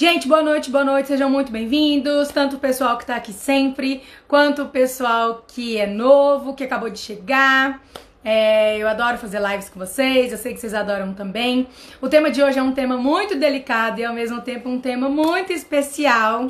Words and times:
Gente, 0.00 0.28
boa 0.28 0.44
noite, 0.44 0.70
boa 0.70 0.84
noite, 0.84 1.08
sejam 1.08 1.28
muito 1.28 1.50
bem-vindos, 1.50 2.28
tanto 2.28 2.54
o 2.54 2.58
pessoal 2.60 2.96
que 2.96 3.04
tá 3.04 3.16
aqui 3.16 3.32
sempre, 3.32 4.00
quanto 4.28 4.62
o 4.62 4.68
pessoal 4.68 5.44
que 5.48 5.76
é 5.76 5.88
novo, 5.88 6.54
que 6.54 6.62
acabou 6.62 6.88
de 6.88 7.00
chegar. 7.00 7.82
É, 8.22 8.78
eu 8.78 8.86
adoro 8.86 9.18
fazer 9.18 9.40
lives 9.40 9.68
com 9.68 9.80
vocês, 9.80 10.30
eu 10.30 10.38
sei 10.38 10.54
que 10.54 10.60
vocês 10.60 10.72
adoram 10.72 11.14
também. 11.14 11.66
O 12.00 12.08
tema 12.08 12.30
de 12.30 12.40
hoje 12.40 12.60
é 12.60 12.62
um 12.62 12.70
tema 12.70 12.96
muito 12.96 13.34
delicado 13.34 13.98
e 13.98 14.04
ao 14.04 14.14
mesmo 14.14 14.40
tempo 14.40 14.68
um 14.68 14.80
tema 14.80 15.08
muito 15.08 15.52
especial, 15.52 16.48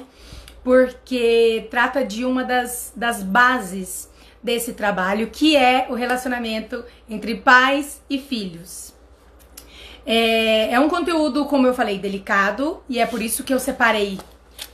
porque 0.62 1.68
trata 1.70 2.04
de 2.04 2.26
uma 2.26 2.44
das, 2.44 2.92
das 2.94 3.22
bases 3.22 4.10
desse 4.42 4.74
trabalho, 4.74 5.28
que 5.28 5.56
é 5.56 5.86
o 5.88 5.94
relacionamento 5.94 6.84
entre 7.08 7.36
pais 7.36 8.02
e 8.10 8.18
filhos. 8.18 8.97
É, 10.10 10.72
é 10.72 10.80
um 10.80 10.88
conteúdo, 10.88 11.44
como 11.44 11.66
eu 11.66 11.74
falei, 11.74 11.98
delicado 11.98 12.82
e 12.88 12.98
é 12.98 13.04
por 13.04 13.20
isso 13.20 13.44
que 13.44 13.52
eu 13.52 13.60
separei 13.60 14.18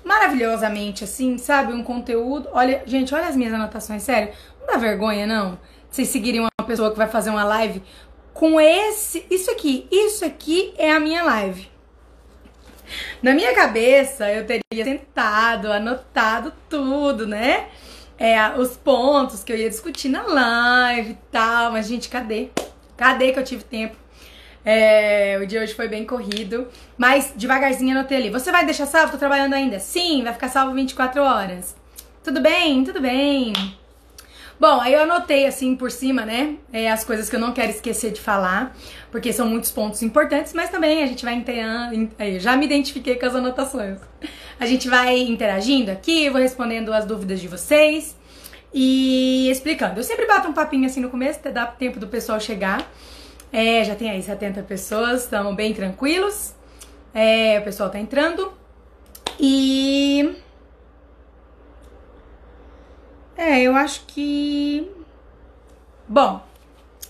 maravilhosamente, 0.05 1.03
assim, 1.03 1.39
sabe? 1.39 1.73
Um 1.73 1.83
conteúdo. 1.83 2.49
Olha, 2.53 2.85
gente, 2.87 3.13
olha 3.13 3.27
as 3.27 3.35
minhas 3.35 3.53
anotações, 3.53 4.05
sério. 4.05 4.33
Não 4.61 4.69
dá 4.69 4.77
vergonha, 4.77 5.27
não? 5.27 5.59
Vocês 5.91 6.07
seguirem 6.07 6.41
uma 6.41 6.65
pessoa 6.65 6.93
que 6.93 6.97
vai 6.97 7.09
fazer 7.09 7.31
uma 7.31 7.43
live 7.43 7.83
com 8.33 8.61
esse. 8.61 9.27
Isso 9.29 9.51
aqui, 9.51 9.89
isso 9.91 10.25
aqui 10.25 10.73
é 10.79 10.93
a 10.93 11.01
minha 11.01 11.25
live. 11.25 11.69
Na 13.21 13.35
minha 13.35 13.53
cabeça, 13.57 14.31
eu 14.31 14.47
teria 14.47 14.85
sentado, 14.85 15.73
anotado 15.73 16.53
tudo, 16.69 17.27
né? 17.27 17.67
É, 18.17 18.51
os 18.51 18.77
pontos 18.77 19.43
que 19.43 19.53
eu 19.53 19.57
ia 19.57 19.69
discutir 19.69 20.11
na 20.11 20.23
live 20.23 21.11
e 21.11 21.19
tal. 21.33 21.73
Mas, 21.73 21.89
gente, 21.89 22.09
cadê? 22.09 22.51
Cadê 22.97 23.33
que 23.33 23.41
eu 23.41 23.45
tive 23.45 23.65
tempo? 23.65 24.04
É, 24.65 25.39
o 25.43 25.47
dia 25.47 25.63
hoje 25.63 25.75
foi 25.75 25.89
bem 25.89 26.07
corrido, 26.07 26.67
mas 26.97 27.33
devagarzinho 27.37 27.97
anotei 27.99 28.19
ali. 28.19 28.31
Você 28.31 28.51
vai 28.51 28.65
deixar 28.65 28.87
salvo? 28.87 29.13
Tô 29.13 29.19
trabalhando 29.19 29.53
ainda. 29.53 29.79
Sim, 29.79 30.23
vai 30.23 30.33
ficar 30.33 30.49
salvo 30.49 30.75
24 30.75 31.23
horas. 31.23 31.77
Tudo 32.23 32.41
bem? 32.41 32.83
Tudo 32.83 33.01
bem. 33.01 33.53
Bom, 34.59 34.81
aí 34.81 34.95
eu 34.95 35.03
anotei 35.03 35.47
assim 35.47 35.75
por 35.75 35.91
cima, 35.91 36.25
né? 36.25 36.57
É, 36.73 36.91
as 36.91 37.05
coisas 37.05 37.29
que 37.29 37.35
eu 37.35 37.41
não 37.41 37.53
quero 37.53 37.71
esquecer 37.71 38.13
de 38.13 38.21
falar, 38.21 38.75
porque 39.11 39.33
são 39.33 39.49
muitos 39.49 39.71
pontos 39.71 40.01
importantes, 40.03 40.53
mas 40.55 40.71
também 40.71 41.03
a 41.03 41.07
gente 41.07 41.25
vai 41.25 41.35
interagindo. 41.35 42.15
Já 42.39 42.57
me 42.57 42.65
identifiquei 42.65 43.17
com 43.17 43.27
as 43.27 43.35
anotações. 43.35 43.99
A 44.59 44.67
gente 44.67 44.89
vai 44.89 45.19
interagindo 45.19 45.91
aqui, 45.91 46.31
vou 46.31 46.41
respondendo 46.41 46.93
as 46.93 47.05
dúvidas 47.05 47.41
de 47.41 47.49
vocês 47.49 48.17
e 48.73 49.51
explicando. 49.51 49.99
Eu 49.99 50.05
sempre 50.05 50.25
bato 50.27 50.49
um 50.49 50.53
papinho 50.53 50.87
assim 50.87 51.01
no 51.01 51.11
começo, 51.11 51.41
dá 51.53 51.67
tempo 51.67 51.99
do 51.99 52.07
pessoal 52.07 52.41
chegar. 52.41 52.89
É, 53.57 53.85
já 53.85 53.95
tem 53.95 54.11
aí 54.11 54.21
70 54.21 54.65
pessoas, 54.65 55.23
estamos 55.23 55.55
bem 55.55 55.73
tranquilos. 55.73 56.53
É, 57.15 57.61
o 57.61 57.63
pessoal 57.63 57.89
tá 57.89 58.01
entrando. 58.01 58.53
E. 59.39 60.35
É, 63.37 63.63
eu 63.63 63.77
acho 63.77 64.07
que. 64.09 64.91
Bom, 66.09 66.43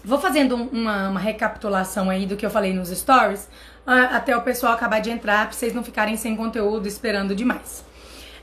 vou 0.04 0.20
fazendo 0.20 0.54
uma, 0.54 1.08
uma 1.08 1.18
recapitulação 1.18 2.10
aí 2.10 2.26
do 2.26 2.36
que 2.36 2.44
eu 2.44 2.50
falei 2.50 2.74
nos 2.74 2.90
stories, 2.90 3.48
até 3.86 4.36
o 4.36 4.42
pessoal 4.42 4.74
acabar 4.74 5.00
de 5.00 5.10
entrar, 5.10 5.46
pra 5.46 5.56
vocês 5.56 5.72
não 5.72 5.82
ficarem 5.82 6.18
sem 6.18 6.36
conteúdo 6.36 6.86
esperando 6.86 7.34
demais. 7.34 7.82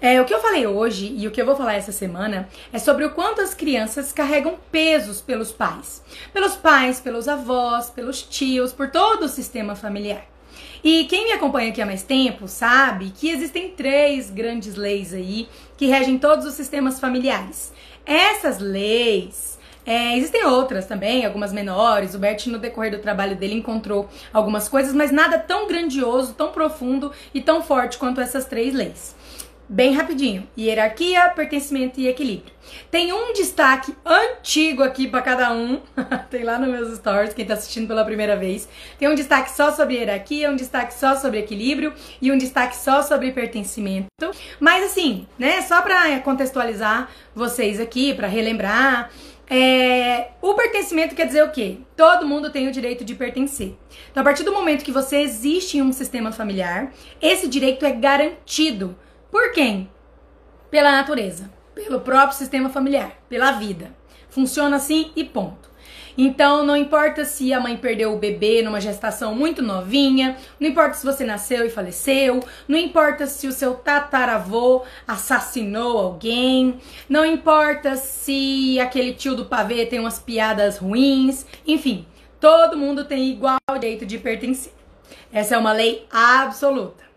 É, 0.02 0.20
o 0.20 0.26
que 0.26 0.34
eu 0.34 0.42
falei 0.42 0.66
hoje 0.66 1.14
e 1.16 1.28
o 1.28 1.32
que 1.32 1.40
eu 1.40 1.46
vou 1.46 1.56
falar 1.56 1.76
essa 1.76 1.92
semana 1.92 2.50
é 2.74 2.80
sobre 2.80 3.06
o 3.06 3.12
quanto 3.12 3.40
as 3.40 3.54
crianças 3.54 4.12
carregam 4.12 4.58
pesos 4.72 5.22
pelos 5.22 5.52
pais. 5.52 6.04
Pelos 6.34 6.56
pais, 6.56 7.00
pelos 7.00 7.28
avós, 7.28 7.92
pelos 7.92 8.24
tios, 8.24 8.74
por 8.74 8.90
todo 8.90 9.26
o 9.26 9.30
sistema 9.30 9.76
familiar. 9.76 10.26
E 10.84 11.06
quem 11.06 11.26
me 11.26 11.34
acompanha 11.34 11.70
aqui 11.70 11.80
há 11.84 11.86
mais 11.86 12.02
tempo 12.02 12.48
sabe 12.48 13.12
que 13.12 13.30
existem 13.30 13.70
três 13.70 14.32
grandes 14.32 14.76
leis 14.76 15.14
aí 15.14 15.48
que 15.78 15.86
regem 15.86 16.18
todos 16.18 16.48
os 16.48 16.56
sistemas 16.56 17.00
familiares. 17.00 17.72
Essas 18.04 18.58
leis 18.58 19.60
é, 19.86 20.18
existem 20.18 20.44
outras 20.46 20.88
também, 20.88 21.26
algumas 21.26 21.54
menores. 21.54 22.16
O 22.16 22.20
Bert, 22.20 22.48
no 22.48 22.58
decorrer 22.58 22.92
do 22.92 23.00
trabalho 23.00 23.36
dele, 23.36 23.54
encontrou 23.54 24.10
algumas 24.34 24.68
coisas, 24.68 24.94
mas 24.94 25.12
nada 25.12 25.38
tão 25.38 25.68
grandioso, 25.68 26.34
tão 26.34 26.52
profundo 26.52 27.12
e 27.36 27.40
tão 27.40 27.62
forte 27.62 28.00
quanto 28.00 28.20
essas 28.20 28.46
três 28.46 28.74
leis. 28.74 29.16
Bem 29.74 29.94
rapidinho. 29.94 30.46
Hierarquia, 30.58 31.30
pertencimento 31.30 31.98
e 31.98 32.06
equilíbrio. 32.06 32.54
Tem 32.92 33.14
um 33.14 33.32
destaque 33.32 33.96
antigo 34.06 34.84
aqui 34.84 35.08
para 35.08 35.22
cada 35.22 35.54
um. 35.54 35.80
Tem 36.30 36.44
lá 36.44 36.60
nos 36.60 36.68
meus 36.68 36.98
stories, 36.98 37.34
quem 37.34 37.46
tá 37.46 37.54
assistindo 37.54 37.88
pela 37.88 38.04
primeira 38.04 38.36
vez. 38.36 38.68
Tem 39.00 39.08
um 39.08 39.16
destaque 39.16 39.50
só 39.50 39.72
sobre 39.72 39.96
hierarquia, 39.96 40.52
um 40.52 40.58
destaque 40.58 40.94
só 40.94 41.16
sobre 41.16 41.40
equilíbrio 41.40 41.94
e 42.22 42.30
um 42.34 42.38
destaque 42.38 42.76
só 42.76 43.02
sobre 43.02 43.32
pertencimento. 43.32 44.10
Mas 44.60 44.84
assim, 44.84 45.26
né, 45.40 45.62
só 45.62 45.82
para 45.82 46.20
contextualizar 46.20 47.10
vocês 47.34 47.80
aqui, 47.80 48.14
para 48.14 48.28
relembrar, 48.28 49.10
é, 49.50 50.32
o 50.42 50.54
pertencimento 50.54 51.16
quer 51.16 51.28
dizer 51.28 51.46
o 51.46 51.52
quê? 51.52 51.78
Todo 51.96 52.28
mundo 52.28 52.52
tem 52.52 52.68
o 52.68 52.74
direito 52.74 53.06
de 53.06 53.16
pertencer. 53.16 53.78
Então, 54.12 54.20
a 54.20 54.24
partir 54.26 54.44
do 54.44 54.52
momento 54.52 54.84
que 54.84 54.92
você 54.92 55.22
existe 55.22 55.78
em 55.78 55.82
um 55.82 55.94
sistema 55.94 56.34
familiar, 56.34 56.92
esse 57.22 57.48
direito 57.48 57.86
é 57.86 57.92
garantido 57.92 58.98
por 59.32 59.52
quem? 59.54 59.90
Pela 60.70 60.92
natureza, 60.92 61.50
pelo 61.74 62.02
próprio 62.02 62.38
sistema 62.38 62.70
familiar, 62.70 63.14
pela 63.30 63.54
vida. 63.54 63.96
Funciona 64.30 64.76
assim 64.76 65.12
e 65.16 65.24
ponto. 65.24 65.72
Então, 66.18 66.66
não 66.66 66.76
importa 66.76 67.24
se 67.24 67.54
a 67.54 67.60
mãe 67.60 67.78
perdeu 67.78 68.14
o 68.14 68.20
bebê 68.20 68.62
numa 68.62 68.82
gestação 68.82 69.34
muito 69.34 69.62
novinha, 69.62 70.38
não 70.60 70.68
importa 70.68 70.96
se 70.96 71.06
você 71.06 71.24
nasceu 71.24 71.66
e 71.66 71.70
faleceu, 71.70 72.42
não 72.68 72.78
importa 72.78 73.26
se 73.26 73.48
o 73.48 73.52
seu 73.52 73.76
tataravô 73.76 74.84
assassinou 75.08 75.98
alguém, 75.98 76.80
não 77.08 77.26
importa 77.26 77.96
se 77.96 78.80
aquele 78.80 79.14
tio 79.14 79.36
do 79.36 79.46
pavê 79.46 79.86
tem 79.86 80.00
umas 80.00 80.20
piadas 80.20 80.78
ruins, 80.78 81.46
enfim, 81.66 82.06
todo 82.40 82.78
mundo 82.78 83.06
tem 83.06 83.30
igual 83.30 83.58
direito 83.74 84.06
de 84.06 84.18
pertencer. 84.18 84.74
Essa 85.32 85.56
é 85.56 85.58
uma 85.58 85.72
lei 85.72 86.06
absoluta. 86.12 87.11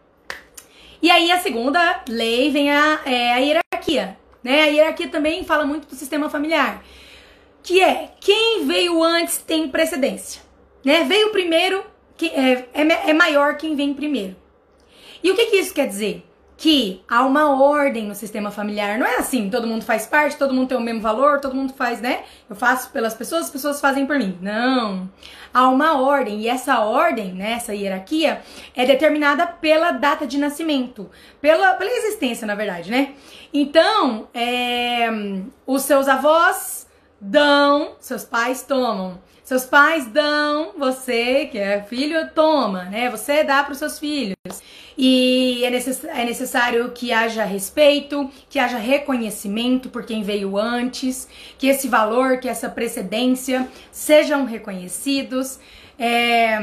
E 1.05 1.11
aí 1.11 1.31
a 1.31 1.39
segunda 1.39 2.03
lei 2.09 2.51
vem 2.51 2.71
a, 2.71 2.99
é, 3.05 3.35
a 3.35 3.37
hierarquia. 3.37 4.17
Né? 4.43 4.63
A 4.63 4.67
hierarquia 4.69 5.07
também 5.07 5.45
fala 5.45 5.67
muito 5.67 5.87
do 5.87 5.95
sistema 5.95 6.31
familiar. 6.31 6.83
Que 7.63 7.79
é 7.83 8.13
quem 8.19 8.65
veio 8.65 9.03
antes 9.03 9.37
tem 9.37 9.69
precedência. 9.69 10.41
Né? 10.83 11.05
Veio 11.05 11.29
primeiro, 11.29 11.85
que, 12.17 12.29
é, 12.29 12.67
é, 12.73 13.11
é 13.11 13.13
maior 13.13 13.59
quem 13.59 13.77
vem 13.77 13.93
primeiro. 13.93 14.35
E 15.23 15.31
o 15.31 15.37
que, 15.37 15.45
que 15.45 15.57
isso 15.57 15.75
quer 15.75 15.87
dizer? 15.89 16.25
Que 16.57 17.03
há 17.09 17.25
uma 17.25 17.61
ordem 17.61 18.07
no 18.07 18.15
sistema 18.15 18.51
familiar. 18.51 18.99
Não 18.99 19.07
é 19.07 19.17
assim, 19.17 19.51
todo 19.51 19.67
mundo 19.67 19.85
faz 19.85 20.07
parte, 20.07 20.37
todo 20.37 20.55
mundo 20.55 20.69
tem 20.69 20.79
o 20.79 20.81
mesmo 20.81 21.01
valor, 21.01 21.41
todo 21.41 21.55
mundo 21.55 21.73
faz, 21.73 22.01
né? 22.01 22.23
Eu 22.49 22.55
faço 22.55 22.91
pelas 22.91 23.15
pessoas, 23.15 23.47
as 23.47 23.51
pessoas 23.51 23.81
fazem 23.81 24.07
por 24.07 24.19
mim. 24.19 24.39
Não. 24.41 25.11
Há 25.53 25.69
uma 25.69 26.01
ordem, 26.01 26.41
e 26.41 26.49
essa 26.49 26.81
ordem, 26.81 27.33
né, 27.33 27.53
essa 27.53 27.75
hierarquia, 27.75 28.43
é 28.75 28.85
determinada 28.85 29.47
pela 29.47 29.93
data 29.93 30.27
de 30.27 30.37
nascimento, 30.37 31.09
pela, 31.41 31.75
pela 31.75 31.91
existência, 31.91 32.47
na 32.47 32.57
verdade, 32.57 32.91
né? 32.91 33.15
Então, 33.53 34.29
é, 34.35 35.09
os 35.65 35.83
seus 35.83 36.09
avós 36.09 36.89
dão, 37.21 37.93
seus 38.01 38.25
pais 38.25 38.63
tomam. 38.63 39.19
Seus 39.45 39.67
pais 39.67 40.07
dão, 40.07 40.73
você, 40.79 41.45
que 41.53 41.59
é 41.59 41.83
filho, 41.83 42.31
toma, 42.35 42.85
né? 42.85 43.11
Você 43.11 43.45
dá 43.45 43.63
para 43.63 43.73
os 43.73 43.79
seus 43.79 43.99
filhos. 43.99 44.35
E 44.97 45.63
é, 45.63 45.69
necess 45.69 46.03
é 46.03 46.25
necessário 46.25 46.91
que 46.93 47.13
haja 47.13 47.45
respeito, 47.45 48.31
que 48.49 48.59
haja 48.59 48.79
reconhecimento 48.79 49.91
por 49.91 50.07
quem 50.07 50.23
veio 50.23 50.57
antes, 50.57 51.29
que 51.59 51.67
esse 51.67 51.89
valor, 51.89 52.39
que 52.39 52.49
essa 52.49 52.71
precedência 52.71 53.69
sejam 53.93 54.47
reconhecidos. 54.47 55.59
É, 55.99 56.59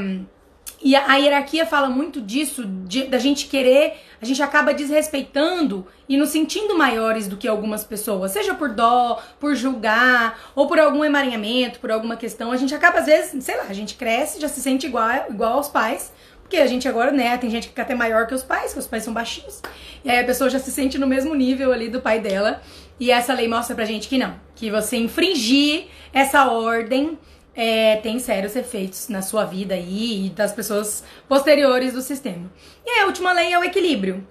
e 0.84 0.96
a, 0.96 1.12
a, 1.12 1.16
hierarquia 1.18 1.66
fala 1.66 1.90
muito 1.90 2.19
disso, 2.19 2.66
de, 2.66 3.03
da 3.03 3.19
gente 3.19 3.46
querer, 3.47 4.02
a 4.22 4.25
gente 4.25 4.42
acaba 4.42 4.74
desrespeitando 4.74 5.86
e 6.10 6.18
nos 6.18 6.30
sentindo 6.30 6.78
maiores 6.78 7.28
do 7.28 7.38
que 7.38 7.48
algumas 7.48 7.83
pessoas, 7.83 8.31
seja 8.31 8.56
por 8.56 8.69
dó, 8.69 9.22
por 9.39 9.56
julgar, 9.56 10.39
ou 10.56 10.68
por 10.68 10.80
algum 10.80 11.06
emaranhamento, 11.06 11.80
por 11.80 11.92
alguma 11.92 12.16
questão. 12.16 12.51
A 12.51 12.57
gente 12.57 12.74
acaba, 12.74 13.00
às 13.00 13.06
vezes, 13.06 13.44
sei 13.44 13.57
lá, 13.57 13.66
a 13.69 13.74
gente 13.74 13.95
cresce, 13.95 14.42
já 14.42 14.48
se 14.48 14.62
sente 14.62 14.88
igual, 14.88 15.28
igual 15.30 15.54
aos 15.54 15.68
pais, 15.68 16.12
porque 16.42 16.57
a 16.57 16.68
gente 16.68 16.88
agora, 16.88 17.12
né, 17.12 17.38
tem 17.38 17.50
gente 17.50 17.63
que 17.63 17.69
fica 17.69 17.84
até 17.84 17.95
maior 17.95 18.27
que 18.27 18.34
os 18.34 18.44
pais, 18.44 18.74
que 18.74 18.80
os 18.80 18.88
pais 18.88 19.04
são 19.04 19.13
baixinhos. 19.13 19.62
E 20.04 20.10
aí 20.10 20.19
a 20.19 20.24
pessoa 20.25 20.50
já 20.50 20.60
se 20.60 20.72
sente 20.72 20.98
no 20.98 21.07
mesmo 21.07 21.34
nível 21.36 21.72
ali 21.72 21.88
do 21.88 22.01
pai 22.01 22.19
dela. 22.19 22.62
E 23.00 23.10
essa 23.10 23.34
lei 23.34 23.48
mostra 23.48 23.75
pra 23.75 23.86
gente 23.86 24.07
que 24.07 24.18
não, 24.18 24.36
que 24.56 24.69
você 24.69 24.98
infringir 24.98 25.86
essa 26.12 26.48
ordem 26.51 27.18
é, 27.56 27.98
tem 27.98 28.19
sérios 28.19 28.56
efeitos 28.56 29.09
na 29.09 29.21
sua 29.21 29.45
vida 29.45 29.74
aí 29.74 30.27
e 30.27 30.30
das 30.30 30.53
pessoas 30.53 31.03
posteriores 31.27 31.94
do 31.94 32.01
sistema. 32.01 32.51
E 32.86 33.00
a 33.01 33.06
última 33.06 33.31
lei 33.31 33.53
é 33.53 33.59
o 33.59 33.63
equilíbrio. 33.63 34.25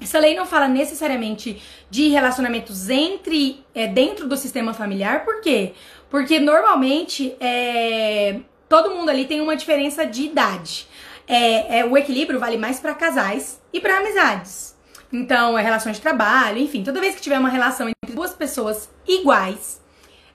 Essa 0.00 0.18
lei 0.18 0.34
não 0.34 0.44
fala 0.44 0.66
necessariamente 0.66 1.62
de 1.88 2.08
relacionamentos 2.08 2.88
entre 2.90 3.64
é, 3.74 3.86
dentro 3.86 4.28
do 4.28 4.36
sistema 4.36 4.74
familiar, 4.74 5.24
por 5.24 5.40
quê? 5.40 5.72
Porque 6.10 6.38
normalmente 6.38 7.36
é, 7.40 8.40
todo 8.68 8.90
mundo 8.90 9.08
ali 9.08 9.24
tem 9.24 9.40
uma 9.40 9.56
diferença 9.56 10.04
de 10.04 10.24
idade. 10.24 10.88
É, 11.26 11.78
é 11.78 11.84
o 11.84 11.96
equilíbrio 11.96 12.38
vale 12.38 12.56
mais 12.56 12.80
para 12.80 12.94
casais 12.94 13.60
e 13.72 13.80
para 13.80 13.98
amizades. 13.98 14.74
Então, 15.12 15.56
é 15.56 15.62
relações 15.62 15.96
de 15.96 16.02
trabalho, 16.02 16.58
enfim, 16.58 16.82
toda 16.82 17.00
vez 17.00 17.14
que 17.14 17.20
tiver 17.20 17.38
uma 17.38 17.48
relação 17.48 17.88
entre 17.88 18.16
duas 18.16 18.32
pessoas 18.32 18.90
iguais, 19.06 19.80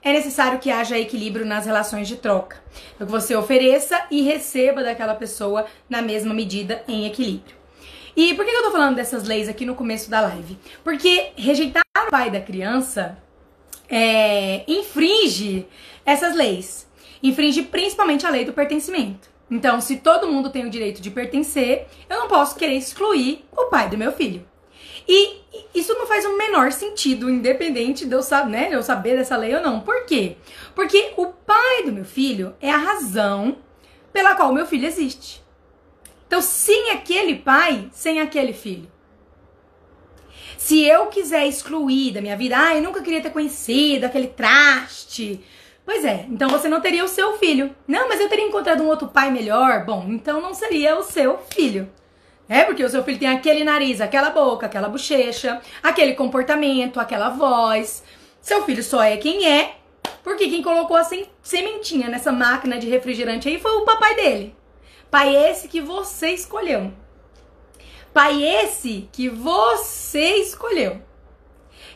é 0.02 0.12
necessário 0.12 0.58
que 0.58 0.70
haja 0.70 0.98
equilíbrio 0.98 1.44
nas 1.44 1.66
relações 1.66 2.08
de 2.08 2.16
troca. 2.16 2.62
Então, 2.94 3.06
que 3.06 3.12
você 3.12 3.34
ofereça 3.36 4.06
e 4.10 4.22
receba 4.22 4.82
daquela 4.82 5.14
pessoa 5.14 5.66
na 5.88 6.00
mesma 6.00 6.32
medida 6.32 6.82
em 6.88 7.06
equilíbrio. 7.06 7.56
E 8.16 8.34
por 8.34 8.44
que 8.44 8.50
eu 8.50 8.62
tô 8.62 8.70
falando 8.70 8.96
dessas 8.96 9.24
leis 9.24 9.48
aqui 9.48 9.64
no 9.64 9.74
começo 9.74 10.10
da 10.10 10.20
live? 10.20 10.58
Porque 10.82 11.32
rejeitar 11.36 11.82
o 12.06 12.10
pai 12.10 12.30
da 12.30 12.40
criança 12.40 13.18
é, 13.88 14.64
infringe 14.66 15.66
essas 16.04 16.34
leis. 16.34 16.88
Infringe 17.22 17.62
principalmente 17.62 18.26
a 18.26 18.30
lei 18.30 18.44
do 18.44 18.52
pertencimento. 18.52 19.28
Então, 19.50 19.80
se 19.80 19.96
todo 19.96 20.28
mundo 20.28 20.50
tem 20.50 20.64
o 20.64 20.70
direito 20.70 21.02
de 21.02 21.10
pertencer, 21.10 21.86
eu 22.08 22.18
não 22.18 22.28
posso 22.28 22.56
querer 22.56 22.74
excluir 22.74 23.44
o 23.52 23.66
pai 23.66 23.88
do 23.88 23.98
meu 23.98 24.12
filho. 24.12 24.44
E 25.12 25.40
isso 25.74 25.92
não 25.94 26.06
faz 26.06 26.24
o 26.24 26.36
menor 26.36 26.70
sentido, 26.70 27.28
independente 27.28 28.06
de 28.06 28.14
eu, 28.14 28.22
saber, 28.22 28.48
né, 28.48 28.68
de 28.68 28.74
eu 28.74 28.82
saber 28.82 29.16
dessa 29.16 29.36
lei 29.36 29.52
ou 29.52 29.60
não. 29.60 29.80
Por 29.80 30.06
quê? 30.06 30.36
Porque 30.72 31.14
o 31.16 31.26
pai 31.26 31.82
do 31.84 31.90
meu 31.90 32.04
filho 32.04 32.54
é 32.60 32.70
a 32.70 32.76
razão 32.76 33.56
pela 34.12 34.36
qual 34.36 34.50
o 34.50 34.54
meu 34.54 34.64
filho 34.66 34.86
existe. 34.86 35.42
Então, 36.28 36.40
sem 36.40 36.90
aquele 36.90 37.34
pai, 37.34 37.90
sem 37.92 38.20
aquele 38.20 38.52
filho. 38.52 38.88
Se 40.56 40.84
eu 40.84 41.06
quiser 41.06 41.44
excluir 41.44 42.12
da 42.12 42.20
minha 42.20 42.36
vida, 42.36 42.56
ah, 42.56 42.76
eu 42.76 42.82
nunca 42.82 43.02
queria 43.02 43.20
ter 43.20 43.30
conhecido 43.30 44.04
aquele 44.04 44.28
traste. 44.28 45.44
Pois 45.84 46.04
é, 46.04 46.24
então 46.30 46.48
você 46.48 46.68
não 46.68 46.80
teria 46.80 47.04
o 47.04 47.08
seu 47.08 47.36
filho. 47.36 47.74
Não, 47.84 48.06
mas 48.08 48.20
eu 48.20 48.28
teria 48.28 48.46
encontrado 48.46 48.80
um 48.80 48.86
outro 48.86 49.08
pai 49.08 49.28
melhor. 49.28 49.84
Bom, 49.84 50.06
então 50.08 50.40
não 50.40 50.54
seria 50.54 50.96
o 50.96 51.02
seu 51.02 51.38
filho. 51.52 51.90
É 52.50 52.64
porque 52.64 52.82
o 52.82 52.90
seu 52.90 53.04
filho 53.04 53.16
tem 53.16 53.28
aquele 53.28 53.62
nariz, 53.62 54.00
aquela 54.00 54.30
boca, 54.30 54.66
aquela 54.66 54.88
bochecha, 54.88 55.60
aquele 55.80 56.14
comportamento, 56.14 56.98
aquela 56.98 57.28
voz. 57.28 58.02
Seu 58.40 58.64
filho 58.64 58.82
só 58.82 59.00
é 59.00 59.16
quem 59.16 59.46
é, 59.46 59.76
porque 60.24 60.48
quem 60.48 60.60
colocou 60.60 60.96
a 60.96 61.08
sementinha 61.40 62.08
nessa 62.08 62.32
máquina 62.32 62.76
de 62.76 62.88
refrigerante 62.88 63.48
aí 63.48 63.60
foi 63.60 63.70
o 63.76 63.84
papai 63.84 64.16
dele. 64.16 64.56
Pai 65.08 65.32
esse 65.32 65.68
que 65.68 65.80
você 65.80 66.30
escolheu. 66.30 66.92
Pai 68.12 68.42
esse 68.42 69.08
que 69.12 69.28
você 69.28 70.38
escolheu. 70.38 71.00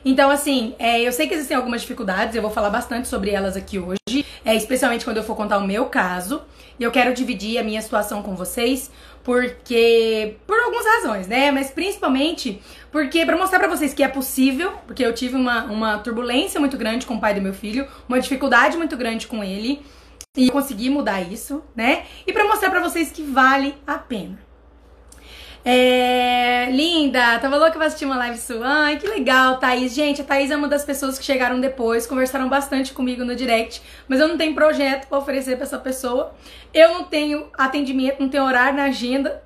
Então, 0.05 0.31
assim, 0.31 0.77
é, 0.79 1.01
eu 1.01 1.11
sei 1.11 1.27
que 1.27 1.35
existem 1.35 1.57
algumas 1.57 1.81
dificuldades, 1.81 2.37
eu 2.37 2.43
vou 2.43 2.51
falar 2.51 2.71
bastante 2.71 3.09
sobre 3.09 3.31
elas 3.31 3.57
aqui 3.57 3.81
hoje, 3.81 4.25
é, 4.45 4.55
especialmente 4.55 5.05
quando 5.05 5.17
eu 5.17 5.25
for 5.25 5.35
contar 5.35 5.59
o 5.59 5.67
meu 5.67 5.87
caso. 5.87 6.43
E 6.79 6.83
eu 6.83 6.91
quero 6.91 7.15
dividir 7.15 7.59
a 7.59 7.63
minha 7.63 7.81
situação 7.81 8.23
com 8.23 8.35
vocês, 8.35 8.91
porque. 9.25 10.37
por 10.47 10.59
algumas 10.61 10.87
razões, 10.87 11.27
né? 11.27 11.51
Mas 11.51 11.71
principalmente 11.71 12.61
porque 12.93 13.27
para 13.27 13.37
mostrar 13.37 13.59
para 13.59 13.69
vocês 13.69 13.93
que 13.93 14.05
é 14.05 14.09
possível, 14.09 14.71
porque 14.87 15.05
eu 15.05 15.13
tive 15.13 15.35
uma, 15.35 15.65
uma 15.65 15.99
turbulência 15.99 16.61
muito 16.61 16.77
grande 16.77 17.07
com 17.07 17.15
o 17.15 17.21
pai 17.21 17.35
do 17.35 17.43
meu 17.43 17.53
filho, 17.53 17.89
uma 18.09 18.21
dificuldade 18.21 18.77
muito 18.77 18.97
grande 18.97 19.27
com 19.27 19.43
ele. 19.43 19.83
E 20.37 20.51
consegui 20.51 20.91
mudar 20.91 21.21
isso, 21.21 21.63
né? 21.77 22.07
E 22.27 22.33
para 22.33 22.45
mostrar 22.45 22.69
para 22.69 22.81
vocês 22.81 23.13
que 23.13 23.23
vale 23.23 23.75
a 23.87 23.97
pena. 23.97 24.37
É, 25.67 26.69
linda, 26.71 27.39
tava 27.39 27.57
louca 27.57 27.73
pra 27.73 27.87
assistir 27.87 28.05
uma 28.05 28.19
live 28.19 28.37
sua. 28.37 28.67
Ai, 28.67 28.99
que 28.99 29.07
legal, 29.07 29.59
Thaís. 29.59 29.95
Gente, 29.95 30.21
a 30.21 30.25
Thaís 30.25 30.51
é 30.51 30.57
uma 30.57 30.69
das 30.69 30.85
pessoas 30.85 31.19
que 31.19 31.25
chegaram 31.25 31.59
depois, 31.59 32.07
conversaram 32.07 32.51
bastante 32.51 32.93
comigo 32.93 33.25
no 33.25 33.35
direct, 33.35 33.81
mas 34.07 34.21
eu 34.21 34.29
não 34.29 34.37
tenho 34.37 34.55
projeto 34.55 35.07
para 35.09 35.17
oferecer 35.17 35.57
para 35.57 35.65
essa 35.65 35.79
pessoa. 35.79 36.35
Eu 36.73 36.91
não 36.93 37.05
tenho 37.05 37.47
atendimento, 37.57 38.21
não 38.21 38.29
tenho 38.29 38.45
horário 38.45 38.77
na 38.77 38.85
agenda. 38.85 39.43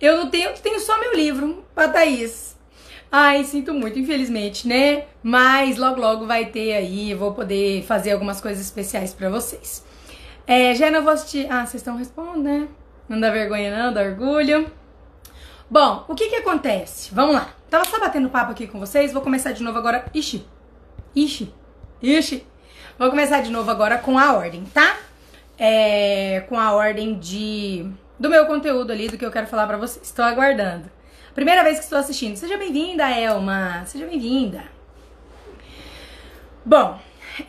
Eu 0.00 0.16
não 0.16 0.30
tenho, 0.30 0.50
tenho 0.54 0.80
só 0.80 0.98
meu 0.98 1.14
livro 1.14 1.62
pra 1.74 1.88
Thaís. 1.88 2.58
Ai, 3.12 3.44
sinto 3.44 3.74
muito, 3.74 3.98
infelizmente, 3.98 4.66
né? 4.66 5.04
Mas 5.22 5.76
logo 5.76 6.00
logo 6.00 6.26
vai 6.26 6.46
ter 6.46 6.72
aí, 6.72 7.12
vou 7.12 7.34
poder 7.34 7.82
fazer 7.82 8.12
algumas 8.12 8.40
coisas 8.40 8.64
especiais 8.64 9.12
para 9.12 9.28
vocês. 9.28 9.84
É, 10.46 10.74
Jana, 10.74 11.00
vou 11.00 11.12
assistir. 11.12 11.46
Ah, 11.50 11.66
vocês 11.66 11.82
estão 11.82 11.96
respondendo, 11.96 12.42
né? 12.42 12.68
Não 13.08 13.20
dá 13.20 13.30
vergonha, 13.30 13.76
não, 13.76 13.92
dá 13.92 14.02
orgulho. 14.02 14.70
Bom, 15.70 16.04
o 16.08 16.16
que 16.16 16.28
que 16.28 16.34
acontece? 16.34 17.14
Vamos 17.14 17.36
lá. 17.36 17.54
Tava 17.70 17.84
só 17.84 18.00
batendo 18.00 18.28
papo 18.28 18.50
aqui 18.50 18.66
com 18.66 18.80
vocês, 18.80 19.12
vou 19.12 19.22
começar 19.22 19.52
de 19.52 19.62
novo 19.62 19.78
agora. 19.78 20.04
Ixi, 20.12 20.44
ixi, 21.14 21.54
ixi. 22.02 22.44
Vou 22.98 23.08
começar 23.08 23.40
de 23.40 23.52
novo 23.52 23.70
agora 23.70 23.96
com 23.96 24.18
a 24.18 24.32
ordem, 24.32 24.64
tá? 24.64 24.96
É, 25.56 26.44
com 26.48 26.58
a 26.58 26.72
ordem 26.72 27.16
de 27.20 27.88
do 28.18 28.28
meu 28.28 28.46
conteúdo 28.46 28.90
ali, 28.90 29.08
do 29.08 29.16
que 29.16 29.24
eu 29.24 29.30
quero 29.30 29.46
falar 29.46 29.68
pra 29.68 29.76
vocês. 29.76 30.04
Estou 30.04 30.24
aguardando. 30.24 30.90
Primeira 31.36 31.62
vez 31.62 31.78
que 31.78 31.84
estou 31.84 31.98
assistindo. 31.98 32.34
Seja 32.34 32.56
bem-vinda, 32.56 33.08
Elma. 33.08 33.84
Seja 33.86 34.06
bem-vinda. 34.06 34.64
Bom, 36.66 36.98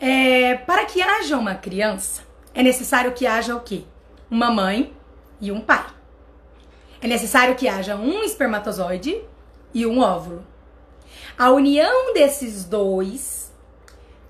é, 0.00 0.54
para 0.58 0.84
que 0.84 1.02
haja 1.02 1.36
uma 1.36 1.56
criança, 1.56 2.22
é 2.54 2.62
necessário 2.62 3.12
que 3.12 3.26
haja 3.26 3.56
o 3.56 3.60
quê? 3.60 3.82
Uma 4.30 4.48
mãe 4.48 4.94
e 5.40 5.50
um 5.50 5.60
pai. 5.60 5.84
É 7.02 7.08
necessário 7.08 7.56
que 7.56 7.68
haja 7.68 7.96
um 7.96 8.22
espermatozoide 8.22 9.20
e 9.74 9.84
um 9.84 10.00
óvulo. 10.00 10.46
A 11.36 11.50
união 11.50 12.14
desses 12.14 12.64
dois 12.64 13.52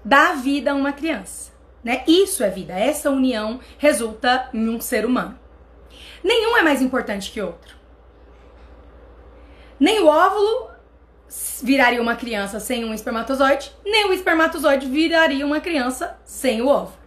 dá 0.03 0.33
vida 0.33 0.73
a 0.73 0.75
uma 0.75 0.93
criança. 0.93 1.53
Né? 1.85 2.03
Isso 2.07 2.43
é 2.43 2.49
vida. 2.49 2.73
Essa 2.73 3.11
união 3.11 3.61
resulta 3.77 4.49
em 4.55 4.69
um 4.71 4.81
ser 4.81 5.05
humano. 5.05 5.39
Nenhum 6.25 6.57
é 6.57 6.63
mais 6.63 6.81
importante 6.81 7.31
que 7.31 7.43
outro. 7.43 7.77
Nem 9.79 10.01
o 10.01 10.07
óvulo 10.07 10.71
viraria 11.63 12.01
uma 12.01 12.17
criança 12.17 12.61
sem 12.61 12.85
um 12.85 12.95
espermatozoide, 12.95 13.73
nem 13.85 14.07
o 14.07 14.13
espermatozoide 14.13 14.87
viraria 14.87 15.45
uma 15.45 15.61
criança 15.61 16.17
sem 16.25 16.63
o 16.63 16.69
óvulo. 16.69 17.03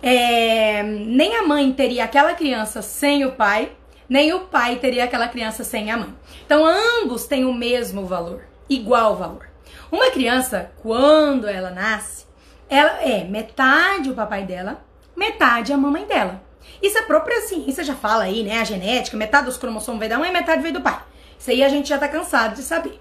É, 0.00 0.82
nem 0.82 1.36
a 1.36 1.42
mãe 1.42 1.72
teria 1.72 2.04
aquela 2.04 2.34
criança 2.34 2.80
sem 2.82 3.24
o 3.24 3.32
pai, 3.32 3.72
nem 4.08 4.32
o 4.32 4.40
pai 4.40 4.76
teria 4.76 5.04
aquela 5.04 5.28
criança 5.28 5.64
sem 5.64 5.90
a 5.90 5.96
mãe. 5.96 6.14
Então 6.46 6.64
ambos 6.64 7.26
têm 7.26 7.44
o 7.44 7.52
mesmo 7.52 8.06
valor, 8.06 8.44
igual 8.68 9.16
valor. 9.16 9.48
Uma 9.90 10.10
criança, 10.10 10.70
quando 10.82 11.48
ela 11.48 11.70
nasce, 11.70 12.26
ela 12.68 13.02
é 13.02 13.24
metade 13.24 14.10
o 14.10 14.14
papai 14.14 14.44
dela, 14.44 14.82
metade 15.16 15.72
a 15.72 15.76
mamãe 15.76 16.04
dela. 16.04 16.42
Isso 16.82 16.98
a 16.98 17.02
própria 17.02 17.40
ciência 17.42 17.82
já 17.82 17.94
fala 17.94 18.24
aí, 18.24 18.42
né? 18.42 18.60
A 18.60 18.64
genética, 18.64 19.16
metade 19.16 19.46
dos 19.46 19.56
cromossomos 19.56 19.98
veio 19.98 20.10
da 20.10 20.18
mãe, 20.18 20.32
metade 20.32 20.62
veio 20.62 20.74
do 20.74 20.80
pai. 20.80 21.00
Isso 21.38 21.50
aí 21.50 21.62
a 21.62 21.68
gente 21.68 21.88
já 21.88 21.98
tá 21.98 22.08
cansado 22.08 22.54
de 22.54 22.62
saber. 22.62 23.00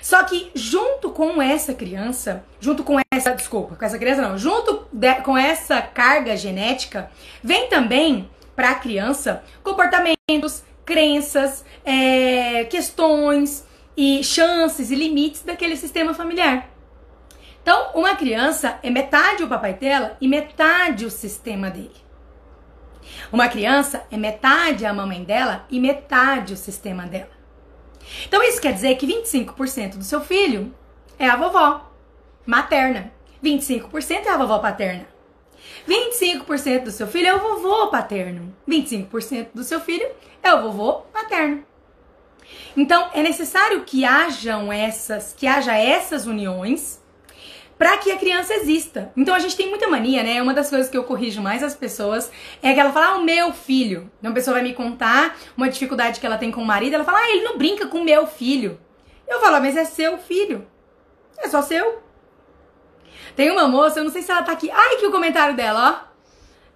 Só 0.00 0.22
que 0.22 0.50
junto 0.54 1.10
com 1.10 1.42
essa 1.42 1.74
criança, 1.74 2.44
junto 2.60 2.84
com 2.84 2.98
essa, 3.12 3.34
desculpa, 3.34 3.74
com 3.74 3.84
essa 3.84 3.98
criança 3.98 4.22
não, 4.22 4.38
junto 4.38 4.86
de, 4.92 5.14
com 5.22 5.36
essa 5.36 5.82
carga 5.82 6.36
genética, 6.36 7.10
vem 7.42 7.68
também 7.68 8.28
para 8.58 8.70
a 8.70 8.74
criança 8.74 9.44
comportamentos, 9.62 10.64
crenças, 10.84 11.64
é, 11.84 12.64
questões 12.64 13.64
e 13.96 14.24
chances 14.24 14.90
e 14.90 14.96
limites 14.96 15.42
daquele 15.42 15.76
sistema 15.76 16.12
familiar. 16.12 16.68
Então, 17.62 17.92
uma 17.94 18.16
criança 18.16 18.80
é 18.82 18.90
metade 18.90 19.44
o 19.44 19.48
papai 19.48 19.74
dela 19.74 20.16
e 20.20 20.26
metade 20.26 21.04
o 21.04 21.10
sistema 21.10 21.70
dele. 21.70 21.94
Uma 23.30 23.48
criança 23.48 24.04
é 24.10 24.16
metade 24.16 24.84
a 24.84 24.92
mamãe 24.92 25.22
dela 25.22 25.64
e 25.70 25.78
metade 25.78 26.54
o 26.54 26.56
sistema 26.56 27.06
dela. 27.06 27.30
Então 28.26 28.42
isso 28.42 28.60
quer 28.60 28.72
dizer 28.72 28.96
que 28.96 29.06
25% 29.06 29.98
do 29.98 30.04
seu 30.04 30.20
filho 30.20 30.74
é 31.16 31.28
a 31.28 31.36
vovó 31.36 31.92
materna, 32.44 33.12
25% 33.40 34.26
é 34.26 34.30
a 34.30 34.36
vovó 34.36 34.58
paterna. 34.58 35.17
25% 35.88 36.84
do 36.84 36.90
seu 36.90 37.06
filho 37.06 37.26
é 37.26 37.34
o 37.34 37.40
vovô 37.40 37.86
paterno, 37.88 38.54
25% 38.68 39.48
do 39.54 39.64
seu 39.64 39.80
filho 39.80 40.06
é 40.42 40.52
o 40.52 40.62
vovô 40.62 41.00
paterno. 41.12 41.64
Então 42.76 43.10
é 43.14 43.22
necessário 43.22 43.82
que 43.84 44.04
hajam 44.04 44.72
essas, 44.72 45.34
que 45.36 45.46
haja 45.46 45.76
essas 45.76 46.26
uniões 46.26 47.02
para 47.78 47.96
que 47.96 48.10
a 48.10 48.18
criança 48.18 48.54
exista. 48.54 49.12
Então 49.16 49.34
a 49.34 49.38
gente 49.38 49.56
tem 49.56 49.68
muita 49.68 49.88
mania, 49.88 50.22
né? 50.22 50.42
Uma 50.42 50.52
das 50.52 50.68
coisas 50.68 50.90
que 50.90 50.96
eu 50.96 51.04
corrijo 51.04 51.40
mais 51.40 51.62
as 51.62 51.74
pessoas 51.74 52.30
é 52.62 52.74
que 52.74 52.80
ela 52.80 52.92
fala, 52.92 53.14
ah, 53.14 53.16
o 53.16 53.24
meu 53.24 53.52
filho. 53.52 54.10
Então 54.18 54.32
a 54.32 54.34
pessoa 54.34 54.54
vai 54.54 54.62
me 54.62 54.74
contar 54.74 55.38
uma 55.56 55.70
dificuldade 55.70 56.18
que 56.18 56.26
ela 56.26 56.36
tem 56.36 56.50
com 56.50 56.60
o 56.60 56.66
marido, 56.66 56.94
ela 56.94 57.04
fala, 57.04 57.18
ah, 57.18 57.30
ele 57.30 57.44
não 57.44 57.56
brinca 57.56 57.86
com 57.86 58.00
o 58.00 58.04
meu 58.04 58.26
filho. 58.26 58.78
Eu 59.26 59.40
falo, 59.40 59.56
ah, 59.56 59.60
mas 59.60 59.76
é 59.76 59.84
seu 59.84 60.18
filho. 60.18 60.66
É 61.38 61.48
só 61.48 61.62
seu. 61.62 62.02
Tem 63.38 63.52
uma 63.52 63.68
moça, 63.68 64.00
eu 64.00 64.04
não 64.04 64.10
sei 64.10 64.20
se 64.20 64.32
ela 64.32 64.42
tá 64.42 64.50
aqui. 64.50 64.68
Ai, 64.68 64.96
que 64.96 65.06
o 65.06 65.12
comentário 65.12 65.54
dela, 65.54 66.04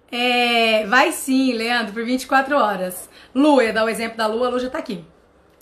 ó. 0.09 0.15
É, 0.15 0.85
vai 0.87 1.11
sim, 1.11 1.51
Leandro, 1.51 1.91
por 1.91 2.05
24 2.05 2.55
horas. 2.55 3.09
Lu, 3.35 3.59
eu 3.59 3.67
ia 3.67 3.73
dar 3.73 3.83
o 3.83 3.89
exemplo 3.89 4.15
da 4.15 4.27
Lu, 4.27 4.41
a 4.45 4.47
Lu 4.47 4.57
já 4.57 4.69
tá 4.69 4.77
aqui. 4.77 5.03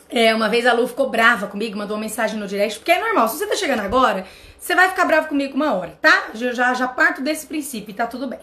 É, 0.07 0.35
uma 0.35 0.47
vez 0.47 0.63
a 0.67 0.73
Lu 0.73 0.87
ficou 0.87 1.09
brava 1.09 1.47
comigo, 1.47 1.75
mandou 1.75 1.97
uma 1.97 2.01
mensagem 2.01 2.37
no 2.37 2.45
direct, 2.45 2.77
porque 2.77 2.91
é 2.91 2.99
normal, 2.99 3.27
se 3.29 3.39
você 3.39 3.47
tá 3.47 3.55
chegando 3.55 3.79
agora, 3.79 4.27
você 4.59 4.75
vai 4.75 4.89
ficar 4.89 5.05
bravo 5.05 5.27
comigo 5.27 5.55
uma 5.55 5.73
hora, 5.73 5.97
tá? 5.99 6.29
Já, 6.35 6.51
já, 6.51 6.71
já 6.75 6.87
parto 6.87 7.19
desse 7.19 7.47
princípio 7.47 7.89
e 7.89 7.95
tá 7.95 8.05
tudo 8.05 8.27
bem. 8.27 8.39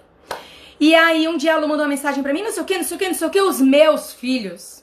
E 0.81 0.97
aí 0.97 1.29
um 1.29 1.37
dia 1.37 1.55
a 1.55 1.59
Lu 1.59 1.69
mandou 1.69 1.85
uma 1.85 1.91
mensagem 1.91 2.25
pra 2.25 2.33
mim, 2.33 2.43
não 2.43 2.51
sei 2.51 2.65
o 2.65 2.67
que, 2.67 2.77
não 2.77 2.83
sei 2.83 2.97
o 2.97 2.99
que, 2.99 3.07
não 3.07 3.15
sei 3.15 3.29
o 3.29 3.31
que, 3.31 3.41
os 3.41 3.61
meus 3.61 4.13
filhos. 4.13 4.78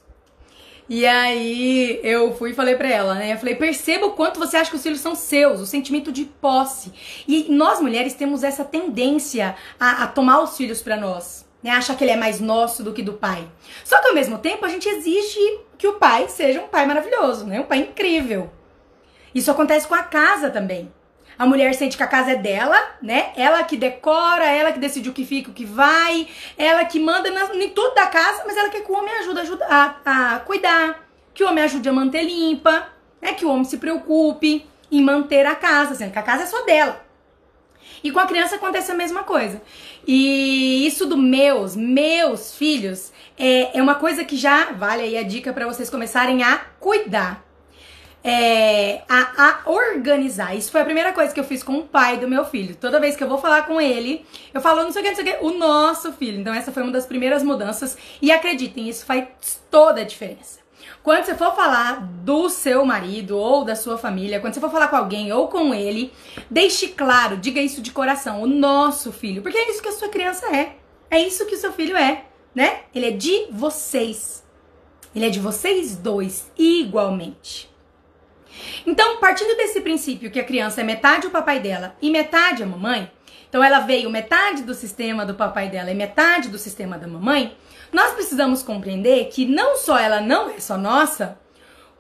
E 0.88 1.06
aí 1.06 2.00
eu 2.04 2.36
fui 2.36 2.52
e 2.52 2.54
falei 2.54 2.76
pra 2.76 2.88
ela, 2.88 3.16
né? 3.16 3.34
Eu 3.34 3.38
falei, 3.38 3.56
perceba 3.56 4.06
o 4.06 4.12
quanto 4.12 4.40
você 4.40 4.56
acha 4.58 4.70
que 4.70 4.76
os 4.76 4.84
filhos 4.84 5.00
são 5.00 5.16
seus, 5.16 5.60
o 5.60 5.66
sentimento 5.66 6.12
de 6.12 6.26
posse. 6.26 6.94
E 7.28 7.48
nós 7.50 7.80
mulheres 7.80 8.14
temos 8.14 8.44
essa 8.44 8.64
tendência 8.64 9.56
a, 9.80 10.04
a 10.04 10.08
tomar 10.08 10.42
os 10.42 10.56
filhos 10.56 10.82
para 10.84 10.96
nós, 10.96 11.46
né? 11.64 11.72
Achar 11.72 11.96
que 11.98 12.04
ele 12.04 12.12
é 12.12 12.18
mais 12.18 12.40
nosso 12.40 12.84
do 12.84 12.94
que 12.94 13.02
do 13.02 13.14
pai. 13.14 13.48
Só 13.84 14.00
que 14.00 14.10
ao 14.10 14.14
mesmo 14.14 14.38
tempo 14.38 14.64
a 14.64 14.70
gente 14.70 14.88
exige 14.88 15.40
que 15.78 15.88
o 15.88 15.94
pai 15.94 16.30
seja 16.30 16.62
um 16.62 16.68
pai 16.68 16.86
maravilhoso, 16.86 17.46
né? 17.46 17.60
Um 17.60 17.66
pai 17.66 17.80
incrível. 17.80 18.52
Isso 19.34 19.50
acontece 19.50 19.88
com 19.88 19.96
a 19.96 20.04
casa 20.04 20.52
também. 20.52 20.92
A 21.38 21.46
mulher 21.46 21.74
sente 21.74 21.98
que 21.98 22.04
a 22.04 22.08
casa 22.08 22.32
é 22.32 22.36
dela, 22.36 22.78
né? 23.02 23.34
Ela 23.36 23.64
que 23.64 23.76
decora, 23.76 24.46
ela 24.46 24.72
que 24.72 24.80
decide 24.80 25.10
o 25.10 25.14
que 25.14 25.26
fica, 25.26 25.52
o 25.52 25.54
que 25.54 25.66
vai, 25.66 26.28
ela 26.58 26.86
que 26.86 27.00
manda 27.00 27.30
em 27.30 27.70
tudo 27.70 27.94
da 27.94 28.08
casa, 28.08 28.44
mas 28.46 28.56
ela 28.56 28.70
quer 28.70 28.82
que 28.82 28.92
o 28.92 28.96
homem 28.96 29.14
ajude, 29.16 29.40
ajude 29.42 29.64
a, 29.64 29.96
a 30.06 30.40
cuidar, 30.40 31.08
que 31.34 31.44
o 31.44 31.48
homem 31.48 31.64
ajude 31.64 31.88
a 31.90 31.94
manter 31.94 32.24
limpa, 32.24 32.88
né? 33.22 33.34
Que 33.34 33.46
o 33.46 33.50
homem 33.50 33.66
se 33.66 33.78
preocupe 33.78 34.66
em 34.92 35.02
manter 35.02 35.46
a 35.46 35.56
casa, 35.56 35.96
sendo 35.96 36.12
que 36.12 36.20
a 36.20 36.24
casa 36.24 36.44
é 36.44 36.48
só 36.48 36.64
dela. 36.64 37.04
E 38.04 38.12
com 38.12 38.20
a 38.20 38.28
criança 38.28 38.56
acontece 38.56 38.92
a 38.92 38.96
mesma 38.96 39.24
coisa. 39.24 39.62
E 40.08 40.86
isso 40.86 41.06
do 41.06 41.18
meus, 41.18 41.76
meus 41.76 42.56
filhos, 42.56 43.12
é, 43.38 43.78
é 43.78 43.82
uma 43.82 43.96
coisa 43.96 44.24
que 44.24 44.38
já 44.38 44.72
vale 44.72 45.02
aí 45.02 45.18
a 45.18 45.24
dica 45.24 45.52
para 45.52 45.66
vocês 45.66 45.90
começarem 45.90 46.44
a 46.44 46.58
cuidar 46.80 47.45
é, 48.28 49.04
a, 49.08 49.62
a, 49.66 49.70
organizar. 49.70 50.56
Isso 50.56 50.72
foi 50.72 50.82
a 50.82 50.86
primeira 50.86 51.14
coisa 51.14 51.32
que 51.32 51.40
eu 51.40 51.44
fiz 51.44 51.62
com 51.62 51.78
o 51.78 51.84
pai 51.84 52.18
do 52.18 52.28
meu 52.28 52.44
filho. 52.44 52.76
Toda 52.76 53.00
vez 53.00 53.16
que 53.16 53.24
eu 53.24 53.30
vou 53.30 53.38
falar 53.38 53.68
com 53.68 53.80
ele, 53.80 54.26
eu 54.52 54.60
falo 54.60 54.82
não 54.82 54.92
sei 54.92 55.04
o 55.04 55.06
que, 55.06 55.10
não 55.12 55.16
sei 55.16 55.24
o 55.24 55.28
que, 55.28 55.46
o 55.46 55.58
nosso 55.60 56.12
filho. 56.12 56.40
Então 56.40 56.52
essa 56.52 56.72
foi 56.72 56.82
uma 56.82 56.92
das 56.92 57.06
primeiras 57.06 57.44
mudanças. 57.44 57.96
E 58.20 58.32
acreditem, 58.32 58.90
isso 58.90 59.06
faz 59.06 59.28
toda 59.70 60.02
a 60.02 60.04
diferença. 60.04 60.60
Quando 61.04 61.24
você 61.24 61.36
for 61.36 61.56
falar 61.56 62.02
do 62.02 62.50
seu 62.50 62.84
marido 62.84 63.38
ou 63.38 63.64
da 63.64 63.76
sua 63.76 63.96
família, 63.96 64.40
quando 64.40 64.56
você 64.56 64.60
for 64.60 64.72
falar 64.72 64.88
com 64.88 64.96
alguém 64.96 65.32
ou 65.32 65.48
com 65.48 65.72
ele, 65.72 66.12
deixe 66.50 66.88
claro, 66.88 67.38
diga 67.38 67.62
isso 67.62 67.80
de 67.80 67.92
coração, 67.92 68.42
o 68.42 68.48
nosso 68.48 69.12
filho, 69.12 69.44
porque 69.44 69.58
é 69.58 69.70
isso 69.70 69.84
que 69.84 69.90
a 69.90 69.92
sua 69.92 70.10
criança 70.10 70.48
é. 70.48 70.78
É 71.12 71.20
isso 71.20 71.46
que 71.46 71.54
o 71.54 71.60
seu 71.60 71.72
filho 71.72 71.96
é, 71.96 72.26
né? 72.56 72.80
Ele 72.94 73.06
é 73.06 73.12
de 73.12 73.46
vocês. 73.52 74.44
Ele 75.16 75.28
é 75.28 75.30
de 75.30 75.40
vocês 75.40 75.96
dois 75.96 76.52
igualmente. 76.58 77.75
Então, 78.86 79.18
partindo 79.18 79.56
desse 79.58 79.82
princípio 79.82 80.32
que 80.32 80.40
a 80.40 80.44
criança 80.44 80.82
é 80.82 80.84
metade 80.84 81.28
o 81.28 81.32
papai 81.32 81.60
dela 81.60 81.96
e 82.02 82.10
metade 82.10 82.64
a 82.64 82.66
mamãe, 82.66 83.12
então 83.48 83.64
ela 83.64 83.80
veio 83.80 84.10
metade 84.10 84.64
do 84.64 84.74
sistema 84.74 85.26
do 85.26 85.34
papai 85.34 85.70
dela 85.70 85.92
e 85.92 85.96
metade 85.96 86.50
do 86.50 86.58
sistema 86.58 86.98
da 86.98 87.08
mamãe, 87.08 87.56
nós 87.92 88.14
precisamos 88.14 88.62
compreender 88.62 89.30
que 89.30 89.46
não 89.46 89.78
só 89.78 89.98
ela 89.98 90.20
não 90.20 90.50
é 90.50 90.60
só 90.60 90.78
nossa, 90.78 91.40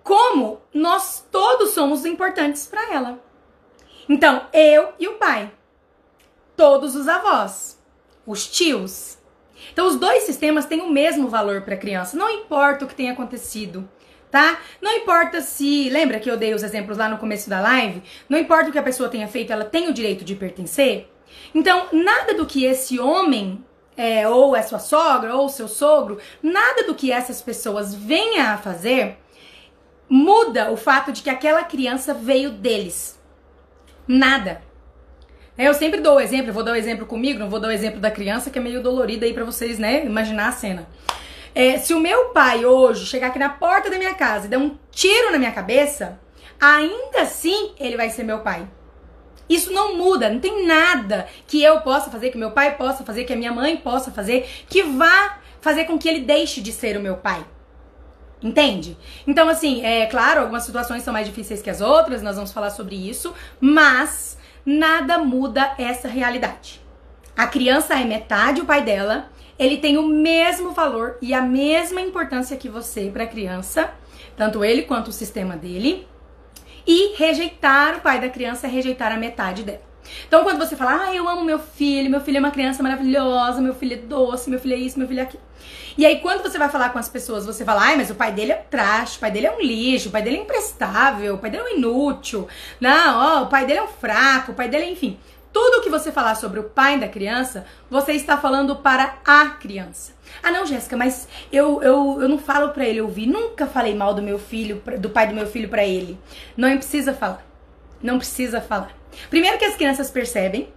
como 0.03 0.61
nós 0.73 1.25
todos 1.31 1.71
somos 1.71 2.05
importantes 2.05 2.67
para 2.67 2.93
ela. 2.93 3.19
Então, 4.07 4.45
eu 4.53 4.93
e 4.99 5.07
o 5.07 5.13
pai, 5.13 5.51
todos 6.55 6.95
os 6.95 7.07
avós, 7.07 7.81
os 8.25 8.47
tios. 8.47 9.17
Então, 9.71 9.87
os 9.87 9.95
dois 9.95 10.23
sistemas 10.23 10.65
têm 10.65 10.81
o 10.81 10.91
mesmo 10.91 11.27
valor 11.27 11.61
para 11.61 11.75
a 11.75 11.77
criança, 11.79 12.17
não 12.17 12.29
importa 12.29 12.85
o 12.85 12.87
que 12.87 12.95
tenha 12.95 13.13
acontecido 13.13 13.89
tá? 14.35 14.59
Não 14.81 14.91
importa 14.91 15.39
se, 15.39 15.89
lembra 15.89 16.19
que 16.19 16.29
eu 16.29 16.35
dei 16.35 16.53
os 16.53 16.61
exemplos 16.61 16.97
lá 16.97 17.07
no 17.07 17.17
começo 17.17 17.49
da 17.49 17.61
live? 17.61 18.03
Não 18.27 18.37
importa 18.37 18.67
o 18.67 18.71
que 18.73 18.77
a 18.77 18.83
pessoa 18.83 19.07
tenha 19.07 19.29
feito, 19.29 19.53
ela 19.53 19.63
tem 19.63 19.87
o 19.87 19.93
direito 19.93 20.25
de 20.25 20.35
pertencer. 20.35 21.09
Então, 21.53 21.87
nada 21.93 22.33
do 22.33 22.45
que 22.45 22.65
esse 22.65 22.99
homem 22.99 23.63
é, 23.95 24.27
ou 24.27 24.53
é 24.53 24.61
sua 24.61 24.79
sogra 24.79 25.33
ou 25.37 25.47
seu 25.47 25.69
sogro, 25.69 26.19
nada 26.43 26.83
do 26.83 26.93
que 26.93 27.13
essas 27.13 27.41
pessoas 27.41 27.95
venham 27.95 28.45
a 28.45 28.57
fazer 28.57 29.15
muda 30.09 30.69
o 30.69 30.75
fato 30.75 31.13
de 31.13 31.21
que 31.21 31.29
aquela 31.29 31.63
criança 31.63 32.13
veio 32.13 32.51
deles. 32.51 33.17
Nada. 34.05 34.61
Eu 35.57 35.73
sempre 35.73 36.01
dou 36.01 36.17
o 36.17 36.19
exemplo, 36.19 36.51
vou 36.51 36.61
dar 36.61 36.73
o 36.73 36.75
exemplo 36.75 37.05
comigo, 37.05 37.39
não 37.39 37.49
vou 37.49 37.61
dar 37.61 37.69
o 37.69 37.71
exemplo 37.71 38.01
da 38.01 38.11
criança, 38.11 38.49
que 38.49 38.59
é 38.59 38.61
meio 38.61 38.83
dolorido 38.83 39.23
aí 39.23 39.33
para 39.33 39.45
vocês, 39.45 39.79
né, 39.79 40.05
imaginar 40.05 40.49
a 40.49 40.51
cena. 40.51 40.89
É, 41.55 41.77
se 41.77 41.93
o 41.93 42.01
meu 42.01 42.25
pai 42.29 42.65
hoje 42.65 43.05
chegar 43.05 43.27
aqui 43.27 43.39
na 43.39 43.47
porta 43.47 43.89
da 43.89 43.97
minha 43.97 44.13
casa 44.13 44.45
e 44.45 44.49
der 44.49 44.57
um 44.57 44.77
tiro 44.91 45.31
na 45.31 45.37
minha 45.37 45.53
cabeça, 45.53 46.19
ainda 46.59 47.21
assim 47.21 47.71
ele 47.79 47.95
vai 47.95 48.09
ser 48.09 48.23
meu 48.23 48.39
pai. 48.39 48.67
Isso 49.47 49.71
não 49.71 49.95
muda, 49.95 50.29
não 50.29 50.39
tem 50.39 50.67
nada 50.67 51.27
que 51.47 51.63
eu 51.63 51.79
possa 51.79 52.11
fazer, 52.11 52.29
que 52.29 52.37
meu 52.37 52.51
pai 52.51 52.75
possa 52.75 53.05
fazer, 53.05 53.23
que 53.23 53.31
a 53.31 53.37
minha 53.37 53.53
mãe 53.53 53.77
possa 53.77 54.11
fazer, 54.11 54.49
que 54.67 54.83
vá 54.83 55.37
fazer 55.61 55.85
com 55.85 55.97
que 55.97 56.09
ele 56.09 56.21
deixe 56.21 56.59
de 56.59 56.73
ser 56.73 56.97
o 56.97 57.01
meu 57.01 57.15
pai. 57.15 57.45
Entende? 58.43 58.97
Então, 59.25 59.47
assim, 59.47 59.83
é 59.85 60.07
claro, 60.07 60.41
algumas 60.41 60.63
situações 60.63 61.03
são 61.03 61.13
mais 61.13 61.25
difíceis 61.25 61.61
que 61.61 61.69
as 61.69 61.79
outras, 61.79 62.21
nós 62.21 62.35
vamos 62.35 62.51
falar 62.51 62.69
sobre 62.69 62.95
isso, 62.95 63.33
mas 63.61 64.37
nada 64.65 65.19
muda 65.19 65.73
essa 65.77 66.07
realidade. 66.07 66.81
A 67.37 67.47
criança 67.47 67.93
é 67.93 68.03
metade 68.03 68.61
o 68.61 68.65
pai 68.65 68.83
dela 68.83 69.29
ele 69.57 69.77
tem 69.77 69.97
o 69.97 70.07
mesmo 70.07 70.71
valor 70.71 71.17
e 71.21 71.33
a 71.33 71.41
mesma 71.41 72.01
importância 72.01 72.57
que 72.57 72.69
você 72.69 73.09
para 73.11 73.23
a 73.23 73.27
criança, 73.27 73.93
tanto 74.35 74.63
ele 74.63 74.83
quanto 74.83 75.09
o 75.09 75.13
sistema 75.13 75.55
dele. 75.55 76.07
E 76.87 77.15
rejeitar 77.15 77.97
o 77.97 78.01
pai 78.01 78.21
da 78.21 78.29
criança 78.29 78.67
é 78.67 78.69
rejeitar 78.69 79.11
a 79.11 79.17
metade 79.17 79.63
dela. 79.63 79.81
Então, 80.27 80.43
quando 80.43 80.59
você 80.59 80.75
fala, 80.75 81.05
ah, 81.05 81.15
eu 81.15 81.27
amo 81.27 81.43
meu 81.43 81.59
filho, 81.59 82.09
meu 82.09 82.21
filho 82.21 82.37
é 82.37 82.39
uma 82.39 82.51
criança 82.51 82.83
maravilhosa, 82.83 83.61
meu 83.61 83.73
filho 83.73 83.93
é 83.93 83.97
doce, 83.97 84.49
meu 84.49 84.59
filho 84.59 84.75
é 84.75 84.77
isso, 84.77 84.99
meu 84.99 85.07
filho 85.07 85.19
é 85.19 85.23
aquilo. 85.23 85.41
E 85.97 86.05
aí, 86.05 86.19
quando 86.19 86.41
você 86.41 86.57
vai 86.57 86.69
falar 86.69 86.89
com 86.89 86.99
as 86.99 87.07
pessoas, 87.07 87.45
você 87.45 87.63
fala, 87.63 87.81
ai, 87.81 87.95
mas 87.97 88.09
o 88.09 88.15
pai 88.15 88.31
dele 88.31 88.51
é 88.51 88.59
um 88.59 88.69
traste, 88.69 89.17
o 89.17 89.19
pai 89.21 89.31
dele 89.31 89.47
é 89.47 89.51
um 89.51 89.61
lixo, 89.61 90.09
o 90.09 90.11
pai 90.11 90.21
dele 90.21 90.37
é 90.37 90.41
imprestável, 90.41 91.35
o 91.35 91.37
pai 91.37 91.49
dele 91.49 91.63
é 91.63 91.65
um 91.65 91.77
inútil, 91.77 92.47
não, 92.79 93.39
ó, 93.39 93.43
o 93.43 93.47
pai 93.47 93.65
dele 93.65 93.79
é 93.79 93.83
um 93.83 93.87
fraco, 93.87 94.51
o 94.51 94.55
pai 94.55 94.67
dele 94.67 94.85
é, 94.85 94.91
enfim. 94.91 95.17
Tudo 95.55 95.81
que 95.81 95.89
você 95.89 96.11
falar 96.11 96.35
sobre 96.35 96.59
o 96.59 96.65
pai 96.65 96.99
da 96.99 97.07
criança, 97.07 97.65
você 97.89 98.11
está 98.11 98.37
falando 98.37 98.75
para 98.75 99.19
a 99.25 99.51
criança. 99.51 100.11
Ah, 100.43 100.51
não, 100.51 100.65
Jéssica, 100.65 100.97
mas 100.97 101.29
eu, 101.49 101.81
eu, 101.81 102.17
eu 102.23 102.27
não 102.27 102.37
falo 102.37 102.71
para 102.71 102.85
ele 102.85 102.99
ouvir. 102.99 103.25
Nunca 103.25 103.65
falei 103.65 103.95
mal 103.95 104.13
do 104.13 104.21
meu 104.21 104.37
filho, 104.37 104.83
do 104.99 105.09
pai 105.09 105.29
do 105.29 105.33
meu 105.33 105.47
filho 105.47 105.69
para 105.69 105.85
ele. 105.85 106.19
Não 106.57 106.75
precisa 106.75 107.13
falar. 107.13 107.41
Não 108.03 108.17
precisa 108.17 108.59
falar. 108.59 108.91
Primeiro 109.29 109.57
que 109.57 109.63
as 109.63 109.77
crianças 109.77 110.11
percebem, 110.11 110.67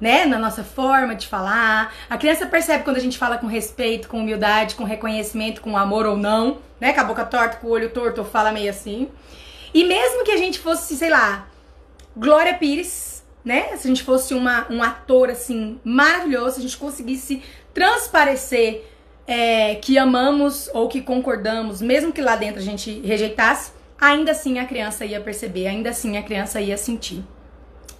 né, 0.00 0.24
na 0.24 0.40
nossa 0.40 0.64
forma 0.64 1.14
de 1.14 1.28
falar. 1.28 1.94
A 2.10 2.18
criança 2.18 2.46
percebe 2.46 2.82
quando 2.82 2.96
a 2.96 3.00
gente 3.00 3.16
fala 3.16 3.38
com 3.38 3.46
respeito, 3.46 4.08
com 4.08 4.18
humildade, 4.18 4.74
com 4.74 4.82
reconhecimento, 4.82 5.60
com 5.60 5.76
amor 5.76 6.04
ou 6.04 6.16
não, 6.16 6.58
né, 6.80 6.92
com 6.92 7.00
a 7.00 7.04
boca 7.04 7.24
torta, 7.24 7.58
com 7.58 7.68
o 7.68 7.70
olho 7.70 7.90
torto, 7.90 8.22
ou 8.22 8.26
fala 8.26 8.50
meio 8.50 8.70
assim. 8.70 9.08
E 9.72 9.84
mesmo 9.84 10.24
que 10.24 10.32
a 10.32 10.36
gente 10.36 10.58
fosse, 10.58 10.96
sei 10.96 11.10
lá, 11.10 11.46
Glória 12.16 12.54
Pires, 12.54 13.15
né? 13.46 13.76
Se 13.76 13.86
a 13.86 13.88
gente 13.88 14.02
fosse 14.02 14.34
uma, 14.34 14.66
um 14.68 14.82
ator 14.82 15.30
assim 15.30 15.78
maravilhoso, 15.84 16.54
se 16.54 16.58
a 16.58 16.62
gente 16.62 16.76
conseguisse 16.76 17.40
transparecer 17.72 18.84
é, 19.24 19.76
que 19.76 19.96
amamos 19.96 20.68
ou 20.74 20.88
que 20.88 21.00
concordamos, 21.00 21.80
mesmo 21.80 22.12
que 22.12 22.20
lá 22.20 22.34
dentro 22.34 22.58
a 22.58 22.64
gente 22.64 23.00
rejeitasse, 23.02 23.70
ainda 24.00 24.32
assim 24.32 24.58
a 24.58 24.66
criança 24.66 25.04
ia 25.04 25.20
perceber, 25.20 25.68
ainda 25.68 25.90
assim 25.90 26.16
a 26.16 26.24
criança 26.24 26.60
ia 26.60 26.76
sentir, 26.76 27.24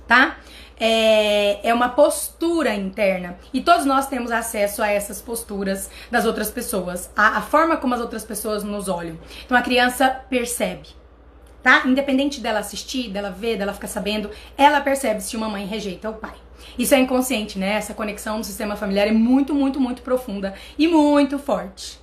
tá? 0.08 0.36
É, 0.78 1.68
é 1.68 1.72
uma 1.72 1.90
postura 1.90 2.74
interna 2.74 3.38
e 3.54 3.62
todos 3.62 3.86
nós 3.86 4.08
temos 4.08 4.30
acesso 4.30 4.82
a 4.82 4.88
essas 4.88 5.22
posturas 5.22 5.88
das 6.10 6.26
outras 6.26 6.50
pessoas, 6.50 7.08
a, 7.16 7.38
a 7.38 7.40
forma 7.40 7.76
como 7.76 7.94
as 7.94 8.00
outras 8.00 8.24
pessoas 8.24 8.64
nos 8.64 8.88
olham. 8.88 9.16
Então 9.44 9.56
a 9.56 9.62
criança 9.62 10.08
percebe 10.28 10.88
tá? 11.66 11.82
Independente 11.84 12.40
dela 12.40 12.60
assistir, 12.60 13.08
dela 13.08 13.28
ver, 13.28 13.58
dela 13.58 13.74
ficar 13.74 13.88
sabendo, 13.88 14.30
ela 14.56 14.80
percebe 14.80 15.20
se 15.20 15.36
uma 15.36 15.48
mãe 15.48 15.66
rejeita 15.66 16.08
o 16.08 16.14
pai. 16.14 16.36
Isso 16.78 16.94
é 16.94 16.98
inconsciente, 17.00 17.58
né? 17.58 17.72
Essa 17.72 17.92
conexão 17.92 18.38
no 18.38 18.44
sistema 18.44 18.76
familiar 18.76 19.08
é 19.08 19.10
muito, 19.10 19.52
muito, 19.52 19.80
muito 19.80 20.00
profunda 20.02 20.54
e 20.78 20.86
muito 20.86 21.40
forte. 21.40 21.98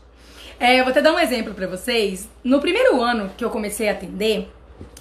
É, 0.60 0.82
eu 0.82 0.84
vou 0.84 0.92
até 0.92 1.02
dar 1.02 1.14
um 1.14 1.20
exemplo 1.20 1.54
para 1.54 1.66
vocês. 1.66 2.28
No 2.44 2.60
primeiro 2.60 3.02
ano 3.02 3.32
que 3.38 3.46
eu 3.46 3.50
comecei 3.50 3.88
a 3.88 3.94
atender, 3.94 4.52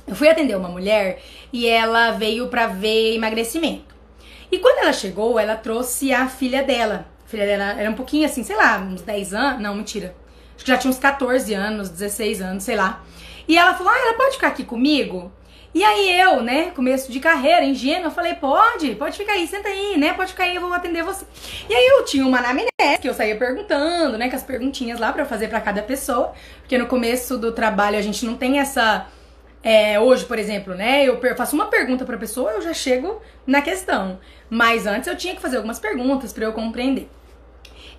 eu 0.07 0.14
fui 0.14 0.28
atender 0.28 0.57
uma 0.57 0.69
mulher 0.69 1.21
e 1.52 1.66
ela 1.66 2.12
veio 2.12 2.47
para 2.47 2.69
ver 2.69 3.16
emagrecimento. 3.16 3.92
E 4.49 4.59
quando 4.59 4.78
ela 4.78 4.92
chegou, 4.92 5.40
ela 5.40 5.57
trouxe 5.57 6.12
a 6.12 6.28
filha 6.28 6.62
dela. 6.62 7.07
A 7.26 7.28
filha 7.28 7.47
dela 7.47 7.81
era 7.81 7.90
um 7.90 7.95
pouquinho 7.95 8.26
assim, 8.26 8.45
sei 8.45 8.54
lá, 8.54 8.78
uns 8.78 9.02
10 9.02 9.35
anos. 9.35 9.61
Não, 9.61 9.75
mentira. 9.75 10.14
Acho 10.54 10.64
que 10.64 10.71
já 10.71 10.78
tinha 10.78 10.90
uns 10.90 11.00
14 11.00 11.52
anos, 11.52 11.88
16 11.88 12.40
anos, 12.40 12.62
sei 12.62 12.76
lá. 12.76 13.02
E 13.47 13.57
ela 13.57 13.75
falou: 13.75 13.93
Ah, 13.93 13.99
ela 13.99 14.15
pode 14.15 14.35
ficar 14.35 14.49
aqui 14.49 14.65
comigo? 14.65 15.33
E 15.75 15.83
aí 15.83 16.21
eu, 16.21 16.43
né, 16.43 16.71
começo 16.71 17.11
de 17.11 17.19
carreira, 17.19 17.65
ingênua, 17.65 18.11
falei, 18.11 18.35
pode, 18.35 18.95
pode 18.95 19.17
ficar 19.17 19.33
aí, 19.33 19.47
senta 19.47 19.71
aí, 19.71 19.97
né, 19.97 20.13
pode 20.13 20.33
ficar 20.33 20.45
aí, 20.45 20.55
eu 20.55 20.61
vou 20.61 20.71
atender 20.71 21.03
você. 21.03 21.25
E 21.67 21.75
aí 21.75 21.87
eu 21.87 22.05
tinha 22.05 22.27
uma 22.27 22.39
anamnese 22.39 22.71
que 23.01 23.09
eu 23.09 23.15
saía 23.15 23.37
perguntando, 23.37 24.19
né, 24.19 24.29
com 24.29 24.37
as 24.37 24.43
perguntinhas 24.43 25.01
lá 25.01 25.15
para 25.15 25.25
fazer 25.25 25.49
para 25.49 25.63
cada 25.63 25.83
pessoa, 25.83 26.35
porque 26.59 26.77
no 26.77 26.87
começo 26.87 27.39
do 27.39 27.53
trabalho 27.53 27.97
a 27.97 28.03
gente 28.03 28.25
não 28.27 28.37
tem 28.37 28.59
essa... 28.59 29.07
É, 29.65 29.99
hoje, 29.99 30.27
por 30.27 30.39
exemplo, 30.39 30.75
né, 30.75 31.07
eu 31.07 31.19
faço 31.37 31.55
uma 31.55 31.67
pergunta 31.67 32.05
pra 32.05 32.19
pessoa, 32.19 32.51
eu 32.51 32.61
já 32.61 32.75
chego 32.75 33.23
na 33.47 33.63
questão. 33.63 34.19
Mas 34.51 34.87
antes 34.87 35.07
eu 35.07 35.17
tinha 35.17 35.35
que 35.35 35.41
fazer 35.41 35.57
algumas 35.57 35.79
perguntas 35.79 36.35
para 36.35 36.45
eu 36.45 36.53
compreender. 36.53 37.09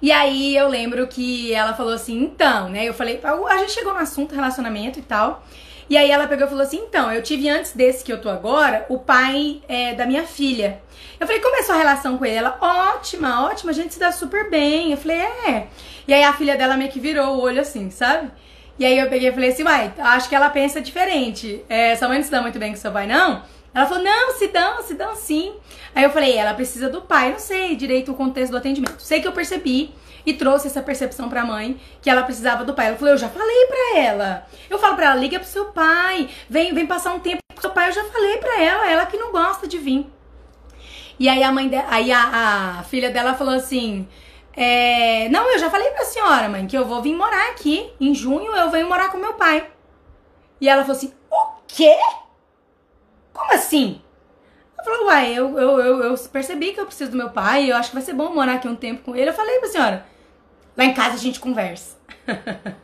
E 0.02 0.12
aí 0.12 0.56
eu 0.56 0.68
lembro 0.68 1.08
que 1.08 1.54
ela 1.54 1.74
falou 1.74 1.94
assim, 1.94 2.22
então, 2.22 2.70
né? 2.70 2.84
Eu 2.84 2.94
falei, 2.94 3.20
a 3.24 3.58
gente 3.58 3.72
chegou 3.72 3.94
no 3.94 4.00
assunto 4.00 4.36
relacionamento 4.36 5.00
e 5.00 5.02
tal. 5.02 5.44
E 5.90 5.98
aí 5.98 6.10
ela 6.10 6.28
pegou 6.28 6.46
e 6.46 6.50
falou 6.50 6.64
assim: 6.64 6.78
então, 6.78 7.12
eu 7.12 7.22
tive 7.22 7.50
antes 7.50 7.74
desse 7.74 8.04
que 8.04 8.12
eu 8.12 8.22
tô 8.22 8.30
agora, 8.30 8.86
o 8.90 9.00
pai 9.00 9.62
é, 9.68 9.94
da 9.94 10.06
minha 10.06 10.24
filha. 10.24 10.82
Eu 11.20 11.28
falei, 11.28 11.42
como 11.42 11.56
é 11.56 11.60
a 11.60 11.64
sua 11.64 11.76
relação 11.76 12.18
com 12.18 12.26
ele? 12.26 12.36
Ela, 12.36 12.58
ótima, 12.60 13.46
ótima, 13.46 13.72
a 13.72 13.74
gente 13.74 13.94
se 13.94 14.00
dá 14.00 14.12
super 14.12 14.50
bem. 14.50 14.92
Eu 14.92 14.98
falei, 14.98 15.18
é. 15.18 15.68
E 16.08 16.14
aí 16.14 16.24
a 16.24 16.34
filha 16.34 16.58
dela 16.58 16.76
meio 16.76 16.92
que 16.92 17.00
virou 17.00 17.36
o 17.36 17.42
olho 17.42 17.62
assim, 17.62 17.90
sabe? 17.90 18.32
E 18.78 18.86
aí 18.86 18.98
eu 18.98 19.08
peguei 19.08 19.30
e 19.30 19.32
falei 19.32 19.50
assim, 19.52 19.64
uai, 19.64 19.94
acho 19.98 20.28
que 20.28 20.36
ela 20.36 20.50
pensa 20.50 20.82
diferente. 20.82 21.64
É, 21.70 21.96
sua 21.96 22.08
mãe 22.08 22.18
não 22.18 22.26
se 22.26 22.32
dá 22.32 22.42
muito 22.42 22.58
bem 22.60 22.72
com 22.72 22.78
seu 22.78 22.92
pai, 22.92 23.06
não? 23.06 23.44
Ela 23.74 23.86
falou, 23.86 24.04
não, 24.04 24.32
se 24.34 24.48
dão, 24.48 24.82
se 24.84 24.94
dão 24.96 25.16
sim. 25.16 25.54
Aí 25.96 26.04
eu 26.04 26.10
falei, 26.10 26.36
ela 26.38 26.54
precisa 26.54 26.90
do 26.90 27.02
pai. 27.02 27.30
Eu 27.30 27.32
não 27.34 27.40
sei 27.40 27.76
direito 27.76 28.12
o 28.12 28.16
contexto 28.16 28.52
do 28.52 28.58
atendimento. 28.58 29.02
Sei 29.02 29.22
que 29.22 29.28
eu 29.28 29.32
percebi 29.32 29.94
e 30.26 30.34
trouxe 30.34 30.68
essa 30.68 30.82
percepção 30.82 31.30
pra 31.30 31.46
mãe 31.46 31.80
que 32.02 32.10
ela 32.10 32.24
precisava 32.24 32.64
do 32.64 32.74
pai. 32.74 32.88
Ela 32.88 32.98
falou: 32.98 33.14
Eu 33.14 33.18
já 33.18 33.30
falei 33.30 33.66
pra 33.68 34.00
ela. 34.00 34.48
Eu 34.70 34.80
falo 34.80 34.96
pra 34.96 35.08
ela: 35.08 35.16
liga 35.16 35.40
pro 35.40 35.48
seu 35.48 35.66
pai, 35.66 36.30
vem, 36.50 36.74
vem 36.74 36.86
passar 36.86 37.14
um 37.14 37.20
tempo 37.20 37.42
com 37.54 37.62
seu 37.62 37.72
pai. 37.72 37.90
Eu 37.90 37.94
já 37.94 38.04
falei 38.06 38.38
pra 38.38 38.62
ela, 38.62 38.90
ela 38.90 39.06
que 39.06 39.18
não 39.18 39.32
gosta 39.32 39.68
de 39.68 39.78
vir. 39.78 40.08
E 41.20 41.30
aí 41.30 41.44
a 41.44 41.52
mãe 41.52 41.70
de, 41.70 41.76
aí 41.76 42.12
a, 42.12 42.80
a 42.80 42.84
filha 42.84 43.12
dela 43.12 43.34
falou 43.34 43.54
assim: 43.54 44.08
é, 44.56 45.30
Não, 45.30 45.52
eu 45.52 45.60
já 45.60 45.70
falei 45.70 45.90
pra 45.92 46.06
senhora, 46.06 46.50
mãe, 46.50 46.66
que 46.66 46.78
eu 46.78 46.86
vou 46.86 47.02
vir 47.02 47.16
morar 47.16 47.50
aqui. 47.50 47.92
Em 48.00 48.14
junho 48.14 48.56
eu 48.56 48.70
venho 48.70 48.88
morar 48.88 49.10
com 49.10 49.18
meu 49.18 49.34
pai. 49.34 49.68
E 50.60 50.70
ela 50.70 50.82
falou 50.82 50.98
assim: 50.98 51.14
O 51.30 51.62
quê? 51.68 51.96
Como 53.34 53.52
assim? 53.52 54.02
Ela 54.86 54.98
falou, 54.98 55.06
uai, 55.08 55.32
eu, 55.32 55.58
eu, 55.58 55.80
eu, 55.80 56.04
eu, 56.04 56.18
percebi 56.32 56.74
que 56.74 56.80
eu 56.80 56.86
preciso 56.86 57.12
do 57.12 57.18
meu 57.18 57.30
pai, 57.30 57.72
eu 57.72 57.76
acho 57.78 57.90
que 57.90 57.96
vai 57.96 58.04
ser 58.04 58.14
bom 58.14 58.34
morar 58.34 58.56
aqui 58.56 58.68
um 58.68 58.76
tempo 58.76 59.04
com 59.04 59.16
ele. 59.16 59.30
Eu 59.30 59.34
falei 59.34 59.60
pra 59.60 59.70
senhora, 59.70 60.06
Lá 60.76 60.86
em 60.86 60.94
casa 60.94 61.16
a 61.16 61.20
gente 61.20 61.40
conversa. 61.40 61.96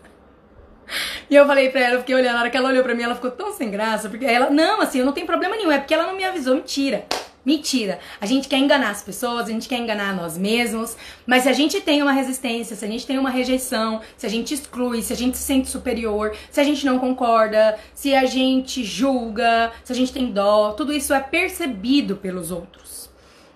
e 1.30 1.36
eu 1.36 1.46
falei 1.46 1.70
pra 1.70 1.82
ela, 1.82 1.96
eu 1.96 2.00
fiquei 2.00 2.16
olhando, 2.16 2.34
na 2.34 2.42
hora 2.42 2.50
que 2.50 2.58
ela 2.58 2.70
olhou 2.70 2.84
pra 2.84 2.94
mim, 2.94 3.04
ela 3.04 3.16
ficou 3.16 3.32
tão 3.32 3.52
sem 3.52 3.72
graça, 3.72 4.10
porque 4.10 4.26
ela, 4.26 4.50
não, 4.50 4.82
assim, 4.82 5.00
eu 5.00 5.06
não 5.06 5.14
tenho 5.14 5.26
problema 5.26 5.56
nenhum, 5.56 5.72
é 5.72 5.80
porque 5.80 5.94
ela 5.94 6.06
não 6.06 6.16
me 6.16 6.24
avisou, 6.24 6.56
mentira. 6.56 7.06
Mentira. 7.50 7.98
A 8.22 8.28
gente 8.28 8.48
quer 8.48 8.60
enganar 8.60 8.92
as 8.92 9.02
pessoas, 9.02 9.48
a 9.48 9.52
gente 9.52 9.68
quer 9.68 9.80
enganar 9.80 10.16
nós 10.16 10.38
mesmos, 10.38 10.96
mas 11.26 11.42
se 11.42 11.50
a 11.50 11.54
gente 11.54 11.82
tem 11.82 12.00
uma 12.00 12.12
resistência, 12.12 12.76
se 12.76 12.86
a 12.86 12.88
gente 12.88 13.08
tem 13.08 13.18
uma 13.18 13.32
rejeição, 13.32 14.02
se 14.16 14.24
a 14.28 14.30
gente 14.30 14.54
exclui, 14.54 15.02
se 15.02 15.14
a 15.14 15.16
gente 15.16 15.36
se 15.36 15.46
sente 15.46 15.68
superior, 15.68 16.32
se 16.52 16.62
a 16.62 16.64
gente 16.64 16.86
não 16.86 17.00
concorda, 17.00 17.76
se 17.92 18.14
a 18.14 18.28
gente 18.28 18.84
julga, 18.84 19.72
se 19.84 19.92
a 19.92 19.96
gente 19.96 20.14
tem 20.14 20.32
dó, 20.32 20.74
tudo 20.74 20.94
isso 20.94 21.12
é 21.12 21.20
percebido 21.20 22.16
pelos 22.18 22.52
outros 22.52 23.10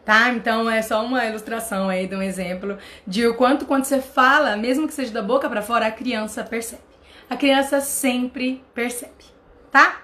tá? 0.04 0.32
Então 0.32 0.70
é 0.70 0.82
só 0.82 1.06
uma 1.06 1.24
ilustração 1.26 1.88
aí 1.88 2.08
de 2.08 2.16
um 2.16 2.22
exemplo 2.22 2.78
de 3.08 3.26
o 3.26 3.36
quanto 3.36 3.66
quando 3.66 3.86
você 3.86 4.02
fala, 4.02 4.58
mesmo 4.58 4.86
que 4.86 4.94
seja 4.94 5.14
da 5.14 5.22
boca 5.22 5.48
para 5.48 5.62
fora, 5.62 5.86
a 5.86 5.92
criança 5.92 6.44
percebe. 6.44 6.82
A 7.30 7.38
criança 7.38 7.80
sempre 7.80 8.62
percebe, 8.74 9.24
tá? 9.72 10.02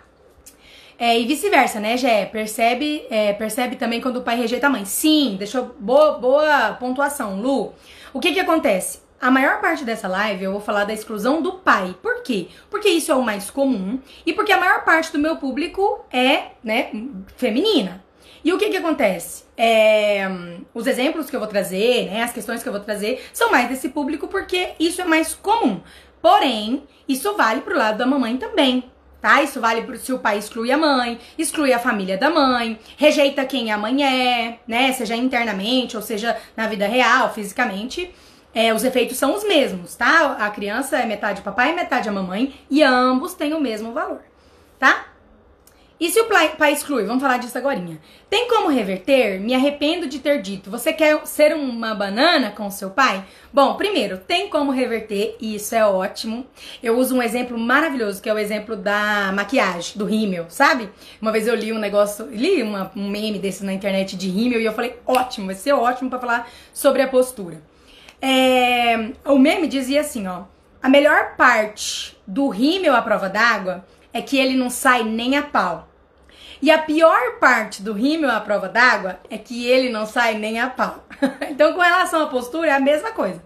É, 1.00 1.18
e 1.18 1.26
vice-versa, 1.26 1.80
né, 1.80 1.96
Gé? 1.96 2.26
Percebe, 2.26 3.06
é, 3.10 3.32
percebe 3.32 3.78
também 3.78 4.02
quando 4.02 4.18
o 4.18 4.22
pai 4.22 4.36
rejeita 4.36 4.68
a 4.68 4.70
mãe. 4.70 4.84
Sim, 4.84 5.38
deixou 5.40 5.74
boa, 5.80 6.20
boa 6.20 6.74
pontuação, 6.74 7.40
Lu. 7.40 7.74
O 8.12 8.20
que 8.20 8.34
que 8.34 8.40
acontece? 8.40 9.00
A 9.22 9.32
maior 9.32 9.62
parte 9.62 9.86
dessa 9.86 10.10
live 10.10 10.44
eu 10.44 10.52
vou 10.52 10.60
falar 10.60 10.84
da 10.84 10.94
exclusão 10.94 11.42
do 11.42 11.54
pai. 11.54 11.96
Por 12.02 12.22
quê? 12.22 12.48
Porque 12.70 12.90
isso 12.90 13.14
é 13.14 13.16
o 13.16 13.24
mais 13.24 13.50
comum 13.50 14.00
e 14.26 14.34
porque 14.34 14.52
a 14.52 14.60
maior 14.60 14.84
parte 14.84 15.12
do 15.14 15.20
meu 15.20 15.38
público 15.38 16.04
é, 16.12 16.52
né, 16.62 16.90
feminina. 17.38 18.04
E 18.44 18.52
o 18.52 18.58
que 18.58 18.70
que 18.70 18.78
acontece? 18.78 19.44
É, 19.58 20.26
os 20.74 20.86
exemplos 20.86 21.30
que 21.30 21.36
eu 21.36 21.40
vou 21.40 21.50
trazer, 21.50 22.10
né, 22.10 22.24
as 22.24 22.34
questões 22.34 22.62
que 22.62 22.68
eu 22.68 22.74
vou 22.74 22.82
trazer, 22.82 23.26
são 23.34 23.52
mais 23.52 23.70
desse 23.70 23.90
público 23.90 24.28
porque 24.28 24.72
isso 24.80 25.02
é 25.02 25.06
mais 25.06 25.34
comum. 25.34 25.80
Porém, 26.22 26.84
isso 27.08 27.36
vale 27.36 27.62
pro 27.62 27.78
lado 27.78 27.98
da 27.98 28.06
mamãe 28.06 28.38
também, 28.38 28.84
tá? 29.22 29.42
Isso 29.44 29.60
vale 29.60 29.98
se 29.98 30.14
o 30.14 30.20
pai 30.20 30.38
exclui 30.38 30.72
a 30.72 30.78
mãe, 30.78 31.20
exclui 31.38 31.74
a 31.74 31.80
família 31.80 32.18
da 32.18 32.30
mãe, 32.30 32.80
rejeita 32.98 33.46
quem 33.46 33.72
a 33.72 33.78
mãe 33.78 34.04
é, 34.04 34.60
né? 34.68 34.92
Seja 34.94 35.16
internamente 35.16 35.96
ou 35.96 36.04
seja 36.04 36.38
na 36.56 36.68
vida 36.68 36.88
real, 36.88 37.34
fisicamente. 37.34 38.14
É, 38.54 38.74
os 38.74 38.84
efeitos 38.84 39.18
são 39.18 39.36
os 39.36 39.44
mesmos, 39.44 39.96
tá? 39.96 40.38
A 40.40 40.50
criança 40.50 40.98
é 40.98 41.06
metade 41.06 41.42
papai 41.42 41.74
metade 41.74 42.10
a 42.10 42.12
mamãe 42.12 42.56
e 42.70 42.82
ambos 42.82 43.34
têm 43.34 43.54
o 43.54 43.62
mesmo 43.62 43.94
valor, 43.94 44.22
tá? 44.80 45.06
E 46.00 46.10
se 46.10 46.18
o 46.22 46.26
pai 46.26 46.72
exclui? 46.72 47.04
Vamos 47.04 47.22
falar 47.22 47.38
disso 47.38 47.58
agora. 47.58 47.84
Tem 48.30 48.48
como 48.48 48.70
reverter? 48.70 49.38
Me 49.38 49.54
arrependo 49.54 50.08
de 50.08 50.20
ter 50.20 50.42
dito. 50.42 50.72
Você 50.72 50.94
quer 50.94 51.26
ser 51.28 51.54
uma 51.54 51.94
banana 51.94 52.52
com 52.52 52.72
seu 52.72 52.90
pai? 52.90 53.26
Bom, 53.52 53.76
primeiro, 53.76 54.18
tem 54.18 54.50
como 54.50 54.72
reverter 54.72 55.36
e 55.42 55.56
isso 55.56 55.76
é 55.76 55.86
ótimo. 55.86 56.48
Eu 56.82 56.98
uso 56.98 57.18
um 57.18 57.22
exemplo 57.22 57.58
maravilhoso, 57.58 58.22
que 58.22 58.30
é 58.30 58.34
o 58.34 58.40
exemplo 58.40 58.78
da 58.78 59.34
maquiagem, 59.34 59.98
do 59.98 60.06
rímel, 60.06 60.46
sabe? 60.48 60.90
Uma 61.22 61.34
vez 61.34 61.48
eu 61.48 61.56
li 61.56 61.74
um 61.74 61.80
negócio, 61.80 62.30
li 62.32 62.64
uma, 62.64 62.90
um 62.96 63.10
meme 63.10 63.38
desse 63.38 63.66
na 63.66 63.74
internet 63.74 64.16
de 64.16 64.30
rímel 64.30 64.62
e 64.62 64.66
eu 64.66 64.74
falei, 64.74 64.98
ótimo, 65.06 65.48
vai 65.48 65.56
ser 65.56 65.74
ótimo 65.74 66.10
para 66.10 66.20
falar 66.20 66.50
sobre 66.74 67.02
a 67.02 67.10
postura. 67.10 67.62
É, 68.22 69.12
o 69.26 69.38
meme 69.38 69.68
dizia 69.68 70.00
assim, 70.00 70.28
ó. 70.28 70.44
A 70.82 70.88
melhor 70.88 71.36
parte 71.36 72.18
do 72.26 72.48
rímel 72.48 72.96
à 72.96 73.02
prova 73.02 73.28
d'água 73.28 73.86
é 74.14 74.22
que 74.22 74.38
ele 74.38 74.56
não 74.56 74.70
sai 74.70 75.04
nem 75.04 75.36
a 75.36 75.44
pau. 75.44 75.89
E 76.62 76.70
a 76.70 76.78
pior 76.78 77.40
parte 77.40 77.82
do 77.82 77.94
rímel 77.94 78.32
à 78.32 78.40
prova 78.40 78.68
d'água 78.68 79.20
é 79.30 79.38
que 79.38 79.66
ele 79.66 79.90
não 79.90 80.06
sai 80.06 80.36
nem 80.38 80.60
a 80.60 80.70
pau. 80.70 81.06
então, 81.50 81.74
com 81.74 81.80
relação 81.80 82.22
à 82.22 82.28
postura, 82.28 82.68
é 82.68 82.74
a 82.74 82.80
mesma 82.80 83.12
coisa. 83.12 83.42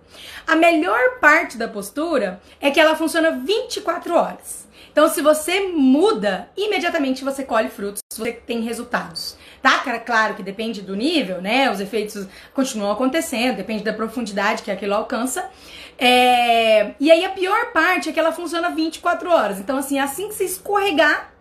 A 0.48 0.56
melhor 0.56 1.20
parte 1.20 1.58
da 1.58 1.68
postura 1.68 2.42
é 2.60 2.72
que 2.72 2.80
ela 2.80 2.96
funciona 2.96 3.32
24 3.32 4.16
horas. 4.16 4.68
Então, 4.92 5.10
se 5.10 5.22
você 5.22 5.70
muda, 5.70 6.48
imediatamente 6.56 7.24
você 7.24 7.44
colhe 7.44 7.68
frutos, 7.68 8.00
você 8.16 8.32
tem 8.32 8.62
resultados. 8.62 9.36
Tá? 9.60 9.80
Claro 10.00 10.36
que 10.36 10.44
depende 10.44 10.84
do 10.84 10.96
nível, 10.96 11.42
né? 11.42 11.72
Os 11.72 11.80
efeitos 11.80 12.28
continuam 12.54 12.92
acontecendo, 12.92 13.58
depende 13.58 13.84
da 13.84 13.92
profundidade 13.92 14.62
que 14.62 14.70
aquilo 14.70 14.94
alcança. 14.94 15.50
É... 15.98 16.94
E 17.00 17.12
aí 17.12 17.26
a 17.26 17.30
pior 17.30 17.72
parte 17.72 18.10
é 18.10 18.12
que 18.12 18.20
ela 18.20 18.32
funciona 18.32 18.70
24 18.70 19.32
horas. 19.32 19.60
Então, 19.60 19.78
assim, 19.78 19.98
assim 19.98 20.28
que 20.28 20.36
você 20.36 20.46
escorregar, 20.46 21.33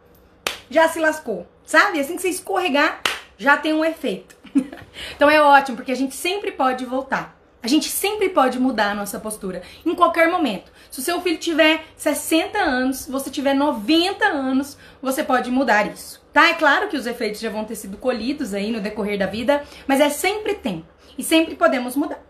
já 0.73 0.89
se 0.89 0.99
lascou 0.99 1.47
sabe? 1.65 2.01
Assim 2.01 2.17
que 2.17 2.23
você 2.23 2.29
escorregar, 2.29 3.01
já 3.39 3.57
tem 3.57 3.73
um 3.73 3.85
efeito. 3.85 4.37
então 5.17 5.31
é 5.31 5.41
ótimo, 5.41 5.77
porque 5.77 5.93
a 5.93 5.97
gente 5.97 6.15
sempre 6.15 6.53
pode 6.53 6.85
voltar. 6.85 7.39
A 7.63 7.69
gente 7.69 7.89
sempre 7.89 8.29
pode 8.29 8.59
mudar 8.59 8.91
a 8.91 8.95
nossa 8.95 9.21
postura 9.21 9.63
em 9.87 9.95
qualquer 9.95 10.29
momento. 10.29 10.73
Se 10.91 10.99
o 10.99 11.03
seu 11.03 11.21
filho 11.21 11.39
tiver 11.39 11.85
60 11.97 12.59
anos, 12.59 13.07
você 13.07 13.31
tiver 13.31 13.55
90 13.55 14.25
anos, 14.27 14.77
você 15.01 15.23
pode 15.23 15.51
mudar 15.51 15.87
isso. 15.87 16.21
Tá? 16.33 16.49
É 16.49 16.55
claro 16.55 16.89
que 16.89 16.97
os 16.97 17.07
efeitos 17.07 17.41
já 17.41 17.51
vão 17.51 17.65
ter 17.65 17.77
sido 17.77 17.97
colhidos 17.97 18.53
aí 18.53 18.73
no 18.73 18.81
decorrer 18.81 19.19
da 19.19 19.27
vida, 19.27 19.63
mas 19.87 20.01
é 20.01 20.11
sempre 20.11 20.55
tempo 20.55 20.87
e 21.17 21.23
sempre 21.23 21.55
podemos 21.55 21.95
mudar. 21.95 22.21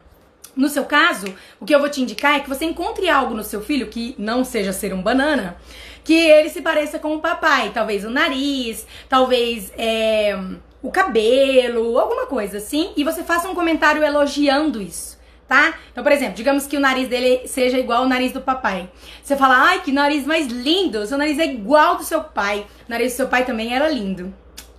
No 0.54 0.68
seu 0.68 0.84
caso, 0.84 1.34
o 1.58 1.64
que 1.64 1.74
eu 1.74 1.80
vou 1.80 1.88
te 1.88 2.02
indicar 2.02 2.34
é 2.34 2.40
que 2.40 2.48
você 2.48 2.66
encontre 2.66 3.08
algo 3.08 3.34
no 3.34 3.42
seu 3.42 3.62
filho 3.62 3.86
que 3.86 4.14
não 4.18 4.44
seja 4.44 4.70
ser 4.70 4.92
um 4.92 5.00
banana, 5.00 5.56
que 6.04 6.14
ele 6.14 6.48
se 6.48 6.60
pareça 6.62 6.98
com 6.98 7.14
o 7.14 7.20
papai. 7.20 7.70
Talvez 7.72 8.04
o 8.04 8.10
nariz, 8.10 8.86
talvez 9.08 9.72
é, 9.76 10.38
o 10.82 10.90
cabelo, 10.90 11.98
alguma 11.98 12.26
coisa 12.26 12.58
assim. 12.58 12.92
E 12.96 13.04
você 13.04 13.22
faça 13.22 13.48
um 13.48 13.54
comentário 13.54 14.02
elogiando 14.02 14.80
isso. 14.80 15.20
Tá? 15.48 15.74
Então, 15.90 16.02
por 16.02 16.12
exemplo, 16.12 16.34
digamos 16.34 16.66
que 16.66 16.78
o 16.78 16.80
nariz 16.80 17.08
dele 17.08 17.46
seja 17.46 17.78
igual 17.78 18.02
ao 18.02 18.08
nariz 18.08 18.32
do 18.32 18.40
papai. 18.40 18.90
Você 19.22 19.36
fala, 19.36 19.68
ai, 19.68 19.82
que 19.82 19.92
nariz 19.92 20.24
mais 20.24 20.46
lindo! 20.46 21.04
Seu 21.06 21.18
nariz 21.18 21.38
é 21.38 21.44
igual 21.44 21.96
do 21.96 22.04
seu 22.04 22.24
pai. 22.24 22.66
O 22.88 22.90
nariz 22.90 23.12
do 23.12 23.16
seu 23.16 23.28
pai 23.28 23.44
também 23.44 23.74
era 23.74 23.86
lindo. 23.86 24.32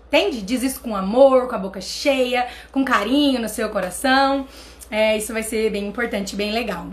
Entende? 0.08 0.42
Diz 0.42 0.64
isso 0.64 0.80
com 0.80 0.96
amor, 0.96 1.48
com 1.48 1.56
a 1.56 1.60
boca 1.60 1.80
cheia, 1.80 2.48
com 2.72 2.84
carinho 2.84 3.40
no 3.40 3.50
seu 3.50 3.70
coração. 3.70 4.48
É, 4.90 5.18
isso 5.18 5.32
vai 5.32 5.44
ser 5.44 5.70
bem 5.70 5.88
importante, 5.88 6.36
bem 6.36 6.52
legal. 6.52 6.88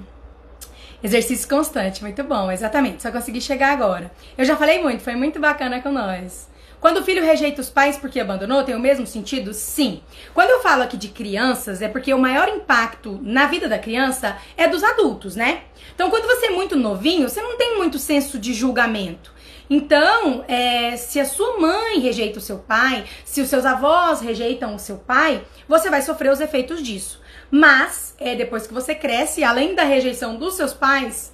Exercício 1.02 1.48
constante, 1.48 2.02
muito 2.02 2.22
bom, 2.22 2.50
exatamente. 2.50 3.02
Só 3.02 3.10
consegui 3.10 3.40
chegar 3.40 3.72
agora. 3.72 4.10
Eu 4.36 4.44
já 4.44 4.56
falei 4.56 4.82
muito, 4.82 5.02
foi 5.02 5.16
muito 5.16 5.40
bacana 5.40 5.80
com 5.80 5.90
nós. 5.90 6.48
Quando 6.80 6.98
o 6.98 7.04
filho 7.04 7.22
rejeita 7.22 7.60
os 7.60 7.68
pais 7.68 7.98
porque 7.98 8.18
abandonou, 8.18 8.64
tem 8.64 8.74
o 8.74 8.80
mesmo 8.80 9.06
sentido? 9.06 9.52
Sim. 9.52 10.00
Quando 10.32 10.48
eu 10.48 10.60
falo 10.60 10.82
aqui 10.82 10.96
de 10.96 11.08
crianças, 11.08 11.82
é 11.82 11.88
porque 11.88 12.12
o 12.12 12.18
maior 12.18 12.48
impacto 12.48 13.20
na 13.22 13.46
vida 13.46 13.68
da 13.68 13.78
criança 13.78 14.38
é 14.56 14.66
dos 14.66 14.82
adultos, 14.82 15.36
né? 15.36 15.62
Então, 15.94 16.08
quando 16.08 16.26
você 16.26 16.46
é 16.46 16.50
muito 16.50 16.76
novinho, 16.76 17.28
você 17.28 17.42
não 17.42 17.58
tem 17.58 17.76
muito 17.76 17.98
senso 17.98 18.38
de 18.38 18.54
julgamento. 18.54 19.30
Então, 19.68 20.42
é, 20.48 20.96
se 20.96 21.20
a 21.20 21.24
sua 21.24 21.58
mãe 21.60 22.00
rejeita 22.00 22.38
o 22.38 22.42
seu 22.42 22.58
pai, 22.58 23.04
se 23.24 23.40
os 23.40 23.48
seus 23.48 23.64
avós 23.64 24.20
rejeitam 24.20 24.74
o 24.74 24.78
seu 24.78 24.96
pai, 24.96 25.42
você 25.68 25.90
vai 25.90 26.00
sofrer 26.00 26.32
os 26.32 26.40
efeitos 26.40 26.82
disso. 26.82 27.20
Mas, 27.50 28.14
é, 28.18 28.34
depois 28.34 28.66
que 28.66 28.74
você 28.74 28.94
cresce, 28.94 29.42
além 29.42 29.74
da 29.74 29.82
rejeição 29.82 30.36
dos 30.36 30.54
seus 30.54 30.72
pais, 30.72 31.32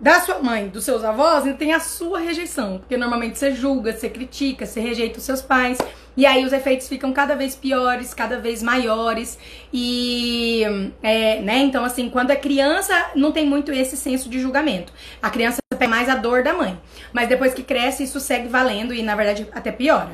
da 0.00 0.20
sua 0.20 0.38
mãe, 0.38 0.68
dos 0.68 0.84
seus 0.84 1.02
avós, 1.02 1.44
ainda 1.44 1.56
tem 1.56 1.72
a 1.72 1.80
sua 1.80 2.20
rejeição. 2.20 2.78
Porque 2.78 2.96
normalmente 2.96 3.38
você 3.38 3.52
julga, 3.52 3.92
você 3.92 4.08
critica, 4.08 4.64
você 4.64 4.80
rejeita 4.80 5.18
os 5.18 5.24
seus 5.24 5.42
pais. 5.42 5.78
E 6.16 6.24
aí 6.24 6.44
os 6.44 6.52
efeitos 6.52 6.88
ficam 6.88 7.12
cada 7.12 7.34
vez 7.34 7.56
piores, 7.56 8.14
cada 8.14 8.38
vez 8.38 8.62
maiores. 8.62 9.38
E, 9.72 10.62
é, 11.02 11.40
né, 11.40 11.58
então 11.58 11.84
assim, 11.84 12.08
quando 12.10 12.30
é 12.30 12.36
criança, 12.36 13.10
não 13.16 13.32
tem 13.32 13.46
muito 13.46 13.72
esse 13.72 13.96
senso 13.96 14.28
de 14.28 14.38
julgamento. 14.38 14.92
A 15.20 15.30
criança 15.30 15.58
pega 15.76 15.90
mais 15.90 16.08
a 16.08 16.14
dor 16.14 16.42
da 16.42 16.52
mãe. 16.52 16.78
Mas 17.12 17.28
depois 17.28 17.52
que 17.52 17.62
cresce, 17.62 18.04
isso 18.04 18.20
segue 18.20 18.48
valendo 18.48 18.94
e, 18.94 19.02
na 19.02 19.16
verdade, 19.16 19.48
até 19.52 19.72
piora. 19.72 20.12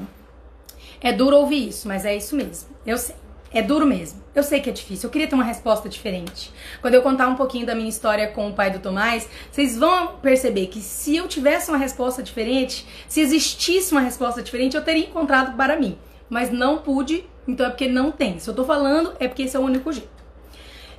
É 1.00 1.12
duro 1.12 1.36
ouvir 1.36 1.68
isso, 1.68 1.86
mas 1.86 2.06
é 2.06 2.16
isso 2.16 2.34
mesmo. 2.34 2.70
Eu 2.86 2.96
sei. 2.96 3.14
É 3.52 3.60
duro 3.60 3.84
mesmo. 3.84 4.23
Eu 4.34 4.42
sei 4.42 4.60
que 4.60 4.68
é 4.68 4.72
difícil. 4.72 5.06
Eu 5.06 5.12
queria 5.12 5.28
ter 5.28 5.34
uma 5.34 5.44
resposta 5.44 5.88
diferente. 5.88 6.50
Quando 6.80 6.94
eu 6.94 7.02
contar 7.02 7.28
um 7.28 7.36
pouquinho 7.36 7.64
da 7.64 7.74
minha 7.74 7.88
história 7.88 8.26
com 8.26 8.48
o 8.48 8.52
pai 8.52 8.70
do 8.70 8.80
Tomás, 8.80 9.28
vocês 9.50 9.78
vão 9.78 10.16
perceber 10.16 10.66
que 10.66 10.80
se 10.80 11.16
eu 11.16 11.28
tivesse 11.28 11.70
uma 11.70 11.78
resposta 11.78 12.22
diferente, 12.22 12.84
se 13.08 13.20
existisse 13.20 13.92
uma 13.92 14.00
resposta 14.00 14.42
diferente, 14.42 14.76
eu 14.76 14.82
teria 14.82 15.04
encontrado 15.04 15.56
para 15.56 15.78
mim. 15.78 15.96
Mas 16.28 16.50
não 16.50 16.78
pude, 16.78 17.24
então 17.46 17.66
é 17.66 17.70
porque 17.70 17.86
não 17.86 18.10
tem. 18.10 18.40
Se 18.40 18.50
eu 18.50 18.54
tô 18.54 18.64
falando, 18.64 19.14
é 19.20 19.28
porque 19.28 19.42
esse 19.42 19.56
é 19.56 19.60
o 19.60 19.62
único 19.62 19.92
jeito. 19.92 20.13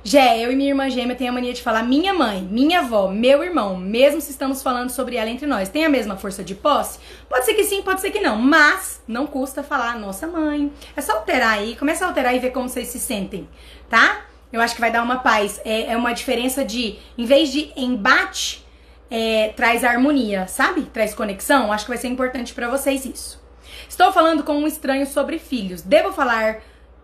Jé, 0.08 0.38
eu 0.38 0.52
e 0.52 0.54
minha 0.54 0.68
irmã 0.68 0.88
gêmea 0.88 1.16
tem 1.16 1.28
a 1.28 1.32
mania 1.32 1.52
de 1.52 1.60
falar 1.60 1.82
minha 1.82 2.14
mãe, 2.14 2.40
minha 2.40 2.78
avó, 2.78 3.08
meu 3.08 3.42
irmão, 3.42 3.76
mesmo 3.76 4.20
se 4.20 4.30
estamos 4.30 4.62
falando 4.62 4.88
sobre 4.88 5.16
ela 5.16 5.28
entre 5.28 5.48
nós, 5.48 5.68
tem 5.68 5.84
a 5.84 5.88
mesma 5.88 6.16
força 6.16 6.44
de 6.44 6.54
posse? 6.54 7.00
Pode 7.28 7.44
ser 7.44 7.54
que 7.54 7.64
sim, 7.64 7.82
pode 7.82 8.00
ser 8.00 8.12
que 8.12 8.20
não, 8.20 8.36
mas 8.36 9.02
não 9.08 9.26
custa 9.26 9.64
falar 9.64 9.98
nossa 9.98 10.28
mãe. 10.28 10.72
É 10.94 11.00
só 11.00 11.14
alterar 11.14 11.58
aí, 11.58 11.74
começa 11.74 12.04
a 12.04 12.08
alterar 12.08 12.36
e 12.36 12.38
ver 12.38 12.52
como 12.52 12.68
vocês 12.68 12.86
se 12.86 13.00
sentem, 13.00 13.48
tá? 13.90 14.26
Eu 14.52 14.60
acho 14.60 14.76
que 14.76 14.80
vai 14.80 14.92
dar 14.92 15.02
uma 15.02 15.18
paz. 15.18 15.60
É, 15.64 15.90
é 15.90 15.96
uma 15.96 16.12
diferença 16.12 16.64
de, 16.64 17.00
em 17.18 17.24
vez 17.24 17.50
de 17.50 17.72
embate, 17.76 18.64
é, 19.10 19.52
traz 19.56 19.82
harmonia, 19.82 20.46
sabe? 20.46 20.82
Traz 20.82 21.14
conexão. 21.14 21.72
Acho 21.72 21.84
que 21.84 21.90
vai 21.90 21.98
ser 21.98 22.06
importante 22.06 22.54
para 22.54 22.68
vocês 22.68 23.04
isso. 23.04 23.44
Estou 23.88 24.12
falando 24.12 24.44
com 24.44 24.56
um 24.56 24.68
estranho 24.68 25.04
sobre 25.04 25.40
filhos. 25.40 25.82
Devo 25.82 26.12
falar 26.12 26.60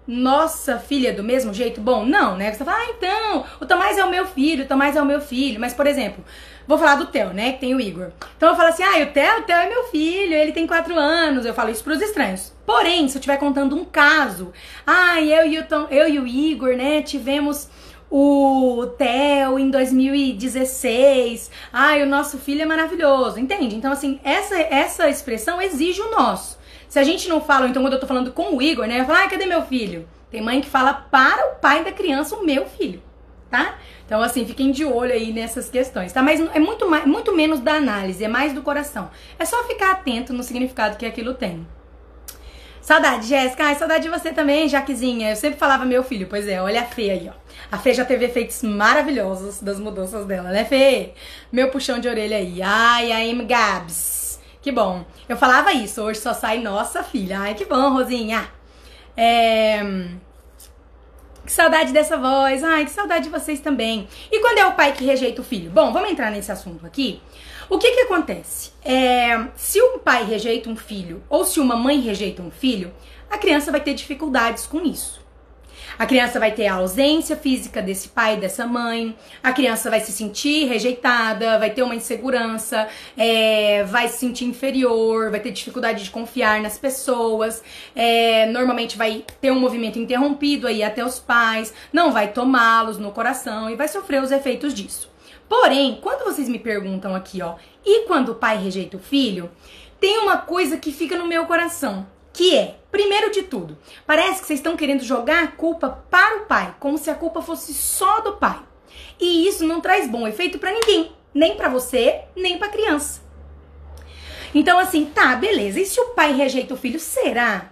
nossa 0.07 0.79
filha 0.79 1.13
do 1.13 1.23
mesmo 1.23 1.53
jeito? 1.55 1.81
Bom, 1.81 2.05
não, 2.05 2.37
né? 2.37 2.53
Você 2.53 2.65
fala, 2.65 2.79
ah, 2.79 2.91
então, 2.97 3.45
o 3.61 3.67
Tomás 3.67 3.97
é 3.97 4.05
o 4.05 4.11
meu 4.11 4.27
filho, 4.27 4.65
o 4.65 4.69
Tomás 4.69 4.97
é 4.97 5.03
o 5.03 5.07
meu 5.07 5.21
filho. 5.21 5.61
Mas, 5.61 5.73
por 5.73 5.87
exemplo, 5.87 6.25
vou 6.67 6.79
falar 6.79 6.97
do 6.97 7.07
Theo, 7.07 7.33
né? 7.33 7.53
Que 7.53 7.61
tem 7.61 7.75
o 7.75 7.81
Igor. 7.81 8.11
Então 8.37 8.51
eu 8.51 8.57
falo 8.57 8.69
assim, 8.69 8.83
ah, 8.83 9.03
o 9.03 9.07
Theo, 9.07 9.39
o 9.39 9.43
Theo 9.43 9.57
é 9.57 9.69
meu 9.69 9.85
filho, 9.85 10.35
ele 10.35 10.53
tem 10.53 10.67
quatro 10.67 10.99
anos. 10.99 11.47
Eu 11.47 11.55
falo 11.55 11.71
isso 11.71 11.85
pros 11.85 12.01
estranhos. 12.01 12.53
Porém, 12.67 13.09
se 13.09 13.17
eu 13.17 13.21
estiver 13.21 13.37
contando 13.37 13.77
um 13.77 13.85
caso, 13.85 14.53
ah, 14.87 15.21
eu 15.21 15.47
e 15.47 15.59
o, 15.59 15.67
Tom, 15.67 15.87
eu 15.91 16.09
e 16.09 16.19
o 16.19 16.27
Igor, 16.27 16.77
né, 16.77 17.03
tivemos 17.03 17.69
o 18.11 18.87
Theo 18.99 19.59
em 19.59 19.71
2016. 19.71 21.51
Ai, 21.73 22.03
o 22.03 22.07
nosso 22.07 22.39
filho 22.39 22.61
é 22.61 22.67
maravilhoso, 22.67 23.39
entende? 23.39 23.75
Então, 23.75 23.91
assim, 23.91 24.21
essa, 24.23 24.55
essa 24.57 25.09
expressão 25.09 25.63
exige 25.63 26.03
o 26.03 26.11
nosso. 26.11 26.61
Se 26.93 26.99
a 26.99 27.05
gente 27.05 27.27
não 27.27 27.41
fala, 27.41 27.67
então 27.67 27.81
quando 27.81 27.95
eu 27.95 28.01
tô 28.01 28.07
falando 28.07 28.33
com 28.33 28.55
o 28.55 28.61
Igor, 28.61 28.87
né? 28.87 29.01
Eu 29.01 29.07
falo, 29.07 29.21
ah, 29.25 29.27
cadê 29.27 29.47
meu 29.47 29.63
filho? 29.63 30.07
Tem 30.31 30.43
mãe 30.43 30.61
que 30.61 30.69
fala 30.69 30.93
para 30.93 31.47
o 31.47 31.55
pai 31.55 31.83
da 31.83 31.91
criança 31.91 32.37
o 32.37 32.45
meu 32.45 32.67
filho, 32.67 33.03
tá? 33.51 33.79
Então, 34.05 34.21
assim, 34.21 34.45
fiquem 34.45 34.71
de 34.71 34.85
olho 34.85 35.11
aí 35.11 35.33
nessas 35.33 35.71
questões, 35.71 36.13
tá? 36.13 36.23
Mas 36.23 36.39
é 36.39 36.59
muito, 36.59 36.87
mais, 36.91 37.07
muito 37.07 37.35
menos 37.35 37.61
da 37.61 37.77
análise, 37.77 38.23
é 38.23 38.29
mais 38.29 38.53
do 38.53 38.61
coração. 38.61 39.11
É 39.39 39.45
só 39.47 39.65
ficar 39.65 39.93
atento 39.93 40.35
no 40.35 40.43
significado 40.43 40.99
que 40.99 41.07
aquilo 41.07 41.33
tem. 41.33 41.67
Saudade, 42.83 43.27
Jéssica. 43.27 43.65
Ai, 43.65 43.75
saudade 43.75 44.03
de 44.03 44.11
você 44.11 44.31
também, 44.31 44.69
Jaquezinha. 44.69 45.31
Eu 45.31 45.37
sempre 45.37 45.59
falava 45.59 45.87
meu 45.87 46.05
filho. 46.05 46.27
Pois 46.29 46.47
é, 46.47 46.61
olha 46.61 46.83
a 46.83 46.85
Fê 46.85 47.11
aí, 47.11 47.31
ó. 47.31 47.75
A 47.75 47.79
Fê 47.79 47.95
já 47.95 48.05
teve 48.05 48.27
efeitos 48.27 48.63
maravilhosos 48.63 49.63
das 49.63 49.81
mudanças 49.81 50.27
dela, 50.27 50.51
né, 50.51 50.67
Fê? 50.67 51.15
Meu 51.51 51.71
puxão 51.71 51.99
de 51.99 52.07
orelha 52.07 52.37
aí. 52.37 52.61
Ai, 52.61 53.31
I'm 53.31 53.47
Gabs. 53.47 54.22
Que 54.63 54.71
bom. 54.71 55.05
Eu 55.29 55.37
falava 55.37 55.73
isso, 55.73 56.01
hoje 56.01 56.21
só 56.21 56.33
sai 56.33 56.59
nossa 56.59 57.03
filha. 57.03 57.41
Ai, 57.41 57.55
que 57.55 57.65
bom, 57.65 57.93
Rosinha. 57.93 58.49
É... 59.17 59.83
Que 61.45 61.51
saudade 61.51 61.93
dessa 61.93 62.17
voz. 62.17 62.63
Ai, 62.63 62.85
que 62.85 62.91
saudade 62.93 63.25
de 63.25 63.31
vocês 63.31 63.61
também. 63.61 64.07
E 64.31 64.41
quando 64.41 64.59
é 64.59 64.67
o 64.67 64.75
pai 64.75 64.93
que 64.93 65.05
rejeita 65.05 65.41
o 65.41 65.45
filho? 65.45 65.71
Bom, 65.71 65.93
vamos 65.93 66.11
entrar 66.11 66.31
nesse 66.31 66.53
assunto 66.53 66.87
aqui. 66.87 67.21
O 67.69 67.79
que 67.79 67.91
que 67.91 68.01
acontece? 68.03 68.71
É, 68.85 69.49
se 69.57 69.83
um 69.83 69.99
pai 69.99 70.25
rejeita 70.25 70.69
um 70.69 70.77
filho 70.77 71.23
ou 71.29 71.45
se 71.45 71.59
uma 71.59 71.75
mãe 71.75 72.01
rejeita 72.01 72.43
um 72.43 72.51
filho, 72.51 72.93
a 73.29 73.39
criança 73.39 73.73
vai 73.73 73.81
ter 73.81 73.95
dificuldades 73.95 74.67
com 74.67 74.83
isso. 74.83 75.22
A 75.99 76.07
criança 76.07 76.41
vai 76.41 76.53
ter 76.53 76.67
a 76.67 76.75
ausência 76.75 77.37
física 77.37 77.83
desse 77.83 78.09
pai, 78.09 78.37
dessa 78.37 78.67
mãe. 78.67 79.17
A 79.43 79.53
criança 79.53 79.91
vai 79.91 80.01
se 80.01 80.13
sentir 80.13 80.67
rejeitada, 80.67 81.59
vai 81.59 81.71
ter 81.71 81.83
uma 81.83 81.95
insegurança, 81.95 82.89
é, 83.17 83.85
vai 83.85 84.09
se 84.09 84.19
sentir 84.19 84.45
inferior, 84.45 85.31
vai 85.31 85.41
ter 85.41 85.51
dificuldade 85.51 86.05
de 86.05 86.11
confiar 86.11 86.61
nas 86.61 86.79
pessoas. 86.79 87.63
É, 87.95 88.47
normalmente 88.47 88.97
vai 88.97 89.25
ter 89.41 89.51
um 89.51 89.61
movimento 89.61 89.99
interrompido 89.99 90.67
aí 90.67 90.83
até 90.83 91.05
os 91.05 91.19
pais, 91.19 91.73
não 91.93 92.13
vai 92.13 92.33
tomá-los 92.33 92.99
no 92.99 93.13
coração 93.13 93.71
e 93.71 93.77
vai 93.77 93.89
sofrer 93.89 94.23
os 94.23 94.31
efeitos 94.31 94.75
disso. 94.75 95.11
Porém, 95.49 95.99
quando 96.01 96.25
vocês 96.25 96.49
me 96.49 96.59
perguntam 96.59 97.15
aqui, 97.15 97.43
ó, 97.43 97.57
e 97.85 98.07
quando 98.07 98.31
o 98.31 98.35
pai 98.35 98.57
rejeita 98.57 98.97
o 98.97 99.01
filho, 99.01 99.51
tem 100.01 100.19
uma 100.19 100.39
coisa 100.39 100.79
que 100.79 100.91
fica 100.91 101.17
no 101.17 101.27
meu 101.27 101.45
coração 101.45 102.07
que 102.43 102.57
é, 102.57 102.75
primeiro 102.91 103.31
de 103.31 103.45
tudo, 103.45 103.79
parece 104.05 104.41
que 104.41 104.49
vocês 104.49 104.59
estão 104.59 104.77
querendo 104.77 105.05
jogar 105.05 105.45
a 105.45 105.47
culpa 105.47 106.05
para 106.11 106.39
o 106.39 106.47
pai, 106.47 106.75
como 106.81 106.99
se 106.99 107.09
a 107.09 107.15
culpa 107.15 107.41
fosse 107.41 107.73
só 107.73 108.19
do 108.19 108.33
pai. 108.33 108.59
E 109.21 109.47
isso 109.47 109.65
não 109.65 109.81
traz 109.81 110.11
bom 110.11 110.27
efeito 110.27 110.59
para 110.59 110.73
ninguém, 110.73 111.13
nem 111.33 111.57
para 111.57 111.69
você, 111.69 112.23
nem 112.35 112.59
para 112.59 112.73
criança. 112.73 113.23
Então 114.53 114.77
assim, 114.77 115.05
tá, 115.05 115.37
beleza. 115.37 115.79
E 115.79 115.87
se 115.87 116.01
o 116.01 116.15
pai 116.17 116.33
rejeita 116.33 116.75
o 116.75 116.77
filho, 116.77 116.99
será? 116.99 117.71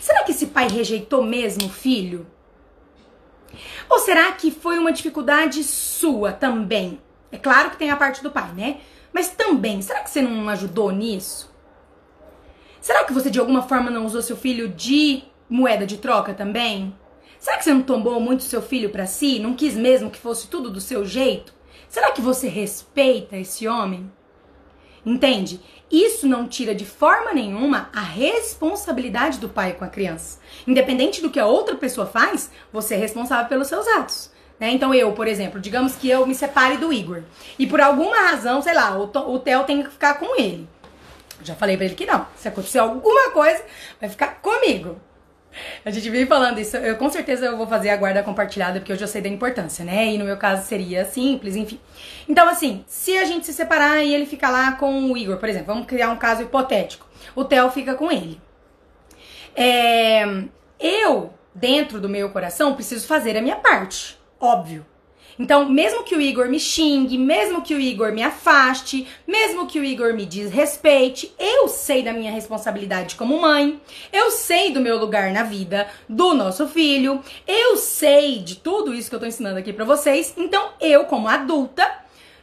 Será 0.00 0.22
que 0.22 0.30
esse 0.30 0.46
pai 0.46 0.68
rejeitou 0.68 1.24
mesmo 1.24 1.66
o 1.66 1.72
filho? 1.72 2.28
Ou 3.88 3.98
será 3.98 4.30
que 4.30 4.52
foi 4.52 4.78
uma 4.78 4.92
dificuldade 4.92 5.64
sua 5.64 6.30
também? 6.30 7.02
É 7.32 7.38
claro 7.38 7.70
que 7.70 7.76
tem 7.76 7.90
a 7.90 7.96
parte 7.96 8.22
do 8.22 8.30
pai, 8.30 8.52
né? 8.52 8.82
Mas 9.12 9.30
também, 9.30 9.82
será 9.82 9.98
que 9.98 10.10
você 10.10 10.22
não 10.22 10.48
ajudou 10.48 10.92
nisso? 10.92 11.49
Será 12.80 13.04
que 13.04 13.12
você 13.12 13.30
de 13.30 13.38
alguma 13.38 13.62
forma 13.62 13.90
não 13.90 14.06
usou 14.06 14.22
seu 14.22 14.36
filho 14.36 14.68
de 14.68 15.22
moeda 15.48 15.86
de 15.86 15.98
troca 15.98 16.32
também? 16.32 16.94
Será 17.38 17.58
que 17.58 17.64
você 17.64 17.74
não 17.74 17.82
tomou 17.82 18.20
muito 18.20 18.42
seu 18.42 18.62
filho 18.62 18.90
para 18.90 19.06
si? 19.06 19.38
Não 19.38 19.54
quis 19.54 19.74
mesmo 19.74 20.10
que 20.10 20.18
fosse 20.18 20.48
tudo 20.48 20.70
do 20.70 20.80
seu 20.80 21.04
jeito? 21.04 21.52
Será 21.88 22.10
que 22.12 22.22
você 22.22 22.48
respeita 22.48 23.36
esse 23.36 23.68
homem? 23.68 24.10
Entende? 25.04 25.60
Isso 25.90 26.26
não 26.26 26.46
tira 26.46 26.74
de 26.74 26.84
forma 26.84 27.32
nenhuma 27.32 27.90
a 27.94 28.00
responsabilidade 28.00 29.38
do 29.38 29.48
pai 29.48 29.72
com 29.72 29.84
a 29.84 29.88
criança. 29.88 30.38
Independente 30.66 31.20
do 31.20 31.30
que 31.30 31.40
a 31.40 31.46
outra 31.46 31.76
pessoa 31.76 32.06
faz, 32.06 32.50
você 32.72 32.94
é 32.94 32.98
responsável 32.98 33.48
pelos 33.48 33.68
seus 33.68 33.86
atos. 33.88 34.30
Né? 34.58 34.70
Então 34.70 34.94
eu, 34.94 35.12
por 35.12 35.26
exemplo, 35.26 35.58
digamos 35.58 35.96
que 35.96 36.08
eu 36.08 36.26
me 36.26 36.34
separe 36.34 36.76
do 36.76 36.92
Igor 36.92 37.22
e 37.58 37.66
por 37.66 37.80
alguma 37.80 38.16
razão, 38.16 38.62
sei 38.62 38.74
lá, 38.74 38.96
o, 38.98 39.04
o 39.04 39.38
Theo 39.38 39.64
tem 39.64 39.82
que 39.82 39.90
ficar 39.90 40.14
com 40.14 40.38
ele. 40.38 40.68
Já 41.42 41.54
falei 41.54 41.76
pra 41.76 41.86
ele 41.86 41.94
que 41.94 42.06
não. 42.06 42.26
Se 42.36 42.48
acontecer 42.48 42.78
alguma 42.78 43.30
coisa, 43.30 43.62
vai 44.00 44.08
ficar 44.08 44.40
comigo. 44.40 45.00
A 45.84 45.90
gente 45.90 46.08
vive 46.10 46.26
falando 46.26 46.58
isso. 46.60 46.76
Eu 46.76 46.96
com 46.96 47.10
certeza 47.10 47.46
eu 47.46 47.56
vou 47.56 47.66
fazer 47.66 47.90
a 47.90 47.96
guarda 47.96 48.22
compartilhada, 48.22 48.78
porque 48.78 48.92
eu 48.92 49.08
sei 49.08 49.20
da 49.20 49.28
importância, 49.28 49.84
né? 49.84 50.12
E 50.12 50.18
no 50.18 50.24
meu 50.24 50.36
caso 50.36 50.66
seria 50.66 51.04
simples, 51.04 51.56
enfim. 51.56 51.80
Então, 52.28 52.48
assim, 52.48 52.84
se 52.86 53.16
a 53.16 53.24
gente 53.24 53.46
se 53.46 53.52
separar 53.52 54.02
e 54.04 54.14
ele 54.14 54.26
ficar 54.26 54.50
lá 54.50 54.72
com 54.72 55.10
o 55.10 55.16
Igor, 55.16 55.38
por 55.38 55.48
exemplo, 55.48 55.68
vamos 55.68 55.86
criar 55.86 56.10
um 56.10 56.16
caso 56.16 56.42
hipotético. 56.42 57.06
O 57.34 57.44
Theo 57.44 57.70
fica 57.70 57.94
com 57.94 58.10
ele. 58.10 58.40
É, 59.54 60.24
eu, 60.78 61.32
dentro 61.54 62.00
do 62.00 62.08
meu 62.08 62.30
coração, 62.30 62.74
preciso 62.74 63.06
fazer 63.06 63.36
a 63.36 63.42
minha 63.42 63.56
parte. 63.56 64.18
Óbvio. 64.38 64.86
Então, 65.40 65.66
mesmo 65.66 66.04
que 66.04 66.14
o 66.14 66.20
Igor 66.20 66.50
me 66.50 66.60
xingue, 66.60 67.16
mesmo 67.16 67.62
que 67.62 67.74
o 67.74 67.80
Igor 67.80 68.12
me 68.12 68.22
afaste, 68.22 69.08
mesmo 69.26 69.66
que 69.66 69.80
o 69.80 69.84
Igor 69.84 70.12
me 70.12 70.26
desrespeite, 70.26 71.34
eu 71.38 71.66
sei 71.66 72.02
da 72.02 72.12
minha 72.12 72.30
responsabilidade 72.30 73.14
como 73.14 73.40
mãe, 73.40 73.80
eu 74.12 74.30
sei 74.30 74.70
do 74.70 74.82
meu 74.82 74.98
lugar 74.98 75.32
na 75.32 75.42
vida 75.42 75.88
do 76.06 76.34
nosso 76.34 76.68
filho, 76.68 77.22
eu 77.48 77.78
sei 77.78 78.40
de 78.40 78.56
tudo 78.56 78.92
isso 78.92 79.08
que 79.08 79.16
eu 79.16 79.20
tô 79.20 79.24
ensinando 79.24 79.58
aqui 79.58 79.72
para 79.72 79.86
vocês. 79.86 80.34
Então, 80.36 80.72
eu, 80.78 81.06
como 81.06 81.26
adulta, 81.26 81.90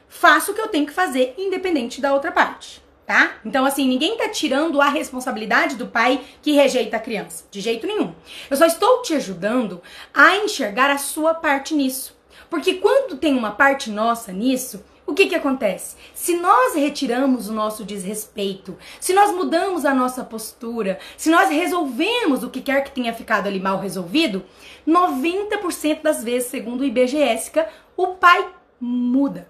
faço 0.09 0.51
o 0.51 0.55
que 0.55 0.61
eu 0.61 0.67
tenho 0.67 0.87
que 0.87 0.91
fazer, 0.91 1.35
independente 1.37 2.01
da 2.01 2.15
outra 2.15 2.31
parte. 2.31 2.81
Tá? 3.05 3.35
Então, 3.45 3.63
assim, 3.63 3.87
ninguém 3.87 4.17
tá 4.17 4.27
tirando 4.27 4.81
a 4.81 4.89
responsabilidade 4.89 5.75
do 5.75 5.85
pai 5.85 6.19
que 6.41 6.51
rejeita 6.53 6.97
a 6.97 6.99
criança. 6.99 7.45
De 7.51 7.61
jeito 7.61 7.85
nenhum. 7.85 8.13
Eu 8.49 8.57
só 8.57 8.65
estou 8.65 9.03
te 9.03 9.13
ajudando 9.13 9.83
a 10.13 10.35
enxergar 10.37 10.89
a 10.89 10.97
sua 10.97 11.35
parte 11.35 11.75
nisso. 11.75 12.16
Porque 12.49 12.75
quando 12.75 13.17
tem 13.17 13.37
uma 13.37 13.51
parte 13.51 13.89
nossa 13.89 14.31
nisso, 14.31 14.83
o 15.07 15.13
que, 15.13 15.27
que 15.27 15.35
acontece? 15.35 15.95
Se 16.13 16.35
nós 16.35 16.75
retiramos 16.75 17.47
o 17.47 17.53
nosso 17.53 17.85
desrespeito, 17.85 18.77
se 18.99 19.13
nós 19.13 19.33
mudamos 19.33 19.85
a 19.85 19.93
nossa 19.93 20.23
postura, 20.23 20.99
se 21.15 21.29
nós 21.29 21.49
resolvemos 21.49 22.43
o 22.43 22.49
que 22.49 22.61
quer 22.61 22.83
que 22.83 22.91
tenha 22.91 23.13
ficado 23.13 23.47
ali 23.47 23.59
mal 23.59 23.79
resolvido, 23.79 24.43
90% 24.85 26.01
das 26.01 26.23
vezes, 26.23 26.49
segundo 26.49 26.81
o 26.81 26.85
IBGE, 26.85 27.17
o 27.95 28.07
pai 28.07 28.49
muda. 28.79 29.47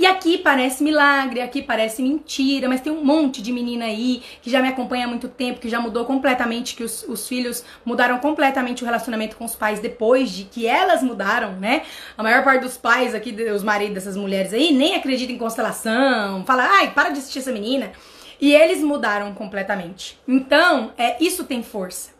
E 0.00 0.06
aqui 0.06 0.38
parece 0.38 0.82
milagre, 0.82 1.42
aqui 1.42 1.60
parece 1.60 2.00
mentira, 2.00 2.66
mas 2.70 2.80
tem 2.80 2.90
um 2.90 3.04
monte 3.04 3.42
de 3.42 3.52
menina 3.52 3.84
aí 3.84 4.22
que 4.40 4.48
já 4.48 4.62
me 4.62 4.68
acompanha 4.68 5.04
há 5.04 5.06
muito 5.06 5.28
tempo, 5.28 5.60
que 5.60 5.68
já 5.68 5.78
mudou 5.78 6.06
completamente, 6.06 6.74
que 6.74 6.82
os, 6.82 7.02
os 7.06 7.28
filhos 7.28 7.62
mudaram 7.84 8.18
completamente 8.18 8.82
o 8.82 8.86
relacionamento 8.86 9.36
com 9.36 9.44
os 9.44 9.54
pais 9.54 9.78
depois 9.78 10.30
de 10.30 10.44
que 10.44 10.66
elas 10.66 11.02
mudaram, 11.02 11.52
né? 11.52 11.82
A 12.16 12.22
maior 12.22 12.42
parte 12.42 12.62
dos 12.62 12.78
pais 12.78 13.14
aqui, 13.14 13.30
os 13.54 13.62
maridos 13.62 13.92
dessas 13.92 14.16
mulheres 14.16 14.54
aí, 14.54 14.72
nem 14.72 14.94
acredita 14.94 15.34
em 15.34 15.36
constelação, 15.36 16.46
fala, 16.46 16.66
ai, 16.66 16.94
para 16.94 17.10
de 17.10 17.18
assistir 17.18 17.40
essa 17.40 17.52
menina. 17.52 17.92
E 18.40 18.54
eles 18.54 18.82
mudaram 18.82 19.34
completamente. 19.34 20.18
Então, 20.26 20.94
é, 20.96 21.22
isso 21.22 21.44
tem 21.44 21.62
força. 21.62 22.19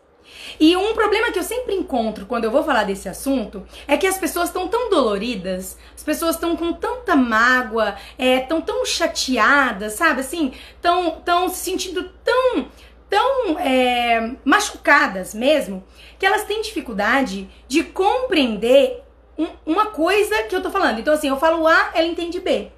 E 0.58 0.76
um 0.76 0.92
problema 0.94 1.30
que 1.30 1.38
eu 1.38 1.42
sempre 1.42 1.74
encontro 1.74 2.26
quando 2.26 2.44
eu 2.44 2.50
vou 2.50 2.62
falar 2.62 2.84
desse 2.84 3.08
assunto 3.08 3.66
é 3.86 3.96
que 3.96 4.06
as 4.06 4.18
pessoas 4.18 4.48
estão 4.48 4.68
tão 4.68 4.90
doloridas, 4.90 5.78
as 5.94 6.02
pessoas 6.02 6.34
estão 6.34 6.56
com 6.56 6.72
tanta 6.72 7.16
mágoa, 7.16 7.96
estão 8.18 8.58
é, 8.58 8.62
tão 8.62 8.84
chateadas, 8.84 9.94
sabe? 9.94 10.20
Assim, 10.20 10.52
estão 10.74 11.20
tão 11.24 11.48
se 11.48 11.58
sentindo 11.58 12.10
tão, 12.24 12.68
tão 13.08 13.58
é, 13.58 14.32
machucadas 14.44 15.34
mesmo, 15.34 15.84
que 16.18 16.26
elas 16.26 16.44
têm 16.44 16.62
dificuldade 16.62 17.48
de 17.66 17.82
compreender 17.84 19.02
um, 19.38 19.48
uma 19.64 19.86
coisa 19.86 20.42
que 20.44 20.54
eu 20.54 20.62
tô 20.62 20.70
falando. 20.70 20.98
Então, 20.98 21.14
assim, 21.14 21.28
eu 21.28 21.38
falo 21.38 21.66
A, 21.66 21.90
ela 21.94 22.06
entende 22.06 22.40
B. 22.40 22.70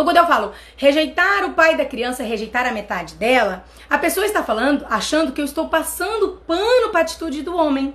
Então, 0.00 0.06
quando 0.06 0.16
eu 0.16 0.26
falo 0.26 0.52
rejeitar 0.78 1.44
o 1.44 1.52
pai 1.52 1.76
da 1.76 1.84
criança, 1.84 2.22
rejeitar 2.22 2.66
a 2.66 2.72
metade 2.72 3.16
dela, 3.16 3.64
a 3.88 3.98
pessoa 3.98 4.24
está 4.24 4.42
falando, 4.42 4.86
achando 4.88 5.30
que 5.30 5.42
eu 5.42 5.44
estou 5.44 5.68
passando 5.68 6.40
pano 6.46 6.88
para 6.90 7.00
a 7.00 7.02
atitude 7.02 7.42
do 7.42 7.54
homem. 7.54 7.92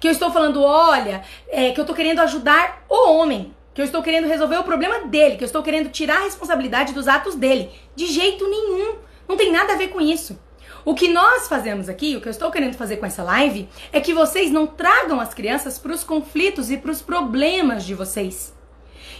Que 0.00 0.08
eu 0.08 0.12
estou 0.12 0.30
falando, 0.30 0.62
olha, 0.62 1.22
é, 1.50 1.70
que 1.72 1.78
eu 1.78 1.82
estou 1.82 1.94
querendo 1.94 2.20
ajudar 2.20 2.86
o 2.88 3.10
homem. 3.10 3.54
Que 3.74 3.82
eu 3.82 3.84
estou 3.84 4.02
querendo 4.02 4.26
resolver 4.26 4.56
o 4.56 4.64
problema 4.64 5.00
dele. 5.00 5.36
Que 5.36 5.44
eu 5.44 5.46
estou 5.46 5.62
querendo 5.62 5.90
tirar 5.90 6.20
a 6.20 6.24
responsabilidade 6.24 6.94
dos 6.94 7.06
atos 7.06 7.34
dele. 7.34 7.70
De 7.94 8.06
jeito 8.06 8.48
nenhum. 8.48 8.94
Não 9.28 9.36
tem 9.36 9.52
nada 9.52 9.74
a 9.74 9.76
ver 9.76 9.88
com 9.88 10.00
isso. 10.00 10.40
O 10.86 10.94
que 10.94 11.08
nós 11.08 11.48
fazemos 11.48 11.86
aqui, 11.86 12.16
o 12.16 12.20
que 12.22 12.28
eu 12.28 12.32
estou 12.32 12.50
querendo 12.50 12.78
fazer 12.78 12.96
com 12.96 13.04
essa 13.04 13.22
live, 13.22 13.68
é 13.92 14.00
que 14.00 14.14
vocês 14.14 14.50
não 14.50 14.66
tragam 14.66 15.20
as 15.20 15.34
crianças 15.34 15.78
para 15.78 15.92
os 15.92 16.02
conflitos 16.02 16.70
e 16.70 16.78
para 16.78 16.90
os 16.90 17.02
problemas 17.02 17.84
de 17.84 17.94
vocês. 17.94 18.54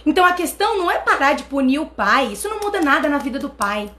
Então 0.05 0.25
a 0.25 0.33
questão 0.33 0.77
não 0.77 0.91
é 0.91 0.99
parar 0.99 1.33
de 1.33 1.43
punir 1.43 1.79
o 1.79 1.85
pai, 1.85 2.33
isso 2.33 2.49
não 2.49 2.59
muda 2.59 2.81
nada 2.81 3.07
na 3.07 3.17
vida 3.17 3.39
do 3.39 3.49
pai. 3.49 3.89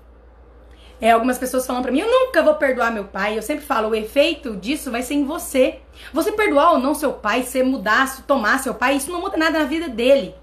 É, 1.01 1.11
algumas 1.11 1.37
pessoas 1.39 1.67
falam 1.67 1.83
para 1.83 1.93
mim, 1.93 2.01
eu 2.01 2.11
nunca 2.11 2.43
vou 2.43 2.55
perdoar 2.55 2.91
meu 2.91 3.05
pai. 3.05 3.37
Eu 3.37 3.43
sempre 3.43 3.65
falo, 3.65 3.91
o 3.91 3.95
efeito 3.95 4.57
disso 4.57 4.91
vai 4.91 5.03
ser 5.03 5.15
em 5.15 5.25
você. 5.25 5.81
Você 6.13 6.33
perdoar 6.33 6.73
ou 6.73 6.79
não 6.79 6.95
seu 6.95 7.13
pai, 7.13 7.43
você 7.43 7.63
mudar, 7.63 8.25
tomar 8.27 8.59
seu 8.61 8.75
pai, 8.75 8.97
isso 8.97 9.13
não 9.13 9.21
muda 9.21 9.37
nada 9.37 9.59
na 9.59 9.65
vida 9.65 9.89
dele. 9.89 10.35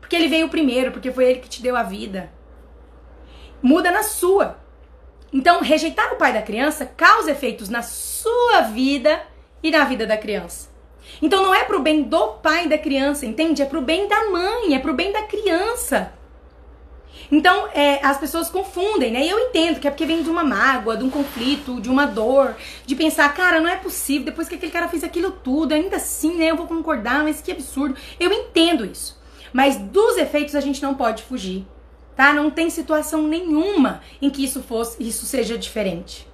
Porque 0.00 0.16
ele 0.16 0.28
veio 0.28 0.48
primeiro, 0.48 0.90
porque 0.90 1.12
foi 1.12 1.26
ele 1.26 1.38
que 1.38 1.48
te 1.48 1.62
deu 1.62 1.76
a 1.76 1.82
vida. 1.82 2.30
Muda 3.62 3.90
na 3.90 4.02
sua. 4.02 4.58
Então, 5.32 5.62
rejeitar 5.62 6.12
o 6.12 6.16
pai 6.16 6.32
da 6.32 6.42
criança 6.42 6.86
causa 6.86 7.30
efeitos 7.30 7.68
na 7.68 7.82
sua 7.82 8.62
vida 8.62 9.22
e 9.62 9.70
na 9.70 9.84
vida 9.84 10.06
da 10.06 10.16
criança. 10.16 10.73
Então 11.20 11.42
não 11.42 11.54
é 11.54 11.64
pro 11.64 11.80
bem 11.80 12.02
do 12.02 12.28
pai 12.34 12.68
da 12.68 12.78
criança, 12.78 13.26
entende? 13.26 13.62
É 13.62 13.66
pro 13.66 13.80
bem 13.80 14.08
da 14.08 14.30
mãe, 14.30 14.74
é 14.74 14.78
pro 14.78 14.94
bem 14.94 15.12
da 15.12 15.22
criança. 15.22 16.12
Então, 17.30 17.68
é, 17.72 18.04
as 18.04 18.18
pessoas 18.18 18.50
confundem, 18.50 19.10
né? 19.10 19.24
E 19.24 19.30
eu 19.30 19.38
entendo 19.38 19.80
que 19.80 19.88
é 19.88 19.90
porque 19.90 20.06
vem 20.06 20.22
de 20.22 20.30
uma 20.30 20.44
mágoa, 20.44 20.96
de 20.96 21.04
um 21.04 21.10
conflito, 21.10 21.80
de 21.80 21.88
uma 21.88 22.06
dor, 22.06 22.54
de 22.84 22.94
pensar, 22.94 23.32
cara, 23.34 23.60
não 23.60 23.68
é 23.68 23.76
possível, 23.76 24.26
depois 24.26 24.48
que 24.48 24.54
aquele 24.54 24.72
cara 24.72 24.88
fez 24.88 25.02
aquilo 25.02 25.30
tudo, 25.30 25.72
ainda 25.72 25.96
assim, 25.96 26.36
né? 26.36 26.50
Eu 26.50 26.56
vou 26.56 26.66
concordar, 26.66 27.24
mas 27.24 27.40
que 27.40 27.50
absurdo. 27.50 27.96
Eu 28.20 28.32
entendo 28.32 28.84
isso. 28.84 29.20
Mas 29.52 29.76
dos 29.76 30.16
efeitos 30.16 30.54
a 30.54 30.60
gente 30.60 30.82
não 30.82 30.94
pode 30.94 31.22
fugir, 31.22 31.66
tá? 32.14 32.32
Não 32.32 32.50
tem 32.50 32.68
situação 32.68 33.22
nenhuma 33.22 34.02
em 34.20 34.28
que 34.28 34.44
isso 34.44 34.62
fosse, 34.62 35.02
isso 35.02 35.24
seja 35.24 35.56
diferente. 35.56 36.28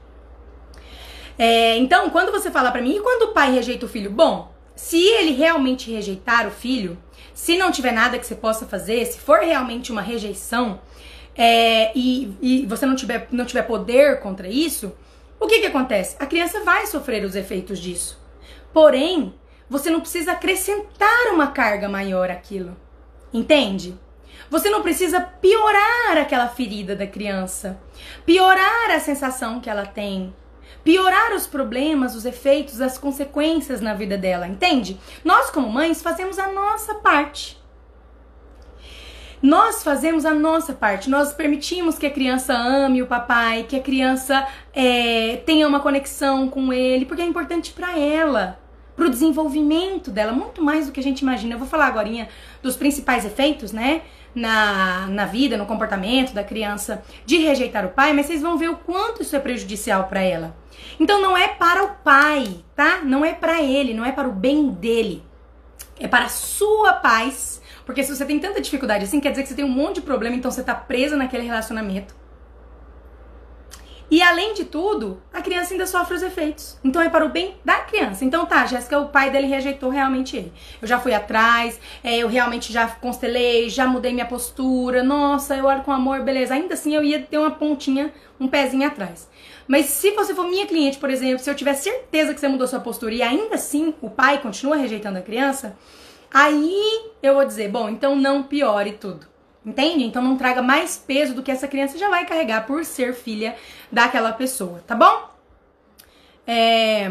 É, 1.38 1.76
então, 1.78 2.10
quando 2.10 2.32
você 2.32 2.50
fala 2.50 2.70
para 2.70 2.82
mim, 2.82 2.96
e 2.96 3.00
quando 3.00 3.30
o 3.30 3.32
pai 3.32 3.52
rejeita 3.52 3.86
o 3.86 3.88
filho? 3.88 4.10
Bom, 4.10 4.52
se 4.80 4.96
ele 4.96 5.32
realmente 5.32 5.90
rejeitar 5.92 6.48
o 6.48 6.50
filho, 6.50 6.96
se 7.34 7.58
não 7.58 7.70
tiver 7.70 7.92
nada 7.92 8.18
que 8.18 8.26
você 8.26 8.34
possa 8.34 8.64
fazer, 8.64 9.04
se 9.04 9.20
for 9.20 9.40
realmente 9.40 9.92
uma 9.92 10.00
rejeição 10.00 10.80
é, 11.36 11.92
e, 11.94 12.34
e, 12.40 12.66
você 12.66 12.86
não 12.86 12.96
tiver, 12.96 13.28
não 13.30 13.44
tiver 13.44 13.62
poder 13.64 14.20
contra 14.20 14.48
isso, 14.48 14.90
o 15.38 15.46
que, 15.46 15.60
que 15.60 15.66
acontece? 15.66 16.16
A 16.18 16.24
criança 16.24 16.64
vai 16.64 16.86
sofrer 16.86 17.22
os 17.26 17.36
efeitos 17.36 17.78
disso. 17.78 18.18
Porém, 18.72 19.34
você 19.68 19.90
não 19.90 20.00
precisa 20.00 20.32
acrescentar 20.32 21.26
uma 21.34 21.48
carga 21.48 21.86
maior 21.86 22.30
àquilo. 22.30 22.74
Entende? 23.32 23.94
Você 24.48 24.70
não 24.70 24.80
precisa 24.80 25.20
piorar 25.20 26.16
aquela 26.16 26.48
ferida 26.48 26.96
da 26.96 27.06
criança, 27.06 27.78
piorar 28.24 28.90
a 28.90 28.98
sensação 28.98 29.60
que 29.60 29.68
ela 29.68 29.84
tem, 29.84 30.34
piorar 30.84 31.34
os 31.34 31.46
problemas, 31.46 32.14
os 32.14 32.24
efeitos, 32.24 32.80
as 32.80 32.98
consequências 32.98 33.80
na 33.80 33.94
vida 33.94 34.16
dela, 34.16 34.46
entende? 34.46 34.98
Nós, 35.24 35.50
como 35.50 35.68
mães, 35.68 36.02
fazemos 36.02 36.38
a 36.38 36.48
nossa 36.48 36.94
parte. 36.94 37.60
Nós 39.42 39.82
fazemos 39.82 40.26
a 40.26 40.34
nossa 40.34 40.74
parte, 40.74 41.08
nós 41.08 41.32
permitimos 41.32 41.98
que 41.98 42.04
a 42.04 42.10
criança 42.10 42.52
ame 42.54 43.02
o 43.02 43.06
papai, 43.06 43.62
que 43.62 43.74
a 43.74 43.80
criança 43.80 44.46
é, 44.74 45.38
tenha 45.46 45.66
uma 45.66 45.80
conexão 45.80 46.46
com 46.46 46.70
ele, 46.70 47.06
porque 47.06 47.22
é 47.22 47.24
importante 47.24 47.72
para 47.72 47.98
ela, 47.98 48.60
para 48.94 49.06
o 49.06 49.08
desenvolvimento 49.08 50.10
dela, 50.10 50.30
muito 50.30 50.62
mais 50.62 50.86
do 50.86 50.92
que 50.92 51.00
a 51.00 51.02
gente 51.02 51.20
imagina. 51.20 51.54
Eu 51.54 51.58
vou 51.58 51.66
falar 51.66 51.86
agora 51.86 52.28
dos 52.62 52.76
principais 52.76 53.24
efeitos, 53.24 53.72
né? 53.72 54.02
Na, 54.32 55.08
na 55.08 55.24
vida, 55.24 55.56
no 55.56 55.66
comportamento 55.66 56.32
da 56.32 56.44
criança 56.44 57.02
de 57.26 57.38
rejeitar 57.38 57.84
o 57.84 57.88
pai, 57.88 58.12
mas 58.12 58.26
vocês 58.26 58.40
vão 58.40 58.56
ver 58.56 58.70
o 58.70 58.76
quanto 58.76 59.22
isso 59.22 59.34
é 59.34 59.40
prejudicial 59.40 60.04
para 60.04 60.20
ela. 60.20 60.56
Então 61.00 61.20
não 61.20 61.36
é 61.36 61.48
para 61.48 61.82
o 61.82 61.94
pai, 61.96 62.64
tá? 62.76 63.00
Não 63.02 63.24
é 63.24 63.34
para 63.34 63.60
ele, 63.60 63.92
não 63.92 64.04
é 64.04 64.12
para 64.12 64.28
o 64.28 64.32
bem 64.32 64.70
dele. 64.70 65.24
É 65.98 66.06
para 66.06 66.26
a 66.26 66.28
sua 66.28 66.92
paz. 66.92 67.60
Porque 67.84 68.04
se 68.04 68.14
você 68.14 68.24
tem 68.24 68.38
tanta 68.38 68.60
dificuldade 68.60 69.04
assim, 69.04 69.18
quer 69.18 69.30
dizer 69.30 69.42
que 69.42 69.48
você 69.48 69.54
tem 69.54 69.64
um 69.64 69.68
monte 69.68 69.96
de 69.96 70.02
problema, 70.02 70.36
então 70.36 70.50
você 70.50 70.62
tá 70.62 70.74
presa 70.74 71.16
naquele 71.16 71.44
relacionamento. 71.44 72.14
E 74.10 74.20
além 74.22 74.54
de 74.54 74.64
tudo, 74.64 75.22
a 75.32 75.40
criança 75.40 75.72
ainda 75.72 75.86
sofre 75.86 76.16
os 76.16 76.22
efeitos. 76.22 76.76
Então 76.82 77.00
é 77.00 77.08
para 77.08 77.24
o 77.24 77.28
bem 77.28 77.54
da 77.64 77.76
criança. 77.76 78.24
Então 78.24 78.44
tá, 78.44 78.66
Jéssica, 78.66 78.98
o 78.98 79.08
pai 79.08 79.30
dele 79.30 79.46
rejeitou 79.46 79.88
realmente 79.88 80.36
ele. 80.36 80.52
Eu 80.82 80.88
já 80.88 80.98
fui 80.98 81.14
atrás, 81.14 81.78
é, 82.02 82.18
eu 82.18 82.26
realmente 82.26 82.72
já 82.72 82.88
constelei, 82.88 83.70
já 83.70 83.86
mudei 83.86 84.12
minha 84.12 84.26
postura. 84.26 85.04
Nossa, 85.04 85.54
eu 85.54 85.64
olho 85.64 85.82
com 85.82 85.92
amor, 85.92 86.22
beleza. 86.22 86.54
Ainda 86.54 86.74
assim 86.74 86.94
eu 86.94 87.04
ia 87.04 87.20
ter 87.20 87.38
uma 87.38 87.52
pontinha, 87.52 88.12
um 88.40 88.48
pezinho 88.48 88.84
atrás. 88.84 89.28
Mas 89.68 89.86
se 89.86 90.10
você 90.10 90.34
for 90.34 90.48
minha 90.48 90.66
cliente, 90.66 90.98
por 90.98 91.08
exemplo, 91.08 91.38
se 91.38 91.48
eu 91.48 91.54
tiver 91.54 91.74
certeza 91.74 92.34
que 92.34 92.40
você 92.40 92.48
mudou 92.48 92.66
sua 92.66 92.80
postura 92.80 93.14
e 93.14 93.22
ainda 93.22 93.54
assim 93.54 93.94
o 94.02 94.10
pai 94.10 94.38
continua 94.38 94.74
rejeitando 94.74 95.18
a 95.18 95.22
criança, 95.22 95.76
aí 96.34 97.12
eu 97.22 97.34
vou 97.34 97.44
dizer, 97.44 97.68
bom, 97.68 97.88
então 97.88 98.16
não 98.16 98.42
piore 98.42 98.90
tudo. 98.90 99.29
Entende? 99.64 100.04
Então 100.04 100.22
não 100.22 100.36
traga 100.36 100.62
mais 100.62 100.96
peso 100.96 101.34
do 101.34 101.42
que 101.42 101.50
essa 101.50 101.68
criança 101.68 101.98
já 101.98 102.08
vai 102.08 102.24
carregar 102.24 102.66
por 102.66 102.84
ser 102.84 103.14
filha 103.14 103.54
daquela 103.92 104.32
pessoa, 104.32 104.82
tá 104.86 104.94
bom? 104.94 105.28
É... 106.46 107.10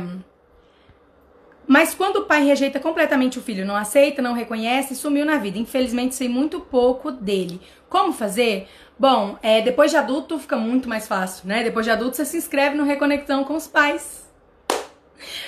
Mas 1.67 1.93
quando 1.93 2.17
o 2.17 2.25
pai 2.25 2.43
rejeita 2.43 2.79
completamente 2.79 3.37
o 3.37 3.43
filho, 3.43 3.63
não 3.63 3.75
aceita, 3.75 4.23
não 4.23 4.33
reconhece, 4.33 4.95
sumiu 4.95 5.23
na 5.23 5.37
vida. 5.37 5.59
Infelizmente 5.59 6.15
sei 6.15 6.27
muito 6.27 6.59
pouco 6.59 7.11
dele. 7.11 7.61
Como 7.87 8.11
fazer? 8.11 8.67
Bom, 8.97 9.37
é, 9.43 9.61
depois 9.61 9.91
de 9.91 9.97
adulto 9.97 10.39
fica 10.39 10.57
muito 10.57 10.89
mais 10.89 11.07
fácil, 11.07 11.47
né? 11.47 11.63
Depois 11.63 11.85
de 11.85 11.91
adulto 11.91 12.17
você 12.17 12.25
se 12.25 12.37
inscreve 12.37 12.75
no 12.75 12.83
Reconexão 12.83 13.43
com 13.43 13.55
os 13.55 13.67
pais. 13.67 14.27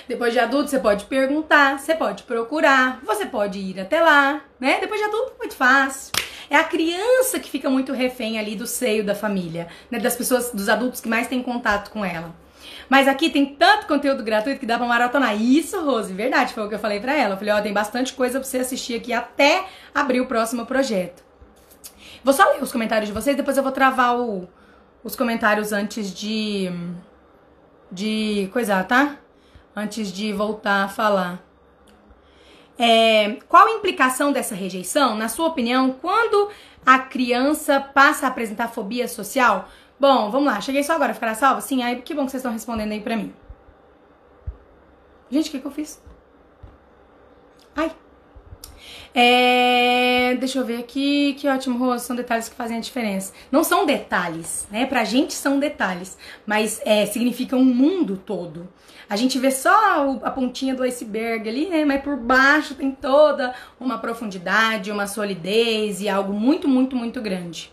Depois 0.07 0.31
de 0.31 0.39
adulto 0.39 0.69
você 0.69 0.79
pode 0.79 1.05
perguntar, 1.05 1.79
você 1.79 1.95
pode 1.95 2.23
procurar, 2.23 2.99
você 3.03 3.25
pode 3.25 3.57
ir 3.57 3.79
até 3.79 3.99
lá, 3.99 4.41
né? 4.59 4.79
Depois 4.79 4.99
de 4.99 5.07
adulto 5.07 5.33
muito 5.39 5.55
fácil. 5.55 6.11
É 6.51 6.57
a 6.57 6.65
criança 6.65 7.39
que 7.39 7.49
fica 7.49 7.69
muito 7.69 7.93
refém 7.93 8.37
ali 8.37 8.57
do 8.57 8.67
seio 8.67 9.05
da 9.05 9.15
família, 9.15 9.69
né? 9.89 9.99
Das 9.99 10.17
pessoas, 10.17 10.51
dos 10.51 10.67
adultos 10.67 10.99
que 10.99 11.07
mais 11.07 11.25
têm 11.27 11.41
contato 11.41 11.89
com 11.91 12.03
ela. 12.03 12.35
Mas 12.89 13.07
aqui 13.07 13.29
tem 13.29 13.55
tanto 13.55 13.87
conteúdo 13.87 14.21
gratuito 14.21 14.59
que 14.59 14.65
dá 14.65 14.77
pra 14.77 14.85
maratonar. 14.85 15.41
Isso, 15.41 15.79
Rose, 15.79 16.11
verdade, 16.11 16.53
foi 16.53 16.65
o 16.65 16.67
que 16.67 16.75
eu 16.75 16.79
falei 16.79 16.99
pra 16.99 17.15
ela. 17.15 17.35
Eu 17.35 17.37
falei, 17.37 17.53
ó, 17.53 17.61
tem 17.61 17.71
bastante 17.71 18.11
coisa 18.11 18.37
pra 18.37 18.45
você 18.45 18.57
assistir 18.57 18.95
aqui 18.95 19.13
até 19.13 19.65
abrir 19.95 20.19
o 20.19 20.25
próximo 20.25 20.65
projeto. 20.65 21.23
Vou 22.21 22.33
só 22.33 22.43
ler 22.51 22.61
os 22.61 22.69
comentários 22.69 23.07
de 23.07 23.13
vocês, 23.13 23.37
depois 23.37 23.55
eu 23.55 23.63
vou 23.63 23.71
travar 23.71 24.19
o, 24.19 24.45
os 25.05 25.15
comentários 25.15 25.71
antes 25.71 26.13
de. 26.13 26.69
de 27.89 28.49
coisar, 28.51 28.85
tá? 28.85 29.15
Antes 29.73 30.11
de 30.11 30.33
voltar 30.33 30.83
a 30.83 30.87
falar. 30.89 31.50
É, 32.77 33.37
qual 33.47 33.67
a 33.67 33.71
implicação 33.71 34.31
dessa 34.31 34.55
rejeição, 34.55 35.15
na 35.15 35.27
sua 35.27 35.47
opinião, 35.47 35.91
quando 36.01 36.49
a 36.85 36.97
criança 36.99 37.79
passa 37.79 38.25
a 38.25 38.29
apresentar 38.29 38.69
fobia 38.69 39.07
social? 39.07 39.69
Bom, 39.99 40.31
vamos 40.31 40.51
lá, 40.51 40.59
cheguei 40.59 40.83
só 40.83 40.93
agora, 40.93 41.13
ficará 41.13 41.35
salva? 41.35 41.61
Sim, 41.61 41.83
aí 41.83 42.01
que 42.01 42.13
bom 42.13 42.25
que 42.25 42.31
vocês 42.31 42.41
estão 42.41 42.51
respondendo 42.51 42.91
aí 42.91 43.01
pra 43.01 43.15
mim. 43.15 43.33
Gente, 45.29 45.49
o 45.49 45.51
que, 45.51 45.59
que 45.59 45.67
eu 45.67 45.71
fiz? 45.71 46.01
Ai. 47.75 47.91
É, 49.13 50.35
deixa 50.39 50.57
eu 50.57 50.65
ver 50.65 50.79
aqui, 50.79 51.35
que 51.37 51.47
ótimo, 51.47 51.77
Rose, 51.77 52.05
são 52.05 52.15
detalhes 52.15 52.49
que 52.49 52.55
fazem 52.55 52.77
a 52.77 52.81
diferença. 52.81 53.33
Não 53.51 53.63
são 53.63 53.85
detalhes, 53.85 54.67
né? 54.71 54.85
Pra 54.85 55.03
gente 55.03 55.33
são 55.33 55.59
detalhes, 55.59 56.17
mas 56.45 56.81
é, 56.85 57.05
significam 57.05 57.59
um 57.59 57.65
mundo 57.65 58.17
todo. 58.17 58.67
A 59.11 59.17
gente 59.17 59.37
vê 59.37 59.51
só 59.51 60.17
a 60.23 60.31
pontinha 60.31 60.73
do 60.73 60.83
iceberg 60.83 61.49
ali, 61.49 61.67
né? 61.67 61.83
Mas 61.83 62.01
por 62.01 62.15
baixo 62.15 62.75
tem 62.75 62.91
toda 62.91 63.53
uma 63.77 63.97
profundidade, 63.97 64.89
uma 64.89 65.05
solidez 65.05 65.99
e 65.99 66.07
algo 66.07 66.31
muito, 66.31 66.65
muito, 66.65 66.95
muito 66.95 67.19
grande. 67.21 67.69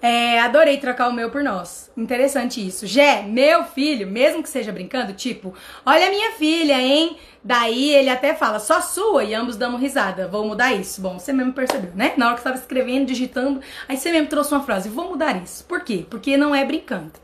É, 0.00 0.40
adorei 0.40 0.78
trocar 0.78 1.10
o 1.10 1.12
meu 1.12 1.28
por 1.28 1.44
nós. 1.44 1.90
Interessante 1.94 2.66
isso. 2.66 2.86
Jé, 2.86 3.20
meu 3.20 3.62
filho, 3.64 4.06
mesmo 4.06 4.42
que 4.42 4.48
seja 4.48 4.72
brincando, 4.72 5.12
tipo, 5.12 5.52
olha 5.84 6.06
a 6.06 6.10
minha 6.10 6.30
filha, 6.38 6.80
hein? 6.80 7.18
Daí 7.44 7.90
ele 7.90 8.08
até 8.08 8.34
fala, 8.34 8.58
só 8.58 8.80
sua, 8.80 9.22
e 9.22 9.34
ambos 9.34 9.58
damos 9.58 9.82
risada. 9.82 10.28
Vou 10.28 10.46
mudar 10.46 10.72
isso. 10.72 11.02
Bom, 11.02 11.18
você 11.18 11.30
mesmo 11.30 11.52
percebeu, 11.52 11.92
né? 11.94 12.14
Na 12.16 12.24
hora 12.24 12.34
que 12.36 12.40
estava 12.40 12.56
escrevendo, 12.56 13.04
digitando, 13.04 13.60
aí 13.86 13.98
você 13.98 14.10
mesmo 14.10 14.28
trouxe 14.28 14.54
uma 14.54 14.62
frase, 14.62 14.88
vou 14.88 15.10
mudar 15.10 15.36
isso. 15.42 15.62
Por 15.66 15.84
quê? 15.84 16.06
Porque 16.08 16.38
não 16.38 16.54
é 16.54 16.64
brincando. 16.64 17.19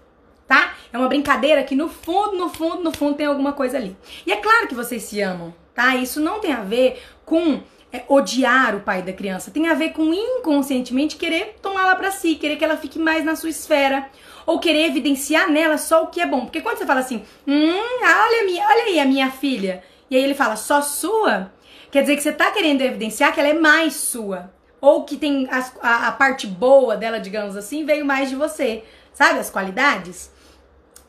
Tá? 0.47 0.75
É 0.93 0.99
uma 0.99 1.09
brincadeira 1.09 1.65
que 1.65 1.75
no 1.75 1.89
fundo, 1.89 2.37
no 2.37 2.49
fundo, 2.49 2.83
no 2.83 2.93
fundo 2.93 3.17
tem 3.17 3.27
alguma 3.27 3.53
coisa 3.53 3.77
ali. 3.77 3.97
E 4.25 4.33
é 4.33 4.37
claro 4.37 4.69
que 4.69 4.75
vocês 4.75 5.03
se 5.03 5.21
amam, 5.21 5.53
tá? 5.75 5.97
Isso 5.97 6.21
não 6.21 6.39
tem 6.39 6.53
a 6.53 6.61
ver 6.63 7.03
com 7.25 7.61
é, 7.93 8.05
odiar 8.09 8.75
o 8.75 8.81
pai 8.81 9.03
da 9.03 9.13
criança. 9.13 9.51
Tem 9.51 9.69
a 9.69 9.75
ver 9.75 9.91
com 9.91 10.13
inconscientemente 10.13 11.17
querer 11.17 11.57
tomá-la 11.63 11.97
para 11.97 12.11
si, 12.11 12.35
querer 12.35 12.57
que 12.57 12.65
ela 12.65 12.77
fique 12.77 12.99
mais 12.99 13.25
na 13.25 13.35
sua 13.35 13.49
esfera. 13.49 14.09
Ou 14.45 14.61
querer 14.61 14.87
evidenciar 14.87 15.51
nela 15.51 15.79
só 15.79 16.05
o 16.05 16.07
que 16.09 16.21
é 16.21 16.27
bom. 16.27 16.43
Porque 16.43 16.61
quando 16.61 16.79
você 16.79 16.87
fala 16.87 17.01
assim, 17.01 17.23
hum, 17.47 18.01
olha, 18.03 18.45
minha, 18.45 18.65
olha 18.65 18.85
aí 18.85 19.01
a 19.01 19.05
minha 19.05 19.31
filha. 19.31 19.83
E 20.11 20.17
aí 20.17 20.23
ele 20.23 20.35
fala, 20.35 20.57
só 20.57 20.81
sua? 20.83 21.53
Quer 21.91 22.03
dizer 22.03 22.17
que 22.17 22.23
você 22.23 22.33
tá 22.33 22.51
querendo 22.51 22.83
evidenciar 22.83 23.33
que 23.33 23.41
ela 23.41 23.49
é 23.49 23.55
mais 23.55 23.95
sua. 23.95 24.53
Ou 24.81 25.05
que 25.05 25.17
tem 25.17 25.49
a, 25.51 25.71
a, 25.81 26.09
a 26.09 26.13
parte 26.13 26.47
boa 26.47 26.97
dela, 26.97 27.19
digamos 27.19 27.57
assim, 27.57 27.85
veio 27.85 28.05
mais 28.05 28.29
de 28.29 28.37
você. 28.37 28.85
Sabe 29.13 29.39
as 29.39 29.51
qualidades? 29.51 30.31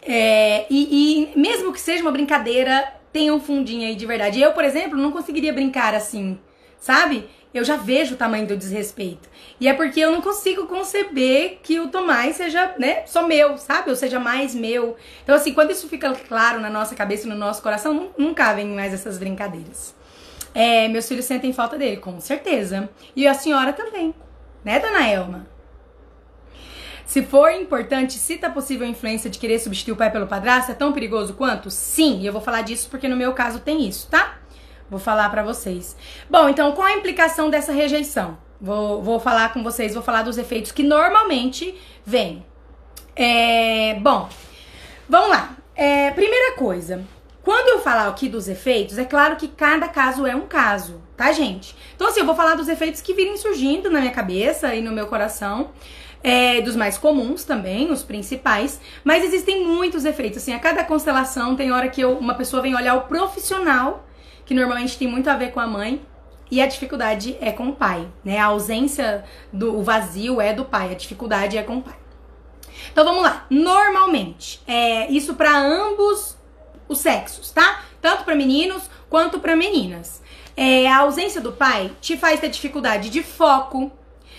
É, 0.07 0.65
e, 0.69 1.31
e 1.33 1.39
mesmo 1.39 1.73
que 1.73 1.81
seja 1.81 2.01
uma 2.01 2.11
brincadeira, 2.11 2.93
tem 3.11 3.29
um 3.29 3.39
fundinho 3.39 3.87
aí 3.87 3.95
de 3.95 4.05
verdade. 4.05 4.41
Eu, 4.41 4.53
por 4.53 4.63
exemplo, 4.63 4.97
não 4.97 5.11
conseguiria 5.11 5.51
brincar 5.51 5.93
assim 5.93 6.39
sabe? 6.79 7.29
Eu 7.53 7.63
já 7.63 7.75
vejo 7.75 8.13
o 8.13 8.17
tamanho 8.17 8.45
do 8.45 8.55
desrespeito. 8.55 9.27
E 9.59 9.67
é 9.67 9.73
porque 9.73 9.99
eu 9.99 10.11
não 10.11 10.21
consigo 10.21 10.67
conceber 10.67 11.59
que 11.63 11.79
o 11.79 11.87
Tomás 11.87 12.35
seja, 12.35 12.75
né, 12.77 13.05
só 13.05 13.27
meu, 13.27 13.57
sabe? 13.57 13.89
Ou 13.89 13.95
seja 13.95 14.19
mais 14.19 14.53
meu. 14.53 14.95
Então, 15.23 15.35
assim, 15.35 15.53
quando 15.53 15.71
isso 15.71 15.87
fica 15.87 16.13
claro 16.13 16.59
na 16.59 16.69
nossa 16.69 16.95
cabeça 16.95 17.25
e 17.25 17.29
no 17.29 17.35
nosso 17.35 17.61
coração, 17.61 17.93
não, 17.93 18.09
não 18.17 18.33
cabem 18.33 18.67
mais 18.67 18.93
essas 18.93 19.17
brincadeiras. 19.17 19.95
É, 20.53 20.87
meus 20.87 21.07
filhos 21.07 21.25
sentem 21.25 21.53
falta 21.53 21.77
dele, 21.77 21.97
com 21.97 22.19
certeza. 22.19 22.89
E 23.15 23.27
a 23.27 23.33
senhora 23.33 23.73
também, 23.73 24.13
né, 24.63 24.79
dona 24.79 25.07
Elma? 25.07 25.56
Se 27.07 27.23
for 27.23 27.49
importante, 27.51 28.13
se 28.15 28.37
tá 28.37 28.49
possível 28.49 28.85
influência 28.85 29.29
de 29.29 29.39
querer 29.39 29.59
substituir 29.59 29.93
o 29.93 29.95
pai 29.95 30.11
pelo 30.11 30.27
padrasto, 30.27 30.73
é 30.73 30.75
tão 30.75 30.91
perigoso 30.91 31.33
quanto? 31.35 31.71
Sim, 31.71 32.19
e 32.19 32.27
eu 32.27 32.33
vou 32.33 32.41
falar 32.41 32.63
disso 32.63 32.89
porque 32.89 33.07
no 33.07 33.15
meu 33.15 33.31
caso 33.31 33.59
tem 33.59 33.87
isso, 33.87 34.09
tá? 34.09 34.37
Vou 34.89 34.99
falar 34.99 35.29
para 35.29 35.41
vocês. 35.41 35.95
Bom, 36.29 36.49
então 36.49 36.73
qual 36.73 36.85
a 36.85 36.93
implicação 36.93 37.49
dessa 37.49 37.71
rejeição? 37.71 38.37
Vou, 38.59 39.01
vou 39.01 39.21
falar 39.21 39.53
com 39.53 39.63
vocês, 39.63 39.93
vou 39.93 40.03
falar 40.03 40.23
dos 40.23 40.37
efeitos 40.37 40.73
que 40.73 40.83
normalmente 40.83 41.73
vêm. 42.05 42.45
É, 43.15 43.95
bom, 44.01 44.27
vamos 45.07 45.29
lá. 45.29 45.55
É, 45.77 46.11
primeira 46.11 46.57
coisa, 46.57 47.05
quando 47.41 47.69
eu 47.69 47.79
falar 47.79 48.09
aqui 48.09 48.27
dos 48.27 48.49
efeitos, 48.49 48.97
é 48.97 49.05
claro 49.05 49.37
que 49.37 49.47
cada 49.47 49.87
caso 49.87 50.25
é 50.25 50.35
um 50.35 50.45
caso, 50.45 51.01
tá, 51.15 51.31
gente? 51.31 51.73
Então, 51.95 52.07
assim, 52.07 52.19
eu 52.19 52.25
vou 52.25 52.35
falar 52.35 52.55
dos 52.55 52.67
efeitos 52.67 52.99
que 52.99 53.13
virem 53.13 53.37
surgindo 53.37 53.89
na 53.89 54.01
minha 54.01 54.11
cabeça 54.11 54.75
e 54.75 54.81
no 54.81 54.91
meu 54.91 55.07
coração. 55.07 55.71
É, 56.23 56.61
dos 56.61 56.75
mais 56.75 56.97
comuns 56.97 57.43
também, 57.43 57.91
os 57.91 58.03
principais, 58.03 58.81
mas 59.03 59.23
existem 59.23 59.65
muitos 59.65 60.03
efeitos. 60.03 60.39
Assim, 60.39 60.53
a 60.53 60.59
cada 60.59 60.83
constelação 60.83 61.55
tem 61.55 61.71
hora 61.71 61.87
que 61.87 62.01
eu, 62.01 62.17
uma 62.17 62.33
pessoa 62.33 62.61
vem 62.61 62.75
olhar 62.75 62.95
o 62.95 63.01
profissional 63.01 64.03
que 64.47 64.53
normalmente 64.53 64.97
tem 64.97 65.07
muito 65.07 65.29
a 65.29 65.35
ver 65.35 65.51
com 65.51 65.59
a 65.59 65.67
mãe, 65.67 66.01
e 66.49 66.61
a 66.61 66.65
dificuldade 66.65 67.37
é 67.41 67.51
com 67.51 67.67
o 67.67 67.75
pai, 67.75 68.07
né? 68.23 68.39
A 68.39 68.45
ausência 68.45 69.25
do 69.51 69.83
vazio 69.83 70.39
é 70.39 70.53
do 70.53 70.63
pai, 70.63 70.91
a 70.91 70.95
dificuldade 70.95 71.57
é 71.57 71.63
com 71.63 71.77
o 71.77 71.81
pai. 71.81 71.95
Então 72.89 73.03
vamos 73.03 73.21
lá. 73.21 73.45
Normalmente, 73.49 74.61
é 74.65 75.11
isso 75.11 75.35
para 75.35 75.57
ambos 75.57 76.37
os 76.87 76.99
sexos, 76.99 77.51
tá? 77.51 77.83
Tanto 78.01 78.23
para 78.23 78.33
meninos 78.33 78.89
quanto 79.09 79.39
para 79.39 79.57
meninas. 79.57 80.21
É, 80.55 80.89
a 80.89 80.99
ausência 80.99 81.41
do 81.41 81.51
pai 81.51 81.91
te 81.99 82.15
faz 82.15 82.39
ter 82.39 82.49
dificuldade 82.49 83.09
de 83.09 83.21
foco. 83.21 83.91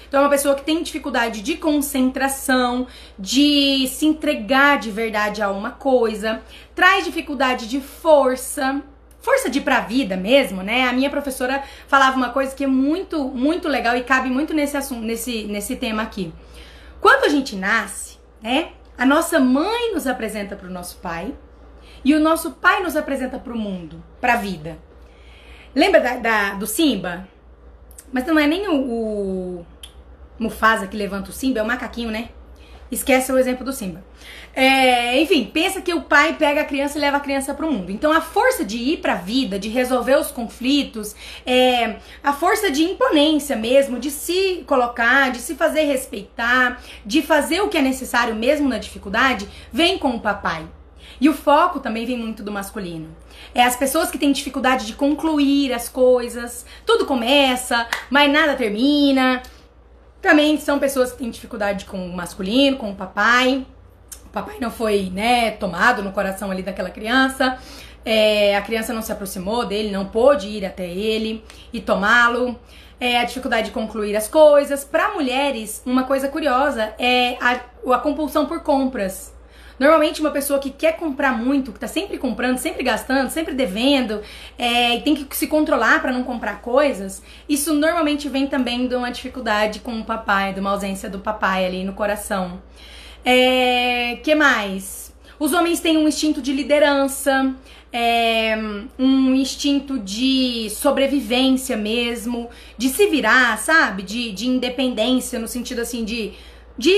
Então, 0.08 0.20
é 0.20 0.22
uma 0.24 0.30
pessoa 0.30 0.54
que 0.54 0.64
tem 0.64 0.82
dificuldade 0.82 1.42
de 1.42 1.56
concentração, 1.56 2.86
de 3.18 3.86
se 3.88 4.06
entregar 4.06 4.78
de 4.78 4.90
verdade 4.90 5.42
a 5.42 5.50
uma 5.50 5.70
coisa, 5.70 6.42
traz 6.74 7.04
dificuldade 7.04 7.68
de 7.68 7.78
força, 7.78 8.82
força 9.20 9.50
de 9.50 9.58
ir 9.58 9.62
pra 9.62 9.80
vida 9.80 10.16
mesmo, 10.16 10.62
né? 10.62 10.88
A 10.88 10.92
minha 10.92 11.10
professora 11.10 11.62
falava 11.86 12.16
uma 12.16 12.30
coisa 12.30 12.54
que 12.54 12.64
é 12.64 12.66
muito, 12.66 13.24
muito 13.24 13.68
legal 13.68 13.96
e 13.96 14.02
cabe 14.02 14.30
muito 14.30 14.54
nesse 14.54 14.76
assunto, 14.76 15.02
nesse, 15.02 15.44
nesse 15.44 15.76
tema 15.76 16.02
aqui. 16.02 16.32
Quando 17.00 17.24
a 17.24 17.28
gente 17.28 17.54
nasce, 17.54 18.18
né? 18.42 18.70
A 18.96 19.04
nossa 19.06 19.38
mãe 19.38 19.92
nos 19.94 20.06
apresenta 20.06 20.56
para 20.56 20.66
o 20.66 20.72
nosso 20.72 20.96
pai 20.96 21.34
e 22.04 22.14
o 22.14 22.20
nosso 22.20 22.52
pai 22.52 22.82
nos 22.82 22.96
apresenta 22.96 23.38
para 23.38 23.52
o 23.52 23.58
mundo, 23.58 24.02
para 24.20 24.32
a 24.32 24.36
vida. 24.36 24.78
Lembra 25.74 26.00
da, 26.00 26.16
da, 26.16 26.54
do 26.54 26.66
Simba? 26.66 27.28
Mas 28.10 28.26
não 28.26 28.38
é 28.38 28.46
nem 28.46 28.66
o, 28.68 28.74
o 28.74 29.66
Mufasa 30.38 30.86
que 30.86 30.96
levanta 30.96 31.30
o 31.30 31.32
Simba, 31.32 31.60
é 31.60 31.62
o 31.62 31.66
macaquinho, 31.66 32.10
né? 32.10 32.30
Esquece 32.90 33.30
o 33.30 33.36
exemplo 33.36 33.64
do 33.64 33.72
Simba. 33.72 34.02
É, 34.54 35.20
enfim, 35.20 35.44
pensa 35.52 35.80
que 35.80 35.92
o 35.92 36.02
pai 36.02 36.34
pega 36.34 36.62
a 36.62 36.64
criança 36.64 36.96
e 36.96 37.00
leva 37.00 37.18
a 37.18 37.20
criança 37.20 37.52
para 37.52 37.66
o 37.66 37.72
mundo. 37.72 37.92
Então 37.92 38.10
a 38.10 38.20
força 38.20 38.64
de 38.64 38.78
ir 38.78 38.96
para 38.98 39.12
a 39.12 39.16
vida, 39.16 39.58
de 39.58 39.68
resolver 39.68 40.16
os 40.16 40.30
conflitos, 40.30 41.14
é, 41.44 41.96
a 42.24 42.32
força 42.32 42.70
de 42.70 42.82
imponência 42.82 43.54
mesmo, 43.54 43.98
de 43.98 44.10
se 44.10 44.64
colocar, 44.66 45.30
de 45.30 45.38
se 45.38 45.54
fazer 45.54 45.82
respeitar, 45.82 46.82
de 47.04 47.20
fazer 47.20 47.60
o 47.60 47.68
que 47.68 47.76
é 47.76 47.82
necessário 47.82 48.34
mesmo 48.34 48.68
na 48.68 48.78
dificuldade, 48.78 49.46
vem 49.70 49.98
com 49.98 50.10
o 50.10 50.20
papai. 50.20 50.66
E 51.20 51.28
o 51.28 51.34
foco 51.34 51.80
também 51.80 52.06
vem 52.06 52.16
muito 52.16 52.42
do 52.42 52.52
masculino. 52.52 53.14
É 53.54 53.62
as 53.62 53.76
pessoas 53.76 54.10
que 54.10 54.18
têm 54.18 54.32
dificuldade 54.32 54.86
de 54.86 54.94
concluir 54.94 55.72
as 55.72 55.88
coisas, 55.88 56.64
tudo 56.86 57.06
começa, 57.06 57.86
mas 58.10 58.30
nada 58.30 58.54
termina. 58.54 59.42
Também 60.20 60.58
são 60.58 60.78
pessoas 60.78 61.12
que 61.12 61.18
têm 61.18 61.30
dificuldade 61.30 61.84
com 61.84 62.06
o 62.06 62.14
masculino, 62.14 62.76
com 62.76 62.90
o 62.90 62.94
papai. 62.94 63.66
O 64.26 64.28
papai 64.30 64.56
não 64.60 64.70
foi, 64.70 65.10
né, 65.12 65.52
tomado 65.52 66.02
no 66.02 66.12
coração 66.12 66.50
ali 66.50 66.62
daquela 66.62 66.90
criança. 66.90 67.58
É, 68.04 68.56
a 68.56 68.62
criança 68.62 68.92
não 68.92 69.02
se 69.02 69.12
aproximou 69.12 69.64
dele, 69.64 69.90
não 69.90 70.06
pôde 70.06 70.48
ir 70.48 70.64
até 70.64 70.86
ele 70.86 71.44
e 71.72 71.80
tomá-lo. 71.80 72.58
É, 73.00 73.20
a 73.20 73.24
dificuldade 73.24 73.68
de 73.68 73.72
concluir 73.72 74.16
as 74.16 74.26
coisas. 74.26 74.84
Para 74.84 75.14
mulheres, 75.14 75.82
uma 75.86 76.02
coisa 76.04 76.28
curiosa 76.28 76.94
é 76.98 77.36
a, 77.40 77.60
a 77.94 77.98
compulsão 77.98 78.46
por 78.46 78.60
compras. 78.60 79.32
Normalmente, 79.78 80.20
uma 80.20 80.30
pessoa 80.30 80.58
que 80.58 80.70
quer 80.70 80.96
comprar 80.96 81.32
muito, 81.36 81.72
que 81.72 81.78
tá 81.78 81.86
sempre 81.86 82.18
comprando, 82.18 82.58
sempre 82.58 82.82
gastando, 82.82 83.30
sempre 83.30 83.54
devendo, 83.54 84.20
é, 84.58 84.96
e 84.96 85.02
tem 85.02 85.14
que 85.14 85.36
se 85.36 85.46
controlar 85.46 86.02
para 86.02 86.12
não 86.12 86.24
comprar 86.24 86.60
coisas, 86.60 87.22
isso 87.48 87.72
normalmente 87.74 88.28
vem 88.28 88.46
também 88.46 88.88
de 88.88 88.94
uma 88.94 89.10
dificuldade 89.10 89.80
com 89.80 90.00
o 90.00 90.04
papai, 90.04 90.52
de 90.52 90.60
uma 90.60 90.70
ausência 90.70 91.08
do 91.08 91.20
papai 91.20 91.64
ali 91.64 91.84
no 91.84 91.92
coração. 91.92 92.60
É, 93.24 94.18
que 94.22 94.34
mais? 94.34 95.14
Os 95.38 95.52
homens 95.52 95.78
têm 95.78 95.96
um 95.96 96.08
instinto 96.08 96.42
de 96.42 96.52
liderança, 96.52 97.54
é, 97.92 98.56
um 98.98 99.34
instinto 99.34 99.98
de 99.98 100.68
sobrevivência 100.70 101.76
mesmo, 101.76 102.50
de 102.76 102.88
se 102.88 103.06
virar, 103.06 103.56
sabe? 103.58 104.02
De, 104.02 104.32
de 104.32 104.48
independência, 104.48 105.38
no 105.38 105.46
sentido 105.46 105.80
assim 105.80 106.04
de, 106.04 106.32
de 106.76 106.90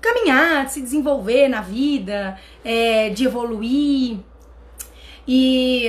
caminhar, 0.00 0.66
de 0.66 0.72
se 0.72 0.80
desenvolver 0.80 1.48
na 1.48 1.60
vida, 1.60 2.38
é, 2.64 3.10
de 3.10 3.24
evoluir. 3.24 4.18
E. 5.26 5.88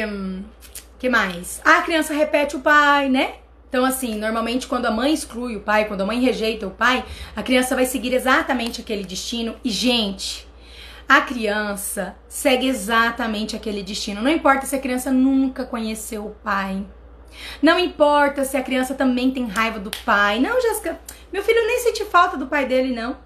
que 0.98 1.10
mais? 1.10 1.62
A 1.63 1.82
criança 1.82 2.13
repete 2.13 2.56
o 2.56 2.60
pai, 2.60 3.08
né? 3.10 3.36
Então, 3.69 3.86
assim, 3.86 4.15
normalmente 4.15 4.67
quando 4.67 4.88
a 4.88 4.92
mãe 4.92 5.13
exclui 5.13 5.56
o 5.56 5.62
pai, 5.62 5.86
quando 5.86 6.02
a 6.02 6.06
mãe 6.06 6.19
rejeita 6.19 6.65
o 6.65 6.71
pai, 6.71 7.06
a 7.36 7.44
criança 7.44 7.75
vai 7.75 7.86
seguir 7.86 8.13
exatamente 8.13 8.81
aquele 8.81 9.04
destino. 9.04 9.56
E, 9.63 9.69
gente, 9.69 10.48
a 11.08 11.21
criança 11.21 12.15
segue 12.27 12.67
exatamente 12.67 13.56
aquele 13.56 13.83
destino. 13.83 14.21
Não 14.21 14.31
importa 14.31 14.65
se 14.65 14.75
a 14.75 14.79
criança 14.79 15.12
nunca 15.12 15.65
conheceu 15.65 16.25
o 16.25 16.36
pai. 16.44 16.83
Não 17.62 17.79
importa 17.79 18.44
se 18.44 18.58
a 18.58 18.63
criança 18.63 18.96
também 18.96 19.31
tem 19.31 19.48
raiva 19.48 19.79
do 19.79 19.92
pai. 20.04 20.40
Não, 20.40 20.60
Jéssica, 20.60 21.00
meu 21.31 21.44
filho 21.44 21.65
nem 21.65 21.79
sente 21.79 22.04
falta 22.06 22.36
do 22.36 22.48
pai 22.48 22.65
dele, 22.65 22.94
não. 22.94 23.17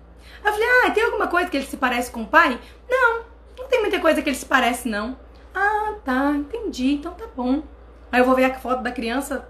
Eu 0.43 0.51
falei, 0.51 0.67
ah, 0.67 0.91
tem 0.91 1.03
alguma 1.03 1.27
coisa 1.27 1.49
que 1.49 1.57
ele 1.57 1.65
se 1.65 1.77
parece 1.77 2.11
com 2.11 2.23
o 2.23 2.27
pai? 2.27 2.59
Não, 2.89 3.23
não 3.57 3.67
tem 3.67 3.81
muita 3.81 3.99
coisa 3.99 4.21
que 4.21 4.29
ele 4.29 4.35
se 4.35 4.45
parece, 4.45 4.87
não. 4.89 5.17
Ah, 5.53 5.93
tá, 6.03 6.31
entendi, 6.31 6.93
então 6.93 7.13
tá 7.13 7.25
bom. 7.35 7.63
Aí 8.11 8.19
eu 8.19 8.25
vou 8.25 8.35
ver 8.35 8.45
a 8.45 8.53
foto 8.53 8.83
da 8.83 8.91
criança, 8.91 9.47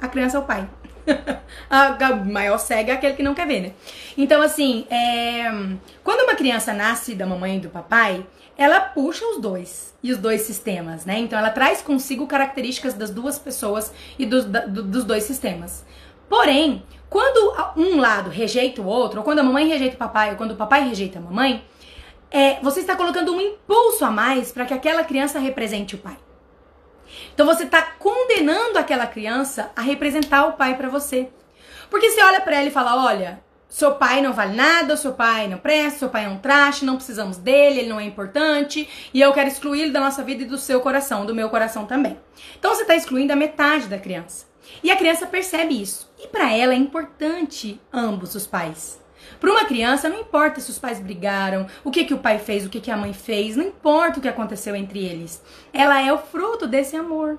a 0.00 0.08
criança 0.08 0.36
é 0.36 0.40
o 0.40 0.44
pai. 0.44 0.68
a 1.70 2.14
maior 2.16 2.58
cega 2.58 2.92
é 2.92 2.94
aquele 2.96 3.14
que 3.14 3.22
não 3.22 3.34
quer 3.34 3.46
ver, 3.46 3.60
né? 3.60 3.72
Então, 4.16 4.42
assim, 4.42 4.86
é... 4.90 5.44
quando 6.02 6.24
uma 6.24 6.34
criança 6.34 6.72
nasce 6.72 7.14
da 7.14 7.26
mamãe 7.26 7.56
e 7.56 7.60
do 7.60 7.68
papai, 7.68 8.26
ela 8.56 8.80
puxa 8.80 9.24
os 9.26 9.40
dois 9.40 9.94
e 10.02 10.12
os 10.12 10.18
dois 10.18 10.42
sistemas, 10.42 11.04
né? 11.04 11.18
Então, 11.18 11.38
ela 11.38 11.50
traz 11.50 11.82
consigo 11.82 12.26
características 12.26 12.94
das 12.94 13.10
duas 13.10 13.38
pessoas 13.38 13.92
e 14.18 14.26
do, 14.26 14.42
do, 14.44 14.82
dos 14.82 15.04
dois 15.04 15.24
sistemas. 15.24 15.84
Porém, 16.28 16.82
quando 17.08 17.54
um 17.76 18.00
lado 18.00 18.30
rejeita 18.30 18.82
o 18.82 18.86
outro, 18.86 19.18
ou 19.18 19.24
quando 19.24 19.38
a 19.38 19.42
mamãe 19.42 19.68
rejeita 19.68 19.94
o 19.94 19.98
papai, 19.98 20.30
ou 20.30 20.36
quando 20.36 20.52
o 20.52 20.56
papai 20.56 20.88
rejeita 20.88 21.18
a 21.18 21.22
mamãe, 21.22 21.64
é, 22.30 22.60
você 22.60 22.80
está 22.80 22.96
colocando 22.96 23.32
um 23.32 23.40
impulso 23.40 24.04
a 24.04 24.10
mais 24.10 24.50
para 24.50 24.64
que 24.64 24.74
aquela 24.74 25.04
criança 25.04 25.38
represente 25.38 25.94
o 25.94 25.98
pai. 25.98 26.16
Então 27.34 27.46
você 27.46 27.64
está 27.64 27.82
condenando 27.82 28.78
aquela 28.78 29.06
criança 29.06 29.70
a 29.76 29.80
representar 29.80 30.46
o 30.46 30.52
pai 30.54 30.76
para 30.76 30.88
você. 30.88 31.28
Porque 31.88 32.10
você 32.10 32.22
olha 32.22 32.40
para 32.40 32.56
ela 32.56 32.68
e 32.68 32.72
fala: 32.72 33.04
olha, 33.04 33.40
seu 33.68 33.94
pai 33.94 34.20
não 34.20 34.32
vale 34.32 34.56
nada, 34.56 34.96
seu 34.96 35.12
pai 35.12 35.46
não 35.48 35.58
presta, 35.58 36.00
seu 36.00 36.08
pai 36.08 36.24
é 36.24 36.28
um 36.28 36.38
traste, 36.38 36.84
não 36.84 36.96
precisamos 36.96 37.36
dele, 37.36 37.80
ele 37.80 37.88
não 37.88 38.00
é 38.00 38.04
importante, 38.04 38.88
e 39.12 39.20
eu 39.20 39.32
quero 39.32 39.48
excluí-lo 39.48 39.92
da 39.92 40.00
nossa 40.00 40.22
vida 40.22 40.42
e 40.42 40.46
do 40.46 40.58
seu 40.58 40.80
coração, 40.80 41.26
do 41.26 41.34
meu 41.34 41.48
coração 41.48 41.86
também. 41.86 42.18
Então 42.58 42.74
você 42.74 42.82
está 42.82 42.96
excluindo 42.96 43.32
a 43.32 43.36
metade 43.36 43.86
da 43.86 43.98
criança. 43.98 44.46
E 44.82 44.90
a 44.90 44.96
criança 44.96 45.26
percebe 45.26 45.80
isso. 45.80 46.05
E 46.18 46.28
para 46.28 46.52
ela 46.52 46.72
é 46.72 46.76
importante 46.76 47.80
ambos 47.92 48.34
os 48.34 48.46
pais. 48.46 49.00
Para 49.40 49.50
uma 49.50 49.64
criança, 49.64 50.08
não 50.08 50.20
importa 50.20 50.60
se 50.60 50.70
os 50.70 50.78
pais 50.78 51.00
brigaram, 51.00 51.66
o 51.84 51.90
que, 51.90 52.04
que 52.04 52.14
o 52.14 52.18
pai 52.18 52.38
fez, 52.38 52.64
o 52.64 52.70
que, 52.70 52.80
que 52.80 52.90
a 52.90 52.96
mãe 52.96 53.12
fez, 53.12 53.56
não 53.56 53.64
importa 53.64 54.18
o 54.18 54.22
que 54.22 54.28
aconteceu 54.28 54.74
entre 54.74 55.04
eles. 55.04 55.42
Ela 55.72 56.00
é 56.00 56.12
o 56.12 56.18
fruto 56.18 56.66
desse 56.66 56.96
amor. 56.96 57.38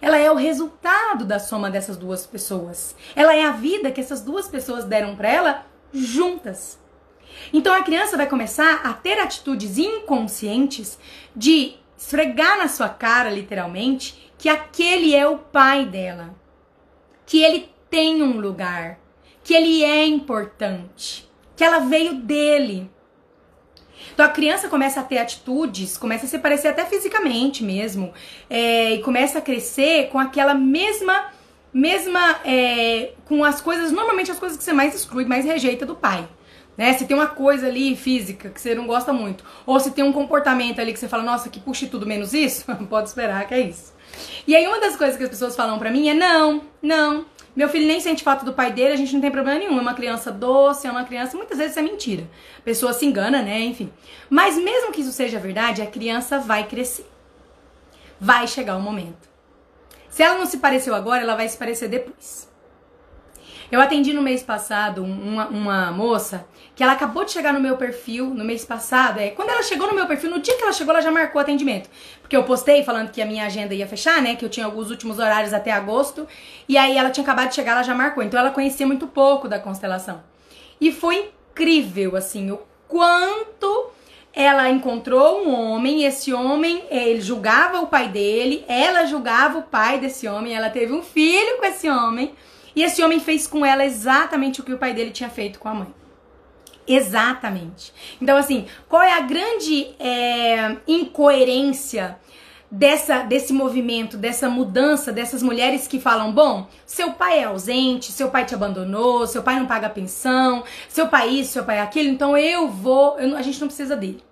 Ela 0.00 0.18
é 0.18 0.30
o 0.30 0.36
resultado 0.36 1.24
da 1.24 1.38
soma 1.38 1.70
dessas 1.70 1.96
duas 1.96 2.26
pessoas. 2.26 2.94
Ela 3.16 3.34
é 3.34 3.44
a 3.44 3.52
vida 3.52 3.90
que 3.90 4.00
essas 4.00 4.20
duas 4.20 4.48
pessoas 4.48 4.84
deram 4.84 5.16
para 5.16 5.28
ela 5.28 5.66
juntas. 5.92 6.78
Então 7.52 7.74
a 7.74 7.82
criança 7.82 8.16
vai 8.16 8.26
começar 8.26 8.82
a 8.84 8.92
ter 8.92 9.18
atitudes 9.18 9.78
inconscientes 9.78 10.98
de 11.34 11.76
esfregar 11.96 12.58
na 12.58 12.68
sua 12.68 12.88
cara, 12.88 13.30
literalmente, 13.30 14.32
que 14.38 14.48
aquele 14.48 15.14
é 15.14 15.26
o 15.26 15.38
pai 15.38 15.84
dela. 15.84 16.34
Que 17.26 17.42
ele 17.42 17.70
tem 17.90 18.22
um 18.22 18.40
lugar, 18.40 18.98
que 19.42 19.54
ele 19.54 19.82
é 19.82 20.06
importante, 20.06 21.28
que 21.56 21.64
ela 21.64 21.80
veio 21.80 22.14
dele. 22.14 22.90
Então 24.12 24.26
a 24.26 24.28
criança 24.28 24.68
começa 24.68 25.00
a 25.00 25.02
ter 25.02 25.18
atitudes, 25.18 25.96
começa 25.96 26.26
a 26.26 26.28
se 26.28 26.38
parecer 26.38 26.68
até 26.68 26.84
fisicamente 26.84 27.62
mesmo, 27.62 28.12
é, 28.50 28.94
e 28.94 29.02
começa 29.02 29.38
a 29.38 29.40
crescer 29.40 30.08
com 30.10 30.18
aquela 30.18 30.54
mesma, 30.54 31.26
mesma, 31.72 32.40
é, 32.44 33.12
com 33.24 33.44
as 33.44 33.60
coisas, 33.60 33.92
normalmente 33.92 34.30
as 34.30 34.38
coisas 34.38 34.58
que 34.58 34.64
você 34.64 34.72
mais 34.72 34.94
exclui, 34.94 35.24
mais 35.24 35.44
rejeita 35.44 35.86
do 35.86 35.94
pai. 35.94 36.28
Né? 36.76 36.92
Se 36.92 37.06
tem 37.06 37.16
uma 37.16 37.26
coisa 37.26 37.66
ali 37.66 37.96
física 37.96 38.50
que 38.50 38.60
você 38.60 38.74
não 38.74 38.86
gosta 38.86 39.12
muito, 39.12 39.44
ou 39.66 39.80
se 39.80 39.90
tem 39.90 40.04
um 40.04 40.12
comportamento 40.12 40.80
ali 40.80 40.92
que 40.92 40.98
você 40.98 41.08
fala, 41.08 41.24
nossa, 41.24 41.48
que 41.48 41.58
puxe 41.58 41.88
tudo 41.88 42.06
menos 42.06 42.32
isso, 42.32 42.64
pode 42.88 43.08
esperar 43.08 43.46
que 43.48 43.54
é 43.54 43.60
isso. 43.60 43.92
E 44.46 44.54
aí 44.54 44.66
uma 44.66 44.80
das 44.80 44.96
coisas 44.96 45.16
que 45.16 45.24
as 45.24 45.28
pessoas 45.28 45.56
falam 45.56 45.78
pra 45.78 45.90
mim 45.90 46.08
é, 46.08 46.14
não, 46.14 46.62
não, 46.80 47.26
meu 47.56 47.68
filho 47.68 47.86
nem 47.86 48.00
sente 48.00 48.22
falta 48.22 48.44
do 48.44 48.52
pai 48.52 48.72
dele, 48.72 48.92
a 48.92 48.96
gente 48.96 49.12
não 49.14 49.20
tem 49.20 49.30
problema 49.30 49.58
nenhum. 49.58 49.78
É 49.78 49.80
uma 49.80 49.94
criança 49.94 50.30
doce, 50.30 50.86
é 50.86 50.90
uma 50.90 51.04
criança. 51.04 51.36
Muitas 51.36 51.58
vezes 51.58 51.72
isso 51.72 51.80
é 51.80 51.82
mentira. 51.82 52.24
A 52.58 52.62
pessoa 52.62 52.92
se 52.92 53.04
engana, 53.04 53.42
né? 53.42 53.60
Enfim. 53.60 53.92
Mas 54.30 54.56
mesmo 54.56 54.92
que 54.92 55.00
isso 55.00 55.12
seja 55.12 55.38
verdade, 55.38 55.82
a 55.82 55.86
criança 55.86 56.38
vai 56.38 56.66
crescer. 56.66 57.06
Vai 58.20 58.46
chegar 58.46 58.76
o 58.76 58.80
momento. 58.80 59.28
Se 60.08 60.22
ela 60.22 60.38
não 60.38 60.46
se 60.46 60.58
pareceu 60.58 60.94
agora, 60.94 61.22
ela 61.22 61.36
vai 61.36 61.48
se 61.48 61.56
parecer 61.56 61.88
depois. 61.88 62.48
Eu 63.70 63.82
atendi 63.82 64.14
no 64.14 64.22
mês 64.22 64.42
passado 64.42 65.04
uma, 65.04 65.46
uma 65.48 65.92
moça 65.92 66.46
que 66.74 66.82
ela 66.82 66.92
acabou 66.92 67.24
de 67.24 67.32
chegar 67.32 67.52
no 67.52 67.60
meu 67.60 67.76
perfil 67.76 68.26
no 68.26 68.42
mês 68.42 68.64
passado. 68.64 69.18
É, 69.18 69.28
quando 69.30 69.50
ela 69.50 69.62
chegou 69.62 69.86
no 69.86 69.94
meu 69.94 70.06
perfil, 70.06 70.30
no 70.30 70.40
dia 70.40 70.56
que 70.56 70.62
ela 70.62 70.72
chegou, 70.72 70.94
ela 70.94 71.02
já 71.02 71.10
marcou 71.10 71.38
atendimento. 71.38 71.90
Porque 72.22 72.34
eu 72.34 72.44
postei 72.44 72.82
falando 72.82 73.10
que 73.10 73.20
a 73.20 73.26
minha 73.26 73.44
agenda 73.44 73.74
ia 73.74 73.86
fechar, 73.86 74.22
né? 74.22 74.36
Que 74.36 74.44
eu 74.44 74.48
tinha 74.48 74.64
alguns 74.64 74.90
últimos 74.90 75.18
horários 75.18 75.52
até 75.52 75.70
agosto. 75.70 76.26
E 76.66 76.78
aí 76.78 76.96
ela 76.96 77.10
tinha 77.10 77.22
acabado 77.22 77.50
de 77.50 77.56
chegar, 77.56 77.72
ela 77.72 77.82
já 77.82 77.94
marcou. 77.94 78.22
Então 78.22 78.40
ela 78.40 78.50
conhecia 78.50 78.86
muito 78.86 79.06
pouco 79.06 79.46
da 79.46 79.58
constelação. 79.58 80.22
E 80.80 80.90
foi 80.90 81.30
incrível, 81.50 82.16
assim, 82.16 82.50
o 82.50 82.60
quanto 82.86 83.90
ela 84.32 84.70
encontrou 84.70 85.44
um 85.44 85.52
homem, 85.52 86.04
esse 86.04 86.32
homem, 86.32 86.84
ele 86.90 87.20
julgava 87.20 87.80
o 87.80 87.88
pai 87.88 88.08
dele, 88.08 88.64
ela 88.68 89.04
julgava 89.04 89.58
o 89.58 89.62
pai 89.62 89.98
desse 89.98 90.28
homem, 90.28 90.54
ela 90.54 90.70
teve 90.70 90.92
um 90.92 91.02
filho 91.02 91.58
com 91.58 91.64
esse 91.66 91.90
homem. 91.90 92.32
E 92.78 92.82
esse 92.84 93.02
homem 93.02 93.18
fez 93.18 93.44
com 93.44 93.66
ela 93.66 93.84
exatamente 93.84 94.60
o 94.60 94.64
que 94.64 94.72
o 94.72 94.78
pai 94.78 94.94
dele 94.94 95.10
tinha 95.10 95.28
feito 95.28 95.58
com 95.58 95.68
a 95.68 95.74
mãe. 95.74 95.92
Exatamente. 96.86 97.92
Então, 98.22 98.36
assim, 98.36 98.66
qual 98.88 99.02
é 99.02 99.14
a 99.14 99.20
grande 99.20 99.88
é, 99.98 100.76
incoerência 100.86 102.20
dessa, 102.70 103.24
desse 103.24 103.52
movimento, 103.52 104.16
dessa 104.16 104.48
mudança, 104.48 105.12
dessas 105.12 105.42
mulheres 105.42 105.88
que 105.88 105.98
falam: 105.98 106.30
bom, 106.30 106.68
seu 106.86 107.14
pai 107.14 107.40
é 107.40 107.44
ausente, 107.46 108.12
seu 108.12 108.30
pai 108.30 108.44
te 108.44 108.54
abandonou, 108.54 109.26
seu 109.26 109.42
pai 109.42 109.58
não 109.58 109.66
paga 109.66 109.90
pensão, 109.90 110.62
seu 110.88 111.08
pai 111.08 111.30
isso, 111.30 111.54
seu 111.54 111.64
pai 111.64 111.80
aquilo, 111.80 112.08
então 112.08 112.38
eu 112.38 112.68
vou, 112.68 113.18
eu, 113.18 113.36
a 113.36 113.42
gente 113.42 113.60
não 113.60 113.66
precisa 113.66 113.96
dele. 113.96 114.22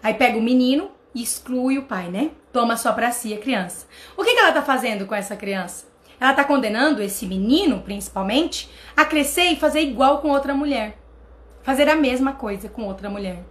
Aí 0.00 0.14
pega 0.14 0.38
o 0.38 0.42
menino 0.42 0.88
e 1.12 1.20
exclui 1.20 1.78
o 1.78 1.82
pai, 1.82 2.08
né? 2.08 2.30
Toma 2.52 2.76
só 2.76 2.92
pra 2.92 3.10
si 3.10 3.34
a 3.34 3.38
criança. 3.38 3.88
O 4.16 4.22
que, 4.22 4.34
que 4.34 4.38
ela 4.38 4.52
tá 4.52 4.62
fazendo 4.62 5.04
com 5.04 5.16
essa 5.16 5.34
criança? 5.34 5.87
Ela 6.20 6.30
está 6.32 6.44
condenando 6.44 7.02
esse 7.02 7.26
menino, 7.26 7.80
principalmente, 7.82 8.68
a 8.96 9.04
crescer 9.04 9.50
e 9.52 9.56
fazer 9.56 9.80
igual 9.80 10.18
com 10.18 10.30
outra 10.30 10.54
mulher. 10.54 10.98
Fazer 11.62 11.88
a 11.88 11.94
mesma 11.96 12.32
coisa 12.32 12.68
com 12.68 12.84
outra 12.84 13.08
mulher. 13.08 13.44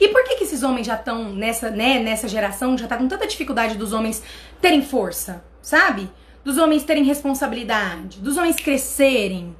E 0.00 0.08
por 0.08 0.24
que, 0.24 0.36
que 0.36 0.44
esses 0.44 0.62
homens 0.62 0.86
já 0.86 0.94
estão 0.94 1.32
nessa, 1.32 1.70
né, 1.70 1.98
nessa 1.98 2.28
geração, 2.28 2.76
já 2.76 2.86
tá 2.86 2.96
com 2.96 3.08
tanta 3.08 3.26
dificuldade 3.26 3.76
dos 3.76 3.92
homens 3.92 4.22
terem 4.60 4.82
força, 4.82 5.44
sabe? 5.62 6.10
Dos 6.44 6.58
homens 6.58 6.84
terem 6.84 7.04
responsabilidade, 7.04 8.20
dos 8.20 8.36
homens 8.36 8.56
crescerem, 8.56 9.56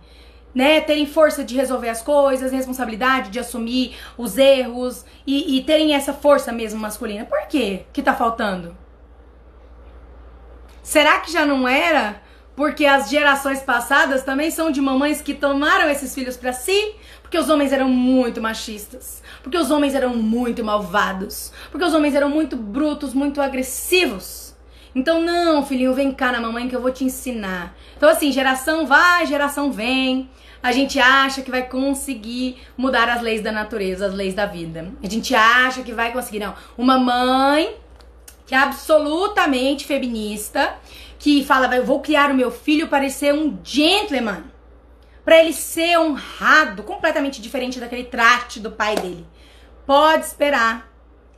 né? 0.54 0.80
Terem 0.80 1.06
força 1.06 1.44
de 1.44 1.54
resolver 1.54 1.88
as 1.88 2.02
coisas, 2.02 2.52
responsabilidade 2.52 3.30
de 3.30 3.38
assumir 3.38 3.96
os 4.16 4.38
erros 4.38 5.04
e, 5.26 5.58
e 5.58 5.62
terem 5.64 5.94
essa 5.94 6.12
força 6.12 6.52
mesmo 6.52 6.80
masculina. 6.80 7.24
Por 7.24 7.46
quê 7.46 7.84
que 7.92 8.02
tá 8.02 8.14
faltando? 8.14 8.76
Será 10.86 11.18
que 11.18 11.32
já 11.32 11.44
não 11.44 11.66
era? 11.66 12.22
Porque 12.54 12.86
as 12.86 13.10
gerações 13.10 13.60
passadas 13.60 14.22
também 14.22 14.52
são 14.52 14.70
de 14.70 14.80
mamães 14.80 15.20
que 15.20 15.34
tomaram 15.34 15.90
esses 15.90 16.14
filhos 16.14 16.36
para 16.36 16.52
si, 16.52 16.94
porque 17.20 17.36
os 17.36 17.50
homens 17.50 17.72
eram 17.72 17.88
muito 17.88 18.40
machistas, 18.40 19.20
porque 19.42 19.58
os 19.58 19.68
homens 19.68 19.96
eram 19.96 20.14
muito 20.14 20.62
malvados, 20.62 21.52
porque 21.72 21.84
os 21.84 21.92
homens 21.92 22.14
eram 22.14 22.30
muito 22.30 22.56
brutos, 22.56 23.14
muito 23.14 23.42
agressivos. 23.42 24.54
Então, 24.94 25.20
não, 25.20 25.66
filhinho, 25.66 25.92
vem 25.92 26.12
cá 26.12 26.30
na 26.30 26.40
mamãe 26.40 26.68
que 26.68 26.76
eu 26.76 26.80
vou 26.80 26.92
te 26.92 27.02
ensinar. 27.02 27.74
Então, 27.96 28.08
assim, 28.08 28.30
geração 28.30 28.86
vai, 28.86 29.26
geração 29.26 29.72
vem. 29.72 30.30
A 30.62 30.70
gente 30.70 31.00
acha 31.00 31.42
que 31.42 31.50
vai 31.50 31.68
conseguir 31.68 32.58
mudar 32.78 33.08
as 33.08 33.22
leis 33.22 33.42
da 33.42 33.50
natureza, 33.50 34.06
as 34.06 34.14
leis 34.14 34.34
da 34.34 34.46
vida. 34.46 34.92
A 35.02 35.08
gente 35.08 35.34
acha 35.34 35.82
que 35.82 35.92
vai 35.92 36.12
conseguir. 36.12 36.38
Não. 36.38 36.54
Uma 36.78 36.96
mãe 36.96 37.74
que 38.46 38.54
é 38.54 38.58
absolutamente 38.58 39.84
feminista, 39.84 40.76
que 41.18 41.44
fala, 41.44 41.74
eu 41.74 41.84
vou 41.84 42.00
criar 42.00 42.30
o 42.30 42.34
meu 42.34 42.50
filho 42.50 42.86
para 42.86 43.00
ele 43.00 43.10
ser 43.10 43.34
um 43.34 43.58
gentleman, 43.62 44.44
para 45.24 45.40
ele 45.40 45.52
ser 45.52 45.98
honrado, 45.98 46.84
completamente 46.84 47.42
diferente 47.42 47.80
daquele 47.80 48.04
traste 48.04 48.60
do 48.60 48.70
pai 48.70 48.94
dele. 48.94 49.26
Pode 49.84 50.24
esperar, 50.24 50.88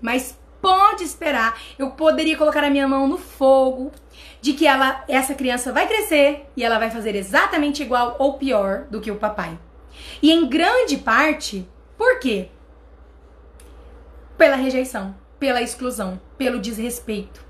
mas 0.01 0.39
pode 0.61 1.03
esperar. 1.03 1.59
Eu 1.79 1.93
poderia 1.93 2.37
colocar 2.37 2.63
a 2.63 2.71
minha 2.71 2.87
mão 2.87 3.09
no 3.09 3.17
fogo 3.17 3.91
de 4.43 4.53
que 4.53 4.67
ela, 4.67 5.03
essa 5.09 5.35
criança 5.35 5.73
vai 5.73 5.87
crescer 5.87 6.47
e 6.55 6.63
ela 6.63 6.79
vai 6.79 6.91
fazer 6.91 7.15
exatamente 7.15 7.83
igual 7.83 8.17
ou 8.19 8.35
pior 8.35 8.85
do 8.91 9.01
que 9.01 9.11
o 9.11 9.17
papai. 9.17 9.59
E 10.23 10.31
em 10.31 10.47
grande 10.47 10.99
parte, 10.99 11.67
por 11.97 12.19
quê? 12.19 12.51
Pela 14.37 14.57
rejeição 14.57 15.15
pela 15.39 15.63
exclusão, 15.63 16.21
pelo 16.37 16.61
desrespeito 16.61 17.49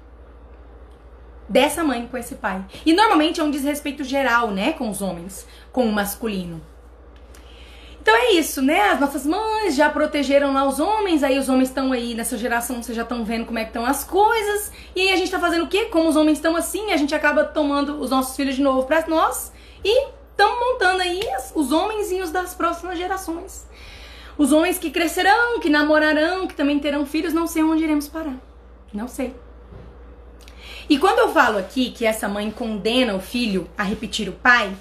dessa 1.49 1.83
mãe 1.83 2.07
com 2.07 2.17
esse 2.17 2.35
pai. 2.35 2.65
E 2.85 2.93
normalmente 2.93 3.41
é 3.41 3.45
um 3.45 3.51
desrespeito 3.51 4.05
geral, 4.05 4.51
né, 4.51 4.73
com 4.73 4.91
os 4.91 5.01
homens, 5.01 5.47
com 5.73 5.87
o 5.87 5.93
masculino. 5.93 6.61
Então 8.01 8.17
é 8.17 8.33
isso, 8.33 8.63
né? 8.63 8.89
As 8.91 9.01
nossas 9.01 9.27
mães 9.27 9.75
já 9.75 9.91
protegeram 9.91 10.55
lá 10.55 10.65
os 10.65 10.81
homens, 10.81 11.23
aí 11.23 11.39
os 11.39 11.49
homens 11.51 11.69
estão 11.69 11.93
aí 11.93 12.15
nessa 12.15 12.39
geração, 12.39 12.83
vocês 12.83 12.97
já 12.97 13.03
estão 13.03 13.23
vendo 13.23 13.45
como 13.45 13.59
é 13.59 13.65
que 13.65 13.71
estão 13.71 13.85
as 13.85 14.03
coisas. 14.03 14.73
E 14.97 15.03
aí 15.03 15.13
a 15.13 15.17
gente 15.17 15.31
tá 15.31 15.39
fazendo 15.39 15.65
o 15.65 15.69
quê? 15.69 15.87
Como 15.87 16.09
os 16.09 16.17
homens 16.17 16.39
estão 16.39 16.57
assim, 16.57 16.91
a 16.91 16.97
gente 16.97 17.15
acaba 17.15 17.45
tomando 17.45 18.01
os 18.01 18.09
nossos 18.09 18.35
filhos 18.35 18.57
de 18.57 18.63
novo 18.63 18.87
para 18.87 19.07
nós 19.07 19.53
e 19.85 20.07
estamos 20.31 20.59
montando 20.59 21.03
aí 21.03 21.21
os 21.55 21.71
homenzinhos 21.71 22.31
das 22.31 22.55
próximas 22.55 22.97
gerações. 22.97 23.68
Os 24.39 24.53
homens 24.53 24.79
que 24.79 24.89
crescerão, 24.89 25.59
que 25.59 25.69
namorarão, 25.69 26.47
que 26.47 26.55
também 26.55 26.79
terão 26.79 27.05
filhos, 27.05 27.35
não 27.35 27.49
sei 27.49 27.65
onde 27.65 27.83
iremos 27.83 28.07
parar. 28.07 28.37
Não 28.95 29.09
sei. 29.09 29.35
E 30.89 30.97
quando 30.97 31.19
eu 31.19 31.29
falo 31.31 31.59
aqui 31.59 31.91
que 31.91 32.07
essa 32.07 32.29
mãe 32.29 32.49
condena 32.51 33.15
o 33.15 33.21
filho 33.21 33.69
a 33.77 33.83
repetir 33.83 34.29
o 34.29 34.33
pai, 34.33 34.73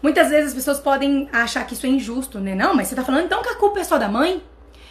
muitas 0.00 0.30
vezes 0.30 0.50
as 0.50 0.54
pessoas 0.54 0.78
podem 0.78 1.28
achar 1.32 1.66
que 1.66 1.74
isso 1.74 1.86
é 1.86 1.88
injusto, 1.88 2.38
né? 2.38 2.54
Não, 2.54 2.72
mas 2.72 2.86
você 2.86 2.94
tá 2.94 3.04
falando 3.04 3.24
então 3.24 3.42
que 3.42 3.48
a 3.48 3.56
culpa 3.56 3.80
é 3.80 3.84
só 3.84 3.98
da 3.98 4.08
mãe? 4.08 4.42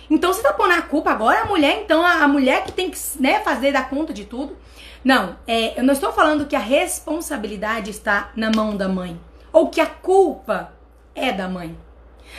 Então 0.09 0.34
você 0.34 0.43
tá 0.43 0.51
pondo 0.51 0.74
a 0.74 0.82
culpa 0.82 1.11
agora 1.11 1.41
a 1.41 1.45
mulher, 1.45 1.82
então 1.82 2.05
a, 2.05 2.28
mulher 2.28 2.65
que 2.65 2.72
tem 2.72 2.89
que 2.89 2.97
né, 3.20 3.39
fazer 3.39 3.72
dar 3.72 3.89
conta 3.89 4.11
de 4.11 4.26
tudo. 4.26 4.57
Não, 5.03 5.38
é, 5.47 5.80
eu 5.80 5.84
não 5.84 5.93
estou 5.93 6.11
falando 6.11 6.45
que 6.45 6.55
a 6.55 6.59
responsabilidade 6.59 7.89
está 7.89 8.32
na 8.36 8.51
mão 8.53 8.76
da 8.76 8.89
mãe. 8.89 9.20
Ou 9.53 9.70
que 9.70 9.80
a 9.80 9.86
culpa 9.86 10.74
é 11.15 11.32
da 11.32 11.47
mãe. 11.47 11.78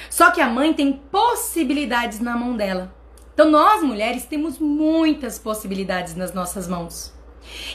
Só 0.09 0.31
que 0.31 0.41
a 0.41 0.49
mãe 0.49 0.73
tem 0.73 0.93
possibilidades 0.93 2.21
na 2.21 2.37
mão 2.37 2.57
dela. 2.57 2.95
Então 3.35 3.51
nós 3.51 3.83
mulheres 3.83 4.25
temos 4.25 4.59
muitas 4.59 5.39
possibilidades 5.39 6.15
nas 6.15 6.33
nossas 6.33 6.69
mãos. 6.69 7.13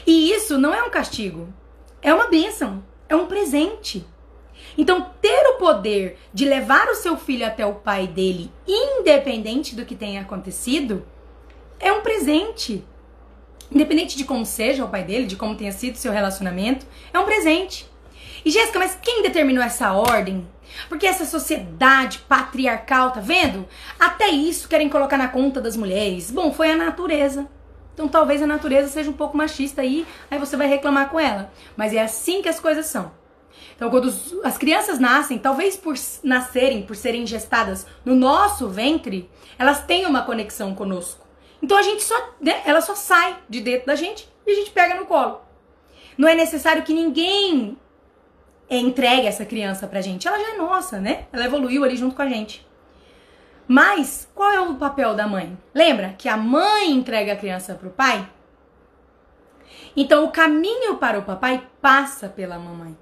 E 0.06 0.30
isso 0.30 0.58
não 0.58 0.72
é 0.72 0.82
um 0.82 0.90
castigo, 0.90 1.52
é 2.00 2.14
uma 2.14 2.28
bênção, 2.28 2.84
é 3.08 3.16
um 3.16 3.26
presente. 3.26 4.06
Então, 4.78 5.10
ter 5.20 5.46
o 5.48 5.58
poder 5.58 6.18
de 6.32 6.44
levar 6.44 6.88
o 6.88 6.94
seu 6.94 7.16
filho 7.16 7.46
até 7.46 7.64
o 7.64 7.74
pai 7.74 8.06
dele, 8.06 8.50
independente 8.66 9.74
do 9.74 9.84
que 9.84 9.94
tenha 9.94 10.20
acontecido, 10.20 11.04
é 11.80 11.92
um 11.92 12.02
presente. 12.02 12.84
Independente 13.70 14.16
de 14.16 14.24
como 14.24 14.44
seja 14.44 14.84
o 14.84 14.88
pai 14.88 15.02
dele, 15.02 15.26
de 15.26 15.36
como 15.36 15.56
tenha 15.56 15.72
sido 15.72 15.96
seu 15.96 16.12
relacionamento, 16.12 16.86
é 17.12 17.18
um 17.18 17.24
presente. 17.24 17.90
E 18.44 18.50
Jéssica, 18.50 18.78
mas 18.78 18.96
quem 19.00 19.22
determinou 19.22 19.64
essa 19.64 19.92
ordem? 19.92 20.46
Porque 20.88 21.06
essa 21.06 21.24
sociedade 21.24 22.18
patriarcal, 22.28 23.10
tá 23.10 23.20
vendo? 23.20 23.66
Até 23.98 24.28
isso 24.28 24.68
querem 24.68 24.88
colocar 24.88 25.16
na 25.16 25.28
conta 25.28 25.60
das 25.60 25.76
mulheres. 25.76 26.30
Bom, 26.30 26.52
foi 26.52 26.70
a 26.70 26.76
natureza. 26.76 27.48
Então 27.94 28.08
talvez 28.08 28.42
a 28.42 28.46
natureza 28.46 28.88
seja 28.88 29.08
um 29.08 29.14
pouco 29.14 29.36
machista 29.36 29.80
aí, 29.80 30.06
aí 30.30 30.38
você 30.38 30.56
vai 30.56 30.66
reclamar 30.66 31.08
com 31.08 31.18
ela. 31.18 31.50
Mas 31.76 31.94
é 31.94 32.02
assim 32.02 32.42
que 32.42 32.48
as 32.48 32.60
coisas 32.60 32.86
são. 32.86 33.10
Então, 33.74 33.90
quando 33.90 34.12
as 34.42 34.56
crianças 34.56 34.98
nascem, 34.98 35.38
talvez 35.38 35.76
por 35.76 35.94
nascerem, 36.22 36.82
por 36.82 36.96
serem 36.96 37.26
gestadas 37.26 37.86
no 38.04 38.14
nosso 38.14 38.68
ventre, 38.68 39.30
elas 39.58 39.84
têm 39.84 40.06
uma 40.06 40.22
conexão 40.22 40.74
conosco. 40.74 41.26
Então 41.62 41.76
a 41.76 41.82
gente 41.82 42.02
só, 42.02 42.14
né, 42.40 42.62
ela 42.64 42.80
só 42.80 42.94
sai 42.94 43.36
de 43.48 43.60
dentro 43.60 43.86
da 43.86 43.94
gente 43.94 44.28
e 44.46 44.50
a 44.50 44.54
gente 44.54 44.70
pega 44.70 44.94
no 44.94 45.06
colo. 45.06 45.40
Não 46.16 46.28
é 46.28 46.34
necessário 46.34 46.82
que 46.82 46.94
ninguém 46.94 47.76
entregue 48.70 49.26
essa 49.26 49.44
criança 49.44 49.86
pra 49.86 50.00
gente. 50.00 50.26
Ela 50.26 50.38
já 50.38 50.54
é 50.54 50.56
nossa, 50.56 50.98
né? 50.98 51.26
Ela 51.32 51.44
evoluiu 51.44 51.84
ali 51.84 51.96
junto 51.96 52.14
com 52.14 52.22
a 52.22 52.28
gente. 52.28 52.66
Mas 53.68 54.28
qual 54.34 54.50
é 54.50 54.60
o 54.60 54.74
papel 54.74 55.14
da 55.14 55.26
mãe? 55.26 55.56
Lembra 55.74 56.14
que 56.16 56.28
a 56.28 56.36
mãe 56.36 56.90
entrega 56.90 57.32
a 57.32 57.36
criança 57.36 57.74
pro 57.74 57.90
pai? 57.90 58.28
Então 59.96 60.24
o 60.24 60.30
caminho 60.30 60.96
para 60.98 61.18
o 61.18 61.22
papai 61.22 61.66
passa 61.80 62.28
pela 62.28 62.58
mamãe. 62.58 62.96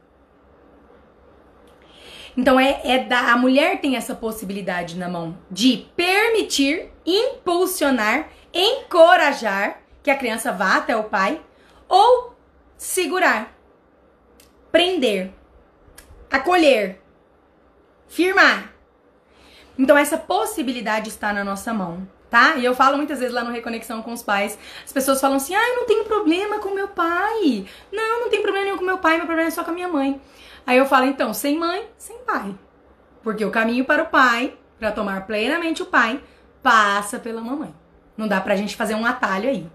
Então 2.36 2.58
é, 2.58 2.80
é 2.84 2.98
da 2.98 3.32
a 3.32 3.36
mulher 3.36 3.80
tem 3.80 3.96
essa 3.96 4.14
possibilidade 4.14 4.96
na 4.96 5.08
mão 5.08 5.36
de 5.50 5.86
permitir, 5.94 6.90
impulsionar, 7.04 8.28
encorajar 8.52 9.82
que 10.02 10.10
a 10.10 10.16
criança 10.16 10.52
vá 10.52 10.76
até 10.76 10.96
o 10.96 11.04
pai 11.04 11.40
ou 11.88 12.34
segurar, 12.76 13.56
prender, 14.72 15.32
acolher, 16.34 17.00
firmar. 18.08 18.72
Então 19.78 19.96
essa 19.96 20.16
possibilidade 20.16 21.08
está 21.08 21.32
na 21.32 21.44
nossa 21.44 21.72
mão, 21.72 22.08
tá? 22.28 22.56
E 22.56 22.64
eu 22.64 22.74
falo 22.74 22.96
muitas 22.96 23.20
vezes 23.20 23.34
lá 23.34 23.44
no 23.44 23.52
Reconexão 23.52 24.02
com 24.02 24.12
os 24.12 24.22
pais, 24.22 24.58
as 24.84 24.92
pessoas 24.92 25.20
falam 25.20 25.36
assim: 25.36 25.54
"Ah, 25.54 25.68
eu 25.68 25.76
não 25.76 25.86
tenho 25.86 26.04
problema 26.04 26.58
com 26.58 26.70
meu 26.70 26.88
pai". 26.88 27.66
Não, 27.92 28.22
não 28.22 28.30
tem 28.30 28.42
problema 28.42 28.64
nenhum 28.64 28.78
com 28.78 28.84
meu 28.84 28.98
pai, 28.98 29.16
meu 29.16 29.26
problema 29.26 29.48
é 29.48 29.50
só 29.50 29.62
com 29.62 29.70
a 29.70 29.74
minha 29.74 29.88
mãe. 29.88 30.20
Aí 30.66 30.78
eu 30.78 30.86
falo, 30.86 31.04
então, 31.04 31.34
sem 31.34 31.58
mãe, 31.58 31.86
sem 31.98 32.18
pai. 32.20 32.54
Porque 33.22 33.44
o 33.44 33.50
caminho 33.50 33.84
para 33.84 34.02
o 34.02 34.06
pai, 34.06 34.56
para 34.78 34.90
tomar 34.90 35.26
plenamente 35.26 35.82
o 35.82 35.86
pai, 35.86 36.22
passa 36.62 37.18
pela 37.18 37.40
mamãe. 37.42 37.74
Não 38.16 38.26
dá 38.26 38.40
pra 38.40 38.56
gente 38.56 38.74
fazer 38.74 38.94
um 38.94 39.04
atalho 39.04 39.50
aí. 39.50 39.66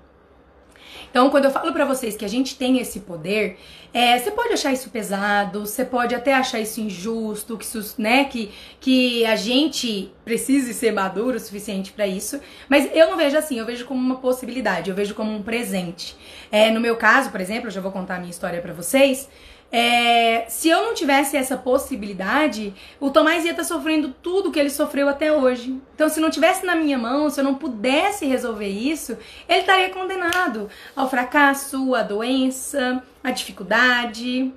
Então, 1.10 1.30
quando 1.30 1.46
eu 1.46 1.52
falo 1.52 1.74
para 1.74 1.86
vocês 1.86 2.16
que 2.16 2.26
a 2.26 2.28
gente 2.28 2.56
tem 2.56 2.80
esse 2.80 3.00
poder, 3.00 3.58
é, 3.94 4.20
você 4.20 4.30
pode 4.30 4.54
achar 4.54 4.72
isso 4.72 4.90
pesado, 4.90 5.66
você 5.66 5.84
pode 5.84 6.14
até 6.14 6.34
achar 6.34 6.60
isso 6.60 6.80
injusto, 6.80 7.58
que, 7.58 7.68
né, 8.02 8.26
que, 8.26 8.52
que 8.80 9.26
a 9.26 9.36
gente 9.36 10.12
precise 10.24 10.74
ser 10.74 10.92
maduro 10.92 11.38
o 11.38 11.40
suficiente 11.40 11.92
para 11.92 12.06
isso, 12.06 12.40
mas 12.68 12.88
eu 12.94 13.10
não 13.10 13.18
vejo 13.18 13.36
assim, 13.38 13.58
eu 13.58 13.66
vejo 13.66 13.86
como 13.86 14.00
uma 14.00 14.18
possibilidade, 14.18 14.90
eu 14.90 14.96
vejo 14.96 15.16
como 15.16 15.32
um 15.36 15.42
presente. 15.42 16.16
É, 16.52 16.70
no 16.70 16.80
meu 16.80 16.96
caso, 16.96 17.32
por 17.32 17.42
exemplo, 17.42 17.68
eu 17.68 17.72
já 17.72 17.82
vou 17.82 17.92
contar 17.92 18.16
a 18.16 18.20
minha 18.20 18.32
história 18.32 18.62
para 18.62 18.74
vocês. 18.74 19.28
É, 19.72 20.46
se 20.48 20.68
eu 20.68 20.84
não 20.84 20.94
tivesse 20.96 21.38
essa 21.38 21.56
possibilidade, 21.56 22.74
o 23.00 23.12
Tomás 23.12 23.46
ia 23.46 23.52
estar 23.52 23.64
tá 23.64 23.68
sofrendo 23.68 24.10
tudo 24.22 24.52
que 24.52 24.60
ele 24.60 24.70
sofreu 24.70 25.08
até 25.08 25.32
hoje. 25.32 25.80
Então, 25.94 26.10
se 26.10 26.20
não 26.20 26.32
tivesse 26.32 26.66
na 26.66 26.76
minha 26.76 26.98
mão, 26.98 27.30
se 27.30 27.40
eu 27.40 27.44
não 27.44 27.56
pudesse 27.56 28.26
resolver 28.26 28.68
isso, 28.68 29.16
ele 29.48 29.60
estaria 29.60 29.90
condenado 29.90 30.70
ao 30.96 31.10
fracasso, 31.10 31.94
à 31.94 32.02
doença, 32.02 33.04
à 33.24 33.30
dificuldade. 33.30 34.52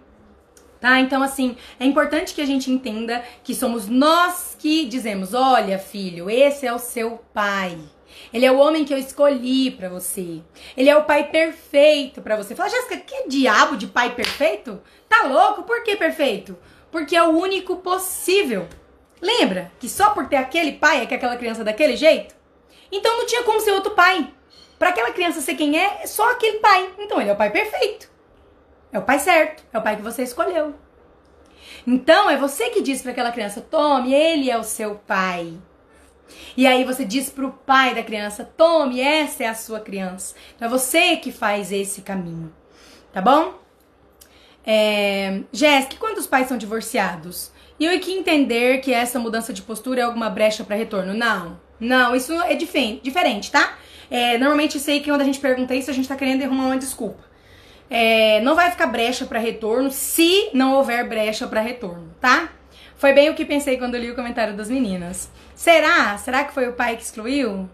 Tá? 0.80 0.98
Então, 0.98 1.22
assim, 1.22 1.56
é 1.78 1.84
importante 1.84 2.34
que 2.34 2.40
a 2.40 2.46
gente 2.46 2.70
entenda 2.70 3.22
que 3.44 3.54
somos 3.54 3.86
nós 3.86 4.56
que 4.58 4.86
dizemos: 4.86 5.34
olha, 5.34 5.78
filho, 5.78 6.30
esse 6.30 6.66
é 6.66 6.72
o 6.72 6.78
seu 6.78 7.22
pai. 7.32 7.78
Ele 8.32 8.46
é 8.46 8.52
o 8.52 8.58
homem 8.58 8.84
que 8.84 8.92
eu 8.92 8.98
escolhi 8.98 9.70
para 9.70 9.88
você. 9.88 10.40
Ele 10.76 10.88
é 10.88 10.96
o 10.96 11.04
pai 11.04 11.30
perfeito 11.30 12.20
para 12.20 12.36
você. 12.36 12.54
Fala, 12.54 12.70
Jéssica, 12.70 12.96
que 12.96 13.28
diabo 13.28 13.76
de 13.76 13.86
pai 13.86 14.14
perfeito? 14.14 14.80
Tá 15.08 15.24
louco? 15.24 15.62
Por 15.62 15.82
que 15.82 15.96
perfeito? 15.96 16.56
Porque 16.90 17.16
é 17.16 17.22
o 17.22 17.30
único 17.30 17.76
possível. 17.76 18.68
Lembra 19.20 19.70
que 19.78 19.88
só 19.88 20.10
por 20.10 20.28
ter 20.28 20.36
aquele 20.36 20.72
pai 20.72 21.02
é 21.02 21.06
que 21.06 21.14
aquela 21.14 21.36
criança 21.36 21.60
é 21.60 21.64
daquele 21.64 21.96
jeito? 21.96 22.34
Então 22.90 23.16
não 23.16 23.26
tinha 23.26 23.42
como 23.44 23.60
ser 23.60 23.72
outro 23.72 23.92
pai. 23.92 24.32
Para 24.78 24.90
aquela 24.90 25.12
criança 25.12 25.40
ser 25.40 25.54
quem 25.54 25.78
é, 25.78 26.00
é 26.02 26.06
só 26.06 26.30
aquele 26.32 26.58
pai. 26.58 26.90
Então 26.98 27.20
ele 27.20 27.30
é 27.30 27.32
o 27.32 27.36
pai 27.36 27.50
perfeito. 27.50 28.10
É 28.92 28.98
o 28.98 29.02
pai 29.02 29.18
certo. 29.18 29.64
É 29.72 29.78
o 29.78 29.82
pai 29.82 29.96
que 29.96 30.02
você 30.02 30.22
escolheu. 30.22 30.74
Então 31.86 32.28
é 32.28 32.36
você 32.36 32.70
que 32.70 32.82
diz 32.82 33.00
para 33.00 33.12
aquela 33.12 33.32
criança: 33.32 33.60
tome, 33.60 34.12
ele 34.12 34.50
é 34.50 34.58
o 34.58 34.64
seu 34.64 34.96
pai. 34.96 35.56
E 36.56 36.66
aí 36.66 36.84
você 36.84 37.04
diz 37.04 37.30
pro 37.30 37.52
pai 37.52 37.94
da 37.94 38.02
criança: 38.02 38.44
tome, 38.56 39.00
essa 39.00 39.44
é 39.44 39.46
a 39.46 39.54
sua 39.54 39.80
criança. 39.80 40.34
Então 40.54 40.66
é 40.66 40.70
você 40.70 41.16
que 41.16 41.32
faz 41.32 41.72
esse 41.72 42.02
caminho. 42.02 42.52
Tá 43.12 43.20
bom? 43.20 43.60
É, 44.64 45.40
Jéssica, 45.52 45.96
quantos 45.96 46.26
pais 46.26 46.48
são 46.48 46.56
divorciados? 46.56 47.50
E 47.78 47.84
eu 47.84 47.98
que 47.98 48.12
entender 48.12 48.80
que 48.80 48.92
essa 48.92 49.18
mudança 49.18 49.52
de 49.52 49.62
postura 49.62 50.00
é 50.00 50.04
alguma 50.04 50.30
brecha 50.30 50.62
para 50.62 50.76
retorno. 50.76 51.12
Não, 51.12 51.60
não, 51.80 52.14
isso 52.14 52.32
é 52.42 52.54
diferente, 52.54 53.50
tá? 53.50 53.76
É, 54.10 54.38
normalmente 54.38 54.78
sei 54.78 55.00
que 55.00 55.10
quando 55.10 55.22
a 55.22 55.24
gente 55.24 55.40
pergunta 55.40 55.74
isso, 55.74 55.90
a 55.90 55.94
gente 55.94 56.08
tá 56.08 56.14
querendo 56.14 56.44
arrumar 56.44 56.66
uma 56.66 56.78
desculpa. 56.78 57.24
É, 57.90 58.40
não 58.40 58.54
vai 58.54 58.70
ficar 58.70 58.86
brecha 58.86 59.26
para 59.26 59.38
retorno 59.38 59.90
se 59.90 60.50
não 60.54 60.74
houver 60.74 61.08
brecha 61.08 61.46
para 61.46 61.60
retorno, 61.60 62.14
tá? 62.20 62.50
Foi 63.02 63.12
bem 63.12 63.28
o 63.28 63.34
que 63.34 63.44
pensei 63.44 63.78
quando 63.78 63.98
li 63.98 64.12
o 64.12 64.14
comentário 64.14 64.54
das 64.54 64.70
meninas. 64.70 65.28
Será? 65.56 66.16
Será 66.18 66.44
que 66.44 66.54
foi 66.54 66.68
o 66.68 66.72
pai 66.72 66.94
que 66.94 67.02
excluiu? 67.02 67.68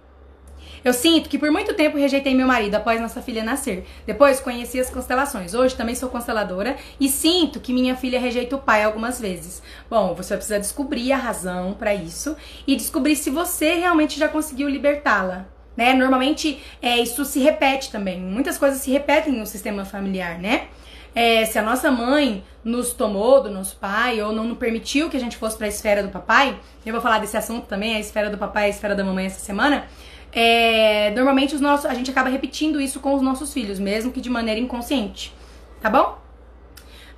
Eu 0.83 0.95
sinto 0.95 1.29
que 1.29 1.39
por 1.39 1.51
muito 1.51 1.75
tempo 1.75 1.99
rejeitei 1.99 2.35
meu 2.35 2.47
marido 2.47 2.77
após 2.77 2.99
nossa 2.99 3.21
filha 3.21 3.45
nascer. 3.45 3.85
Depois 4.07 4.41
conheci 4.41 4.81
as 4.81 4.89
constelações. 4.89 5.53
Hoje 5.53 5.77
também 5.77 5.95
sou 5.95 6.09
consteladora 6.09 6.79
e 6.99 7.11
sinto 7.11 7.61
que 7.61 7.75
minha 7.75 7.95
filha 7.95 8.19
rejeita 8.19 8.57
o 8.57 8.59
pai 8.59 8.83
algumas 8.83 9.21
vezes. 9.21 9.63
Bom, 9.91 10.15
você 10.15 10.31
vai 10.31 10.39
precisar 10.39 10.61
descobrir 10.61 11.13
a 11.13 11.19
razão 11.19 11.75
para 11.75 11.95
isso 11.95 12.35
e 12.67 12.75
descobrir 12.75 13.15
se 13.15 13.29
você 13.29 13.75
realmente 13.75 14.19
já 14.19 14.29
conseguiu 14.29 14.67
libertá-la. 14.67 15.45
Né? 15.77 15.93
Normalmente 15.93 16.59
é, 16.81 16.97
isso 16.97 17.23
se 17.27 17.39
repete 17.39 17.93
também. 17.93 18.19
Muitas 18.19 18.57
coisas 18.57 18.81
se 18.81 18.91
repetem 18.91 19.35
no 19.35 19.45
sistema 19.45 19.85
familiar, 19.85 20.39
né? 20.39 20.69
É, 21.15 21.45
se 21.45 21.59
a 21.59 21.63
nossa 21.63 21.91
mãe 21.91 22.45
nos 22.65 22.93
tomou 22.93 23.43
do 23.43 23.51
nosso 23.51 23.77
pai 23.77 24.23
ou 24.23 24.33
não 24.33 24.45
nos 24.45 24.59
permitiu 24.59 25.09
que 25.09 25.17
a 25.17 25.21
gente 25.21 25.37
fosse 25.37 25.57
para 25.57 25.67
a 25.67 25.69
esfera 25.69 26.03
do 26.03 26.11
papai, 26.11 26.59
eu 26.85 26.93
vou 26.93 27.01
falar 27.01 27.19
desse 27.19 27.37
assunto 27.37 27.67
também, 27.67 27.97
a 27.97 28.01
esfera 28.01 28.31
do 28.31 28.39
papai 28.39 28.65
e 28.65 28.67
a 28.67 28.71
esfera 28.71 28.95
da 28.95 29.05
mamãe 29.05 29.27
essa 29.27 29.41
semana. 29.41 29.87
É, 30.33 31.11
normalmente 31.17 31.55
os 31.55 31.61
nossos, 31.61 31.87
a 31.87 31.95
gente 31.95 32.11
acaba 32.11 32.29
repetindo 32.29 32.81
isso 32.81 33.01
com 33.01 33.15
os 33.15 33.23
nossos 33.23 33.53
filhos, 33.53 33.79
mesmo 33.79 34.13
que 34.13 34.21
de 34.21 34.29
maneira 34.29 34.61
inconsciente, 34.61 35.35
tá 35.81 35.89
bom? 35.89 36.19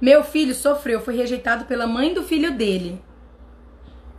Meu 0.00 0.24
filho 0.24 0.54
sofreu, 0.54 1.00
foi 1.00 1.16
rejeitado 1.16 1.64
pela 1.64 1.86
mãe 1.86 2.14
do 2.14 2.22
filho 2.22 2.52
dele 2.52 3.00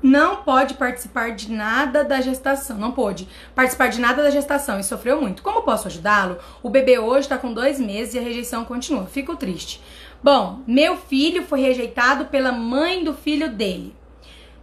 não 0.02 0.38
pode 0.38 0.74
participar 0.74 1.32
de 1.32 1.52
nada 1.52 2.04
da 2.04 2.22
gestação. 2.22 2.78
Não 2.78 2.92
pôde 2.92 3.28
participar 3.54 3.88
de 3.88 4.00
nada 4.00 4.24
da 4.24 4.30
gestação 4.30 4.80
e 4.80 4.84
sofreu 4.84 5.22
muito. 5.22 5.44
Como 5.44 5.62
posso 5.62 5.88
ajudá-lo? 5.88 6.38
O 6.64 6.70
bebê 6.70 6.98
hoje 6.98 7.22
está 7.22 7.38
com 7.38 7.54
dois 7.54 7.80
meses 7.80 8.16
e 8.16 8.20
a 8.20 8.22
rejeição 8.22 8.66
continua. 8.66 9.06
Fico 9.06 9.36
triste. 9.36 9.82
Bom, 10.24 10.62
meu 10.68 10.98
filho 10.98 11.44
foi 11.44 11.62
rejeitado 11.62 12.26
pela 12.26 12.52
mãe 12.52 13.04
do 13.04 13.14
filho 13.14 13.50
dele. 13.50 13.96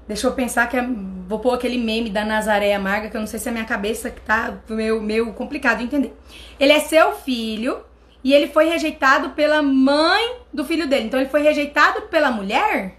Deixa 0.07 0.27
eu 0.27 0.33
pensar 0.33 0.69
que 0.69 0.77
é, 0.77 0.89
vou 1.29 1.39
pôr 1.39 1.53
aquele 1.53 1.77
meme 1.77 2.09
da 2.09 2.25
Nazaré 2.25 2.75
amarga, 2.75 3.11
que 3.11 3.17
eu 3.17 3.21
não 3.21 3.27
sei 3.27 3.39
se 3.39 3.49
é 3.49 3.53
minha 3.53 3.65
cabeça 3.65 4.11
que 4.11 4.21
tá 4.23 4.57
meio, 4.69 5.03
meio 5.03 5.33
complicado 5.35 5.79
de 5.79 5.85
entender. 5.85 6.17
Ele 6.59 6.73
é 6.73 6.81
seu 6.81 7.13
filho 7.13 7.81
e 8.25 8.33
ele 8.33 8.49
foi 8.49 8.69
rejeitado 8.69 9.31
pela 9.31 9.63
mãe 9.63 10.37
do 10.53 10.65
filho 10.65 10.89
dele. 10.89 11.07
Então 11.07 11.21
ele 11.21 11.29
foi 11.29 11.43
rejeitado 11.43 12.03
pela 12.03 12.31
mulher? 12.31 12.98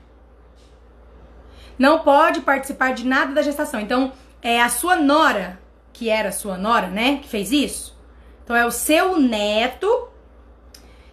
Não 1.79 1.99
pode 1.99 2.41
participar 2.41 2.93
de 2.93 3.05
nada 3.05 3.33
da 3.33 3.41
gestação. 3.41 3.79
Então 3.79 4.11
é 4.41 4.61
a 4.61 4.67
sua 4.67 4.97
nora, 4.97 5.57
que 5.93 6.09
era 6.09 6.31
sua 6.33 6.57
nora, 6.57 6.87
né, 6.87 7.19
que 7.21 7.29
fez 7.29 7.53
isso. 7.53 7.97
Então 8.43 8.55
é 8.55 8.65
o 8.65 8.71
seu 8.71 9.17
neto, 9.17 10.09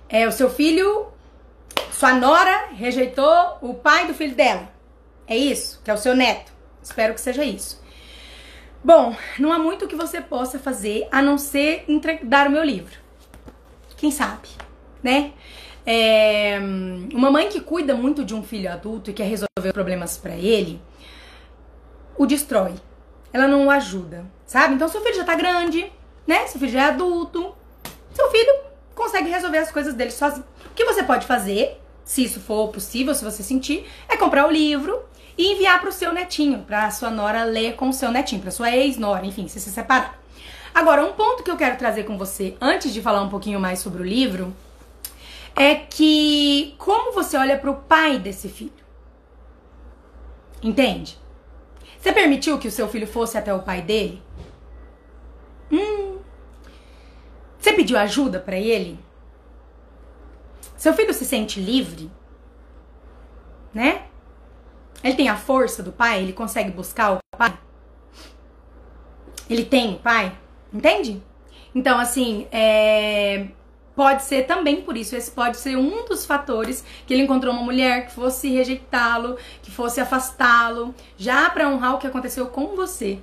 é 0.08 0.26
o 0.26 0.32
seu 0.32 0.50
filho, 0.50 1.06
sua 1.92 2.14
nora 2.14 2.70
rejeitou 2.72 3.58
o 3.62 3.74
pai 3.74 4.06
do 4.06 4.14
filho 4.14 4.34
dela. 4.34 4.68
É 5.26 5.36
isso, 5.36 5.80
que 5.84 5.90
é 5.90 5.94
o 5.94 5.98
seu 5.98 6.14
neto. 6.16 6.52
Espero 6.82 7.14
que 7.14 7.20
seja 7.20 7.44
isso. 7.44 7.82
Bom, 8.82 9.16
não 9.38 9.52
há 9.52 9.58
muito 9.58 9.88
que 9.88 9.96
você 9.96 10.20
possa 10.20 10.58
fazer 10.58 11.08
a 11.10 11.20
não 11.20 11.38
ser 11.38 11.84
dar 12.22 12.46
o 12.46 12.50
meu 12.50 12.62
livro. 12.62 12.94
Quem 13.96 14.10
sabe, 14.10 14.48
né? 15.02 15.32
É, 15.86 16.58
uma 17.14 17.30
mãe 17.30 17.48
que 17.48 17.60
cuida 17.60 17.94
muito 17.94 18.24
de 18.24 18.34
um 18.34 18.42
filho 18.42 18.70
adulto 18.70 19.10
e 19.10 19.14
quer 19.14 19.24
resolver 19.24 19.72
problemas 19.72 20.18
para 20.18 20.34
ele, 20.34 20.80
o 22.18 22.26
destrói. 22.26 22.74
Ela 23.32 23.46
não 23.46 23.66
o 23.66 23.70
ajuda, 23.70 24.24
sabe? 24.44 24.74
Então 24.74 24.88
seu 24.88 25.00
filho 25.00 25.14
já 25.14 25.24
tá 25.24 25.36
grande, 25.36 25.92
né? 26.26 26.46
Seu 26.48 26.58
filho 26.58 26.72
já 26.72 26.82
é 26.82 26.84
adulto. 26.86 27.54
Seu 28.12 28.30
filho 28.30 28.52
consegue 28.94 29.30
resolver 29.30 29.58
as 29.58 29.70
coisas 29.70 29.94
dele 29.94 30.10
sozinho. 30.10 30.44
O 30.70 30.74
que 30.74 30.84
você 30.84 31.04
pode 31.04 31.26
fazer, 31.26 31.80
se 32.04 32.24
isso 32.24 32.40
for 32.40 32.68
possível, 32.68 33.14
se 33.14 33.24
você 33.24 33.42
sentir, 33.42 33.86
é 34.08 34.16
comprar 34.16 34.48
o 34.48 34.50
livro 34.50 35.00
e 35.38 35.52
enviar 35.52 35.80
para 35.80 35.90
o 35.90 35.92
seu 35.92 36.12
netinho, 36.12 36.60
para 36.60 36.90
sua 36.90 37.10
nora 37.10 37.44
ler 37.44 37.76
com 37.76 37.90
o 37.90 37.92
seu 37.92 38.10
netinho, 38.10 38.40
para 38.40 38.50
sua 38.50 38.74
ex-nora, 38.74 39.24
enfim, 39.24 39.46
se 39.48 39.60
se 39.60 39.70
separar. 39.70 40.18
Agora, 40.74 41.04
um 41.04 41.12
ponto 41.12 41.42
que 41.42 41.50
eu 41.50 41.56
quero 41.56 41.76
trazer 41.76 42.04
com 42.04 42.18
você, 42.18 42.56
antes 42.60 42.92
de 42.92 43.00
falar 43.00 43.22
um 43.22 43.28
pouquinho 43.28 43.60
mais 43.60 43.78
sobre 43.78 44.02
o 44.02 44.04
livro, 44.04 44.54
é 45.56 45.74
que 45.74 46.74
como 46.76 47.12
você 47.12 47.36
olha 47.36 47.58
para 47.58 47.70
o 47.70 47.76
pai 47.76 48.18
desse 48.18 48.48
filho. 48.48 48.84
Entende? 50.62 51.18
Você 51.98 52.12
permitiu 52.12 52.58
que 52.58 52.68
o 52.68 52.70
seu 52.70 52.86
filho 52.88 53.06
fosse 53.06 53.38
até 53.38 53.52
o 53.52 53.62
pai 53.62 53.80
dele? 53.80 54.22
Hum. 55.72 56.18
Você 57.58 57.72
pediu 57.72 57.98
ajuda 57.98 58.38
para 58.38 58.56
ele? 58.56 58.98
Seu 60.76 60.92
filho 60.92 61.14
se 61.14 61.24
sente 61.24 61.58
livre? 61.58 62.10
Né? 63.72 64.06
Ele 65.02 65.14
tem 65.14 65.28
a 65.28 65.36
força 65.36 65.82
do 65.82 65.90
pai? 65.90 66.22
Ele 66.22 66.32
consegue 66.32 66.70
buscar 66.70 67.14
o 67.14 67.18
pai? 67.36 67.58
Ele 69.48 69.64
tem 69.64 69.94
o 69.94 69.98
pai? 69.98 70.36
Entende? 70.72 71.22
Então, 71.74 71.98
assim, 71.98 72.46
é... 72.50 73.48
pode 73.96 74.22
ser 74.22 74.46
também 74.46 74.82
por 74.82 74.96
isso. 74.96 75.16
Esse 75.16 75.30
pode 75.30 75.56
ser 75.56 75.76
um 75.76 76.04
dos 76.04 76.26
fatores 76.26 76.84
que 77.06 77.14
ele 77.14 77.22
encontrou 77.22 77.52
uma 77.52 77.62
mulher 77.62 78.06
que 78.06 78.12
fosse 78.12 78.48
rejeitá-lo, 78.50 79.38
que 79.62 79.70
fosse 79.70 80.00
afastá-lo, 80.00 80.94
já 81.16 81.48
para 81.48 81.68
honrar 81.68 81.94
o 81.94 81.98
que 81.98 82.06
aconteceu 82.06 82.46
com 82.46 82.76
você. 82.76 83.18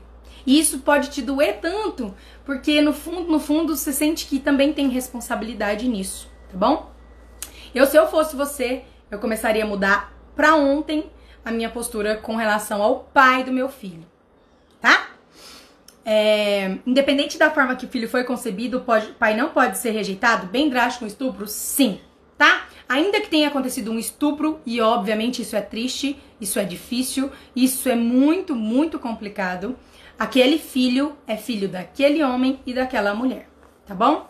E 0.45 0.59
isso 0.59 0.79
pode 0.79 1.09
te 1.09 1.21
doer 1.21 1.59
tanto, 1.61 2.13
porque 2.43 2.81
no 2.81 2.91
fundo, 2.91 3.31
no 3.31 3.39
fundo, 3.39 3.77
você 3.77 3.93
sente 3.93 4.25
que 4.25 4.39
também 4.39 4.73
tem 4.73 4.89
responsabilidade 4.89 5.87
nisso, 5.87 6.29
tá 6.51 6.57
bom? 6.57 6.91
Eu, 7.73 7.85
se 7.85 7.95
eu 7.95 8.07
fosse 8.07 8.35
você, 8.35 8.83
eu 9.09 9.19
começaria 9.19 9.63
a 9.63 9.67
mudar 9.67 10.13
pra 10.35 10.55
ontem 10.55 11.09
a 11.45 11.51
minha 11.51 11.69
postura 11.69 12.17
com 12.17 12.35
relação 12.35 12.81
ao 12.81 12.99
pai 12.99 13.43
do 13.43 13.53
meu 13.53 13.69
filho, 13.69 14.05
tá? 14.81 15.12
É, 16.05 16.77
independente 16.85 17.37
da 17.37 17.49
forma 17.49 17.75
que 17.75 17.85
o 17.85 17.89
filho 17.89 18.09
foi 18.09 18.23
concebido, 18.23 18.81
pode, 18.81 19.07
o 19.07 19.13
pai 19.13 19.35
não 19.35 19.49
pode 19.49 19.77
ser 19.77 19.91
rejeitado? 19.91 20.47
Bem 20.47 20.69
drástico 20.69 21.05
um 21.05 21.07
estupro? 21.07 21.47
Sim, 21.47 21.99
tá? 22.37 22.67
Ainda 22.89 23.21
que 23.21 23.29
tenha 23.29 23.47
acontecido 23.47 23.91
um 23.91 23.97
estupro, 23.97 24.59
e 24.65 24.81
obviamente 24.81 25.41
isso 25.41 25.55
é 25.55 25.61
triste, 25.61 26.17
isso 26.41 26.59
é 26.59 26.65
difícil, 26.65 27.31
isso 27.55 27.87
é 27.87 27.95
muito, 27.95 28.53
muito 28.53 28.99
complicado, 28.99 29.77
aquele 30.19 30.59
filho 30.59 31.15
é 31.25 31.37
filho 31.37 31.69
daquele 31.69 32.21
homem 32.21 32.59
e 32.65 32.73
daquela 32.73 33.15
mulher, 33.15 33.47
tá 33.85 33.95
bom? 33.95 34.29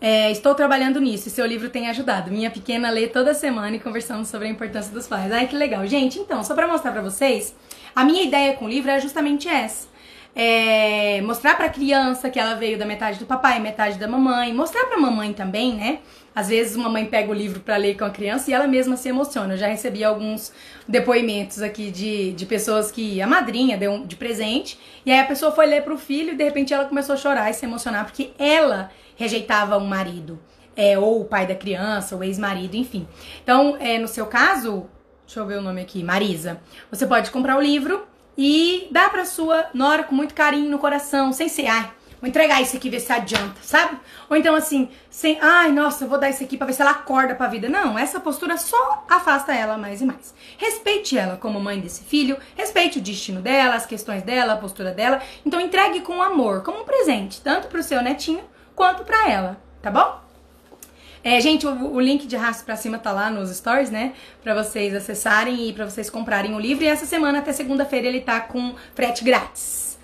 É, 0.00 0.30
estou 0.30 0.54
trabalhando 0.54 1.00
nisso 1.00 1.26
e 1.26 1.30
seu 1.30 1.46
livro 1.46 1.70
tem 1.70 1.88
ajudado. 1.88 2.30
Minha 2.30 2.50
pequena 2.50 2.90
lê 2.90 3.08
toda 3.08 3.32
semana 3.32 3.76
e 3.76 3.80
conversamos 3.80 4.28
sobre 4.28 4.46
a 4.46 4.50
importância 4.50 4.92
dos 4.92 5.06
pais. 5.06 5.32
Ai, 5.32 5.48
que 5.48 5.56
legal. 5.56 5.86
Gente, 5.86 6.18
então, 6.18 6.44
só 6.44 6.54
para 6.54 6.68
mostrar 6.68 6.92
para 6.92 7.00
vocês, 7.00 7.56
a 7.94 8.04
minha 8.04 8.22
ideia 8.22 8.52
com 8.54 8.66
o 8.66 8.68
livro 8.68 8.90
é 8.90 9.00
justamente 9.00 9.48
essa 9.48 9.88
é, 10.38 11.22
mostrar 11.22 11.56
pra 11.56 11.70
criança 11.70 12.28
que 12.28 12.38
ela 12.38 12.54
veio 12.54 12.78
da 12.78 12.84
metade 12.84 13.18
do 13.18 13.24
papai, 13.24 13.58
metade 13.58 13.98
da 13.98 14.06
mamãe, 14.06 14.52
mostrar 14.52 14.84
pra 14.84 14.98
mamãe 14.98 15.32
também, 15.32 15.74
né? 15.74 16.00
Às 16.34 16.48
vezes 16.48 16.76
uma 16.76 16.90
mãe 16.90 17.06
pega 17.06 17.30
o 17.30 17.34
livro 17.34 17.60
para 17.60 17.78
ler 17.78 17.96
com 17.96 18.04
a 18.04 18.10
criança 18.10 18.50
e 18.50 18.52
ela 18.54 18.66
mesma 18.66 18.98
se 18.98 19.08
emociona. 19.08 19.54
Eu 19.54 19.56
já 19.56 19.66
recebi 19.66 20.04
alguns 20.04 20.52
depoimentos 20.86 21.62
aqui 21.62 21.90
de, 21.90 22.34
de 22.34 22.44
pessoas 22.44 22.90
que 22.90 23.18
a 23.22 23.26
madrinha 23.26 23.78
deu 23.78 24.04
de 24.04 24.14
presente 24.14 24.78
e 25.06 25.10
aí 25.10 25.18
a 25.18 25.24
pessoa 25.24 25.52
foi 25.52 25.64
ler 25.64 25.82
pro 25.82 25.96
filho 25.96 26.34
e 26.34 26.36
de 26.36 26.44
repente 26.44 26.74
ela 26.74 26.84
começou 26.84 27.14
a 27.14 27.16
chorar 27.16 27.50
e 27.50 27.54
se 27.54 27.64
emocionar 27.64 28.04
porque 28.04 28.32
ela 28.38 28.90
rejeitava 29.16 29.78
um 29.78 29.86
marido. 29.86 30.38
É, 30.76 30.98
ou 30.98 31.22
o 31.22 31.24
pai 31.24 31.46
da 31.46 31.54
criança, 31.54 32.14
o 32.14 32.22
ex-marido, 32.22 32.76
enfim. 32.76 33.08
Então, 33.42 33.78
é, 33.80 33.98
no 33.98 34.06
seu 34.06 34.26
caso, 34.26 34.86
deixa 35.24 35.40
eu 35.40 35.46
ver 35.46 35.56
o 35.56 35.62
nome 35.62 35.80
aqui, 35.80 36.04
Marisa, 36.04 36.60
você 36.90 37.06
pode 37.06 37.30
comprar 37.30 37.56
o 37.56 37.60
livro 37.62 38.06
e 38.36 38.88
dá 38.90 39.08
pra 39.08 39.24
sua 39.24 39.66
nora 39.72 40.04
com 40.04 40.14
muito 40.14 40.34
carinho 40.34 40.70
no 40.70 40.78
coração, 40.78 41.32
sem 41.32 41.48
ser, 41.48 41.66
ai, 41.66 41.90
vou 42.20 42.28
entregar 42.28 42.60
isso 42.60 42.76
aqui, 42.76 42.90
ver 42.90 43.00
se 43.00 43.12
adianta, 43.12 43.56
sabe? 43.62 43.98
Ou 44.28 44.36
então 44.36 44.54
assim, 44.54 44.88
sem, 45.10 45.38
ai, 45.40 45.72
nossa, 45.72 46.06
vou 46.06 46.18
dar 46.18 46.28
isso 46.28 46.42
aqui 46.42 46.56
pra 46.56 46.66
ver 46.66 46.72
se 46.72 46.82
ela 46.82 46.90
acorda 46.90 47.34
pra 47.34 47.46
vida. 47.46 47.68
Não, 47.68 47.98
essa 47.98 48.20
postura 48.20 48.56
só 48.56 49.04
afasta 49.08 49.54
ela 49.54 49.78
mais 49.78 50.00
e 50.00 50.04
mais. 50.04 50.34
Respeite 50.58 51.16
ela 51.16 51.36
como 51.36 51.60
mãe 51.60 51.80
desse 51.80 52.04
filho, 52.04 52.36
respeite 52.56 52.98
o 52.98 53.02
destino 53.02 53.40
dela, 53.40 53.74
as 53.74 53.86
questões 53.86 54.22
dela, 54.22 54.54
a 54.54 54.58
postura 54.58 54.92
dela. 54.92 55.20
Então 55.44 55.60
entregue 55.60 56.00
com 56.00 56.22
amor, 56.22 56.62
como 56.62 56.80
um 56.80 56.84
presente, 56.84 57.40
tanto 57.40 57.68
pro 57.68 57.82
seu 57.82 58.02
netinho 58.02 58.44
quanto 58.74 59.04
pra 59.04 59.30
ela, 59.30 59.56
tá 59.80 59.90
bom? 59.90 60.25
É, 61.26 61.40
gente, 61.40 61.66
o, 61.66 61.94
o, 61.94 62.00
link 62.00 62.24
de 62.24 62.36
rastro 62.36 62.64
pra 62.64 62.76
cima 62.76 63.00
tá 63.00 63.10
lá 63.10 63.28
nos 63.28 63.50
stories, 63.50 63.90
né? 63.90 64.12
Pra 64.44 64.54
vocês 64.54 64.94
acessarem 64.94 65.68
e 65.68 65.72
pra 65.72 65.84
vocês 65.84 66.08
comprarem 66.08 66.54
o 66.54 66.60
livro. 66.60 66.84
E 66.84 66.86
essa 66.86 67.04
semana, 67.04 67.40
até 67.40 67.52
segunda-feira, 67.52 68.06
ele 68.06 68.20
tá 68.20 68.38
com 68.38 68.76
frete 68.94 69.24
grátis. 69.24 69.98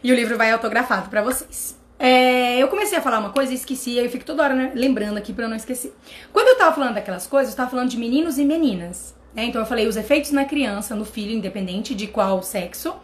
E 0.00 0.12
o 0.12 0.14
livro 0.14 0.38
vai 0.38 0.52
autografado 0.52 1.10
pra 1.10 1.22
vocês. 1.22 1.76
É, 1.98 2.56
eu 2.56 2.68
comecei 2.68 2.96
a 2.96 3.02
falar 3.02 3.18
uma 3.18 3.30
coisa 3.30 3.50
e 3.50 3.56
esqueci, 3.56 3.98
eu 3.98 4.08
fico 4.08 4.24
toda 4.24 4.44
hora 4.44 4.54
né, 4.54 4.70
lembrando 4.72 5.16
aqui 5.18 5.32
pra 5.32 5.46
eu 5.46 5.48
não 5.48 5.56
esquecer. 5.56 5.92
Quando 6.32 6.46
eu 6.46 6.56
tava 6.56 6.72
falando 6.72 6.94
daquelas 6.94 7.26
coisas, 7.26 7.52
eu 7.52 7.56
tava 7.56 7.70
falando 7.70 7.88
de 7.88 7.96
meninos 7.96 8.38
e 8.38 8.44
meninas. 8.44 9.12
Né? 9.34 9.46
Então 9.46 9.60
eu 9.60 9.66
falei 9.66 9.88
os 9.88 9.96
efeitos 9.96 10.30
na 10.30 10.44
criança, 10.44 10.94
no 10.94 11.04
filho, 11.04 11.32
independente 11.32 11.96
de 11.96 12.06
qual 12.06 12.44
sexo, 12.44 12.94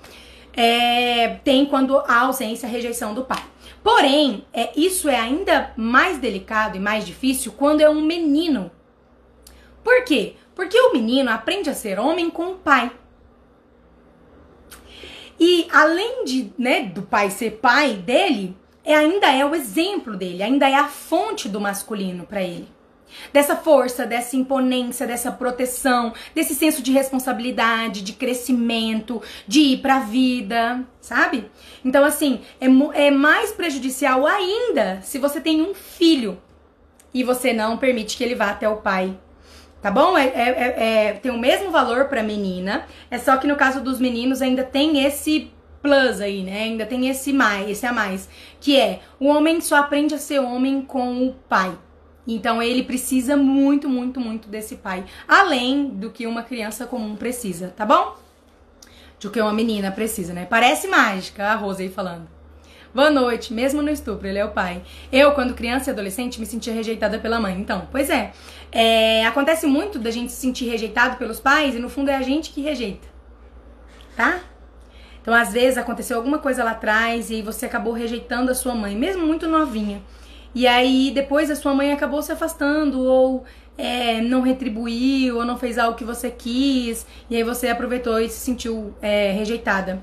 é, 0.57 1.31
tem 1.43 1.67
quando 1.67 1.99
há 1.99 2.21
ausência, 2.21 2.69
rejeição 2.69 3.13
do 3.13 3.25
pai. 3.25 3.43
Porém, 3.87 4.45
é, 4.53 4.73
isso 4.75 5.09
é 5.09 5.15
ainda 5.15 5.73
mais 5.77 6.19
delicado 6.19 6.77
e 6.77 6.81
mais 6.81 7.07
difícil 7.07 7.53
quando 7.53 7.83
é 7.83 7.89
um 7.89 8.01
menino. 8.01 8.69
Por 9.85 10.03
quê? 10.03 10.35
Porque 10.57 10.77
o 10.77 10.93
menino 10.93 11.31
aprende 11.31 11.71
a 11.71 11.75
ser 11.75 12.01
homem 12.01 12.29
com 12.29 12.51
o 12.51 12.57
pai. 12.57 12.91
E 15.39 15.69
além 15.71 16.25
de, 16.25 16.53
né, 16.59 16.83
do 16.83 17.03
pai 17.03 17.31
ser 17.31 17.61
pai 17.61 17.95
dele, 17.95 18.57
é, 18.83 18.93
ainda 18.93 19.31
é 19.31 19.47
o 19.47 19.55
exemplo 19.55 20.17
dele, 20.17 20.43
ainda 20.43 20.69
é 20.69 20.75
a 20.75 20.89
fonte 20.89 21.49
do 21.49 21.61
masculino 21.61 22.27
para 22.27 22.43
ele 22.43 22.67
dessa 23.33 23.57
força, 23.57 24.07
dessa 24.07 24.37
imponência, 24.37 25.07
dessa 25.07 25.31
proteção, 25.33 26.13
desse 26.35 26.55
senso 26.55 26.83
de 26.83 26.93
responsabilidade, 26.93 28.03
de 28.03 28.13
crescimento, 28.13 29.23
de 29.47 29.61
ir 29.61 29.79
pra 29.79 30.01
vida, 30.01 30.85
sabe? 31.01 31.51
Então, 31.85 32.05
assim, 32.05 32.41
é, 32.61 32.67
é 33.07 33.11
mais 33.11 33.53
prejudicial 33.53 34.27
ainda 34.27 35.01
se 35.03 35.19
você 35.19 35.41
tem 35.41 35.63
um 35.63 35.75
filho 35.75 36.41
e 37.13 37.25
você 37.25 37.53
não 37.53 37.77
permite 37.77 38.17
que 38.17 38.25
ele 38.25 38.35
vá 38.35 38.51
até 38.51 38.69
o 38.69 38.77
pai. 38.77 39.17
Tá 39.81 39.91
bom? 39.91 40.19
É, 40.19 40.27
é, 40.27 40.49
é, 40.49 41.07
é 41.09 41.13
tem 41.13 41.31
o 41.31 41.39
mesmo 41.39 41.71
valor 41.71 42.07
pra 42.07 42.23
menina, 42.23 42.87
é 43.11 43.19
só 43.19 43.37
que 43.37 43.47
no 43.47 43.57
caso 43.57 43.81
dos 43.81 44.01
meninos 44.01 44.43
ainda 44.43 44.65
tem 44.65 45.05
esse 45.05 45.51
plus 45.81 46.21
aí, 46.21 46.43
né? 46.43 46.65
Ainda 46.65 46.85
tem 46.85 47.09
esse 47.09 47.33
mais, 47.33 47.71
esse 47.71 47.87
a 47.87 47.93
mais, 47.93 48.29
que 48.61 48.79
é 48.79 49.01
o 49.21 49.27
homem 49.29 49.61
só 49.61 49.77
aprende 49.77 50.15
a 50.15 50.19
ser 50.19 50.41
homem 50.41 50.83
com 50.83 51.29
o 51.29 51.33
pai. 51.49 51.73
Então 52.27 52.63
ele 52.63 52.83
precisa 52.83 53.37
muito, 53.37 53.89
muito, 53.89 54.21
muito 54.21 54.49
desse 54.49 54.77
pai. 54.77 55.05
Além 55.29 55.89
do 55.89 56.11
que 56.11 56.27
uma 56.27 56.43
criança 56.43 56.87
comum 56.87 57.15
precisa, 57.15 57.73
tá 57.77 57.87
bom? 57.87 58.17
Do 59.21 59.31
que 59.31 59.41
uma 59.41 59.53
menina 59.53 59.91
precisa, 59.91 60.33
né? 60.33 60.47
Parece 60.49 60.89
mágica, 60.89 61.47
a 61.47 61.55
Rosa 61.55 61.83
aí 61.83 61.89
falando. 61.89 62.37
Boa 62.97 63.11
noite, 63.11 63.53
mesmo 63.53 63.83
no 63.83 63.91
estupro, 63.91 64.27
ele 64.27 64.39
é 64.39 64.45
o 64.45 64.53
pai. 64.53 64.83
Eu, 65.13 65.33
quando 65.33 65.53
criança 65.53 65.91
e 65.91 65.93
adolescente, 65.93 66.41
me 66.41 66.47
sentia 66.47 66.73
rejeitada 66.73 67.19
pela 67.19 67.39
mãe. 67.39 67.55
Então, 67.61 67.87
pois 67.93 68.09
é, 68.09 68.33
é 68.73 69.27
acontece 69.27 69.67
muito 69.67 69.99
da 69.99 70.11
gente 70.11 70.33
se 70.33 70.41
sentir 70.41 70.67
rejeitado 70.67 71.17
pelos 71.17 71.39
pais 71.39 71.75
e 71.75 71.79
no 71.79 71.91
fundo 71.91 72.11
é 72.11 72.17
a 72.17 72.23
gente 72.23 72.51
que 72.51 72.63
rejeita, 72.63 73.07
tá? 74.17 74.41
Então, 75.21 75.35
às 75.35 75.53
vezes 75.53 75.77
aconteceu 75.77 76.17
alguma 76.17 76.39
coisa 76.39 76.65
lá 76.65 76.71
atrás 76.71 77.31
e 77.31 77.43
você 77.43 77.67
acabou 77.67 77.93
rejeitando 77.93 78.51
a 78.51 78.55
sua 78.55 78.75
mãe, 78.75 78.97
mesmo 78.97 79.27
muito 79.27 79.47
novinha. 79.47 80.01
E 80.57 80.67
aí 80.67 81.11
depois 81.11 81.51
a 81.51 81.55
sua 81.55 81.75
mãe 81.75 81.93
acabou 81.93 82.23
se 82.23 82.33
afastando 82.33 83.03
ou 83.03 83.45
é, 83.77 84.23
não 84.23 84.41
retribuiu 84.41 85.37
ou 85.37 85.45
não 85.45 85.59
fez 85.59 85.77
algo 85.77 85.99
que 85.99 86.03
você 86.03 86.31
quis 86.31 87.07
e 87.29 87.37
aí 87.37 87.43
você 87.43 87.69
aproveitou 87.69 88.19
e 88.19 88.27
se 88.31 88.39
sentiu 88.39 88.95
é, 89.03 89.33
rejeitada. 89.33 90.03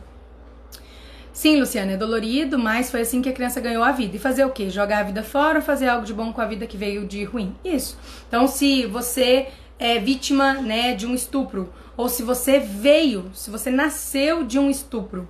Sim, 1.32 1.60
Luciana, 1.60 1.94
é 1.94 1.98
dolorido, 1.98 2.60
mas 2.60 2.92
foi 2.92 3.02
assim 3.02 3.20
que 3.20 3.30
a 3.30 3.34
criança 3.34 3.60
ganhou 3.60 3.84
a 3.84 3.92
vida. 3.92 4.16
E 4.16 4.20
fazer 4.20 4.46
o 4.46 4.52
quê? 4.52 4.70
Jogar 4.70 5.00
a 5.00 5.04
vida 5.04 5.24
fora 5.24 5.58
ou 5.58 5.66
fazer 5.66 5.88
algo 5.88 6.06
de 6.06 6.14
bom 6.14 6.32
com 6.32 6.40
a 6.40 6.46
vida 6.46 6.68
que 6.68 6.78
veio 6.78 7.08
de 7.08 7.24
ruim? 7.24 7.56
Isso. 7.66 7.98
Então, 8.28 8.48
se 8.48 8.86
você 8.86 9.48
é 9.80 9.98
vítima 9.98 10.54
né, 10.54 10.94
de 10.94 11.08
um 11.08 11.16
estupro, 11.16 11.74
ou 11.98 12.08
se 12.08 12.22
você 12.22 12.60
veio, 12.60 13.32
se 13.34 13.50
você 13.50 13.72
nasceu 13.72 14.44
de 14.44 14.60
um 14.60 14.70
estupro, 14.70 15.28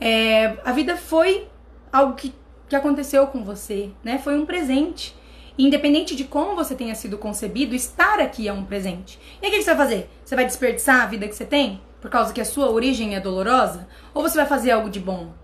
é, 0.00 0.56
a 0.64 0.72
vida 0.72 0.96
foi 0.96 1.46
algo 1.92 2.14
que, 2.14 2.32
que 2.72 2.76
aconteceu 2.76 3.26
com 3.26 3.44
você, 3.44 3.90
né? 4.02 4.18
Foi 4.18 4.34
um 4.34 4.46
presente. 4.46 5.14
Independente 5.58 6.16
de 6.16 6.24
como 6.24 6.56
você 6.56 6.74
tenha 6.74 6.94
sido 6.94 7.18
concebido, 7.18 7.74
estar 7.74 8.18
aqui 8.18 8.48
é 8.48 8.52
um 8.52 8.64
presente. 8.64 9.20
E 9.42 9.46
aí 9.46 9.52
o 9.52 9.54
que 9.54 9.62
você 9.62 9.74
vai 9.74 9.86
fazer? 9.86 10.10
Você 10.24 10.34
vai 10.34 10.46
desperdiçar 10.46 11.02
a 11.02 11.06
vida 11.06 11.28
que 11.28 11.34
você 11.34 11.44
tem? 11.44 11.82
Por 12.00 12.10
causa 12.10 12.32
que 12.32 12.40
a 12.40 12.46
sua 12.46 12.70
origem 12.70 13.14
é 13.14 13.20
dolorosa? 13.20 13.86
Ou 14.14 14.22
você 14.22 14.38
vai 14.38 14.46
fazer 14.46 14.70
algo 14.70 14.88
de 14.88 14.98
bom? 14.98 15.34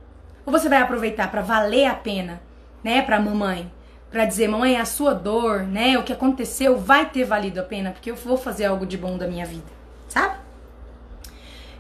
Ou 0.47 0.51
você 0.51 0.71
vai 0.71 0.79
aproveitar 0.79 1.31
para 1.31 1.43
valer 1.43 1.85
a 1.85 1.95
pena, 1.95 2.41
né, 2.83 3.03
para 3.03 3.21
mamãe, 3.21 3.71
para 4.11 4.25
dizer, 4.25 4.49
mamãe, 4.49 4.79
a 4.79 4.87
sua 4.87 5.13
dor, 5.13 5.65
né, 5.65 5.99
o 5.99 6.03
que 6.03 6.15
aconteceu 6.15 6.79
vai 6.79 7.11
ter 7.11 7.25
valido 7.25 7.61
a 7.61 7.63
pena, 7.63 7.91
porque 7.91 8.11
eu 8.11 8.17
vou 8.17 8.39
fazer 8.39 8.65
algo 8.65 8.87
de 8.87 8.97
bom 8.97 9.19
da 9.19 9.29
minha 9.29 9.45
vida, 9.45 9.71
sabe? 10.09 10.39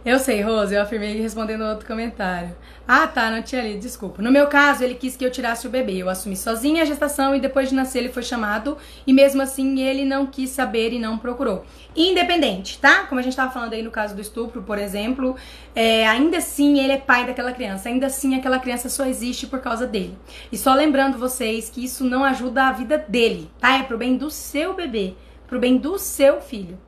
Eu 0.04 0.18
sei, 0.20 0.40
Rose, 0.42 0.72
eu 0.72 0.80
afirmei 0.80 1.20
respondendo 1.20 1.64
outro 1.64 1.86
comentário. 1.86 2.54
Ah, 2.86 3.06
tá, 3.08 3.30
não 3.30 3.42
tinha 3.42 3.60
lido, 3.60 3.80
desculpa. 3.80 4.22
No 4.22 4.30
meu 4.30 4.46
caso, 4.46 4.84
ele 4.84 4.94
quis 4.94 5.16
que 5.16 5.24
eu 5.24 5.30
tirasse 5.30 5.66
o 5.66 5.70
bebê. 5.70 5.96
Eu 5.98 6.08
assumi 6.08 6.36
sozinha 6.36 6.82
a 6.82 6.86
gestação 6.86 7.34
e 7.34 7.40
depois 7.40 7.68
de 7.68 7.74
nascer 7.74 7.98
ele 7.98 8.08
foi 8.08 8.22
chamado 8.22 8.78
e 9.06 9.12
mesmo 9.12 9.42
assim 9.42 9.80
ele 9.80 10.04
não 10.04 10.24
quis 10.24 10.50
saber 10.50 10.92
e 10.92 11.00
não 11.00 11.18
procurou. 11.18 11.66
Independente, 11.96 12.78
tá? 12.78 13.04
Como 13.06 13.20
a 13.20 13.22
gente 13.22 13.36
tava 13.36 13.50
falando 13.50 13.72
aí 13.72 13.82
no 13.82 13.90
caso 13.90 14.14
do 14.14 14.20
estupro, 14.20 14.62
por 14.62 14.78
exemplo, 14.78 15.36
é, 15.74 16.06
ainda 16.06 16.38
assim 16.38 16.78
ele 16.78 16.92
é 16.92 16.98
pai 16.98 17.26
daquela 17.26 17.52
criança, 17.52 17.88
ainda 17.88 18.06
assim 18.06 18.36
aquela 18.36 18.60
criança 18.60 18.88
só 18.88 19.04
existe 19.04 19.48
por 19.48 19.58
causa 19.58 19.84
dele. 19.84 20.16
E 20.50 20.56
só 20.56 20.74
lembrando 20.74 21.18
vocês 21.18 21.68
que 21.68 21.84
isso 21.84 22.04
não 22.04 22.24
ajuda 22.24 22.68
a 22.68 22.72
vida 22.72 23.04
dele, 23.08 23.50
tá? 23.58 23.78
É 23.78 23.82
pro 23.82 23.98
bem 23.98 24.16
do 24.16 24.30
seu 24.30 24.74
bebê, 24.74 25.14
pro 25.48 25.58
bem 25.58 25.76
do 25.76 25.98
seu 25.98 26.40
filho, 26.40 26.78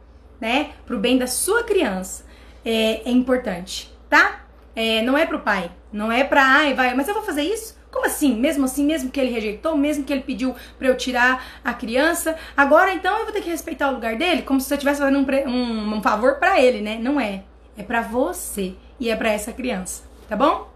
né? 0.41 0.71
Pro 0.87 0.99
bem 0.99 1.19
da 1.19 1.27
sua 1.27 1.65
criança 1.65 2.30
é, 2.65 3.09
é 3.09 3.11
importante, 3.11 3.93
tá? 4.09 4.45
É, 4.75 5.03
não 5.03 5.17
é 5.17 5.27
pro 5.27 5.41
pai, 5.41 5.71
não 5.93 6.11
é 6.11 6.25
pra, 6.25 6.43
ai, 6.43 6.75
vai, 6.75 6.95
mas 6.95 7.09
eu 7.09 7.15
vou 7.15 7.23
fazer 7.23 7.43
isso? 7.43 7.79
Como 7.91 8.07
assim? 8.07 8.37
Mesmo 8.37 8.65
assim, 8.65 8.85
mesmo 8.85 9.11
que 9.11 9.19
ele 9.19 9.33
rejeitou, 9.33 9.77
mesmo 9.77 10.05
que 10.05 10.13
ele 10.13 10.23
pediu 10.23 10.55
para 10.79 10.87
eu 10.87 10.97
tirar 10.97 11.45
a 11.65 11.75
criança, 11.75 12.37
agora 12.57 12.93
então 12.93 13.19
eu 13.19 13.25
vou 13.25 13.33
ter 13.33 13.43
que 13.43 13.51
respeitar 13.51 13.91
o 13.91 13.95
lugar 13.95 14.17
dele, 14.17 14.43
como 14.43 14.61
se 14.61 14.73
eu 14.73 14.77
estivesse 14.77 15.01
fazendo 15.01 15.19
um, 15.19 15.51
um, 15.51 15.97
um 15.97 16.03
favor 16.03 16.37
para 16.37 16.61
ele, 16.61 16.81
né? 16.81 16.99
Não 17.01 17.21
é. 17.21 17.43
É 17.77 17.83
para 17.83 18.01
você 18.01 18.75
e 18.99 19.11
é 19.11 19.17
para 19.17 19.31
essa 19.31 19.53
criança, 19.53 20.05
tá 20.29 20.37
bom? 20.37 20.71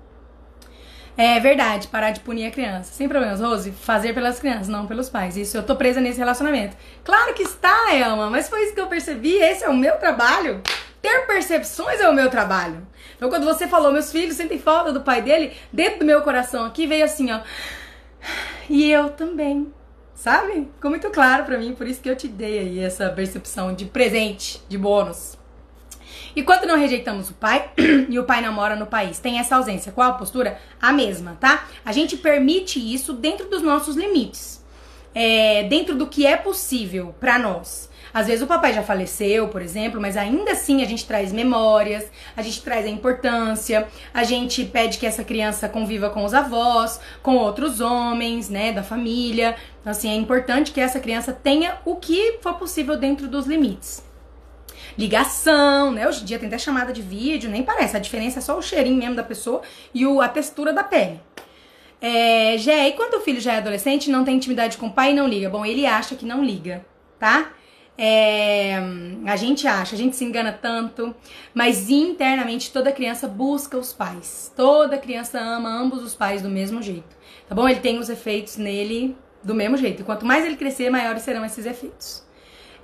É 1.16 1.38
verdade, 1.38 1.86
parar 1.86 2.10
de 2.10 2.18
punir 2.18 2.46
a 2.46 2.50
criança. 2.50 2.92
Sem 2.92 3.08
problemas, 3.08 3.40
Rose. 3.40 3.70
Fazer 3.70 4.12
pelas 4.12 4.40
crianças, 4.40 4.66
não 4.66 4.84
pelos 4.84 5.08
pais. 5.08 5.36
Isso, 5.36 5.56
eu 5.56 5.62
tô 5.62 5.76
presa 5.76 6.00
nesse 6.00 6.18
relacionamento. 6.18 6.76
Claro 7.04 7.32
que 7.34 7.44
está, 7.44 7.94
Elma, 7.94 8.28
mas 8.28 8.48
foi 8.48 8.64
isso 8.64 8.74
que 8.74 8.80
eu 8.80 8.88
percebi. 8.88 9.36
Esse 9.36 9.62
é 9.62 9.68
o 9.68 9.76
meu 9.76 9.96
trabalho. 9.96 10.60
Ter 11.04 11.26
percepções 11.26 12.00
é 12.00 12.08
o 12.08 12.14
meu 12.14 12.30
trabalho. 12.30 12.80
Então, 13.14 13.28
quando 13.28 13.44
você 13.44 13.68
falou, 13.68 13.92
meus 13.92 14.10
filhos 14.10 14.36
sentem 14.36 14.58
falta 14.58 14.90
do 14.90 15.02
pai 15.02 15.20
dele, 15.20 15.52
dentro 15.70 15.98
do 15.98 16.06
meu 16.06 16.22
coração 16.22 16.64
aqui 16.64 16.86
veio 16.86 17.04
assim, 17.04 17.30
ó. 17.30 17.40
E 18.70 18.90
eu 18.90 19.10
também. 19.10 19.70
Sabe? 20.14 20.66
Ficou 20.76 20.90
muito 20.90 21.10
claro 21.10 21.44
para 21.44 21.58
mim, 21.58 21.74
por 21.74 21.86
isso 21.86 22.00
que 22.00 22.08
eu 22.08 22.16
te 22.16 22.26
dei 22.26 22.58
aí 22.58 22.78
essa 22.78 23.10
percepção 23.10 23.74
de 23.74 23.84
presente, 23.84 24.62
de 24.66 24.78
bônus. 24.78 25.36
E 26.34 26.42
quando 26.42 26.66
não 26.66 26.78
rejeitamos 26.78 27.28
o 27.28 27.34
pai 27.34 27.70
e 28.08 28.18
o 28.18 28.24
pai 28.24 28.40
não 28.40 28.54
mora 28.54 28.74
no 28.74 28.86
país, 28.86 29.18
tem 29.18 29.38
essa 29.38 29.56
ausência. 29.56 29.92
Qual 29.92 30.08
a 30.08 30.14
postura? 30.14 30.58
A 30.80 30.90
mesma, 30.90 31.36
tá? 31.38 31.68
A 31.84 31.92
gente 31.92 32.16
permite 32.16 32.78
isso 32.78 33.12
dentro 33.12 33.46
dos 33.50 33.60
nossos 33.60 33.94
limites. 33.94 34.64
É, 35.14 35.64
dentro 35.64 35.94
do 35.94 36.06
que 36.06 36.24
é 36.24 36.34
possível 36.34 37.14
para 37.20 37.38
nós. 37.38 37.90
Às 38.14 38.28
vezes 38.28 38.42
o 38.42 38.46
papai 38.46 38.72
já 38.72 38.82
faleceu, 38.84 39.48
por 39.48 39.60
exemplo, 39.60 40.00
mas 40.00 40.16
ainda 40.16 40.52
assim 40.52 40.82
a 40.82 40.86
gente 40.86 41.04
traz 41.04 41.32
memórias, 41.32 42.08
a 42.36 42.42
gente 42.42 42.62
traz 42.62 42.86
a 42.86 42.88
importância, 42.88 43.88
a 44.14 44.22
gente 44.22 44.64
pede 44.64 44.98
que 44.98 45.04
essa 45.04 45.24
criança 45.24 45.68
conviva 45.68 46.08
com 46.08 46.24
os 46.24 46.32
avós, 46.32 47.00
com 47.24 47.34
outros 47.34 47.80
homens, 47.80 48.48
né, 48.48 48.70
da 48.70 48.84
família. 48.84 49.56
Então, 49.80 49.90
assim, 49.90 50.08
é 50.08 50.14
importante 50.14 50.70
que 50.70 50.80
essa 50.80 51.00
criança 51.00 51.32
tenha 51.32 51.78
o 51.84 51.96
que 51.96 52.38
for 52.40 52.54
possível 52.54 52.96
dentro 52.96 53.26
dos 53.26 53.46
limites. 53.46 54.04
Ligação, 54.96 55.90
né? 55.90 56.06
Hoje 56.06 56.22
em 56.22 56.24
dia 56.24 56.38
tem 56.38 56.46
até 56.46 56.56
chamada 56.56 56.92
de 56.92 57.02
vídeo, 57.02 57.50
nem 57.50 57.64
parece. 57.64 57.96
A 57.96 58.00
diferença 58.00 58.38
é 58.38 58.42
só 58.42 58.56
o 58.56 58.62
cheirinho 58.62 58.96
mesmo 58.96 59.16
da 59.16 59.24
pessoa 59.24 59.62
e 59.92 60.06
o, 60.06 60.20
a 60.20 60.28
textura 60.28 60.72
da 60.72 60.84
pele. 60.84 61.20
É, 62.00 62.56
já, 62.58 62.86
e 62.86 62.92
quando 62.92 63.14
o 63.14 63.20
filho 63.20 63.40
já 63.40 63.54
é 63.54 63.56
adolescente, 63.56 64.08
não 64.08 64.24
tem 64.24 64.36
intimidade 64.36 64.76
com 64.76 64.86
o 64.86 64.92
pai 64.92 65.10
e 65.10 65.14
não 65.14 65.26
liga? 65.26 65.50
Bom, 65.50 65.66
ele 65.66 65.84
acha 65.84 66.14
que 66.14 66.24
não 66.24 66.44
liga, 66.44 66.86
tá? 67.18 67.50
É, 67.96 68.76
a 69.24 69.36
gente 69.36 69.68
acha, 69.68 69.94
a 69.94 69.98
gente 69.98 70.16
se 70.16 70.24
engana 70.24 70.52
tanto, 70.52 71.14
mas 71.52 71.88
internamente 71.88 72.72
toda 72.72 72.90
criança 72.90 73.28
busca 73.28 73.78
os 73.78 73.92
pais. 73.92 74.52
Toda 74.56 74.98
criança 74.98 75.38
ama 75.40 75.68
ambos 75.68 76.02
os 76.02 76.14
pais 76.14 76.42
do 76.42 76.48
mesmo 76.48 76.82
jeito, 76.82 77.16
tá 77.48 77.54
bom? 77.54 77.68
Ele 77.68 77.80
tem 77.80 77.98
os 77.98 78.08
efeitos 78.08 78.56
nele 78.56 79.16
do 79.42 79.54
mesmo 79.54 79.76
jeito. 79.76 80.02
E 80.02 80.04
quanto 80.04 80.26
mais 80.26 80.44
ele 80.44 80.56
crescer, 80.56 80.90
maiores 80.90 81.22
serão 81.22 81.44
esses 81.44 81.66
efeitos. 81.66 82.24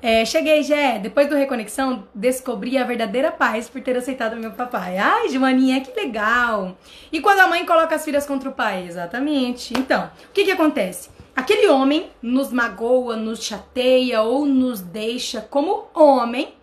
É, 0.03 0.25
cheguei, 0.25 0.63
Jé. 0.63 0.99
Depois 0.99 1.29
do 1.29 1.37
Reconexão, 1.37 2.09
descobri 2.15 2.79
a 2.79 2.85
verdadeira 2.85 3.31
paz 3.31 3.69
por 3.69 3.83
ter 3.83 3.97
aceitado 3.97 4.37
meu 4.37 4.53
papai. 4.53 4.97
Ai, 4.97 5.29
Joaninha, 5.29 5.81
que 5.81 5.93
legal. 5.99 6.79
E 7.13 7.21
quando 7.21 7.41
a 7.41 7.47
mãe 7.47 7.67
coloca 7.67 7.95
as 7.95 8.05
filhas 8.05 8.25
contra 8.27 8.49
o 8.49 8.53
pai? 8.53 8.87
Exatamente. 8.87 9.75
Então, 9.79 10.11
o 10.31 10.33
que 10.33 10.45
que 10.45 10.53
acontece? 10.53 11.11
Aquele 11.41 11.69
homem 11.69 12.13
nos 12.21 12.53
magoa, 12.53 13.17
nos 13.17 13.43
chateia 13.43 14.21
ou 14.21 14.45
nos 14.45 14.83
deixa 14.83 15.41
como 15.41 15.89
homem 15.95 16.55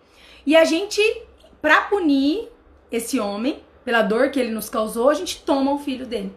e 0.46 0.54
a 0.54 0.64
gente, 0.64 1.02
pra 1.60 1.80
punir 1.80 2.48
esse 2.88 3.18
homem 3.18 3.60
pela 3.84 4.02
dor 4.02 4.30
que 4.30 4.38
ele 4.38 4.52
nos 4.52 4.70
causou, 4.70 5.10
a 5.10 5.14
gente 5.14 5.42
toma 5.42 5.72
o 5.72 5.80
filho 5.80 6.06
dele. 6.06 6.32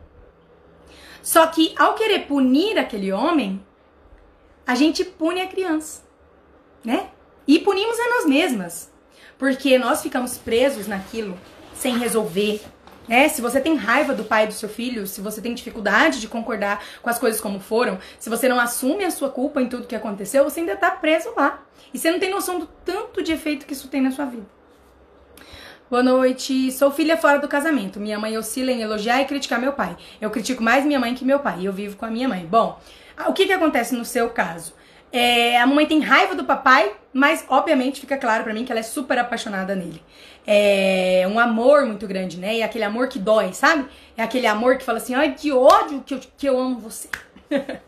Só 1.22 1.46
que 1.46 1.76
ao 1.78 1.94
querer 1.94 2.26
punir 2.26 2.80
aquele 2.80 3.12
homem, 3.12 3.64
a 4.66 4.74
gente 4.74 5.06
pune 5.06 5.40
a 5.40 5.48
criança, 5.48 6.02
né? 6.84 7.12
E 7.48 7.60
punimos 7.60 8.00
a 8.00 8.10
nós 8.10 8.26
mesmas, 8.26 8.92
porque 9.38 9.78
nós 9.78 10.02
ficamos 10.02 10.40
presos 10.40 10.88
naquilo 10.88 11.38
sem 11.76 11.96
resolver, 11.96 12.60
é, 13.12 13.28
se 13.28 13.42
você 13.42 13.60
tem 13.60 13.76
raiva 13.76 14.14
do 14.14 14.24
pai 14.24 14.48
do 14.48 14.54
seu 14.54 14.70
filho, 14.70 15.06
se 15.06 15.20
você 15.20 15.42
tem 15.42 15.54
dificuldade 15.54 16.22
de 16.22 16.30
concordar 16.30 16.82
com 17.02 17.10
as 17.10 17.20
coisas 17.20 17.42
como 17.42 17.60
foram, 17.60 18.00
se 18.18 18.30
você 18.30 18.48
não 18.48 18.58
assume 18.58 19.04
a 19.04 19.12
sua 19.12 19.30
culpa 19.30 19.62
em 19.62 19.68
tudo 19.68 19.86
que 19.86 19.98
aconteceu, 19.98 20.46
você 20.46 20.62
ainda 20.62 20.78
tá 20.78 20.90
preso 20.90 21.34
lá. 21.36 21.62
E 21.94 22.00
você 22.00 22.10
não 22.10 22.20
tem 22.20 22.32
noção 22.32 22.58
do 22.58 22.68
tanto 22.86 23.22
de 23.22 23.34
efeito 23.34 23.66
que 23.66 23.74
isso 23.74 23.90
tem 23.90 24.00
na 24.00 24.12
sua 24.12 24.24
vida. 24.28 24.46
Boa 25.90 26.02
noite. 26.02 26.72
Sou 26.72 26.90
filha 26.90 27.18
fora 27.18 27.38
do 27.38 27.50
casamento. 27.50 28.00
Minha 28.00 28.18
mãe 28.18 28.38
oscila 28.38 28.72
em 28.72 28.82
elogiar 28.82 29.20
e 29.22 29.26
criticar 29.26 29.60
meu 29.60 29.74
pai. 29.74 29.98
Eu 30.22 30.30
critico 30.30 30.64
mais 30.64 30.86
minha 30.86 30.98
mãe 30.98 31.14
que 31.14 31.26
meu 31.26 31.40
pai. 31.40 31.68
Eu 31.68 31.74
vivo 31.74 31.98
com 31.98 32.06
a 32.06 32.10
minha 32.10 32.30
mãe. 32.30 32.46
Bom, 32.46 32.80
o 33.28 33.34
que, 33.34 33.46
que 33.46 33.52
acontece 33.52 33.94
no 33.94 34.06
seu 34.06 34.30
caso? 34.30 34.74
É, 35.12 35.60
a 35.60 35.68
mamãe 35.68 35.86
tem 35.86 36.00
raiva 36.00 36.34
do 36.34 36.46
papai, 36.46 36.94
mas 37.12 37.44
obviamente 37.50 38.00
fica 38.00 38.16
claro 38.16 38.46
para 38.46 38.54
mim 38.54 38.64
que 38.64 38.72
ela 38.72 38.80
é 38.80 38.84
super 38.84 39.20
apaixonada 39.20 39.76
nele. 39.76 40.02
É 40.46 41.28
um 41.32 41.40
amor 41.40 41.86
muito 41.86 42.08
grande, 42.08 42.38
né? 42.38 42.58
E 42.58 42.64
aquele 42.64 42.84
amor 42.84 43.08
que 43.08 43.20
dói, 43.20 43.54
sabe? 43.54 43.86
É 44.18 44.24
aquele 44.24 44.48
amor 44.48 44.78
que 44.78 44.84
fala 44.84 44.98
assim: 44.98 45.14
ai, 45.14 45.36
que 45.36 45.52
ódio 45.52 46.04
que 46.06 46.14
eu, 46.14 46.20
que 46.38 46.50
eu 46.50 46.60
amo 46.60 46.80
você. 46.80 47.10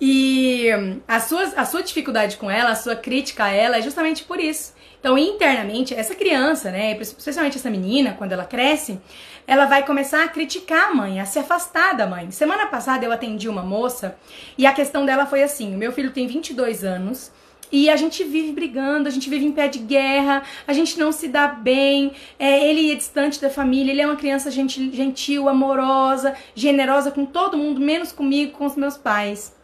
e 0.00 0.68
a 1.06 1.20
sua, 1.20 1.42
a 1.56 1.64
sua 1.64 1.82
dificuldade 1.82 2.36
com 2.36 2.50
ela, 2.50 2.70
a 2.70 2.74
sua 2.74 2.96
crítica 2.96 3.44
a 3.44 3.50
ela 3.50 3.78
é 3.78 3.82
justamente 3.82 4.24
por 4.24 4.40
isso. 4.40 4.74
Então, 4.98 5.18
internamente, 5.18 5.92
essa 5.92 6.14
criança, 6.14 6.70
né, 6.70 6.96
especialmente 6.98 7.58
essa 7.58 7.68
menina, 7.68 8.14
quando 8.16 8.32
ela 8.32 8.46
cresce, 8.46 8.98
ela 9.46 9.66
vai 9.66 9.84
começar 9.84 10.24
a 10.24 10.28
criticar 10.28 10.90
a 10.90 10.94
mãe, 10.94 11.20
a 11.20 11.26
se 11.26 11.38
afastar 11.38 11.94
da 11.94 12.06
mãe. 12.06 12.30
Semana 12.30 12.66
passada 12.68 13.04
eu 13.04 13.12
atendi 13.12 13.46
uma 13.46 13.62
moça 13.62 14.16
e 14.56 14.64
a 14.66 14.72
questão 14.72 15.04
dela 15.04 15.26
foi 15.26 15.42
assim: 15.42 15.74
o 15.74 15.78
meu 15.78 15.92
filho 15.92 16.10
tem 16.10 16.26
22 16.26 16.84
anos. 16.84 17.30
E 17.74 17.90
a 17.90 17.96
gente 17.96 18.22
vive 18.22 18.52
brigando, 18.52 19.08
a 19.08 19.10
gente 19.10 19.28
vive 19.28 19.44
em 19.44 19.50
pé 19.50 19.66
de 19.66 19.80
guerra, 19.80 20.44
a 20.64 20.72
gente 20.72 20.96
não 20.96 21.10
se 21.10 21.26
dá 21.26 21.48
bem, 21.48 22.12
é, 22.38 22.70
ele 22.70 22.92
é 22.92 22.94
distante 22.94 23.40
da 23.40 23.50
família, 23.50 23.90
ele 23.90 24.00
é 24.00 24.06
uma 24.06 24.14
criança 24.14 24.48
gentil, 24.48 24.92
gentil, 24.92 25.48
amorosa, 25.48 26.36
generosa 26.54 27.10
com 27.10 27.26
todo 27.26 27.58
mundo, 27.58 27.80
menos 27.80 28.12
comigo, 28.12 28.52
com 28.52 28.64
os 28.64 28.76
meus 28.76 28.96
pais. 28.96 29.56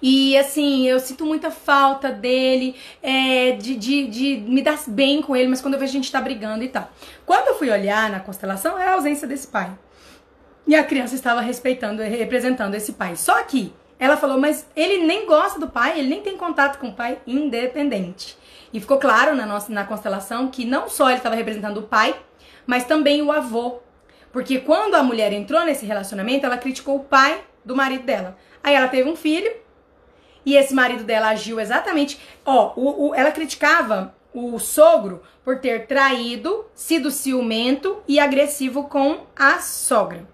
E 0.00 0.38
assim, 0.38 0.86
eu 0.86 1.00
sinto 1.00 1.26
muita 1.26 1.50
falta 1.50 2.12
dele, 2.12 2.76
é, 3.02 3.56
de, 3.56 3.74
de, 3.74 4.06
de 4.06 4.36
me 4.48 4.62
dar 4.62 4.78
bem 4.86 5.20
com 5.20 5.34
ele, 5.34 5.48
mas 5.48 5.60
quando 5.60 5.74
eu 5.74 5.80
vejo 5.80 5.90
a 5.90 5.94
gente 5.94 6.12
tá 6.12 6.20
brigando 6.20 6.62
e 6.62 6.68
tal. 6.68 6.88
Quando 7.26 7.48
eu 7.48 7.58
fui 7.58 7.70
olhar 7.70 8.08
na 8.08 8.20
constelação, 8.20 8.78
é 8.78 8.86
a 8.86 8.92
ausência 8.92 9.26
desse 9.26 9.48
pai. 9.48 9.76
E 10.64 10.76
a 10.76 10.84
criança 10.84 11.16
estava 11.16 11.40
respeitando, 11.40 12.02
representando 12.02 12.76
esse 12.76 12.92
pai. 12.92 13.16
Só 13.16 13.42
que 13.42 13.72
ela 13.98 14.16
falou, 14.16 14.38
mas 14.38 14.66
ele 14.76 15.04
nem 15.04 15.26
gosta 15.26 15.58
do 15.58 15.68
pai, 15.68 15.98
ele 15.98 16.08
nem 16.08 16.22
tem 16.22 16.36
contato 16.36 16.78
com 16.78 16.88
o 16.88 16.94
pai 16.94 17.18
independente. 17.26 18.36
E 18.72 18.80
ficou 18.80 18.98
claro 18.98 19.34
na 19.34 19.46
nossa 19.46 19.72
na 19.72 19.84
constelação 19.84 20.48
que 20.48 20.64
não 20.64 20.88
só 20.88 21.08
ele 21.08 21.18
estava 21.18 21.34
representando 21.34 21.78
o 21.78 21.84
pai, 21.84 22.14
mas 22.66 22.84
também 22.84 23.22
o 23.22 23.32
avô. 23.32 23.80
Porque 24.32 24.58
quando 24.58 24.94
a 24.94 25.02
mulher 25.02 25.32
entrou 25.32 25.64
nesse 25.64 25.86
relacionamento, 25.86 26.44
ela 26.44 26.58
criticou 26.58 26.96
o 26.96 27.04
pai 27.04 27.42
do 27.64 27.74
marido 27.74 28.04
dela. 28.04 28.36
Aí 28.62 28.74
ela 28.74 28.88
teve 28.88 29.08
um 29.08 29.16
filho, 29.16 29.50
e 30.44 30.54
esse 30.54 30.74
marido 30.74 31.02
dela 31.02 31.30
agiu 31.30 31.58
exatamente. 31.58 32.20
Ó, 32.44 32.72
o, 32.76 33.08
o, 33.08 33.14
ela 33.14 33.32
criticava 33.32 34.14
o 34.32 34.58
sogro 34.58 35.22
por 35.42 35.58
ter 35.58 35.86
traído, 35.86 36.66
sido 36.74 37.10
ciumento 37.10 38.02
e 38.06 38.20
agressivo 38.20 38.84
com 38.84 39.26
a 39.34 39.58
sogra. 39.58 40.28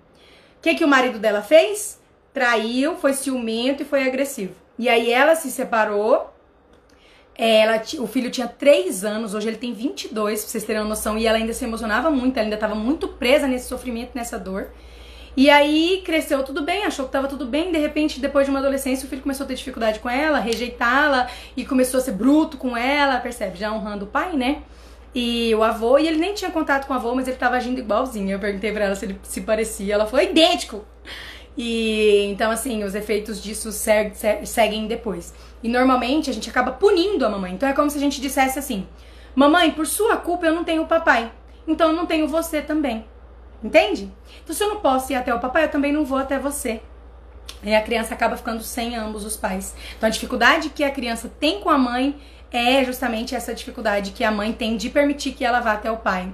O 0.58 0.62
que, 0.62 0.74
que 0.74 0.84
o 0.84 0.88
marido 0.88 1.18
dela 1.18 1.42
fez? 1.42 2.01
Traiu, 2.32 2.96
foi 2.96 3.12
ciumento 3.12 3.82
e 3.82 3.86
foi 3.86 4.06
agressivo. 4.06 4.54
E 4.78 4.88
aí 4.88 5.12
ela 5.12 5.34
se 5.34 5.50
separou. 5.50 6.32
Ela, 7.34 7.82
o 7.98 8.06
filho 8.06 8.30
tinha 8.30 8.46
3 8.46 9.04
anos, 9.04 9.34
hoje 9.34 9.48
ele 9.48 9.56
tem 9.56 9.72
22, 9.72 10.40
pra 10.40 10.50
vocês 10.50 10.64
terem 10.64 10.82
uma 10.82 10.88
noção. 10.88 11.18
E 11.18 11.26
ela 11.26 11.38
ainda 11.38 11.52
se 11.52 11.64
emocionava 11.64 12.10
muito, 12.10 12.36
ela 12.36 12.44
ainda 12.44 12.56
estava 12.56 12.74
muito 12.74 13.08
presa 13.08 13.46
nesse 13.46 13.68
sofrimento, 13.68 14.10
nessa 14.14 14.38
dor. 14.38 14.70
E 15.34 15.48
aí 15.48 16.02
cresceu 16.04 16.42
tudo 16.42 16.62
bem, 16.62 16.84
achou 16.84 17.06
que 17.06 17.12
tava 17.12 17.26
tudo 17.26 17.46
bem, 17.46 17.72
de 17.72 17.78
repente, 17.78 18.20
depois 18.20 18.44
de 18.44 18.50
uma 18.50 18.60
adolescência, 18.60 19.06
o 19.06 19.08
filho 19.08 19.22
começou 19.22 19.44
a 19.44 19.46
ter 19.46 19.54
dificuldade 19.54 19.98
com 19.98 20.10
ela, 20.10 20.38
rejeitá-la 20.38 21.26
e 21.56 21.64
começou 21.64 22.00
a 22.00 22.02
ser 22.02 22.12
bruto 22.12 22.58
com 22.58 22.76
ela, 22.76 23.18
percebe? 23.18 23.56
Já 23.58 23.72
honrando 23.72 24.04
o 24.04 24.08
pai, 24.08 24.36
né? 24.36 24.62
E 25.14 25.54
o 25.54 25.62
avô, 25.62 25.98
e 25.98 26.06
ele 26.06 26.18
nem 26.18 26.34
tinha 26.34 26.50
contato 26.50 26.86
com 26.86 26.92
o 26.92 26.96
avô, 26.96 27.14
mas 27.14 27.26
ele 27.28 27.38
tava 27.38 27.56
agindo 27.56 27.78
igualzinho. 27.78 28.30
Eu 28.30 28.38
perguntei 28.38 28.72
pra 28.72 28.84
ela 28.84 28.94
se 28.94 29.06
ele 29.06 29.18
se 29.22 29.40
parecia, 29.40 29.94
ela 29.94 30.06
falou 30.06 30.24
idêntico. 30.24 30.84
E 31.56 32.26
então, 32.30 32.50
assim, 32.50 32.82
os 32.82 32.94
efeitos 32.94 33.42
disso 33.42 33.70
seguem 33.72 34.86
depois. 34.86 35.34
E 35.62 35.68
normalmente 35.68 36.30
a 36.30 36.32
gente 36.32 36.48
acaba 36.48 36.72
punindo 36.72 37.26
a 37.26 37.28
mamãe. 37.28 37.52
Então 37.52 37.68
é 37.68 37.72
como 37.72 37.90
se 37.90 37.98
a 37.98 38.00
gente 38.00 38.20
dissesse 38.20 38.58
assim: 38.58 38.86
Mamãe, 39.34 39.70
por 39.70 39.86
sua 39.86 40.16
culpa 40.16 40.46
eu 40.46 40.54
não 40.54 40.64
tenho 40.64 40.86
papai. 40.86 41.30
Então 41.66 41.90
eu 41.90 41.96
não 41.96 42.06
tenho 42.06 42.26
você 42.26 42.60
também. 42.62 43.04
Entende? 43.62 44.10
Então, 44.42 44.54
se 44.54 44.62
eu 44.62 44.68
não 44.68 44.80
posso 44.80 45.12
ir 45.12 45.14
até 45.14 45.32
o 45.32 45.38
papai, 45.38 45.64
eu 45.64 45.68
também 45.68 45.92
não 45.92 46.04
vou 46.04 46.18
até 46.18 46.38
você. 46.38 46.82
E 47.62 47.74
a 47.74 47.80
criança 47.80 48.12
acaba 48.12 48.36
ficando 48.36 48.62
sem 48.62 48.96
ambos 48.96 49.24
os 49.24 49.36
pais. 49.36 49.74
Então, 49.96 50.08
a 50.08 50.10
dificuldade 50.10 50.70
que 50.70 50.82
a 50.82 50.90
criança 50.90 51.30
tem 51.38 51.60
com 51.60 51.70
a 51.70 51.78
mãe 51.78 52.16
é 52.50 52.84
justamente 52.84 53.34
essa 53.34 53.54
dificuldade 53.54 54.10
que 54.10 54.24
a 54.24 54.32
mãe 54.32 54.52
tem 54.52 54.76
de 54.76 54.90
permitir 54.90 55.32
que 55.32 55.44
ela 55.44 55.60
vá 55.60 55.74
até 55.74 55.90
o 55.90 55.96
pai. 55.96 56.32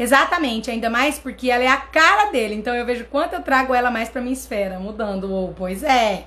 Exatamente, 0.00 0.70
ainda 0.70 0.88
mais 0.88 1.18
porque 1.18 1.50
ela 1.50 1.62
é 1.62 1.66
a 1.66 1.76
cara 1.76 2.30
dele. 2.30 2.54
Então 2.54 2.74
eu 2.74 2.86
vejo 2.86 3.04
quanto 3.04 3.34
eu 3.34 3.42
trago 3.42 3.74
ela 3.74 3.90
mais 3.90 4.08
para 4.08 4.22
minha 4.22 4.32
esfera, 4.32 4.78
mudando 4.78 5.30
ou 5.30 5.52
pois 5.52 5.82
é. 5.82 6.24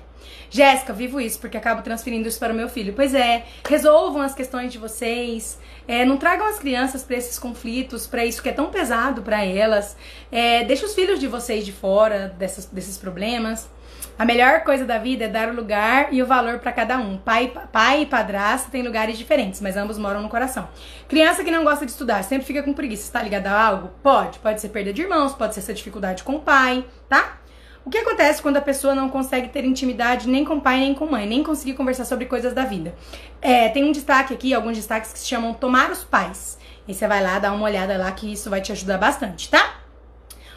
Jéssica, 0.48 0.92
vivo 0.92 1.20
isso 1.20 1.40
porque 1.40 1.56
acabo 1.56 1.82
transferindo 1.82 2.28
isso 2.28 2.38
para 2.38 2.52
o 2.52 2.56
meu 2.56 2.68
filho. 2.68 2.92
Pois 2.94 3.12
é, 3.12 3.44
resolvam 3.68 4.22
as 4.22 4.32
questões 4.32 4.70
de 4.70 4.78
vocês. 4.78 5.58
É, 5.88 6.04
não 6.04 6.16
tragam 6.16 6.46
as 6.46 6.56
crianças 6.56 7.02
para 7.02 7.16
esses 7.16 7.36
conflitos, 7.36 8.06
para 8.06 8.24
isso 8.24 8.40
que 8.40 8.48
é 8.48 8.52
tão 8.52 8.70
pesado 8.70 9.22
para 9.22 9.44
elas. 9.44 9.96
É, 10.30 10.62
deixa 10.62 10.86
os 10.86 10.94
filhos 10.94 11.18
de 11.18 11.26
vocês 11.26 11.66
de 11.66 11.72
fora 11.72 12.32
dessas, 12.38 12.66
desses 12.66 12.96
problemas. 12.96 13.68
A 14.16 14.24
melhor 14.24 14.62
coisa 14.62 14.84
da 14.84 14.96
vida 14.96 15.24
é 15.24 15.28
dar 15.28 15.48
o 15.48 15.54
lugar 15.54 16.12
e 16.12 16.22
o 16.22 16.26
valor 16.26 16.60
para 16.60 16.70
cada 16.70 16.96
um. 16.98 17.18
Pai, 17.18 17.52
pai 17.72 18.02
e 18.02 18.06
padrasto 18.06 18.70
têm 18.70 18.82
lugares 18.82 19.18
diferentes, 19.18 19.60
mas 19.60 19.76
ambos 19.76 19.98
moram 19.98 20.22
no 20.22 20.28
coração. 20.28 20.68
Criança 21.08 21.42
que 21.42 21.50
não 21.50 21.64
gosta 21.64 21.84
de 21.84 21.90
estudar, 21.90 22.22
sempre 22.22 22.46
fica 22.46 22.62
com 22.62 22.72
preguiça. 22.72 23.02
Está 23.02 23.20
ligada 23.20 23.50
a 23.50 23.66
algo? 23.66 23.90
Pode. 24.04 24.38
Pode 24.38 24.60
ser 24.60 24.68
perda 24.68 24.92
de 24.92 25.02
irmãos, 25.02 25.34
pode 25.34 25.54
ser 25.54 25.60
essa 25.60 25.74
dificuldade 25.74 26.22
com 26.22 26.36
o 26.36 26.40
pai, 26.40 26.84
tá? 27.08 27.38
O 27.84 27.90
que 27.90 27.98
acontece 27.98 28.40
quando 28.40 28.56
a 28.56 28.62
pessoa 28.62 28.94
não 28.94 29.08
consegue 29.08 29.48
ter 29.48 29.64
intimidade 29.64 30.28
nem 30.28 30.44
com 30.44 30.60
pai 30.60 30.78
nem 30.78 30.94
com 30.94 31.06
mãe, 31.06 31.26
nem 31.26 31.42
conseguir 31.42 31.74
conversar 31.74 32.04
sobre 32.04 32.26
coisas 32.26 32.54
da 32.54 32.64
vida? 32.64 32.94
É, 33.42 33.68
tem 33.68 33.84
um 33.84 33.90
destaque 33.90 34.32
aqui, 34.32 34.54
alguns 34.54 34.76
destaques 34.76 35.12
que 35.12 35.18
se 35.18 35.26
chamam 35.26 35.52
tomar 35.52 35.90
os 35.90 36.04
pais. 36.04 36.56
E 36.86 36.94
você 36.94 37.08
vai 37.08 37.20
lá 37.20 37.40
dar 37.40 37.52
uma 37.52 37.64
olhada 37.64 37.98
lá 37.98 38.12
que 38.12 38.32
isso 38.32 38.48
vai 38.48 38.60
te 38.60 38.70
ajudar 38.70 38.96
bastante, 38.96 39.50
tá? 39.50 39.83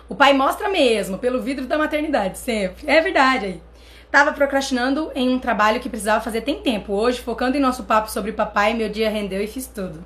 O 0.10 0.16
pai 0.16 0.34
mostra 0.34 0.70
mesmo, 0.70 1.18
pelo 1.18 1.42
vidro 1.42 1.66
da 1.66 1.78
maternidade, 1.78 2.38
sempre. 2.38 2.90
É 2.90 3.02
verdade 3.02 3.46
aí. 3.46 3.62
Tava 4.10 4.32
procrastinando 4.32 5.12
em 5.14 5.30
um 5.30 5.40
trabalho 5.40 5.82
que 5.82 5.90
precisava 5.90 6.24
fazer 6.24 6.42
tem 6.42 6.62
tempo. 6.62 6.94
Hoje, 6.94 7.20
focando 7.20 7.58
em 7.58 7.60
nosso 7.60 7.84
papo 7.84 8.10
sobre 8.10 8.32
papai, 8.32 8.74
meu 8.74 8.88
dia 8.88 9.10
rendeu 9.10 9.42
e 9.42 9.48
fiz 9.48 9.68
tudo. 9.68 10.04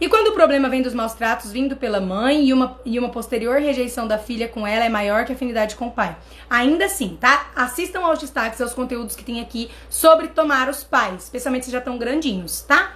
E 0.00 0.08
quando 0.08 0.28
o 0.28 0.32
problema 0.32 0.68
vem 0.68 0.82
dos 0.82 0.94
maus 0.94 1.12
tratos 1.12 1.52
vindo 1.52 1.76
pela 1.76 2.00
mãe 2.00 2.46
e 2.46 2.52
uma, 2.52 2.80
e 2.84 2.98
uma 2.98 3.10
posterior 3.10 3.60
rejeição 3.60 4.08
da 4.08 4.18
filha 4.18 4.48
com 4.48 4.66
ela 4.66 4.84
é 4.84 4.88
maior 4.88 5.24
que 5.24 5.32
a 5.32 5.34
afinidade 5.34 5.76
com 5.76 5.86
o 5.86 5.90
pai. 5.90 6.16
Ainda 6.50 6.86
assim, 6.86 7.16
tá? 7.20 7.50
Assistam 7.54 8.00
aos 8.00 8.18
destaques, 8.18 8.60
aos 8.60 8.74
conteúdos 8.74 9.14
que 9.14 9.24
tem 9.24 9.40
aqui 9.40 9.70
sobre 9.88 10.28
tomar 10.28 10.68
os 10.68 10.82
pais, 10.82 11.24
especialmente 11.24 11.66
se 11.66 11.70
já 11.70 11.78
estão 11.78 11.96
grandinhos, 11.96 12.62
tá? 12.62 12.94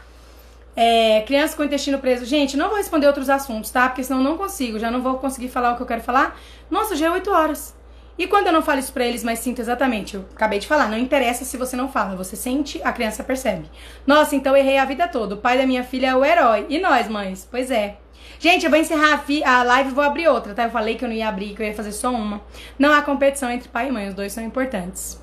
É, 0.81 1.23
criança 1.23 1.57
com 1.57 1.65
intestino 1.65 1.99
preso. 1.99 2.25
Gente, 2.25 2.57
não 2.57 2.69
vou 2.69 2.79
responder 2.79 3.09
outros 3.09 3.29
assuntos, 3.29 3.69
tá? 3.69 3.89
Porque 3.89 4.05
senão 4.05 4.23
não 4.23 4.39
consigo, 4.39 4.79
já 4.79 4.93
não 4.93 5.03
vou 5.03 5.19
conseguir 5.19 5.49
falar 5.49 5.73
o 5.73 5.77
que 5.77 5.83
eu 5.83 5.87
quero 5.87 6.03
falar. 6.03 6.39
Nossa, 6.71 6.95
já 6.95 7.07
é 7.07 7.11
8 7.11 7.29
horas. 7.33 7.77
E 8.17 8.29
quando 8.29 8.47
eu 8.47 8.53
não 8.53 8.63
falo 8.63 8.79
isso 8.79 8.93
pra 8.93 9.05
eles, 9.05 9.25
mas 9.25 9.41
sinto 9.41 9.61
exatamente, 9.61 10.15
eu 10.15 10.25
acabei 10.37 10.61
de 10.61 10.69
falar, 10.69 10.89
não 10.89 10.97
interessa 10.97 11.45
se 11.45 11.57
você 11.57 11.75
não 11.75 11.89
fala, 11.89 12.15
você 12.15 12.37
sente, 12.37 12.81
a 12.85 12.93
criança 12.93 13.25
percebe. 13.25 13.69
Nossa, 14.07 14.37
então 14.37 14.57
errei 14.57 14.79
a 14.79 14.85
vida 14.85 15.09
toda. 15.09 15.35
O 15.35 15.39
pai 15.39 15.59
da 15.59 15.67
minha 15.67 15.83
filha 15.83 16.11
é 16.11 16.15
o 16.15 16.25
herói. 16.25 16.65
E 16.69 16.79
nós, 16.79 17.09
mães? 17.09 17.49
Pois 17.51 17.73
é. 17.73 17.97
Gente, 18.39 18.65
eu 18.65 18.71
vou 18.71 18.79
encerrar 18.79 19.25
a, 19.45 19.59
a 19.59 19.63
live 19.65 19.91
e 19.91 19.95
vou 19.95 20.05
abrir 20.05 20.29
outra, 20.29 20.55
tá? 20.55 20.63
Eu 20.63 20.71
falei 20.71 20.95
que 20.95 21.05
eu 21.05 21.09
não 21.09 21.17
ia 21.17 21.29
abrir, 21.29 21.57
que 21.57 21.63
eu 21.63 21.67
ia 21.67 21.75
fazer 21.75 21.91
só 21.91 22.11
uma. 22.11 22.41
Não 22.79 22.93
há 22.93 23.03
competição 23.03 23.51
entre 23.51 23.69
pai 23.69 23.89
e 23.89 23.91
mãe, 23.91 24.07
os 24.07 24.15
dois 24.15 24.33
são 24.33 24.45
importantes. 24.45 25.21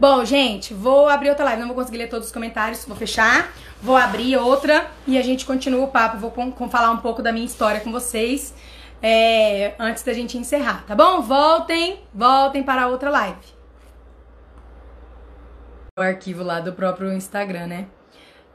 Bom, 0.00 0.24
gente, 0.24 0.72
vou 0.72 1.08
abrir 1.08 1.28
outra 1.28 1.44
live. 1.44 1.60
Não 1.60 1.66
vou 1.66 1.76
conseguir 1.76 1.98
ler 1.98 2.08
todos 2.08 2.28
os 2.28 2.32
comentários, 2.32 2.84
vou 2.84 2.96
fechar. 2.96 3.52
Vou 3.82 3.96
abrir 3.96 4.36
outra 4.36 4.90
e 5.06 5.16
a 5.16 5.22
gente 5.22 5.46
continua 5.46 5.84
o 5.84 5.88
papo. 5.88 6.18
Vou 6.18 6.30
com, 6.30 6.50
com 6.50 6.68
falar 6.68 6.90
um 6.90 6.98
pouco 6.98 7.22
da 7.22 7.32
minha 7.32 7.46
história 7.46 7.80
com 7.80 7.92
vocês 7.92 8.54
é, 9.02 9.74
antes 9.78 10.02
da 10.02 10.12
gente 10.12 10.36
encerrar, 10.36 10.84
tá 10.86 10.94
bom? 10.94 11.20
Voltem, 11.22 12.00
voltem 12.12 12.62
para 12.62 12.82
a 12.82 12.88
outra 12.88 13.10
live. 13.10 13.58
O 15.96 16.02
arquivo 16.02 16.42
lá 16.42 16.60
do 16.60 16.72
próprio 16.72 17.12
Instagram, 17.12 17.66
né? 17.66 17.86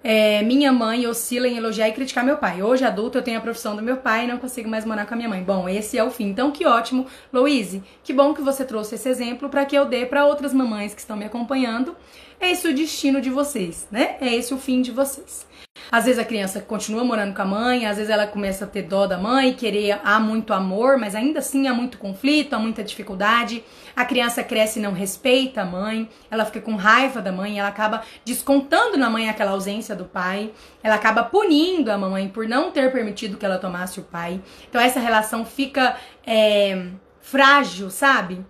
É, 0.06 0.42
minha 0.42 0.72
mãe 0.74 1.08
oscila 1.08 1.48
em 1.48 1.56
elogiar 1.56 1.88
e 1.88 1.94
criticar 1.94 2.26
meu 2.26 2.38
pai. 2.38 2.62
Hoje, 2.62 2.84
adulto, 2.84 3.18
eu 3.18 3.22
tenho 3.22 3.38
a 3.38 3.42
profissão 3.42 3.74
do 3.74 3.82
meu 3.82 3.98
pai 3.98 4.26
e 4.26 4.28
não 4.28 4.38
consigo 4.38 4.70
mais 4.70 4.84
morar 4.84 5.06
com 5.06 5.14
a 5.14 5.18
minha 5.18 5.30
mãe. 5.30 5.42
Bom, 5.42 5.70
esse 5.70 5.98
é 5.98 6.04
o 6.04 6.12
fim. 6.12 6.28
Então, 6.28 6.52
que 6.52 6.66
ótimo. 6.66 7.06
Louise, 7.32 7.82
que 8.04 8.12
bom 8.12 8.34
que 8.34 8.42
você 8.42 8.66
trouxe 8.66 8.96
esse 8.96 9.08
exemplo 9.08 9.48
para 9.48 9.66
que 9.66 9.78
eu 9.78 9.86
dê 9.86 10.06
para 10.06 10.26
outras 10.26 10.54
mamães 10.54 10.94
que 10.94 11.00
estão 11.00 11.16
me 11.16 11.24
acompanhando. 11.24 11.96
É 12.40 12.52
esse 12.52 12.68
o 12.68 12.74
destino 12.74 13.22
de 13.22 13.30
vocês, 13.30 13.88
né? 13.92 14.18
É 14.20 14.34
esse 14.34 14.54
o 14.54 14.58
fim 14.58 14.82
de 14.82 14.92
vocês. 14.92 15.46
Às 15.92 16.06
vezes 16.06 16.20
a 16.20 16.26
criança 16.26 16.60
continua 16.60 17.04
morando 17.04 17.36
com 17.36 17.42
a 17.42 17.46
mãe, 17.46 17.86
às 17.86 17.98
vezes 17.98 18.10
ela 18.10 18.26
começa 18.26 18.66
a 18.66 18.68
ter 18.68 18.84
dó 18.84 19.06
da 19.06 19.18
mãe, 19.18 19.54
querer 19.54 20.00
há 20.04 20.20
muito 20.20 20.54
amor, 20.54 20.98
mas 20.98 21.14
ainda 21.14 21.40
assim 21.40 21.68
há 21.68 21.74
muito 21.74 21.98
conflito, 21.98 22.54
há 22.54 22.60
muita 22.60 22.84
dificuldade. 22.84 23.64
A 23.96 24.04
criança 24.06 24.44
cresce 24.44 24.80
e 24.80 24.82
não 24.82 24.94
respeita 24.94 25.62
a 25.62 25.66
mãe, 25.66 26.10
ela 26.32 26.46
fica 26.46 26.62
com 26.62 26.76
raiva 26.76 27.22
da 27.22 27.32
mãe, 27.32 27.60
ela 27.60 27.70
acaba 27.70 28.02
descontando 28.26 28.98
na 28.98 29.10
mãe 29.10 29.30
aquela 29.30 29.52
ausência 29.52 29.96
do 29.96 30.06
pai, 30.06 30.52
ela 30.82 30.96
acaba 30.96 31.24
punindo 31.24 31.92
a 31.92 31.98
mamãe 31.98 32.28
por 32.28 32.48
não 32.48 32.72
ter 32.72 32.92
permitido 32.92 33.38
que 33.38 33.46
ela 33.46 33.60
tomasse 33.60 34.00
o 34.00 34.04
pai. 34.04 34.42
Então 34.70 34.82
essa 34.82 35.00
relação 35.00 35.46
fica 35.46 35.96
é, 36.26 36.88
frágil, 37.22 37.90
sabe? 37.90 38.44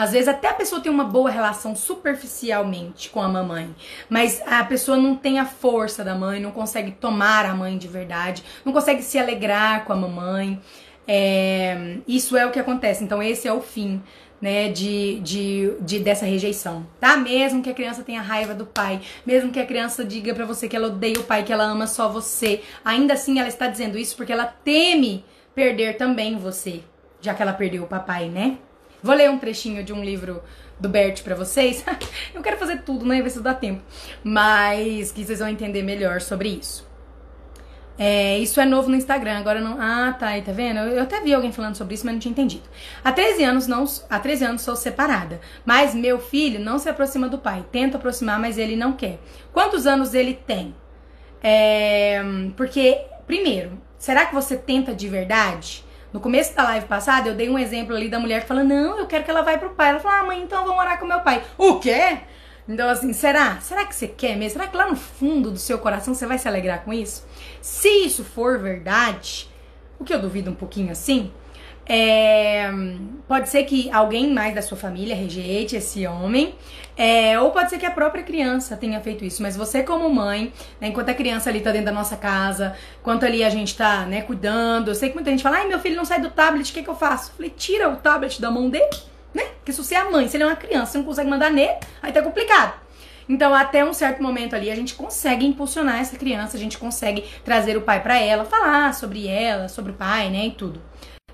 Às 0.00 0.12
vezes 0.12 0.28
até 0.28 0.48
a 0.48 0.54
pessoa 0.54 0.80
tem 0.80 0.90
uma 0.90 1.04
boa 1.04 1.28
relação 1.28 1.76
superficialmente 1.76 3.10
com 3.10 3.20
a 3.20 3.28
mamãe, 3.28 3.76
mas 4.08 4.40
a 4.46 4.64
pessoa 4.64 4.96
não 4.96 5.14
tem 5.14 5.38
a 5.38 5.44
força 5.44 6.02
da 6.02 6.14
mãe, 6.14 6.40
não 6.40 6.52
consegue 6.52 6.90
tomar 6.90 7.44
a 7.44 7.52
mãe 7.52 7.76
de 7.76 7.86
verdade, 7.86 8.42
não 8.64 8.72
consegue 8.72 9.02
se 9.02 9.18
alegrar 9.18 9.84
com 9.84 9.92
a 9.92 9.96
mamãe. 9.96 10.58
É, 11.06 11.98
isso 12.08 12.34
é 12.34 12.46
o 12.46 12.50
que 12.50 12.58
acontece. 12.58 13.04
Então 13.04 13.22
esse 13.22 13.46
é 13.46 13.52
o 13.52 13.60
fim 13.60 14.02
né, 14.40 14.70
de, 14.70 15.20
de, 15.20 15.74
de, 15.82 15.98
dessa 15.98 16.24
rejeição, 16.24 16.86
tá? 16.98 17.18
Mesmo 17.18 17.62
que 17.62 17.68
a 17.68 17.74
criança 17.74 18.02
tenha 18.02 18.22
raiva 18.22 18.54
do 18.54 18.64
pai, 18.64 19.02
mesmo 19.26 19.52
que 19.52 19.60
a 19.60 19.66
criança 19.66 20.02
diga 20.02 20.32
para 20.32 20.46
você 20.46 20.66
que 20.66 20.76
ela 20.76 20.86
odeia 20.86 21.20
o 21.20 21.24
pai, 21.24 21.42
que 21.42 21.52
ela 21.52 21.64
ama 21.64 21.86
só 21.86 22.08
você, 22.08 22.62
ainda 22.82 23.12
assim 23.12 23.38
ela 23.38 23.48
está 23.48 23.66
dizendo 23.66 23.98
isso 23.98 24.16
porque 24.16 24.32
ela 24.32 24.46
teme 24.46 25.26
perder 25.54 25.98
também 25.98 26.38
você, 26.38 26.80
já 27.20 27.34
que 27.34 27.42
ela 27.42 27.52
perdeu 27.52 27.82
o 27.82 27.86
papai, 27.86 28.30
né? 28.30 28.56
Vou 29.02 29.14
ler 29.14 29.30
um 29.30 29.38
trechinho 29.38 29.82
de 29.82 29.92
um 29.92 30.04
livro 30.04 30.42
do 30.78 30.88
Bert 30.88 31.22
para 31.22 31.34
vocês. 31.34 31.84
eu 32.34 32.42
quero 32.42 32.56
fazer 32.56 32.82
tudo, 32.82 33.04
né? 33.04 33.20
Ver 33.22 33.30
se 33.30 33.40
dá 33.40 33.54
tempo. 33.54 33.82
Mas 34.22 35.12
que 35.12 35.24
vocês 35.24 35.38
vão 35.38 35.48
entender 35.48 35.82
melhor 35.82 36.20
sobre 36.20 36.48
isso. 36.48 36.88
É, 38.02 38.38
isso 38.38 38.58
é 38.58 38.64
novo 38.64 38.88
no 38.88 38.96
Instagram, 38.96 39.38
agora 39.38 39.60
não. 39.60 39.76
Ah, 39.78 40.16
tá, 40.18 40.28
aí 40.28 40.40
tá 40.40 40.52
vendo? 40.52 40.78
Eu, 40.78 40.88
eu, 40.94 41.02
até 41.02 41.20
vi 41.20 41.34
alguém 41.34 41.52
falando 41.52 41.76
sobre 41.76 41.94
isso, 41.94 42.06
mas 42.06 42.14
não 42.14 42.18
tinha 42.18 42.32
entendido. 42.32 42.62
Há 43.04 43.12
13 43.12 43.44
anos 43.44 43.66
não, 43.66 43.84
há 44.08 44.18
13 44.18 44.44
anos 44.46 44.62
sou 44.62 44.74
separada, 44.74 45.38
mas 45.66 45.94
meu 45.94 46.18
filho 46.18 46.58
não 46.58 46.78
se 46.78 46.88
aproxima 46.88 47.28
do 47.28 47.36
pai. 47.36 47.62
Tento 47.70 47.98
aproximar, 47.98 48.40
mas 48.40 48.56
ele 48.56 48.74
não 48.74 48.94
quer. 48.94 49.18
Quantos 49.52 49.86
anos 49.86 50.14
ele 50.14 50.32
tem? 50.32 50.74
É, 51.42 52.22
porque 52.56 53.02
primeiro, 53.26 53.78
será 53.98 54.24
que 54.24 54.34
você 54.34 54.56
tenta 54.56 54.94
de 54.94 55.06
verdade? 55.06 55.84
No 56.12 56.18
começo 56.18 56.54
da 56.56 56.64
live 56.64 56.86
passada, 56.86 57.28
eu 57.28 57.34
dei 57.34 57.48
um 57.48 57.58
exemplo 57.58 57.94
ali 57.94 58.08
da 58.08 58.18
mulher 58.18 58.42
que 58.42 58.48
fala: 58.48 58.64
Não, 58.64 58.98
eu 58.98 59.06
quero 59.06 59.24
que 59.24 59.30
ela 59.30 59.42
vá 59.42 59.56
pro 59.56 59.70
pai. 59.70 59.90
Ela 59.90 60.00
falou: 60.00 60.18
Ah, 60.18 60.24
mãe, 60.24 60.42
então 60.42 60.60
eu 60.60 60.66
vou 60.66 60.74
morar 60.74 60.98
com 60.98 61.06
meu 61.06 61.20
pai. 61.20 61.42
O 61.56 61.78
quê? 61.78 62.18
Então, 62.68 62.88
assim, 62.88 63.12
será? 63.12 63.60
Será 63.60 63.84
que 63.84 63.94
você 63.94 64.06
quer 64.06 64.36
mesmo? 64.36 64.58
Será 64.58 64.68
que 64.68 64.76
lá 64.76 64.88
no 64.88 64.96
fundo 64.96 65.50
do 65.50 65.58
seu 65.58 65.78
coração 65.78 66.14
você 66.14 66.26
vai 66.26 66.38
se 66.38 66.46
alegrar 66.46 66.84
com 66.84 66.92
isso? 66.92 67.26
Se 67.60 67.88
isso 67.88 68.24
for 68.24 68.58
verdade, 68.58 69.48
o 69.98 70.04
que 70.04 70.14
eu 70.14 70.20
duvido 70.20 70.50
um 70.50 70.54
pouquinho 70.54 70.92
assim, 70.92 71.32
é, 71.92 72.70
pode 73.26 73.48
ser 73.48 73.64
que 73.64 73.90
alguém 73.90 74.32
mais 74.32 74.54
da 74.54 74.62
sua 74.62 74.78
família 74.78 75.12
rejeite 75.12 75.74
esse 75.74 76.06
homem, 76.06 76.54
é, 76.96 77.36
ou 77.40 77.50
pode 77.50 77.68
ser 77.68 77.78
que 77.78 77.86
a 77.86 77.90
própria 77.90 78.22
criança 78.22 78.76
tenha 78.76 79.00
feito 79.00 79.24
isso. 79.24 79.42
Mas 79.42 79.56
você, 79.56 79.82
como 79.82 80.08
mãe, 80.08 80.52
né, 80.80 80.86
enquanto 80.86 81.08
a 81.08 81.14
criança 81.14 81.50
ali 81.50 81.60
tá 81.60 81.72
dentro 81.72 81.86
da 81.86 81.92
nossa 81.92 82.16
casa, 82.16 82.76
enquanto 83.00 83.24
ali 83.24 83.42
a 83.42 83.50
gente 83.50 83.76
tá 83.76 84.06
né, 84.06 84.22
cuidando, 84.22 84.86
eu 84.86 84.94
sei 84.94 85.08
que 85.08 85.16
muita 85.16 85.32
gente 85.32 85.42
fala: 85.42 85.56
ai, 85.56 85.66
meu 85.66 85.80
filho 85.80 85.96
não 85.96 86.04
sai 86.04 86.20
do 86.20 86.30
tablet, 86.30 86.70
o 86.70 86.74
que, 86.74 86.84
que 86.84 86.88
eu 86.88 86.94
faço? 86.94 87.32
Eu 87.32 87.34
falei: 87.34 87.50
tira 87.50 87.88
o 87.88 87.96
tablet 87.96 88.40
da 88.40 88.52
mão 88.52 88.70
dele, 88.70 88.96
né? 89.34 89.42
Porque 89.56 89.72
se 89.72 89.82
você 89.82 89.96
é 89.96 90.04
mãe, 90.08 90.28
se 90.28 90.36
ele 90.36 90.44
é 90.44 90.46
uma 90.46 90.54
criança, 90.54 90.92
você 90.92 90.98
não 90.98 91.04
consegue 91.04 91.28
mandar 91.28 91.50
nele, 91.50 91.74
aí 92.00 92.12
tá 92.12 92.22
complicado. 92.22 92.74
Então, 93.28 93.52
até 93.52 93.84
um 93.84 93.92
certo 93.92 94.22
momento 94.22 94.54
ali, 94.54 94.70
a 94.70 94.76
gente 94.76 94.94
consegue 94.94 95.44
impulsionar 95.44 96.00
essa 96.00 96.16
criança, 96.16 96.56
a 96.56 96.60
gente 96.60 96.78
consegue 96.78 97.24
trazer 97.44 97.76
o 97.76 97.82
pai 97.82 98.00
para 98.00 98.16
ela, 98.16 98.44
falar 98.44 98.94
sobre 98.94 99.26
ela, 99.26 99.68
sobre 99.68 99.90
o 99.90 99.94
pai, 99.94 100.30
né, 100.30 100.46
e 100.46 100.50
tudo. 100.52 100.80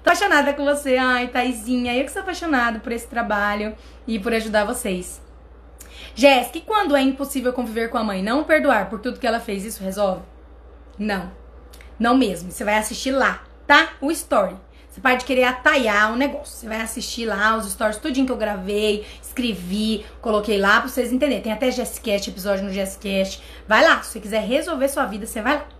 Tô 0.06 0.10
apaixonada 0.10 0.54
com 0.54 0.64
você, 0.64 0.96
ai, 0.96 1.26
Taizinha. 1.26 1.92
Eu 1.92 2.04
que 2.04 2.12
sou 2.12 2.22
apaixonada 2.22 2.78
por 2.78 2.92
esse 2.92 3.08
trabalho 3.08 3.74
e 4.06 4.20
por 4.20 4.32
ajudar 4.32 4.64
vocês. 4.64 5.20
Jéssica, 6.14 6.60
quando 6.64 6.94
é 6.94 7.02
impossível 7.02 7.52
conviver 7.52 7.90
com 7.90 7.98
a 7.98 8.04
mãe, 8.04 8.22
não 8.22 8.44
perdoar 8.44 8.88
por 8.88 9.00
tudo 9.00 9.18
que 9.18 9.26
ela 9.26 9.40
fez, 9.40 9.64
isso 9.64 9.82
resolve? 9.82 10.22
Não. 10.96 11.32
Não 11.98 12.16
mesmo. 12.16 12.52
Você 12.52 12.62
vai 12.62 12.76
assistir 12.76 13.10
lá, 13.10 13.42
tá? 13.66 13.94
O 14.00 14.12
story. 14.12 14.54
Você 14.88 15.00
pode 15.00 15.24
querer 15.24 15.42
atalhar 15.42 16.12
o 16.12 16.16
negócio. 16.16 16.56
Você 16.56 16.68
vai 16.68 16.82
assistir 16.82 17.26
lá 17.26 17.56
os 17.56 17.68
stories, 17.68 17.96
tudinho 17.96 18.26
que 18.26 18.32
eu 18.32 18.36
gravei, 18.36 19.04
escrevi, 19.20 20.06
coloquei 20.20 20.56
lá 20.56 20.78
pra 20.78 20.88
vocês 20.88 21.12
entenderem. 21.12 21.42
Tem 21.42 21.52
até 21.52 21.68
Jessicast, 21.72 22.30
episódio 22.30 22.64
no 22.64 22.72
Jessicast. 22.72 23.42
Vai 23.66 23.84
lá, 23.84 24.00
se 24.04 24.12
você 24.12 24.20
quiser 24.20 24.46
resolver 24.46 24.86
sua 24.86 25.04
vida, 25.04 25.26
você 25.26 25.42
vai 25.42 25.56
lá. 25.56 25.75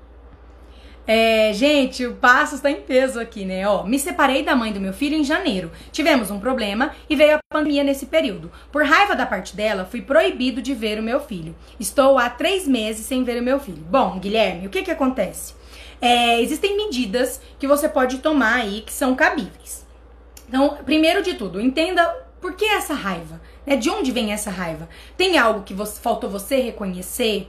É, 1.07 1.53
gente, 1.53 2.05
o 2.05 2.17
passo 2.17 2.57
está 2.57 2.69
em 2.69 2.81
peso 2.81 3.21
aqui, 3.21 3.45
né? 3.45 3.67
Ó, 3.69 3.85
me 3.85 3.97
separei 3.97 4.43
da 4.43 4.57
mãe 4.57 4.73
do 4.73 4.81
meu 4.81 4.93
filho 4.93 5.15
em 5.15 5.23
janeiro. 5.23 5.71
Tivemos 5.93 6.33
um 6.33 6.41
problema 6.41 6.91
e 7.09 7.15
veio 7.15 7.37
a 7.37 7.41
pandemia 7.49 7.85
nesse 7.85 8.07
período. 8.07 8.51
Por 8.73 8.85
raiva 8.85 9.15
da 9.15 9.25
parte 9.25 9.55
dela, 9.55 9.85
fui 9.85 10.03
proibido 10.03 10.61
de 10.61 10.75
ver 10.75 10.99
o 10.99 11.03
meu 11.03 11.21
filho. 11.21 11.55
Estou 11.79 12.19
há 12.19 12.29
três 12.29 12.67
meses 12.67 13.07
sem 13.07 13.23
ver 13.23 13.41
o 13.41 13.45
meu 13.45 13.61
filho. 13.61 13.85
Bom, 13.89 14.19
Guilherme, 14.19 14.67
o 14.67 14.71
que 14.71 14.83
que 14.83 14.91
acontece? 14.91 15.55
É, 16.01 16.41
existem 16.43 16.77
medidas 16.77 17.41
que 17.59 17.69
você 17.69 17.89
pode 17.89 18.19
tomar 18.19 18.57
aí 18.57 18.81
que 18.81 18.93
são 18.93 19.15
cabíveis. 19.15 19.87
Então, 20.49 20.77
primeiro 20.85 21.23
de 21.23 21.35
tudo, 21.35 21.61
entenda 21.61 22.05
por 22.41 22.55
que 22.55 22.65
essa 22.65 22.95
raiva. 22.95 23.41
Né? 23.65 23.77
De 23.77 23.91
onde 23.91 24.11
vem 24.11 24.33
essa 24.33 24.51
raiva? 24.51 24.89
Tem 25.17 25.39
algo 25.39 25.63
que 25.63 25.75
você, 25.75 26.01
faltou 26.01 26.29
você 26.29 26.61
reconhecer? 26.61 27.49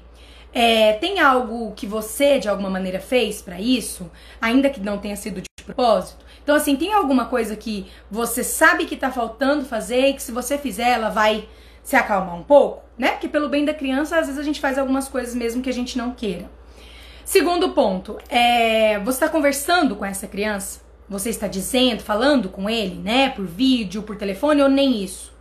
É, 0.60 0.94
tem 0.94 1.20
algo 1.20 1.72
que 1.76 1.86
você 1.86 2.40
de 2.40 2.50
alguma 2.50 2.68
maneira 2.68 3.00
fez 3.00 3.44
para 3.44 3.62
isso, 3.62 4.10
ainda 4.42 4.72
que 4.72 4.80
não 4.80 4.98
tenha 4.98 5.16
sido 5.16 5.40
de 5.40 5.64
propósito? 5.64 6.26
Então, 6.42 6.56
assim, 6.56 6.76
tem 6.76 6.92
alguma 6.94 7.26
coisa 7.26 7.56
que 7.56 7.86
você 8.10 8.44
sabe 8.44 8.86
que 8.86 8.96
tá 8.96 9.12
faltando 9.12 9.66
fazer 9.66 10.08
e 10.08 10.14
que 10.16 10.24
se 10.24 10.32
você 10.32 10.58
fizer, 10.58 10.94
ela 10.94 11.10
vai 11.10 11.48
se 11.84 11.96
acalmar 11.96 12.36
um 12.36 12.42
pouco, 12.42 12.82
né? 12.98 13.12
Porque 13.12 13.28
pelo 13.28 13.50
bem 13.50 13.66
da 13.66 13.74
criança, 13.74 14.18
às 14.18 14.26
vezes 14.26 14.42
a 14.42 14.44
gente 14.44 14.60
faz 14.60 14.80
algumas 14.80 15.08
coisas 15.08 15.36
mesmo 15.36 15.62
que 15.62 15.70
a 15.70 15.74
gente 15.74 15.96
não 15.96 16.10
queira. 16.10 16.50
Segundo 17.24 17.74
ponto, 17.74 18.18
é, 18.28 18.98
você 18.98 19.18
está 19.18 19.30
conversando 19.30 19.96
com 19.96 20.06
essa 20.06 20.26
criança? 20.26 20.82
Você 21.08 21.30
está 21.30 21.48
dizendo, 21.48 22.02
falando 22.02 22.50
com 22.50 22.68
ele, 22.68 22.96
né? 22.96 23.30
Por 23.30 23.46
vídeo, 23.46 24.02
por 24.02 24.16
telefone 24.16 24.64
ou 24.64 24.70
nem 24.70 25.04
isso? 25.04 25.37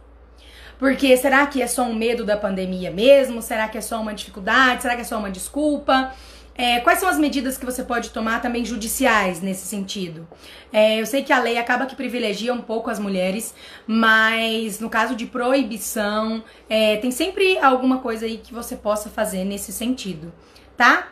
Porque 0.78 1.16
será 1.16 1.46
que 1.46 1.62
é 1.62 1.66
só 1.66 1.82
um 1.84 1.94
medo 1.94 2.24
da 2.24 2.36
pandemia 2.36 2.90
mesmo? 2.90 3.40
Será 3.40 3.68
que 3.68 3.78
é 3.78 3.80
só 3.80 4.00
uma 4.00 4.14
dificuldade? 4.14 4.82
Será 4.82 4.94
que 4.94 5.02
é 5.02 5.04
só 5.04 5.18
uma 5.18 5.30
desculpa? 5.30 6.12
É, 6.58 6.80
quais 6.80 6.98
são 6.98 7.08
as 7.08 7.18
medidas 7.18 7.58
que 7.58 7.66
você 7.66 7.82
pode 7.82 8.10
tomar 8.10 8.40
também 8.40 8.64
judiciais 8.64 9.42
nesse 9.42 9.66
sentido? 9.66 10.26
É, 10.72 10.98
eu 11.00 11.04
sei 11.04 11.22
que 11.22 11.32
a 11.32 11.38
lei 11.38 11.58
acaba 11.58 11.84
que 11.84 11.94
privilegia 11.94 12.52
um 12.52 12.62
pouco 12.62 12.88
as 12.88 12.98
mulheres, 12.98 13.54
mas 13.86 14.80
no 14.80 14.88
caso 14.88 15.14
de 15.14 15.26
proibição, 15.26 16.42
é, 16.68 16.96
tem 16.96 17.10
sempre 17.10 17.58
alguma 17.58 17.98
coisa 17.98 18.24
aí 18.24 18.38
que 18.38 18.54
você 18.54 18.74
possa 18.74 19.10
fazer 19.10 19.44
nesse 19.44 19.70
sentido, 19.70 20.32
tá? 20.76 21.08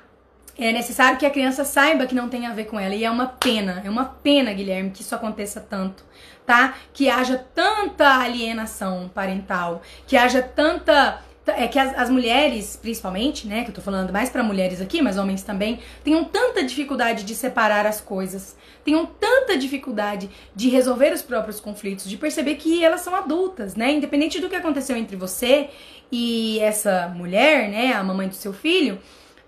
É 0.57 0.73
necessário 0.73 1.19
que 1.19 1.27
a 1.27 1.31
criança 1.31 1.65
saiba 1.65 2.07
que 2.07 2.15
não 2.15 2.29
tem 2.29 2.47
a 2.47 2.53
ver 2.53 2.65
com 2.65 2.79
ela. 2.79 2.95
E 2.95 3.05
é 3.05 3.11
uma 3.11 3.27
pena, 3.27 3.83
é 3.85 3.91
uma 3.91 4.05
pena, 4.05 4.53
Guilherme, 4.53 4.91
que 4.91 5.03
isso 5.03 5.15
aconteça 5.15 5.61
tanto, 5.61 6.05
tá? 6.47 6.75
Que 6.93 7.11
haja 7.11 7.45
tanta 7.55 8.21
alienação 8.21 9.11
parental, 9.13 9.83
que 10.07 10.17
haja 10.17 10.43
tanta. 10.43 11.21
É 11.47 11.69
que 11.69 11.79
as, 11.79 11.99
as 11.99 12.09
mulheres, 12.09 12.79
principalmente, 12.81 13.47
né? 13.47 13.65
Que 13.65 13.71
eu 13.71 13.75
tô 13.75 13.83
falando 13.83 14.13
mais 14.13 14.31
para 14.31 14.43
mulheres 14.43 14.81
aqui, 14.81 15.03
mas 15.03 15.19
homens 15.19 15.43
também, 15.43 15.81
tenham 16.03 16.25
tanta 16.25 16.63
dificuldade 16.63 17.25
de 17.25 17.35
separar 17.35 17.85
as 17.85 18.01
coisas, 18.01 18.57
tenham 18.83 19.05
tanta 19.05 19.59
dificuldade 19.59 20.31
de 20.55 20.71
resolver 20.71 21.13
os 21.13 21.21
próprios 21.21 21.61
conflitos, 21.61 22.09
de 22.09 22.17
perceber 22.17 22.55
que 22.55 22.83
elas 22.83 23.01
são 23.01 23.15
adultas, 23.15 23.75
né? 23.75 23.93
Independente 23.93 24.41
do 24.41 24.49
que 24.49 24.57
aconteceu 24.57 24.97
entre 24.97 25.17
você 25.17 25.69
e 26.11 26.61
essa 26.61 27.13
mulher, 27.15 27.69
né? 27.69 27.93
A 27.93 28.05
mamãe 28.05 28.29
do 28.29 28.35
seu 28.35 28.53
filho 28.53 28.99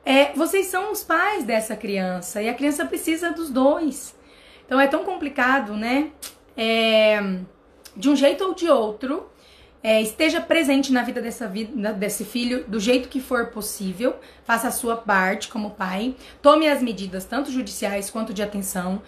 é, 0.07 0.33
vocês 0.35 0.67
são 0.67 0.93
os 0.93 1.03
pais 1.03 1.43
dessa 1.43 1.75
criança 1.75 2.41
e 2.41 2.49
a 2.49 2.55
criança 2.55 2.87
precisa 2.87 3.33
dos 3.33 3.51
dois. 3.51 4.15
Então 4.65 4.79
é 4.79 4.87
tão 4.87 5.05
complicado, 5.05 5.77
né? 5.77 6.13
É, 6.57 7.21
de 7.97 8.09
um 8.09 8.15
jeito 8.15 8.45
ou 8.45 8.55
de 8.55 8.69
outro, 8.69 9.29
é, 9.83 10.01
esteja 10.01 10.41
presente 10.41 10.93
na 10.93 11.03
vida 11.03 11.21
dessa 11.21 11.49
vida, 11.49 11.93
desse 11.93 12.25
filho 12.25 12.65
do 12.69 12.79
jeito 12.79 13.09
que 13.09 13.21
for 13.21 13.47
possível, 13.47 14.15
faça 14.45 14.69
a 14.69 14.71
sua 14.71 14.97
parte 14.97 15.49
como 15.49 15.71
pai, 15.71 16.15
tome 16.41 16.69
as 16.69 16.81
medidas 16.81 17.25
tanto 17.25 17.51
judiciais 17.51 18.09
quanto 18.09 18.33
de 18.33 18.45
atenção. 18.45 19.03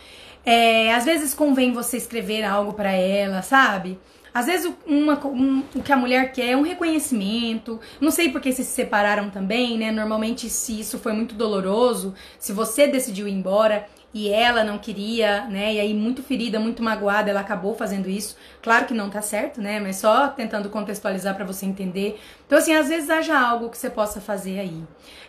É, 0.44 0.92
às 0.94 1.04
vezes 1.04 1.32
convém 1.32 1.72
você 1.72 1.96
escrever 1.96 2.42
algo 2.42 2.72
para 2.72 2.90
ela, 2.90 3.40
sabe? 3.42 4.00
Às 4.32 4.46
vezes 4.46 4.72
uma, 4.86 5.18
um, 5.26 5.62
o 5.74 5.82
que 5.82 5.92
a 5.92 5.96
mulher 5.96 6.32
quer 6.32 6.50
é 6.50 6.56
um 6.56 6.62
reconhecimento. 6.62 7.80
Não 8.00 8.10
sei 8.10 8.30
porque 8.30 8.52
vocês 8.52 8.68
se 8.68 8.74
separaram 8.74 9.30
também, 9.30 9.78
né? 9.78 9.90
Normalmente, 9.90 10.48
se 10.48 10.80
isso 10.80 10.98
foi 10.98 11.12
muito 11.12 11.34
doloroso, 11.34 12.14
se 12.38 12.52
você 12.52 12.86
decidiu 12.86 13.26
ir 13.26 13.32
embora 13.32 13.86
e 14.12 14.30
ela 14.30 14.64
não 14.64 14.78
queria, 14.78 15.44
né? 15.46 15.74
E 15.74 15.80
aí, 15.80 15.92
muito 15.92 16.22
ferida, 16.22 16.58
muito 16.58 16.82
magoada, 16.82 17.30
ela 17.30 17.40
acabou 17.40 17.74
fazendo 17.74 18.08
isso. 18.08 18.36
Claro 18.62 18.86
que 18.86 18.94
não 18.94 19.10
tá 19.10 19.20
certo, 19.20 19.60
né? 19.60 19.78
Mas 19.80 19.96
só 19.96 20.28
tentando 20.28 20.70
contextualizar 20.70 21.34
para 21.34 21.44
você 21.44 21.66
entender. 21.66 22.18
Então, 22.46 22.58
assim, 22.58 22.74
às 22.74 22.88
vezes 22.88 23.10
haja 23.10 23.38
algo 23.38 23.68
que 23.68 23.76
você 23.76 23.90
possa 23.90 24.20
fazer 24.20 24.60
aí. 24.60 24.82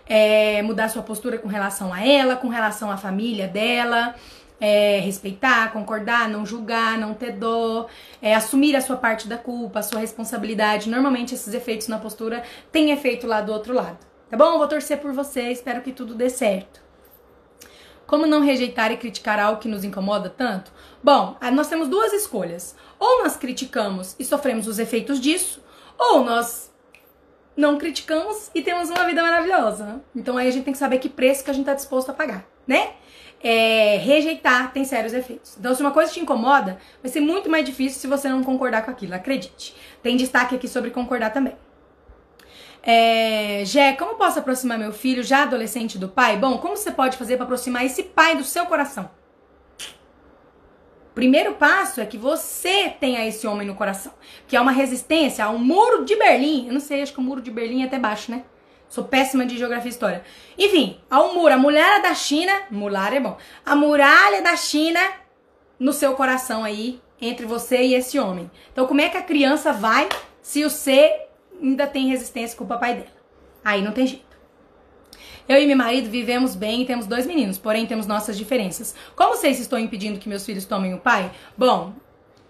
É, 0.07 0.61
mudar 0.61 0.89
sua 0.89 1.03
postura 1.03 1.37
com 1.37 1.47
relação 1.47 1.93
a 1.93 2.03
ela, 2.03 2.35
com 2.35 2.47
relação 2.47 2.89
à 2.89 2.97
família 2.97 3.47
dela 3.47 4.15
é, 4.59 4.99
respeitar, 4.99 5.71
concordar, 5.71 6.27
não 6.27 6.45
julgar, 6.45 6.97
não 6.97 7.13
ter 7.13 7.33
dó, 7.33 7.87
é, 8.21 8.35
assumir 8.35 8.75
a 8.75 8.81
sua 8.81 8.97
parte 8.97 9.27
da 9.27 9.37
culpa, 9.37 9.79
a 9.79 9.83
sua 9.83 9.99
responsabilidade. 9.99 10.89
Normalmente 10.89 11.33
esses 11.33 11.53
efeitos 11.53 11.87
na 11.87 11.97
postura 11.97 12.43
têm 12.71 12.91
efeito 12.91 13.25
lá 13.27 13.41
do 13.41 13.51
outro 13.51 13.73
lado. 13.73 13.97
Tá 14.29 14.37
bom? 14.37 14.57
vou 14.57 14.67
torcer 14.67 14.99
por 14.99 15.11
você, 15.11 15.51
espero 15.51 15.81
que 15.81 15.91
tudo 15.91 16.13
dê 16.13 16.29
certo. 16.29 16.81
Como 18.05 18.25
não 18.25 18.41
rejeitar 18.41 18.91
e 18.91 18.97
criticar 18.97 19.39
algo 19.39 19.61
que 19.61 19.67
nos 19.67 19.83
incomoda 19.83 20.29
tanto? 20.29 20.71
Bom, 21.03 21.37
nós 21.53 21.67
temos 21.67 21.87
duas 21.87 22.11
escolhas. 22.11 22.75
Ou 22.99 23.23
nós 23.23 23.37
criticamos 23.37 24.15
e 24.19 24.25
sofremos 24.25 24.67
os 24.67 24.79
efeitos 24.79 25.19
disso, 25.19 25.63
ou 25.97 26.23
nós 26.23 26.69
não 27.55 27.77
criticamos 27.77 28.49
e 28.55 28.61
temos 28.61 28.89
uma 28.89 29.05
vida 29.05 29.21
maravilhosa. 29.21 30.01
Então 30.15 30.37
aí 30.37 30.47
a 30.47 30.51
gente 30.51 30.63
tem 30.63 30.73
que 30.73 30.79
saber 30.79 30.97
que 30.99 31.09
preço 31.09 31.43
que 31.43 31.51
a 31.51 31.53
gente 31.53 31.63
está 31.63 31.73
disposto 31.73 32.09
a 32.09 32.13
pagar, 32.13 32.45
né? 32.65 32.93
É, 33.41 33.97
rejeitar 33.97 34.71
tem 34.73 34.83
sérios 34.83 35.13
efeitos. 35.13 35.55
Então, 35.57 35.73
se 35.73 35.81
uma 35.81 35.91
coisa 35.91 36.11
te 36.11 36.19
incomoda, 36.19 36.77
vai 37.01 37.11
ser 37.11 37.21
muito 37.21 37.49
mais 37.49 37.65
difícil 37.65 37.99
se 37.99 38.07
você 38.07 38.29
não 38.29 38.43
concordar 38.43 38.83
com 38.83 38.91
aquilo, 38.91 39.15
acredite. 39.15 39.75
Tem 40.03 40.17
destaque 40.17 40.55
aqui 40.55 40.67
sobre 40.67 40.91
concordar 40.91 41.31
também. 41.31 41.55
É, 42.81 43.63
Gé, 43.65 43.93
como 43.93 44.15
posso 44.15 44.39
aproximar 44.39 44.77
meu 44.77 44.91
filho, 44.91 45.23
já 45.23 45.43
adolescente, 45.43 45.97
do 45.97 46.07
pai? 46.07 46.37
Bom, 46.37 46.57
como 46.57 46.77
você 46.77 46.91
pode 46.91 47.17
fazer 47.17 47.35
para 47.35 47.43
aproximar 47.43 47.85
esse 47.85 48.03
pai 48.03 48.35
do 48.35 48.43
seu 48.43 48.65
coração? 48.65 49.09
Primeiro 51.13 51.55
passo 51.55 51.99
é 51.99 52.05
que 52.05 52.17
você 52.17 52.89
tenha 52.89 53.27
esse 53.27 53.45
homem 53.45 53.67
no 53.67 53.75
coração, 53.75 54.13
que 54.47 54.55
é 54.55 54.61
uma 54.61 54.71
resistência 54.71 55.43
a 55.43 55.49
um 55.49 55.57
muro 55.57 56.05
de 56.05 56.15
Berlim. 56.15 56.67
Eu 56.67 56.73
não 56.73 56.79
sei, 56.79 57.01
acho 57.01 57.11
que 57.11 57.19
o 57.19 57.23
muro 57.23 57.41
de 57.41 57.51
Berlim 57.51 57.81
é 57.81 57.85
até 57.85 57.99
baixo, 57.99 58.31
né? 58.31 58.43
Sou 58.89 59.03
péssima 59.03 59.45
de 59.45 59.57
geografia 59.57 59.89
e 59.89 59.91
história. 59.91 60.23
Enfim, 60.57 60.99
ao 61.09 61.33
muro, 61.33 61.53
a 61.53 61.57
muralha 61.57 62.01
da 62.01 62.15
China, 62.15 62.51
muralha 62.71 63.17
é 63.17 63.19
bom. 63.19 63.37
A 63.63 63.75
muralha 63.75 64.41
da 64.41 64.57
China 64.57 64.99
no 65.79 65.93
seu 65.93 66.13
coração 66.15 66.63
aí, 66.63 66.99
entre 67.21 67.45
você 67.45 67.83
e 67.83 67.93
esse 67.93 68.19
homem. 68.19 68.49
Então, 68.71 68.87
como 68.87 68.99
é 68.99 69.07
que 69.07 69.17
a 69.17 69.21
criança 69.21 69.71
vai 69.71 70.09
se 70.41 70.65
o 70.65 70.69
C 70.69 71.15
ainda 71.61 71.85
tem 71.85 72.09
resistência 72.09 72.57
com 72.57 72.63
o 72.63 72.67
papai 72.67 72.95
dela? 72.95 73.19
Aí 73.63 73.81
não 73.81 73.91
tem 73.91 74.07
jeito. 74.07 74.29
Eu 75.47 75.57
e 75.57 75.65
meu 75.65 75.77
marido 75.77 76.09
vivemos 76.09 76.55
bem 76.55 76.81
e 76.81 76.85
temos 76.85 77.07
dois 77.07 77.25
meninos, 77.25 77.57
porém 77.57 77.85
temos 77.85 78.07
nossas 78.07 78.37
diferenças. 78.37 78.95
Como 79.15 79.35
se 79.35 79.49
estou 79.49 79.79
impedindo 79.79 80.19
que 80.19 80.29
meus 80.29 80.45
filhos 80.45 80.65
tomem 80.65 80.93
o 80.93 80.99
pai? 80.99 81.31
Bom, 81.57 81.93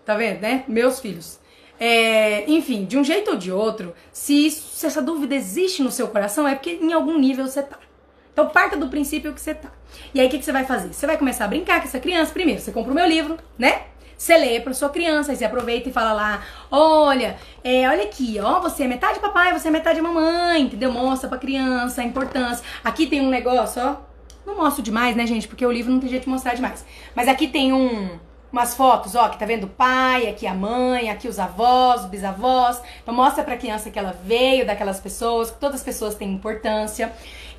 tá 0.05 0.15
vendo, 0.15 0.41
né? 0.41 0.63
Meus 0.67 0.99
filhos. 0.99 1.38
É, 1.79 2.49
enfim, 2.49 2.83
de 2.83 2.97
um 2.97 3.03
jeito 3.03 3.31
ou 3.31 3.37
de 3.37 3.51
outro, 3.51 3.95
se, 4.11 4.47
isso, 4.47 4.77
se 4.77 4.85
essa 4.85 5.01
dúvida 5.01 5.33
existe 5.33 5.81
no 5.81 5.91
seu 5.91 6.07
coração, 6.09 6.47
é 6.47 6.55
porque 6.55 6.77
em 6.81 6.91
algum 6.91 7.17
nível 7.17 7.47
você 7.47 7.63
tá. 7.63 7.77
Então 8.33 8.47
parta 8.49 8.75
do 8.75 8.87
princípio 8.89 9.33
que 9.33 9.39
você 9.41 9.53
tá. 9.53 9.69
E 10.13 10.19
aí 10.19 10.27
o 10.27 10.29
que, 10.29 10.39
que 10.39 10.45
você 10.45 10.51
vai 10.51 10.65
fazer? 10.65 10.93
Você 10.93 11.07
vai 11.07 11.17
começar 11.17 11.45
a 11.45 11.47
brincar 11.47 11.79
com 11.79 11.87
essa 11.87 11.99
criança 11.99 12.31
primeiro. 12.31 12.61
Você 12.61 12.71
compra 12.71 12.91
o 12.91 12.95
meu 12.95 13.05
livro, 13.05 13.37
né? 13.57 13.83
Você 14.17 14.37
lê 14.37 14.59
para 14.59 14.73
sua 14.73 14.89
criança, 14.89 15.31
aí 15.31 15.37
você 15.37 15.45
aproveita 15.45 15.87
e 15.87 15.93
fala 15.93 16.11
lá: 16.11 16.43
olha, 16.69 17.37
é, 17.63 17.87
olha 17.87 18.03
aqui, 18.03 18.37
ó, 18.41 18.59
você 18.59 18.83
é 18.83 18.87
metade 18.87 19.17
papai, 19.19 19.57
você 19.57 19.69
é 19.69 19.71
metade 19.71 20.01
mamãe, 20.01 20.63
entendeu? 20.63 20.91
Mostra 20.91 21.29
pra 21.29 21.37
criança 21.37 22.01
a 22.01 22.03
importância. 22.03 22.63
Aqui 22.83 23.07
tem 23.07 23.21
um 23.21 23.29
negócio, 23.29 23.81
ó. 23.81 23.95
Não 24.45 24.57
mostro 24.57 24.83
demais, 24.83 25.15
né, 25.15 25.25
gente? 25.25 25.47
Porque 25.47 25.65
o 25.65 25.71
livro 25.71 25.91
não 25.91 25.99
tem 25.99 26.09
jeito 26.09 26.23
de 26.23 26.29
mostrar 26.29 26.53
demais. 26.53 26.85
Mas 27.15 27.29
aqui 27.29 27.47
tem 27.47 27.71
um 27.71 28.19
umas 28.51 28.75
fotos, 28.75 29.15
ó, 29.15 29.29
que 29.29 29.37
tá 29.37 29.45
vendo 29.45 29.65
o 29.65 29.69
pai, 29.69 30.27
aqui 30.27 30.47
a 30.47 30.53
mãe, 30.53 31.09
aqui 31.09 31.27
os 31.27 31.39
avós, 31.39 32.01
os 32.01 32.07
bisavós. 32.07 32.81
Então 33.01 33.13
mostra 33.13 33.43
pra 33.43 33.57
criança 33.57 33.89
que 33.89 33.99
ela 33.99 34.15
veio 34.23 34.65
daquelas 34.65 34.99
pessoas, 34.99 35.51
que 35.51 35.57
todas 35.59 35.77
as 35.77 35.83
pessoas 35.83 36.15
têm 36.15 36.31
importância. 36.31 37.11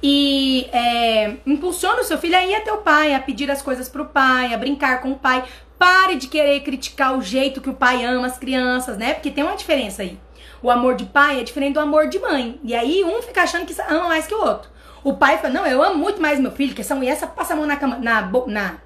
E 0.02 0.68
é, 0.72 1.36
impulsiona 1.46 2.00
o 2.00 2.04
seu 2.04 2.18
filho 2.18 2.36
a 2.36 2.44
ir 2.44 2.54
até 2.54 2.72
o 2.72 2.78
pai, 2.78 3.14
a 3.14 3.20
pedir 3.20 3.50
as 3.50 3.62
coisas 3.62 3.88
pro 3.88 4.06
pai, 4.06 4.52
a 4.52 4.58
brincar 4.58 5.00
com 5.00 5.12
o 5.12 5.18
pai. 5.18 5.44
Pare 5.78 6.16
de 6.16 6.26
querer 6.26 6.60
criticar 6.60 7.16
o 7.16 7.22
jeito 7.22 7.60
que 7.60 7.70
o 7.70 7.74
pai 7.74 8.04
ama 8.04 8.26
as 8.26 8.38
crianças, 8.38 8.98
né? 8.98 9.14
Porque 9.14 9.30
tem 9.30 9.44
uma 9.44 9.56
diferença 9.56 10.02
aí. 10.02 10.18
O 10.62 10.70
amor 10.70 10.94
de 10.94 11.06
pai 11.06 11.40
é 11.40 11.42
diferente 11.42 11.74
do 11.74 11.80
amor 11.80 12.08
de 12.08 12.18
mãe. 12.18 12.60
E 12.62 12.74
aí 12.74 13.02
um 13.04 13.22
fica 13.22 13.42
achando 13.42 13.64
que 13.64 13.74
ama 13.82 14.08
mais 14.08 14.26
que 14.26 14.34
o 14.34 14.42
outro. 14.42 14.70
O 15.02 15.14
pai 15.14 15.38
fala, 15.38 15.54
não, 15.54 15.66
eu 15.66 15.82
amo 15.82 15.96
muito 15.96 16.20
mais 16.20 16.38
meu 16.38 16.50
filho, 16.50 16.74
que 16.74 16.82
essa 16.82 16.94
mulher 16.94 17.18
passa 17.34 17.54
a 17.54 17.56
mão 17.56 17.66
na, 17.66 17.76
cama, 17.76 17.96
na, 17.96 18.30
na 18.46 18.78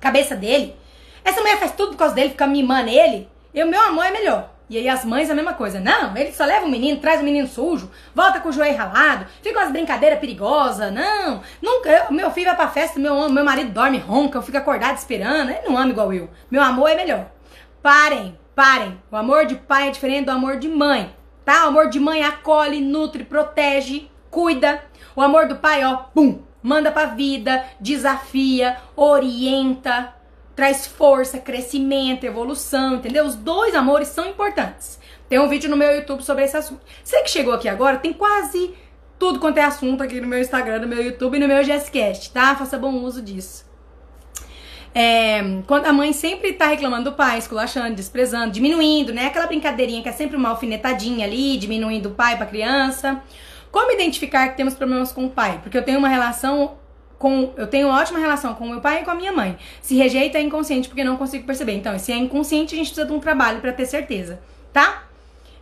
cabeça 0.00 0.34
dele. 0.34 0.74
Essa 1.24 1.40
mulher 1.40 1.58
faz 1.58 1.72
tudo 1.72 1.92
por 1.92 1.98
causa 1.98 2.14
dele, 2.14 2.30
fica 2.30 2.46
mimando 2.46 2.88
ele. 2.88 3.28
E 3.54 3.62
o 3.62 3.66
meu 3.66 3.80
amor 3.80 4.04
é 4.04 4.10
melhor. 4.10 4.50
E 4.72 4.78
aí 4.78 4.88
as 4.88 5.04
mães 5.04 5.30
a 5.30 5.34
mesma 5.34 5.52
coisa. 5.52 5.78
Não, 5.78 6.16
ele 6.16 6.32
só 6.32 6.46
leva 6.46 6.64
o 6.64 6.70
menino, 6.70 6.98
traz 6.98 7.20
o 7.20 7.24
menino 7.24 7.46
sujo, 7.46 7.90
volta 8.14 8.40
com 8.40 8.48
o 8.48 8.52
joelho 8.52 8.76
ralado, 8.76 9.26
fica 9.42 9.58
umas 9.58 9.70
brincadeiras 9.70 10.18
perigosas. 10.18 10.90
Não, 10.90 11.42
nunca. 11.60 11.90
Eu, 11.90 12.12
meu 12.12 12.30
filho 12.30 12.46
vai 12.46 12.56
pra 12.56 12.68
festa, 12.68 12.98
meu, 12.98 13.28
meu 13.28 13.44
marido 13.44 13.70
dorme, 13.70 13.98
ronca, 13.98 14.38
eu 14.38 14.42
fico 14.42 14.56
acordado 14.56 14.96
esperando. 14.96 15.50
Ele 15.50 15.68
não 15.68 15.76
ama 15.76 15.90
igual 15.90 16.12
eu. 16.12 16.30
Meu 16.50 16.62
amor 16.62 16.88
é 16.88 16.94
melhor. 16.94 17.26
Parem, 17.82 18.38
parem. 18.54 18.98
O 19.10 19.16
amor 19.16 19.44
de 19.44 19.56
pai 19.56 19.88
é 19.88 19.90
diferente 19.90 20.24
do 20.24 20.30
amor 20.30 20.56
de 20.56 20.68
mãe. 20.68 21.14
Tá? 21.44 21.66
O 21.66 21.68
amor 21.68 21.90
de 21.90 22.00
mãe 22.00 22.22
acolhe, 22.22 22.80
nutre, 22.80 23.24
protege, 23.24 24.08
cuida. 24.30 24.82
O 25.14 25.20
amor 25.20 25.48
do 25.48 25.56
pai, 25.56 25.84
ó, 25.84 25.96
pum, 25.96 26.40
manda 26.62 26.90
pra 26.90 27.06
vida, 27.06 27.62
desafia, 27.78 28.78
orienta, 28.96 30.14
traz 30.54 30.86
força, 30.86 31.38
crescimento, 31.38 32.24
evolução, 32.24 32.96
entendeu? 32.96 33.24
Os 33.24 33.34
dois 33.34 33.74
amores 33.74 34.08
são 34.08 34.26
importantes. 34.26 34.98
Tem 35.28 35.38
um 35.38 35.48
vídeo 35.48 35.70
no 35.70 35.76
meu 35.76 35.90
YouTube 35.96 36.22
sobre 36.22 36.44
esse 36.44 36.56
assunto. 36.56 36.82
Você 37.02 37.22
que 37.22 37.30
chegou 37.30 37.54
aqui 37.54 37.68
agora, 37.68 37.96
tem 37.96 38.12
quase 38.12 38.74
tudo 39.18 39.38
quanto 39.38 39.58
é 39.58 39.62
assunto 39.62 40.02
aqui 40.02 40.20
no 40.20 40.26
meu 40.26 40.40
Instagram, 40.40 40.80
no 40.80 40.88
meu 40.88 41.02
YouTube 41.02 41.36
e 41.36 41.40
no 41.40 41.48
meu 41.48 41.62
GSCast, 41.62 42.32
tá? 42.32 42.54
Faça 42.56 42.76
bom 42.76 42.92
uso 42.96 43.22
disso. 43.22 43.64
É, 44.94 45.62
quando 45.66 45.86
a 45.86 45.92
mãe 45.92 46.12
sempre 46.12 46.52
tá 46.52 46.66
reclamando 46.66 47.10
do 47.10 47.16
pai, 47.16 47.38
esculachando, 47.38 47.94
desprezando, 47.94 48.50
diminuindo, 48.50 49.14
né? 49.14 49.26
Aquela 49.26 49.46
brincadeirinha 49.46 50.02
que 50.02 50.08
é 50.08 50.12
sempre 50.12 50.36
uma 50.36 50.50
alfinetadinha 50.50 51.26
ali, 51.26 51.56
diminuindo 51.56 52.10
o 52.10 52.14
pai 52.14 52.36
pra 52.36 52.44
criança. 52.44 53.22
Como 53.70 53.90
identificar 53.90 54.48
que 54.48 54.56
temos 54.56 54.74
problemas 54.74 55.12
com 55.12 55.24
o 55.24 55.30
pai? 55.30 55.60
Porque 55.62 55.78
eu 55.78 55.82
tenho 55.82 55.98
uma 55.98 56.08
relação 56.08 56.76
com, 57.22 57.52
eu 57.56 57.68
tenho 57.68 57.86
ótima 57.86 58.18
relação 58.18 58.52
com 58.52 58.64
o 58.64 58.68
meu 58.68 58.80
pai 58.80 59.00
e 59.00 59.04
com 59.04 59.12
a 59.12 59.14
minha 59.14 59.32
mãe. 59.32 59.56
Se 59.80 59.94
rejeita 59.94 60.38
é 60.38 60.42
inconsciente 60.42 60.88
porque 60.88 61.04
não 61.04 61.16
consigo 61.16 61.46
perceber. 61.46 61.74
Então, 61.74 61.96
se 61.96 62.10
é 62.10 62.16
inconsciente, 62.16 62.74
a 62.74 62.76
gente 62.76 62.88
precisa 62.88 63.06
de 63.06 63.12
um 63.12 63.20
trabalho 63.20 63.60
para 63.60 63.72
ter 63.72 63.86
certeza, 63.86 64.40
tá? 64.72 65.04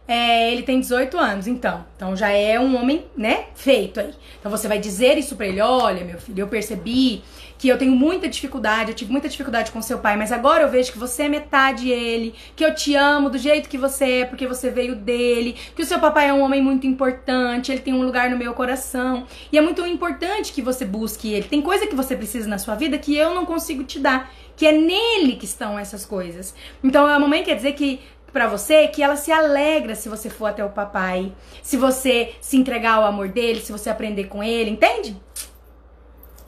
É, 0.09 0.51
ele 0.51 0.63
tem 0.63 0.81
18 0.81 1.19
anos, 1.19 1.47
então. 1.47 1.85
Então 1.95 2.17
já 2.17 2.31
é 2.31 2.59
um 2.59 2.77
homem, 2.77 3.05
né, 3.15 3.45
feito 3.55 4.01
aí. 4.01 4.13
Então 4.41 4.51
você 4.51 4.67
vai 4.67 4.79
dizer 4.79 5.19
isso 5.19 5.37
pra 5.37 5.47
ele: 5.47 5.61
olha, 5.61 6.03
meu 6.03 6.19
filho, 6.19 6.41
eu 6.41 6.49
percebi 6.49 7.23
que 7.61 7.69
eu 7.69 7.77
tenho 7.77 7.93
muita 7.93 8.27
dificuldade, 8.27 8.91
eu 8.91 8.97
tive 8.97 9.13
muita 9.13 9.29
dificuldade 9.29 9.71
com 9.71 9.83
seu 9.83 9.99
pai, 9.99 10.17
mas 10.17 10.33
agora 10.33 10.63
eu 10.63 10.71
vejo 10.71 10.91
que 10.93 10.99
você 10.99 11.25
é 11.25 11.29
metade 11.29 11.91
ele, 11.91 12.35
que 12.57 12.65
eu 12.65 12.75
te 12.75 12.97
amo 12.97 13.29
do 13.29 13.37
jeito 13.37 13.69
que 13.69 13.77
você 13.77 14.21
é, 14.21 14.25
porque 14.25 14.47
você 14.47 14.71
veio 14.71 14.97
dele, 14.97 15.55
que 15.77 15.83
o 15.83 15.85
seu 15.85 16.01
papai 16.01 16.29
é 16.29 16.33
um 16.33 16.41
homem 16.41 16.63
muito 16.63 16.87
importante, 16.87 17.71
ele 17.71 17.83
tem 17.83 17.93
um 17.93 18.03
lugar 18.03 18.31
no 18.31 18.39
meu 18.39 18.55
coração. 18.55 19.27
E 19.53 19.59
é 19.59 19.61
muito 19.61 19.85
importante 19.85 20.55
que 20.55 20.63
você 20.63 20.87
busque 20.87 21.31
ele. 21.31 21.49
Tem 21.49 21.61
coisa 21.61 21.87
que 21.87 21.95
você 21.95 22.17
precisa 22.17 22.49
na 22.49 22.57
sua 22.57 22.77
vida 22.77 22.97
que 22.97 23.15
eu 23.15 23.35
não 23.35 23.45
consigo 23.45 23.85
te 23.85 23.99
dar, 23.99 24.33
que 24.57 24.67
é 24.67 24.73
nele 24.73 25.37
que 25.37 25.45
estão 25.45 25.79
essas 25.79 26.07
coisas. 26.07 26.55
Então 26.83 27.07
a 27.07 27.19
mamãe 27.19 27.45
quer 27.45 27.57
dizer 27.57 27.75
que 27.75 28.01
para 28.33 28.47
você 28.47 28.89
que 28.89 29.03
ela 29.03 29.17
se 29.17 29.31
alegra 29.31 29.95
se 29.95 30.09
você 30.09 30.31
for 30.31 30.47
até 30.47 30.65
o 30.65 30.71
papai, 30.71 31.31
se 31.63 31.77
você 31.77 32.33
se 32.41 32.57
entregar 32.57 32.95
ao 32.95 33.05
amor 33.05 33.29
dele, 33.29 33.61
se 33.61 33.71
você 33.71 33.91
aprender 33.91 34.29
com 34.29 34.43
ele, 34.43 34.71
entende? 34.71 35.15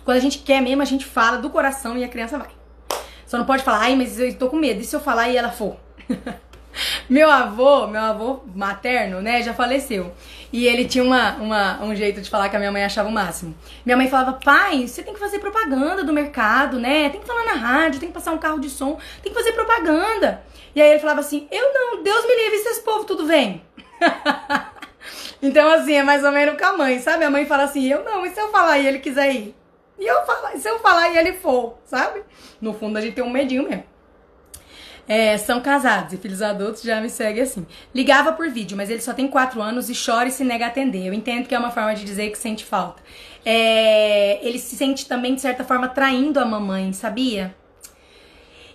Quando 0.04 0.16
a 0.16 0.20
gente 0.20 0.38
quer 0.38 0.60
mesmo, 0.60 0.82
a 0.82 0.86
gente 0.86 1.04
fala 1.04 1.38
do 1.38 1.50
coração 1.50 1.96
e 1.96 2.04
a 2.04 2.08
criança 2.08 2.38
vai. 2.38 2.50
Só 3.26 3.38
não 3.38 3.46
pode 3.46 3.62
falar, 3.62 3.80
ai, 3.80 3.96
mas 3.96 4.18
eu 4.18 4.34
tô 4.34 4.48
com 4.48 4.56
medo. 4.56 4.80
E 4.80 4.84
se 4.84 4.94
eu 4.94 5.00
falar 5.00 5.28
e 5.28 5.36
ela 5.36 5.50
for? 5.50 5.76
meu 7.08 7.30
avô, 7.30 7.86
meu 7.86 8.00
avô 8.00 8.40
materno, 8.54 9.20
né, 9.22 9.42
já 9.42 9.54
faleceu. 9.54 10.12
E 10.52 10.66
ele 10.66 10.84
tinha 10.84 11.02
uma, 11.02 11.36
uma, 11.36 11.82
um 11.82 11.94
jeito 11.94 12.20
de 12.20 12.28
falar 12.28 12.48
que 12.48 12.56
a 12.56 12.58
minha 12.58 12.70
mãe 12.70 12.84
achava 12.84 13.08
o 13.08 13.12
máximo. 13.12 13.54
Minha 13.86 13.96
mãe 13.96 14.08
falava, 14.08 14.34
pai, 14.34 14.86
você 14.86 15.02
tem 15.02 15.14
que 15.14 15.20
fazer 15.20 15.38
propaganda 15.38 16.04
do 16.04 16.12
mercado, 16.12 16.78
né? 16.78 17.08
Tem 17.08 17.20
que 17.20 17.26
falar 17.26 17.44
na 17.44 17.54
rádio, 17.54 18.00
tem 18.00 18.08
que 18.08 18.14
passar 18.14 18.32
um 18.32 18.38
carro 18.38 18.60
de 18.60 18.68
som, 18.68 18.98
tem 19.22 19.32
que 19.32 19.38
fazer 19.38 19.52
propaganda. 19.52 20.42
E 20.74 20.82
aí 20.82 20.90
ele 20.90 21.00
falava 21.00 21.20
assim, 21.20 21.46
eu 21.50 21.72
não, 21.72 22.02
Deus 22.02 22.26
me 22.26 22.34
livre 22.34 22.58
se 22.58 22.68
esse 22.68 22.82
povo 22.82 23.04
tudo 23.04 23.26
vem. 23.26 23.62
então, 25.40 25.70
assim, 25.72 25.94
é 25.94 26.02
mais 26.02 26.24
ou 26.24 26.32
menos 26.32 26.58
com 26.58 26.66
a 26.66 26.76
mãe, 26.76 26.98
sabe? 26.98 27.24
A 27.24 27.30
mãe 27.30 27.46
fala 27.46 27.62
assim, 27.64 27.86
eu 27.86 28.04
não, 28.04 28.26
e 28.26 28.30
se 28.30 28.40
eu 28.40 28.50
falar 28.50 28.78
e 28.78 28.86
ele 28.86 28.98
quiser 28.98 29.34
ir? 29.34 29.61
E 30.02 30.06
eu 30.08 30.26
falar, 30.26 30.56
se 30.56 30.68
eu 30.68 30.80
falar 30.80 31.10
e 31.10 31.16
ele 31.16 31.34
for, 31.34 31.78
sabe? 31.84 32.22
No 32.60 32.74
fundo 32.74 32.96
a 32.96 33.00
gente 33.00 33.14
tem 33.14 33.22
um 33.22 33.30
medinho 33.30 33.68
mesmo. 33.68 33.84
É, 35.06 35.38
são 35.38 35.60
casados 35.60 36.12
e 36.12 36.16
filhos 36.16 36.42
adultos 36.42 36.82
já 36.82 37.00
me 37.00 37.08
segue 37.08 37.40
assim. 37.40 37.64
Ligava 37.94 38.32
por 38.32 38.50
vídeo, 38.50 38.76
mas 38.76 38.90
ele 38.90 39.00
só 39.00 39.12
tem 39.12 39.28
4 39.28 39.62
anos 39.62 39.88
e 39.88 39.94
chora 39.94 40.28
e 40.28 40.32
se 40.32 40.42
nega 40.42 40.64
a 40.64 40.68
atender. 40.68 41.06
Eu 41.06 41.14
entendo 41.14 41.46
que 41.46 41.54
é 41.54 41.58
uma 41.58 41.70
forma 41.70 41.94
de 41.94 42.04
dizer 42.04 42.32
que 42.32 42.38
sente 42.38 42.64
falta. 42.64 43.00
É, 43.46 44.44
ele 44.44 44.58
se 44.58 44.74
sente 44.74 45.06
também, 45.06 45.36
de 45.36 45.40
certa 45.40 45.62
forma, 45.62 45.86
traindo 45.86 46.40
a 46.40 46.44
mamãe, 46.44 46.92
sabia? 46.92 47.54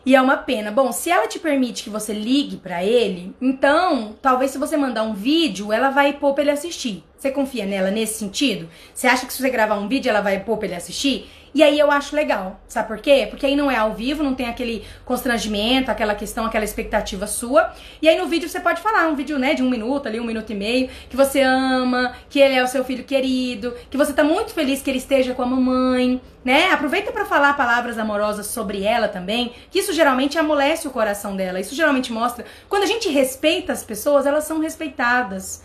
E 0.05 0.15
é 0.15 0.21
uma 0.21 0.38
pena. 0.38 0.71
Bom, 0.71 0.93
se 0.93 1.11
ela 1.11 1.28
te 1.28 1.39
permite 1.39 1.84
que 1.84 1.89
você 1.89 2.13
ligue 2.13 2.55
para 2.55 2.86
ele, 2.86 3.36
então 3.41 4.15
talvez 4.21 4.51
se 4.51 4.57
você 4.57 4.78
mandar 4.78 5.03
um 5.03 5.13
vídeo, 5.13 5.73
ela 5.73 5.89
vai 5.89 6.13
pôr 6.13 6.34
pra 6.34 6.43
ele 6.43 6.51
assistir. 6.51 7.03
Você 7.18 7.32
confia 7.32 7.65
nela 7.65 7.89
nesse 7.89 8.20
sentido? 8.20 8.70
Você 8.93 9.07
acha 9.07 9.26
que 9.26 9.34
se 9.34 9.41
você 9.41 9.49
gravar 9.49 9.76
um 9.76 9.88
vídeo, 9.88 10.09
ela 10.09 10.22
vai 10.22 10.39
pôr 10.39 10.57
pra 10.57 10.68
ele 10.68 10.76
assistir? 10.76 11.28
E 11.53 11.63
aí 11.63 11.80
eu 11.80 11.89
acho 11.89 12.15
legal. 12.15 12.61
Sabe 12.68 12.88
por 12.88 12.99
quê? 12.99 13.26
Porque 13.28 13.43
aí 13.43 13.55
não 13.55 13.72
é 13.72 13.76
ao 13.76 13.91
vivo, 13.91 14.22
não 14.22 14.36
tem 14.36 14.47
aquele 14.47 14.86
constrangimento, 15.03 15.89
aquela 15.89 16.13
questão, 16.13 16.45
aquela 16.45 16.63
expectativa 16.63 17.26
sua. 17.26 17.74
E 17.99 18.07
aí 18.07 18.15
no 18.15 18.28
vídeo 18.28 18.47
você 18.47 18.59
pode 18.59 18.80
falar, 18.80 19.07
um 19.07 19.15
vídeo, 19.15 19.39
né, 19.39 19.56
de 19.56 19.64
um 19.64 19.69
minuto 19.69 20.07
ali, 20.07 20.19
um 20.19 20.23
minuto 20.23 20.52
e 20.52 20.56
meio, 20.56 20.89
que 21.10 21.18
você 21.18 21.41
ama, 21.41 22.14
que 22.30 22.39
ele 22.39 22.53
é 22.53 22.64
o 22.64 22.68
seu 22.68 22.84
filho 22.84 23.03
querido, 23.03 23.73
que 23.89 23.98
você 23.98 24.14
tá 24.14 24.23
muito 24.23 24.53
feliz 24.53 24.84
que 24.84 24.89
ele 24.91 24.99
esteja 24.99 25.34
com 25.34 25.41
a 25.41 25.48
mamãe, 25.48 26.22
né? 26.45 26.69
Aproveita 26.69 27.11
para 27.11 27.26
falar 27.26 27.57
palavras 27.57 27.98
amorosas 27.98 28.45
sobre 28.45 28.84
ela 28.84 29.07
também, 29.07 29.52
que 29.72 29.80
isso 29.80 29.94
geralmente 29.94 30.38
amolece 30.38 30.88
o 30.88 30.91
coração 30.91 31.35
dela. 31.35 31.60
Isso 31.60 31.73
geralmente 31.73 32.14
mostra, 32.14 32.45
quando 32.69 32.84
a 32.84 32.88
gente 32.88 33.10
respeita 33.10 33.73
as 33.73 33.84
pessoas, 33.84 34.27
elas 34.27 34.44
são 34.44 34.60
respeitadas, 34.60 35.64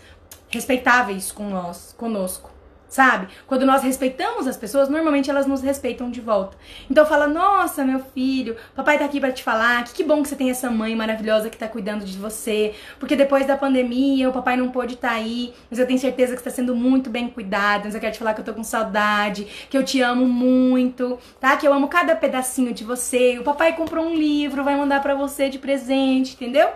respeitáveis 0.53 1.31
com 1.31 1.49
nós, 1.49 1.93
conosco 1.97 2.53
sabe? 2.93 3.27
Quando 3.47 3.65
nós 3.65 3.81
respeitamos 3.81 4.47
as 4.47 4.55
pessoas, 4.55 4.87
normalmente 4.87 5.29
elas 5.29 5.47
nos 5.47 5.61
respeitam 5.61 6.11
de 6.11 6.21
volta. 6.21 6.55
Então 6.89 7.05
fala: 7.05 7.27
"Nossa, 7.27 7.83
meu 7.83 7.99
filho, 7.99 8.55
papai 8.75 8.99
tá 8.99 9.05
aqui 9.05 9.19
para 9.19 9.31
te 9.31 9.43
falar. 9.43 9.83
Que 9.83 9.93
que 9.93 10.03
bom 10.03 10.21
que 10.21 10.29
você 10.29 10.35
tem 10.35 10.49
essa 10.49 10.69
mãe 10.69 10.95
maravilhosa 10.95 11.49
que 11.49 11.57
tá 11.57 11.67
cuidando 11.67 12.05
de 12.05 12.17
você, 12.17 12.73
porque 12.99 13.15
depois 13.15 13.47
da 13.47 13.57
pandemia 13.57 14.29
o 14.29 14.33
papai 14.33 14.55
não 14.55 14.69
pôde 14.69 14.93
estar 14.93 15.09
tá 15.09 15.15
aí, 15.15 15.53
mas 15.69 15.79
eu 15.79 15.87
tenho 15.87 15.99
certeza 15.99 16.33
que 16.33 16.39
está 16.39 16.51
sendo 16.51 16.75
muito 16.75 17.09
bem 17.09 17.29
cuidado. 17.29 17.85
Mas 17.85 17.95
eu 17.95 18.01
quero 18.01 18.13
te 18.13 18.19
falar 18.19 18.33
que 18.33 18.41
eu 18.41 18.45
tô 18.45 18.53
com 18.53 18.63
saudade, 18.63 19.47
que 19.69 19.77
eu 19.77 19.83
te 19.83 20.01
amo 20.01 20.27
muito, 20.27 21.17
tá? 21.39 21.57
Que 21.57 21.67
eu 21.67 21.73
amo 21.73 21.87
cada 21.87 22.15
pedacinho 22.15 22.73
de 22.73 22.83
você. 22.83 23.39
O 23.39 23.43
papai 23.43 23.73
comprou 23.75 24.05
um 24.05 24.13
livro, 24.13 24.63
vai 24.63 24.75
mandar 24.77 25.01
para 25.01 25.15
você 25.15 25.49
de 25.49 25.57
presente, 25.57 26.33
entendeu? 26.35 26.69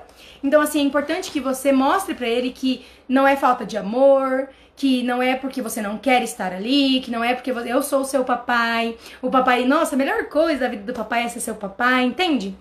Então 0.44 0.62
assim, 0.62 0.80
é 0.80 0.84
importante 0.84 1.32
que 1.32 1.40
você 1.40 1.72
mostre 1.72 2.14
para 2.14 2.28
ele 2.28 2.52
que 2.52 2.86
não 3.08 3.28
é 3.28 3.36
falta 3.36 3.66
de 3.66 3.78
amor, 3.78 4.50
que 4.76 5.02
não 5.04 5.22
é 5.22 5.36
porque 5.36 5.62
você 5.62 5.82
não 5.82 5.98
quer 5.98 6.22
estar 6.22 6.54
ali, 6.54 7.02
que 7.02 7.10
não 7.10 7.24
é 7.24 7.34
porque 7.34 7.52
você, 7.52 7.74
eu 7.74 7.82
sou 7.82 8.02
o 8.02 8.06
seu 8.06 8.24
papai, 8.24 8.96
o 9.22 9.30
papai, 9.30 9.66
nossa, 9.66 9.96
a 9.96 9.98
melhor 9.98 10.26
coisa 10.26 10.62
da 10.62 10.68
vida 10.68 10.84
do 10.84 10.94
papai 10.94 11.24
é 11.24 11.28
ser 11.30 11.40
seu 11.40 11.56
papai, 11.56 12.04
entende? 12.04 12.56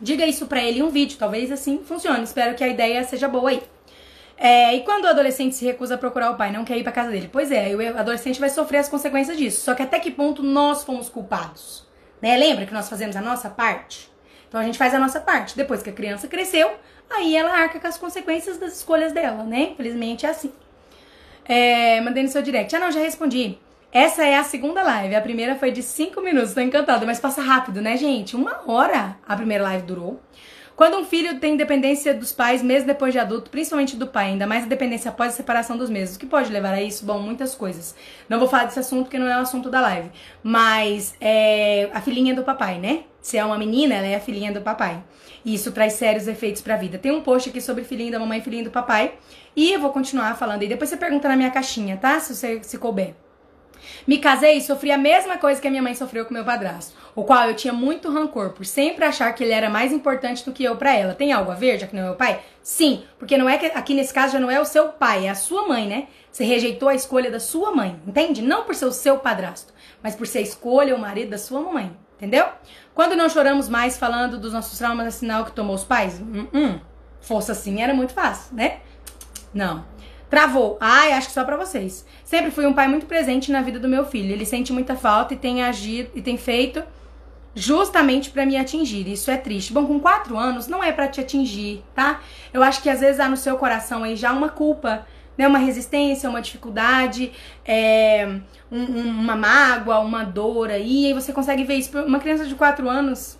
Diga 0.00 0.26
isso 0.26 0.46
pra 0.46 0.62
ele 0.62 0.80
em 0.80 0.82
um 0.82 0.90
vídeo, 0.90 1.16
talvez 1.16 1.52
assim 1.52 1.78
funcione. 1.78 2.24
Espero 2.24 2.56
que 2.56 2.64
a 2.64 2.68
ideia 2.68 3.04
seja 3.04 3.28
boa 3.28 3.50
aí. 3.50 3.62
É, 4.36 4.74
e 4.74 4.80
quando 4.80 5.04
o 5.04 5.08
adolescente 5.08 5.54
se 5.54 5.64
recusa 5.64 5.94
a 5.94 5.98
procurar 5.98 6.32
o 6.32 6.36
pai, 6.36 6.50
não 6.50 6.64
quer 6.64 6.76
ir 6.76 6.82
pra 6.82 6.90
casa 6.90 7.10
dele? 7.10 7.30
Pois 7.32 7.52
é, 7.52 7.74
o 7.74 7.98
adolescente 7.98 8.40
vai 8.40 8.50
sofrer 8.50 8.78
as 8.78 8.88
consequências 8.88 9.36
disso. 9.36 9.60
Só 9.62 9.74
que 9.74 9.82
até 9.82 10.00
que 10.00 10.10
ponto 10.10 10.42
nós 10.42 10.82
fomos 10.82 11.08
culpados? 11.08 11.86
Né? 12.20 12.36
Lembra 12.36 12.66
que 12.66 12.74
nós 12.74 12.88
fazemos 12.88 13.14
a 13.14 13.20
nossa 13.20 13.48
parte? 13.48 14.10
Então 14.48 14.60
a 14.60 14.64
gente 14.64 14.78
faz 14.78 14.92
a 14.92 14.98
nossa 14.98 15.20
parte. 15.20 15.56
Depois 15.56 15.82
que 15.82 15.90
a 15.90 15.92
criança 15.92 16.26
cresceu, 16.26 16.72
aí 17.10 17.36
ela 17.36 17.52
arca 17.52 17.78
com 17.78 17.86
as 17.86 17.98
consequências 17.98 18.58
das 18.58 18.76
escolhas 18.76 19.12
dela, 19.12 19.44
né? 19.44 19.70
Infelizmente 19.72 20.26
é 20.26 20.30
assim. 20.30 20.52
É, 21.44 22.00
mandei 22.00 22.22
no 22.22 22.28
seu 22.28 22.42
direct. 22.42 22.74
Ah, 22.74 22.80
não, 22.80 22.90
já 22.90 23.00
respondi. 23.00 23.58
Essa 23.92 24.24
é 24.24 24.36
a 24.36 24.42
segunda 24.42 24.82
live. 24.82 25.14
A 25.14 25.20
primeira 25.20 25.54
foi 25.54 25.70
de 25.70 25.82
5 25.82 26.20
minutos. 26.20 26.52
Tô 26.52 26.60
encantada, 26.60 27.06
mas 27.06 27.20
passa 27.20 27.40
rápido, 27.40 27.80
né, 27.80 27.96
gente? 27.96 28.34
Uma 28.34 28.62
hora 28.66 29.16
a 29.26 29.36
primeira 29.36 29.62
live 29.62 29.86
durou. 29.86 30.20
Quando 30.74 30.96
um 30.96 31.04
filho 31.04 31.38
tem 31.38 31.56
dependência 31.56 32.12
dos 32.12 32.32
pais, 32.32 32.60
mesmo 32.60 32.88
depois 32.88 33.12
de 33.12 33.20
adulto, 33.20 33.48
principalmente 33.48 33.94
do 33.94 34.08
pai, 34.08 34.30
ainda 34.30 34.44
mais 34.44 34.64
a 34.64 34.66
dependência 34.66 35.08
após 35.08 35.32
a 35.32 35.36
separação 35.36 35.76
dos 35.76 35.88
mesmos, 35.88 36.16
o 36.16 36.18
que 36.18 36.26
pode 36.26 36.50
levar 36.50 36.74
a 36.74 36.82
isso? 36.82 37.06
Bom, 37.06 37.20
muitas 37.20 37.54
coisas. 37.54 37.94
Não 38.28 38.40
vou 38.40 38.48
falar 38.48 38.64
desse 38.64 38.80
assunto 38.80 39.04
porque 39.04 39.18
não 39.18 39.28
é 39.28 39.38
o 39.38 39.42
assunto 39.42 39.70
da 39.70 39.80
live. 39.80 40.10
Mas 40.42 41.14
é 41.20 41.88
a 41.94 42.00
filhinha 42.00 42.34
do 42.34 42.42
papai, 42.42 42.80
né? 42.80 43.04
Se 43.20 43.38
é 43.38 43.44
uma 43.44 43.56
menina, 43.56 43.94
ela 43.94 44.06
é 44.08 44.16
a 44.16 44.20
filhinha 44.20 44.50
do 44.50 44.60
papai. 44.60 45.00
E 45.44 45.54
isso 45.54 45.72
traz 45.72 45.94
sérios 45.94 46.26
efeitos 46.26 46.62
pra 46.62 46.76
vida. 46.76 46.98
Tem 46.98 47.12
um 47.12 47.20
post 47.20 47.50
aqui 47.50 47.60
sobre 47.60 47.84
filhinho 47.84 48.12
da 48.12 48.18
mamãe 48.18 48.38
e 48.38 48.42
filhinho 48.42 48.64
do 48.64 48.70
papai. 48.70 49.14
E 49.54 49.72
eu 49.72 49.80
vou 49.80 49.90
continuar 49.90 50.34
falando. 50.36 50.62
E 50.62 50.68
depois 50.68 50.88
você 50.88 50.96
pergunta 50.96 51.28
na 51.28 51.36
minha 51.36 51.50
caixinha, 51.50 51.96
tá? 51.96 52.18
Se 52.18 52.34
você 52.34 52.62
se 52.62 52.78
couber. 52.78 53.14
Me 54.06 54.18
casei 54.18 54.56
e 54.56 54.60
sofri 54.62 54.90
a 54.90 54.98
mesma 54.98 55.38
coisa 55.38 55.60
que 55.60 55.66
a 55.66 55.70
minha 55.70 55.82
mãe 55.82 55.94
sofreu 55.94 56.24
com 56.24 56.34
meu 56.34 56.44
padrasto, 56.44 56.94
o 57.14 57.24
qual 57.24 57.48
eu 57.48 57.54
tinha 57.54 57.72
muito 57.72 58.10
rancor 58.10 58.50
por 58.50 58.64
sempre 58.64 59.04
achar 59.04 59.32
que 59.34 59.42
ele 59.42 59.52
era 59.52 59.70
mais 59.70 59.92
importante 59.92 60.44
do 60.44 60.52
que 60.52 60.64
eu 60.64 60.76
para 60.76 60.94
ela. 60.94 61.14
Tem 61.14 61.32
algo 61.32 61.50
a 61.50 61.54
ver, 61.54 61.78
já 61.78 61.86
que 61.86 61.94
não 61.94 62.02
é 62.02 62.06
meu 62.06 62.14
pai? 62.14 62.40
Sim, 62.62 63.04
porque 63.18 63.36
não 63.36 63.48
é 63.48 63.58
que 63.58 63.66
aqui 63.66 63.94
nesse 63.94 64.12
caso 64.12 64.34
já 64.34 64.40
não 64.40 64.50
é 64.50 64.60
o 64.60 64.64
seu 64.64 64.88
pai, 64.88 65.26
é 65.26 65.30
a 65.30 65.34
sua 65.34 65.66
mãe, 65.66 65.86
né? 65.86 66.08
Você 66.30 66.44
rejeitou 66.44 66.88
a 66.88 66.94
escolha 66.94 67.30
da 67.30 67.40
sua 67.40 67.72
mãe, 67.72 68.00
entende? 68.06 68.42
Não 68.42 68.64
por 68.64 68.74
ser 68.74 68.86
o 68.86 68.92
seu 68.92 69.18
padrasto, 69.18 69.72
mas 70.02 70.14
por 70.14 70.26
ser 70.26 70.38
a 70.38 70.42
escolha 70.42 70.94
o 70.94 70.98
marido 70.98 71.30
da 71.30 71.38
sua 71.38 71.60
mãe, 71.60 71.94
entendeu? 72.16 72.46
Quando 72.94 73.16
não 73.16 73.28
choramos 73.28 73.68
mais 73.68 73.98
falando 73.98 74.38
dos 74.38 74.52
nossos 74.52 74.78
traumas, 74.78 75.06
é 75.06 75.10
sinal 75.10 75.44
que 75.44 75.52
tomou 75.52 75.74
os 75.74 75.84
pais? 75.84 76.20
Hum, 76.20 76.46
hum. 76.54 76.78
Fosse 77.20 77.50
assim, 77.50 77.82
era 77.82 77.92
muito 77.92 78.12
fácil, 78.12 78.54
né? 78.54 78.78
Não. 79.52 79.84
Travou. 80.30 80.78
Ai, 80.80 81.12
acho 81.12 81.28
que 81.28 81.32
só 81.32 81.44
para 81.44 81.56
vocês. 81.56 82.04
Sempre 82.24 82.50
fui 82.50 82.66
um 82.66 82.72
pai 82.72 82.88
muito 82.88 83.06
presente 83.06 83.50
na 83.50 83.62
vida 83.62 83.78
do 83.78 83.88
meu 83.88 84.04
filho. 84.04 84.32
Ele 84.32 84.46
sente 84.46 84.72
muita 84.72 84.96
falta 84.96 85.34
e 85.34 85.36
tem 85.36 85.62
agido 85.62 86.10
e 86.14 86.22
tem 86.22 86.36
feito 86.36 86.82
justamente 87.54 88.30
para 88.30 88.44
me 88.44 88.56
atingir. 88.56 89.06
Isso 89.08 89.30
é 89.30 89.36
triste. 89.36 89.72
Bom, 89.72 89.86
com 89.86 90.00
quatro 90.00 90.36
anos 90.36 90.66
não 90.66 90.82
é 90.82 90.90
para 90.92 91.08
te 91.08 91.20
atingir, 91.20 91.84
tá? 91.94 92.20
Eu 92.52 92.62
acho 92.62 92.82
que 92.82 92.90
às 92.90 93.00
vezes 93.00 93.20
há 93.20 93.28
no 93.28 93.36
seu 93.36 93.56
coração 93.56 94.02
aí 94.02 94.16
já 94.16 94.32
uma 94.32 94.48
culpa, 94.48 95.06
né? 95.36 95.46
Uma 95.46 95.58
resistência, 95.58 96.28
uma 96.28 96.42
dificuldade, 96.42 97.32
é, 97.64 98.40
um, 98.70 98.84
uma 98.84 99.36
mágoa, 99.36 99.98
uma 100.00 100.24
dor 100.24 100.70
aí. 100.70 101.10
E 101.10 101.12
você 101.14 101.32
consegue 101.32 101.64
ver 101.64 101.74
isso. 101.74 101.96
Uma 101.98 102.20
criança 102.20 102.44
de 102.44 102.54
quatro 102.54 102.88
anos 102.88 103.38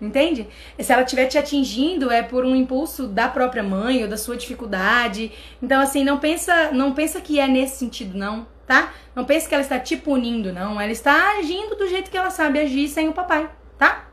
Entende? 0.00 0.46
Se 0.78 0.92
ela 0.92 1.02
estiver 1.02 1.26
te 1.26 1.36
atingindo 1.36 2.10
é 2.10 2.22
por 2.22 2.44
um 2.44 2.54
impulso 2.54 3.08
da 3.08 3.26
própria 3.26 3.64
mãe 3.64 4.02
ou 4.02 4.08
da 4.08 4.16
sua 4.16 4.36
dificuldade. 4.36 5.32
Então 5.60 5.80
assim, 5.80 6.04
não 6.04 6.18
pensa, 6.18 6.70
não 6.70 6.92
pensa 6.92 7.20
que 7.20 7.40
é 7.40 7.48
nesse 7.48 7.76
sentido 7.78 8.16
não, 8.16 8.46
tá? 8.66 8.92
Não 9.14 9.24
pensa 9.24 9.48
que 9.48 9.54
ela 9.54 9.62
está 9.62 9.78
te 9.78 9.96
punindo 9.96 10.52
não, 10.52 10.80
ela 10.80 10.92
está 10.92 11.38
agindo 11.38 11.74
do 11.74 11.88
jeito 11.88 12.10
que 12.10 12.16
ela 12.16 12.30
sabe 12.30 12.60
agir 12.60 12.88
sem 12.88 13.08
o 13.08 13.12
papai, 13.12 13.50
tá? 13.76 14.08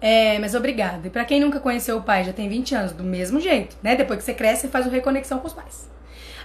É, 0.00 0.38
mas 0.38 0.54
obrigada. 0.54 1.08
E 1.08 1.10
para 1.10 1.24
quem 1.24 1.40
nunca 1.40 1.58
conheceu 1.58 1.96
o 1.96 2.02
pai, 2.02 2.22
já 2.22 2.32
tem 2.32 2.48
20 2.48 2.74
anos, 2.76 2.92
do 2.92 3.02
mesmo 3.02 3.40
jeito, 3.40 3.76
né? 3.82 3.96
Depois 3.96 4.20
que 4.20 4.24
você 4.24 4.34
cresce, 4.34 4.62
você 4.62 4.68
faz 4.68 4.86
o 4.86 4.90
reconexão 4.90 5.40
com 5.40 5.48
os 5.48 5.52
pais. 5.52 5.90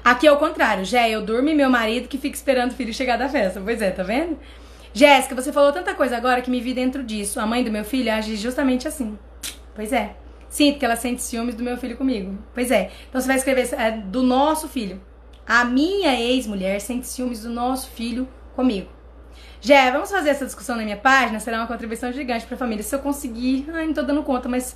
Aqui 0.03 0.27
é 0.27 0.31
o 0.31 0.37
contrário, 0.37 0.83
já 0.83 1.07
eu 1.07 1.21
durmo 1.21 1.47
e 1.49 1.55
meu 1.55 1.69
marido 1.69 2.09
que 2.09 2.17
fica 2.17 2.35
esperando 2.35 2.71
o 2.71 2.73
filho 2.73 2.93
chegar 2.93 3.17
da 3.17 3.29
festa. 3.29 3.61
Pois 3.63 3.81
é, 3.81 3.89
tá 3.89 4.03
vendo? 4.03 4.37
Jéssica, 4.93 5.33
você 5.33 5.51
falou 5.51 5.71
tanta 5.71 5.95
coisa 5.95 6.17
agora 6.17 6.41
que 6.41 6.51
me 6.51 6.59
vi 6.59 6.73
dentro 6.73 7.03
disso. 7.03 7.39
A 7.39 7.45
mãe 7.45 7.63
do 7.63 7.71
meu 7.71 7.85
filho 7.85 8.11
age 8.11 8.35
justamente 8.35 8.87
assim. 8.87 9.17
Pois 9.73 9.93
é. 9.93 10.15
Sinto 10.49 10.77
que 10.77 10.85
ela 10.85 10.95
sente 10.95 11.23
ciúmes 11.23 11.55
do 11.55 11.63
meu 11.63 11.77
filho 11.77 11.97
comigo. 11.97 12.37
Pois 12.53 12.69
é. 12.69 12.91
Então 13.09 13.19
você 13.19 13.27
vai 13.27 13.37
escrever 13.37 13.73
é, 13.73 13.91
do 13.91 14.21
nosso 14.21 14.67
filho. 14.67 15.01
A 15.47 15.65
minha 15.65 16.13
ex-mulher 16.19 16.79
sente 16.79 17.07
ciúmes 17.07 17.41
do 17.41 17.49
nosso 17.49 17.89
filho 17.89 18.27
comigo. 18.55 18.87
Jé, 19.59 19.89
vamos 19.91 20.11
fazer 20.11 20.29
essa 20.29 20.45
discussão 20.45 20.75
na 20.75 20.83
minha 20.83 20.97
página? 20.97 21.39
Será 21.39 21.57
uma 21.57 21.67
contribuição 21.67 22.11
gigante 22.11 22.45
pra 22.45 22.57
família. 22.57 22.83
Se 22.83 22.93
eu 22.93 22.99
conseguir. 22.99 23.65
Ai, 23.73 23.87
não 23.87 23.93
tô 23.93 24.03
dando 24.03 24.21
conta, 24.21 24.47
mas 24.47 24.75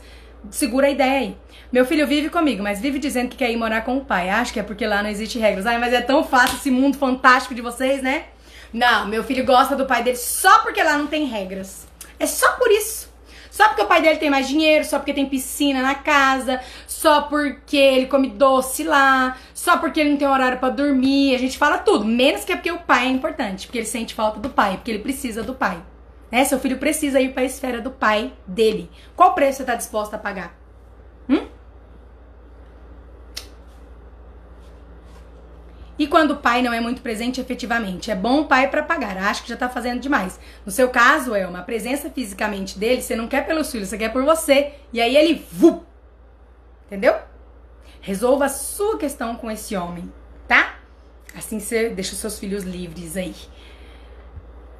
segura 0.51 0.87
a 0.87 0.89
ideia 0.89 1.19
aí. 1.19 1.37
Meu 1.71 1.85
filho 1.85 2.07
vive 2.07 2.29
comigo, 2.29 2.63
mas 2.63 2.79
vive 2.79 2.97
dizendo 2.97 3.29
que 3.29 3.37
quer 3.37 3.51
ir 3.51 3.57
morar 3.57 3.81
com 3.81 3.97
o 3.97 4.05
pai. 4.05 4.29
Acho 4.29 4.53
que 4.53 4.59
é 4.59 4.63
porque 4.63 4.87
lá 4.87 5.03
não 5.03 5.09
existe 5.09 5.37
regras. 5.37 5.65
Ai, 5.65 5.77
mas 5.77 5.93
é 5.93 6.01
tão 6.01 6.23
fácil 6.23 6.57
esse 6.57 6.71
mundo 6.71 6.97
fantástico 6.97 7.53
de 7.53 7.61
vocês, 7.61 8.01
né? 8.01 8.25
Não, 8.71 9.07
meu 9.07 9.23
filho 9.23 9.45
gosta 9.45 9.75
do 9.75 9.85
pai 9.85 10.03
dele 10.03 10.17
só 10.17 10.59
porque 10.59 10.81
lá 10.81 10.97
não 10.97 11.07
tem 11.07 11.25
regras. 11.25 11.87
É 12.19 12.25
só 12.25 12.53
por 12.53 12.69
isso. 12.71 13.07
Só 13.57 13.69
porque 13.69 13.81
o 13.81 13.87
pai 13.87 14.01
dele 14.01 14.17
tem 14.17 14.29
mais 14.29 14.47
dinheiro, 14.47 14.85
só 14.85 14.99
porque 14.99 15.13
tem 15.13 15.25
piscina 15.25 15.81
na 15.81 15.95
casa, 15.95 16.61
só 16.85 17.23
porque 17.23 17.75
ele 17.75 18.05
come 18.05 18.29
doce 18.29 18.83
lá, 18.83 19.35
só 19.51 19.77
porque 19.77 19.99
ele 19.99 20.11
não 20.11 20.17
tem 20.17 20.27
horário 20.27 20.59
para 20.59 20.69
dormir. 20.69 21.33
A 21.33 21.39
gente 21.39 21.57
fala 21.57 21.79
tudo, 21.79 22.05
menos 22.05 22.45
que 22.45 22.51
é 22.51 22.55
porque 22.55 22.71
o 22.71 22.77
pai 22.77 23.07
é 23.07 23.09
importante, 23.09 23.65
porque 23.65 23.79
ele 23.79 23.87
sente 23.87 24.13
falta 24.13 24.39
do 24.39 24.49
pai, 24.49 24.75
porque 24.75 24.91
ele 24.91 24.99
precisa 24.99 25.41
do 25.41 25.55
pai. 25.55 25.81
Né? 26.31 26.43
Seu 26.45 26.59
filho 26.59 26.77
precisa 26.77 27.19
ir 27.19 27.33
para 27.33 27.43
a 27.43 27.45
esfera 27.45 27.81
do 27.81 27.91
pai 27.91 28.33
dele. 28.45 28.89
Qual 29.15 29.33
preço 29.33 29.57
você 29.57 29.63
está 29.63 29.75
disposto 29.75 30.13
a 30.13 30.17
pagar? 30.17 30.57
Hum? 31.29 31.47
E 35.99 36.05
quando 36.05 36.31
o 36.31 36.37
pai 36.37 36.61
não 36.61 36.71
é 36.71 36.79
muito 36.79 37.01
presente 37.01 37.41
efetivamente, 37.41 38.11
é 38.11 38.15
bom 38.15 38.41
o 38.41 38.45
pai 38.45 38.69
para 38.69 38.83
pagar, 38.83 39.17
acho 39.17 39.41
que 39.41 39.49
já 39.49 39.57
tá 39.57 39.67
fazendo 39.67 39.99
demais. 39.99 40.39
No 40.63 40.71
seu 40.71 40.89
caso, 40.89 41.33
é 41.33 41.47
uma 41.47 41.63
presença 41.63 42.09
fisicamente 42.09 42.77
dele, 42.77 43.01
você 43.01 43.15
não 43.15 43.27
quer 43.27 43.47
pelos 43.47 43.71
filhos, 43.71 43.89
você 43.89 43.97
quer 43.97 44.13
por 44.13 44.23
você. 44.23 44.73
E 44.93 45.01
aí 45.01 45.17
ele, 45.17 45.45
vu, 45.51 45.83
entendeu? 46.85 47.15
Resolva 47.99 48.45
a 48.45 48.49
sua 48.49 48.97
questão 48.97 49.35
com 49.35 49.49
esse 49.49 49.75
homem, 49.75 50.11
tá? 50.47 50.75
Assim 51.35 51.59
você 51.59 51.89
deixa 51.89 52.13
os 52.13 52.19
seus 52.19 52.37
filhos 52.37 52.63
livres 52.63 53.17
aí. 53.17 53.35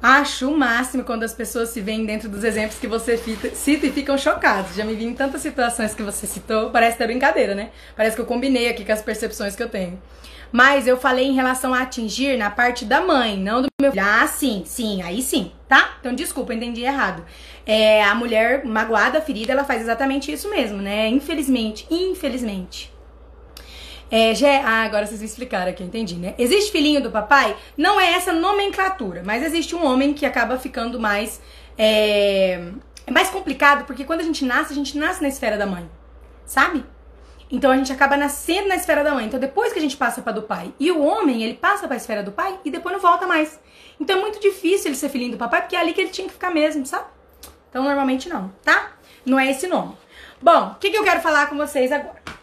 Acho 0.00 0.48
o 0.48 0.56
máximo 0.56 1.02
quando 1.02 1.24
as 1.24 1.34
pessoas 1.34 1.70
se 1.70 1.80
veem 1.80 2.06
dentro 2.06 2.28
dos 2.28 2.44
exemplos 2.44 2.78
que 2.78 2.86
você 2.86 3.16
cita 3.16 3.86
e 3.86 3.92
ficam 3.92 4.16
chocados. 4.16 4.76
Já 4.76 4.84
me 4.84 4.94
vi 4.94 5.04
em 5.04 5.14
tantas 5.14 5.42
situações 5.42 5.92
que 5.92 6.02
você 6.02 6.24
citou, 6.24 6.70
parece 6.70 6.94
até 6.94 7.06
brincadeira, 7.06 7.54
né? 7.54 7.70
Parece 7.96 8.14
que 8.14 8.22
eu 8.22 8.26
combinei 8.26 8.68
aqui 8.68 8.84
com 8.84 8.92
as 8.92 9.02
percepções 9.02 9.56
que 9.56 9.62
eu 9.62 9.68
tenho. 9.68 10.00
Mas 10.52 10.86
eu 10.86 10.96
falei 10.96 11.26
em 11.26 11.34
relação 11.34 11.74
a 11.74 11.82
atingir 11.82 12.38
na 12.38 12.48
parte 12.48 12.84
da 12.84 13.00
mãe, 13.00 13.36
não 13.36 13.60
do 13.60 13.68
meu 13.80 13.90
filho. 13.90 14.04
Ah, 14.04 14.26
sim, 14.26 14.62
sim, 14.64 15.02
aí 15.02 15.20
sim, 15.20 15.52
tá? 15.68 15.96
Então 16.00 16.14
desculpa, 16.14 16.54
entendi 16.54 16.82
errado. 16.82 17.24
É, 17.66 18.02
a 18.04 18.14
mulher 18.14 18.64
magoada, 18.64 19.20
ferida, 19.20 19.52
ela 19.52 19.64
faz 19.64 19.82
exatamente 19.82 20.32
isso 20.32 20.48
mesmo, 20.48 20.78
né? 20.78 21.08
Infelizmente, 21.08 21.86
infelizmente. 21.90 22.90
É, 24.10 24.34
já, 24.34 24.62
ah, 24.64 24.84
agora 24.84 25.06
vocês 25.06 25.20
me 25.20 25.26
explicaram 25.26 25.70
aqui, 25.70 25.84
entendi, 25.84 26.16
né? 26.16 26.34
Existe 26.38 26.72
filhinho 26.72 27.02
do 27.02 27.10
papai? 27.10 27.54
Não 27.76 28.00
é 28.00 28.12
essa 28.14 28.32
nomenclatura, 28.32 29.22
mas 29.24 29.42
existe 29.42 29.76
um 29.76 29.84
homem 29.84 30.14
que 30.14 30.24
acaba 30.24 30.58
ficando 30.58 30.98
mais. 30.98 31.40
É, 31.76 32.70
é 33.06 33.10
mais 33.10 33.28
complicado, 33.28 33.84
porque 33.84 34.04
quando 34.04 34.20
a 34.20 34.24
gente 34.24 34.44
nasce, 34.44 34.72
a 34.72 34.74
gente 34.74 34.96
nasce 34.96 35.20
na 35.20 35.28
esfera 35.28 35.58
da 35.58 35.66
mãe, 35.66 35.88
sabe? 36.46 36.84
Então 37.50 37.70
a 37.70 37.76
gente 37.76 37.92
acaba 37.92 38.16
nascendo 38.16 38.68
na 38.68 38.76
esfera 38.76 39.04
da 39.04 39.14
mãe. 39.14 39.26
Então 39.26 39.40
depois 39.40 39.72
que 39.72 39.78
a 39.78 39.82
gente 39.82 39.96
passa 39.96 40.22
para 40.22 40.32
do 40.32 40.42
pai. 40.42 40.72
E 40.78 40.90
o 40.90 41.02
homem, 41.02 41.42
ele 41.42 41.54
passa 41.54 41.86
para 41.86 41.96
a 41.96 41.98
esfera 41.98 42.22
do 42.22 42.32
pai 42.32 42.58
e 42.64 42.70
depois 42.70 42.94
não 42.94 43.00
volta 43.00 43.26
mais. 43.26 43.58
Então 44.00 44.18
é 44.18 44.20
muito 44.20 44.40
difícil 44.40 44.88
ele 44.88 44.96
ser 44.96 45.08
filhinho 45.08 45.32
do 45.32 45.38
papai, 45.38 45.62
porque 45.62 45.76
é 45.76 45.80
ali 45.80 45.92
que 45.92 46.00
ele 46.00 46.10
tinha 46.10 46.26
que 46.26 46.34
ficar 46.34 46.50
mesmo, 46.50 46.84
sabe? 46.86 47.06
Então 47.68 47.82
normalmente 47.82 48.28
não, 48.28 48.52
tá? 48.62 48.92
Não 49.24 49.38
é 49.38 49.50
esse 49.50 49.66
nome. 49.66 49.96
Bom, 50.40 50.68
o 50.68 50.74
que, 50.76 50.90
que 50.90 50.96
eu 50.96 51.04
quero 51.04 51.20
falar 51.20 51.48
com 51.48 51.56
vocês 51.56 51.90
agora? 51.90 52.37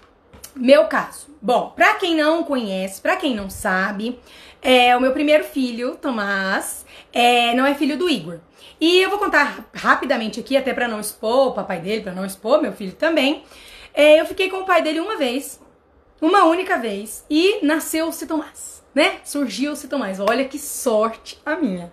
Meu 0.55 0.85
caso. 0.87 1.27
Bom, 1.41 1.71
pra 1.75 1.95
quem 1.95 2.15
não 2.15 2.43
conhece, 2.43 3.01
pra 3.01 3.17
quem 3.17 3.35
não 3.35 3.49
sabe, 3.49 4.19
é 4.61 4.95
o 4.95 5.01
meu 5.01 5.11
primeiro 5.11 5.43
filho, 5.43 5.97
Tomás, 5.97 6.85
é, 7.11 7.53
não 7.53 7.65
é 7.65 7.75
filho 7.75 7.97
do 7.97 8.09
Igor. 8.09 8.39
E 8.79 9.01
eu 9.01 9.09
vou 9.09 9.19
contar 9.19 9.65
rapidamente 9.73 10.39
aqui, 10.39 10.55
até 10.55 10.73
para 10.73 10.87
não 10.87 10.99
expor 10.99 11.49
o 11.49 11.51
papai 11.51 11.79
dele, 11.79 12.01
para 12.01 12.13
não 12.13 12.25
expor 12.25 12.61
meu 12.61 12.71
filho 12.71 12.93
também. 12.93 13.43
É, 13.93 14.19
eu 14.19 14.25
fiquei 14.25 14.49
com 14.49 14.57
o 14.57 14.65
pai 14.65 14.81
dele 14.81 14.99
uma 14.99 15.17
vez, 15.17 15.59
uma 16.21 16.45
única 16.45 16.77
vez, 16.77 17.25
e 17.29 17.59
nasceu-se 17.65 18.25
Tomás, 18.25 18.83
né? 18.93 19.19
Surgiu-se 19.23 19.87
Tomás. 19.87 20.19
Olha 20.19 20.45
que 20.45 20.57
sorte 20.57 21.39
a 21.45 21.55
minha. 21.55 21.91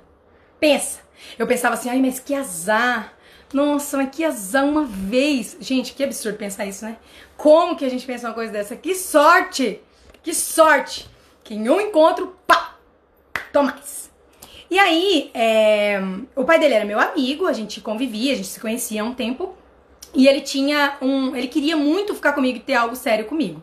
Pensa. 0.58 1.00
Eu 1.38 1.46
pensava 1.46 1.74
assim, 1.74 1.90
ai, 1.90 2.00
mas 2.00 2.18
que 2.18 2.34
azar. 2.34 3.12
Nossa, 3.52 3.96
mas 3.96 4.08
que 4.10 4.24
azar 4.24 4.64
uma 4.64 4.84
vez. 4.84 5.56
Gente, 5.60 5.92
que 5.92 6.02
absurdo 6.02 6.38
pensar 6.38 6.64
isso, 6.64 6.84
né? 6.84 6.96
Como 7.42 7.74
que 7.74 7.84
a 7.84 7.88
gente 7.88 8.06
pensa 8.06 8.28
uma 8.28 8.34
coisa 8.34 8.52
dessa? 8.52 8.76
Que 8.76 8.94
sorte! 8.94 9.80
Que 10.22 10.32
sorte! 10.32 11.10
Que 11.42 11.54
em 11.54 11.68
um 11.68 11.80
encontro, 11.80 12.36
pá! 12.46 12.76
Tomás. 13.52 14.12
E 14.70 14.78
aí, 14.78 15.28
é, 15.34 16.00
o 16.36 16.44
pai 16.44 16.60
dele 16.60 16.74
era 16.74 16.84
meu 16.84 17.00
amigo, 17.00 17.48
a 17.48 17.52
gente 17.52 17.80
convivia, 17.80 18.32
a 18.32 18.36
gente 18.36 18.46
se 18.46 18.60
conhecia 18.60 19.02
há 19.02 19.04
um 19.04 19.12
tempo. 19.12 19.56
E 20.14 20.28
ele 20.28 20.40
tinha 20.40 20.96
um. 21.02 21.34
Ele 21.34 21.48
queria 21.48 21.76
muito 21.76 22.14
ficar 22.14 22.32
comigo 22.32 22.58
e 22.58 22.60
ter 22.60 22.74
algo 22.74 22.94
sério 22.94 23.24
comigo. 23.24 23.60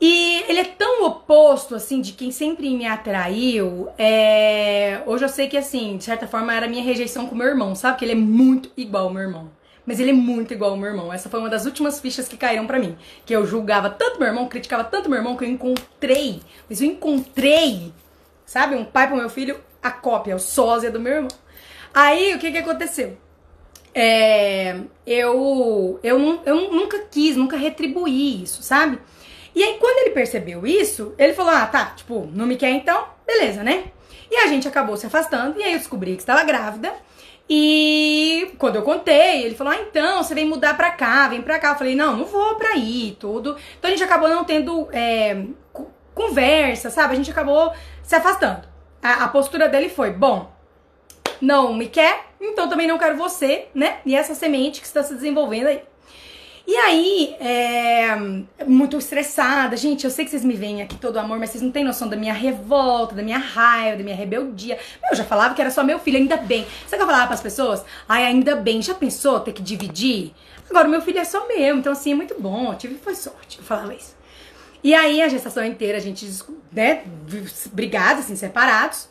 E 0.00 0.44
ele 0.46 0.60
é 0.60 0.64
tão 0.64 1.06
oposto, 1.06 1.74
assim, 1.74 2.00
de 2.00 2.12
quem 2.12 2.30
sempre 2.30 2.70
me 2.70 2.86
atraiu. 2.86 3.88
É... 3.98 5.02
Hoje 5.06 5.24
eu 5.24 5.28
sei 5.28 5.48
que, 5.48 5.56
assim, 5.56 5.96
de 5.96 6.04
certa 6.04 6.28
forma 6.28 6.54
era 6.54 6.66
a 6.66 6.68
minha 6.68 6.84
rejeição 6.84 7.26
com 7.26 7.34
meu 7.34 7.48
irmão, 7.48 7.74
sabe? 7.74 7.98
Que 7.98 8.04
ele 8.04 8.12
é 8.12 8.14
muito 8.14 8.70
igual 8.76 9.08
ao 9.08 9.12
meu 9.12 9.22
irmão. 9.22 9.55
Mas 9.86 10.00
ele 10.00 10.10
é 10.10 10.14
muito 10.14 10.52
igual 10.52 10.72
ao 10.72 10.76
meu 10.76 10.88
irmão. 10.88 11.12
Essa 11.12 11.30
foi 11.30 11.38
uma 11.38 11.48
das 11.48 11.64
últimas 11.64 12.00
fichas 12.00 12.26
que 12.26 12.36
caíram 12.36 12.66
para 12.66 12.78
mim. 12.78 12.98
Que 13.24 13.34
eu 13.34 13.46
julgava 13.46 13.88
tanto 13.88 14.18
meu 14.18 14.26
irmão, 14.26 14.48
criticava 14.48 14.82
tanto 14.82 15.08
meu 15.08 15.18
irmão, 15.18 15.36
que 15.36 15.44
eu 15.44 15.48
encontrei. 15.48 16.42
Mas 16.68 16.82
eu 16.82 16.88
encontrei, 16.88 17.92
sabe? 18.44 18.74
Um 18.74 18.84
pai 18.84 19.06
pro 19.06 19.16
meu 19.16 19.30
filho, 19.30 19.60
a 19.80 19.90
cópia, 19.90 20.34
o 20.34 20.40
sósia 20.40 20.90
do 20.90 20.98
meu 20.98 21.12
irmão. 21.12 21.30
Aí, 21.94 22.34
o 22.34 22.38
que 22.38 22.50
que 22.50 22.58
aconteceu? 22.58 23.16
É, 23.94 24.76
eu, 25.06 25.98
eu, 26.02 26.42
eu 26.44 26.72
nunca 26.72 26.98
quis, 27.10 27.36
nunca 27.36 27.56
retribuí 27.56 28.42
isso, 28.42 28.62
sabe? 28.62 28.98
E 29.54 29.62
aí, 29.62 29.78
quando 29.78 30.00
ele 30.00 30.10
percebeu 30.10 30.66
isso, 30.66 31.14
ele 31.16 31.32
falou: 31.32 31.52
Ah, 31.52 31.64
tá, 31.64 31.86
tipo, 31.96 32.28
não 32.34 32.44
me 32.46 32.56
quer 32.56 32.70
então? 32.70 33.06
Beleza, 33.26 33.62
né? 33.62 33.84
E 34.30 34.36
a 34.36 34.48
gente 34.48 34.68
acabou 34.68 34.96
se 34.98 35.06
afastando, 35.06 35.58
e 35.58 35.62
aí 35.62 35.72
eu 35.72 35.78
descobri 35.78 36.14
que 36.14 36.20
estava 36.20 36.42
grávida. 36.42 36.92
E 37.48 38.54
quando 38.58 38.76
eu 38.76 38.82
contei, 38.82 39.44
ele 39.44 39.54
falou: 39.54 39.72
Ah, 39.72 39.80
então, 39.80 40.22
você 40.22 40.34
vem 40.34 40.44
mudar 40.44 40.76
pra 40.76 40.90
cá, 40.90 41.28
vem 41.28 41.42
pra 41.42 41.58
cá. 41.58 41.70
Eu 41.70 41.76
falei: 41.76 41.94
Não, 41.94 42.16
não 42.16 42.24
vou 42.24 42.56
pra 42.56 42.70
aí, 42.70 43.16
tudo. 43.20 43.56
Então 43.78 43.88
a 43.88 43.92
gente 43.92 44.02
acabou 44.02 44.28
não 44.28 44.44
tendo 44.44 44.88
é, 44.92 45.44
conversa, 46.14 46.90
sabe? 46.90 47.12
A 47.12 47.16
gente 47.16 47.30
acabou 47.30 47.72
se 48.02 48.14
afastando. 48.14 48.66
A, 49.00 49.24
a 49.24 49.28
postura 49.28 49.68
dele 49.68 49.88
foi: 49.88 50.10
Bom, 50.10 50.50
não 51.40 51.72
me 51.72 51.86
quer, 51.86 52.26
então 52.40 52.68
também 52.68 52.88
não 52.88 52.98
quero 52.98 53.16
você, 53.16 53.68
né? 53.74 53.98
E 54.04 54.16
essa 54.16 54.34
semente 54.34 54.80
que 54.80 54.86
está 54.86 55.02
se 55.02 55.14
desenvolvendo 55.14 55.68
aí. 55.68 55.82
E 56.66 56.76
aí, 56.76 57.36
é, 57.38 58.64
muito 58.66 58.98
estressada. 58.98 59.76
Gente, 59.76 60.04
eu 60.04 60.10
sei 60.10 60.24
que 60.24 60.30
vocês 60.32 60.44
me 60.44 60.54
veem 60.54 60.82
aqui 60.82 60.96
todo 60.96 61.16
amor, 61.16 61.38
mas 61.38 61.50
vocês 61.50 61.62
não 61.62 61.70
têm 61.70 61.84
noção 61.84 62.08
da 62.08 62.16
minha 62.16 62.34
revolta, 62.34 63.14
da 63.14 63.22
minha 63.22 63.38
raiva, 63.38 63.98
da 63.98 64.02
minha 64.02 64.16
rebeldia. 64.16 64.76
Eu 65.08 65.16
já 65.16 65.22
falava 65.22 65.54
que 65.54 65.60
era 65.60 65.70
só 65.70 65.84
meu 65.84 66.00
filho, 66.00 66.16
ainda 66.16 66.36
bem. 66.36 66.66
Sabe 66.88 66.96
o 66.96 66.96
que 66.96 67.02
eu 67.02 67.06
falava 67.06 67.28
pras 67.28 67.40
pessoas? 67.40 67.84
Ai, 68.08 68.24
ainda 68.24 68.56
bem. 68.56 68.82
Já 68.82 68.94
pensou 68.94 69.38
ter 69.38 69.52
que 69.52 69.62
dividir? 69.62 70.32
Agora, 70.68 70.88
meu 70.88 71.00
filho 71.00 71.20
é 71.20 71.24
só 71.24 71.46
meu, 71.46 71.76
então 71.76 71.92
assim, 71.92 72.10
é 72.10 72.14
muito 72.16 72.34
bom. 72.40 72.72
Eu 72.72 72.78
tive, 72.78 72.96
foi 72.96 73.14
sorte. 73.14 73.58
Eu 73.58 73.64
falava 73.64 73.94
isso. 73.94 74.16
E 74.82 74.92
aí, 74.92 75.22
a 75.22 75.28
gestação 75.28 75.64
inteira, 75.64 75.98
a 75.98 76.00
gente, 76.00 76.28
né, 76.72 77.04
brigados, 77.72 78.24
assim, 78.24 78.34
separados. 78.34 79.08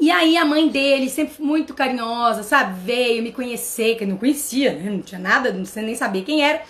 E 0.00 0.10
aí 0.10 0.36
a 0.38 0.46
mãe 0.46 0.66
dele, 0.68 1.10
sempre 1.10 1.42
muito 1.42 1.74
carinhosa, 1.74 2.42
sabe? 2.42 2.80
Veio 2.84 3.22
me 3.22 3.32
conhecer, 3.32 3.96
que 3.96 4.04
eu 4.04 4.08
não 4.08 4.16
conhecia, 4.16 4.72
né? 4.72 4.90
Não 4.90 5.02
tinha 5.02 5.20
nada, 5.20 5.52
não 5.52 5.64
nem 5.82 5.94
saber 5.94 6.22
quem 6.22 6.42
era. 6.42 6.62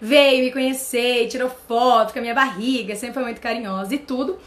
Veio 0.00 0.44
me 0.44 0.50
conhecer, 0.50 1.28
tirou 1.28 1.50
foto 1.50 2.14
com 2.14 2.18
a 2.18 2.22
minha 2.22 2.34
barriga, 2.34 2.96
sempre 2.96 3.14
foi 3.14 3.24
muito 3.24 3.40
carinhosa 3.42 3.94
e 3.94 3.98
tudo. 3.98 4.38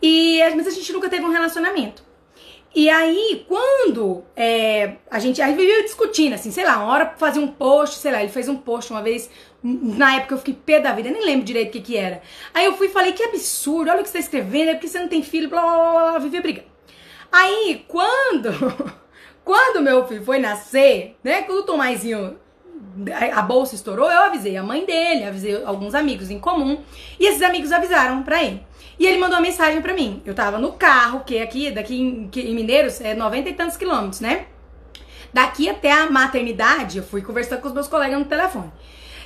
E 0.00 0.38
mas 0.54 0.68
a 0.68 0.70
gente 0.70 0.92
nunca 0.92 1.08
teve 1.08 1.24
um 1.24 1.30
relacionamento. 1.30 2.06
E 2.74 2.88
aí, 2.88 3.44
quando 3.48 4.22
é, 4.36 4.96
a 5.10 5.18
gente 5.18 5.42
aí 5.42 5.54
vivia 5.54 5.82
discutindo, 5.82 6.34
assim, 6.34 6.50
sei 6.52 6.64
lá, 6.64 6.78
uma 6.78 6.92
hora 6.92 7.14
fazer 7.16 7.40
um 7.40 7.48
post, 7.48 7.96
sei 7.98 8.12
lá, 8.12 8.22
ele 8.22 8.30
fez 8.30 8.48
um 8.48 8.56
post 8.56 8.92
uma 8.92 9.02
vez, 9.02 9.28
na 9.62 10.16
época 10.16 10.34
eu 10.34 10.38
fiquei 10.38 10.54
pé 10.54 10.78
da 10.78 10.92
vida, 10.92 11.10
nem 11.10 11.24
lembro 11.24 11.44
direito 11.44 11.70
o 11.70 11.72
que 11.72 11.80
que 11.80 11.96
era. 11.96 12.22
Aí 12.54 12.66
eu 12.66 12.76
fui 12.76 12.86
e 12.86 12.90
falei, 12.90 13.12
que 13.12 13.24
absurdo, 13.24 13.90
olha 13.90 14.00
o 14.00 14.02
que 14.04 14.08
você 14.08 14.18
tá 14.18 14.20
escrevendo, 14.20 14.68
é 14.68 14.74
porque 14.74 14.86
você 14.86 15.00
não 15.00 15.08
tem 15.08 15.22
filho, 15.22 15.48
blá 15.48 15.62
blá 15.62 15.72
blá, 15.72 16.10
blá 16.10 16.18
vivia 16.18 16.42
brigando. 16.42 16.67
Aí, 17.30 17.84
quando 17.86 18.50
quando 19.44 19.82
meu 19.82 20.06
filho 20.06 20.24
foi 20.24 20.38
nascer, 20.38 21.16
né, 21.24 21.42
quando 21.42 21.60
o 21.60 21.62
Tomazinho 21.62 22.38
a 23.34 23.42
bolsa 23.42 23.74
estourou, 23.74 24.10
eu 24.10 24.22
avisei 24.22 24.56
a 24.56 24.62
mãe 24.62 24.84
dele, 24.84 25.24
avisei 25.24 25.64
alguns 25.64 25.94
amigos 25.94 26.30
em 26.30 26.38
comum, 26.38 26.82
e 27.18 27.26
esses 27.26 27.42
amigos 27.42 27.72
avisaram 27.72 28.22
pra 28.22 28.42
ele. 28.42 28.62
E 28.98 29.06
ele 29.06 29.18
mandou 29.18 29.36
uma 29.36 29.42
mensagem 29.42 29.80
pra 29.80 29.94
mim. 29.94 30.20
Eu 30.26 30.34
tava 30.34 30.58
no 30.58 30.72
carro, 30.72 31.20
que 31.24 31.38
aqui, 31.38 31.70
daqui 31.70 31.98
em, 31.98 32.30
em 32.34 32.54
Mineiros, 32.54 33.00
é 33.00 33.14
90 33.14 33.48
e 33.48 33.54
tantos 33.54 33.76
quilômetros, 33.76 34.20
né? 34.20 34.46
Daqui 35.32 35.68
até 35.68 35.92
a 35.92 36.10
maternidade, 36.10 36.98
eu 36.98 37.04
fui 37.04 37.22
conversando 37.22 37.60
com 37.60 37.68
os 37.68 37.74
meus 37.74 37.86
colegas 37.86 38.18
no 38.18 38.24
telefone. 38.24 38.72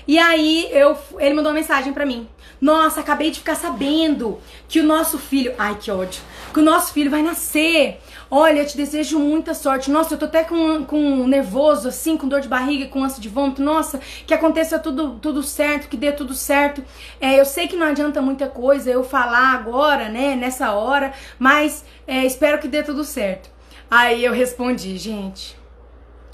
E 0.06 0.18
aí 0.18 0.68
eu, 0.72 0.96
ele 1.18 1.34
mandou 1.34 1.52
uma 1.52 1.58
mensagem 1.58 1.92
para 1.92 2.06
mim. 2.06 2.28
Nossa, 2.60 3.00
acabei 3.00 3.30
de 3.30 3.40
ficar 3.40 3.56
sabendo 3.56 4.38
que 4.68 4.78
o 4.78 4.84
nosso 4.84 5.18
filho, 5.18 5.52
ai 5.58 5.76
que 5.80 5.90
ódio, 5.90 6.22
que 6.52 6.60
o 6.60 6.62
nosso 6.62 6.92
filho 6.92 7.10
vai 7.10 7.20
nascer. 7.20 8.00
Olha, 8.30 8.60
eu 8.60 8.66
te 8.66 8.76
desejo 8.76 9.18
muita 9.18 9.52
sorte. 9.52 9.90
Nossa, 9.90 10.14
eu 10.14 10.18
tô 10.18 10.26
até 10.26 10.44
com, 10.44 10.84
com 10.84 11.26
nervoso, 11.26 11.88
assim, 11.88 12.16
com 12.16 12.28
dor 12.28 12.40
de 12.40 12.48
barriga, 12.48 12.86
com 12.86 13.02
ânsia 13.02 13.20
de 13.20 13.28
vômito. 13.28 13.60
Nossa, 13.60 14.00
que 14.26 14.32
aconteça 14.32 14.78
tudo, 14.78 15.18
tudo 15.20 15.42
certo, 15.42 15.88
que 15.88 15.96
dê 15.96 16.12
tudo 16.12 16.34
certo. 16.34 16.84
É, 17.20 17.38
eu 17.38 17.44
sei 17.44 17.66
que 17.66 17.76
não 17.76 17.86
adianta 17.86 18.22
muita 18.22 18.46
coisa 18.46 18.90
eu 18.90 19.02
falar 19.02 19.54
agora, 19.54 20.08
né, 20.08 20.36
nessa 20.36 20.72
hora, 20.72 21.12
mas 21.38 21.84
é, 22.06 22.24
espero 22.24 22.58
que 22.58 22.68
dê 22.68 22.82
tudo 22.82 23.04
certo. 23.04 23.50
Aí 23.90 24.24
eu 24.24 24.32
respondi, 24.32 24.96
gente. 24.98 25.56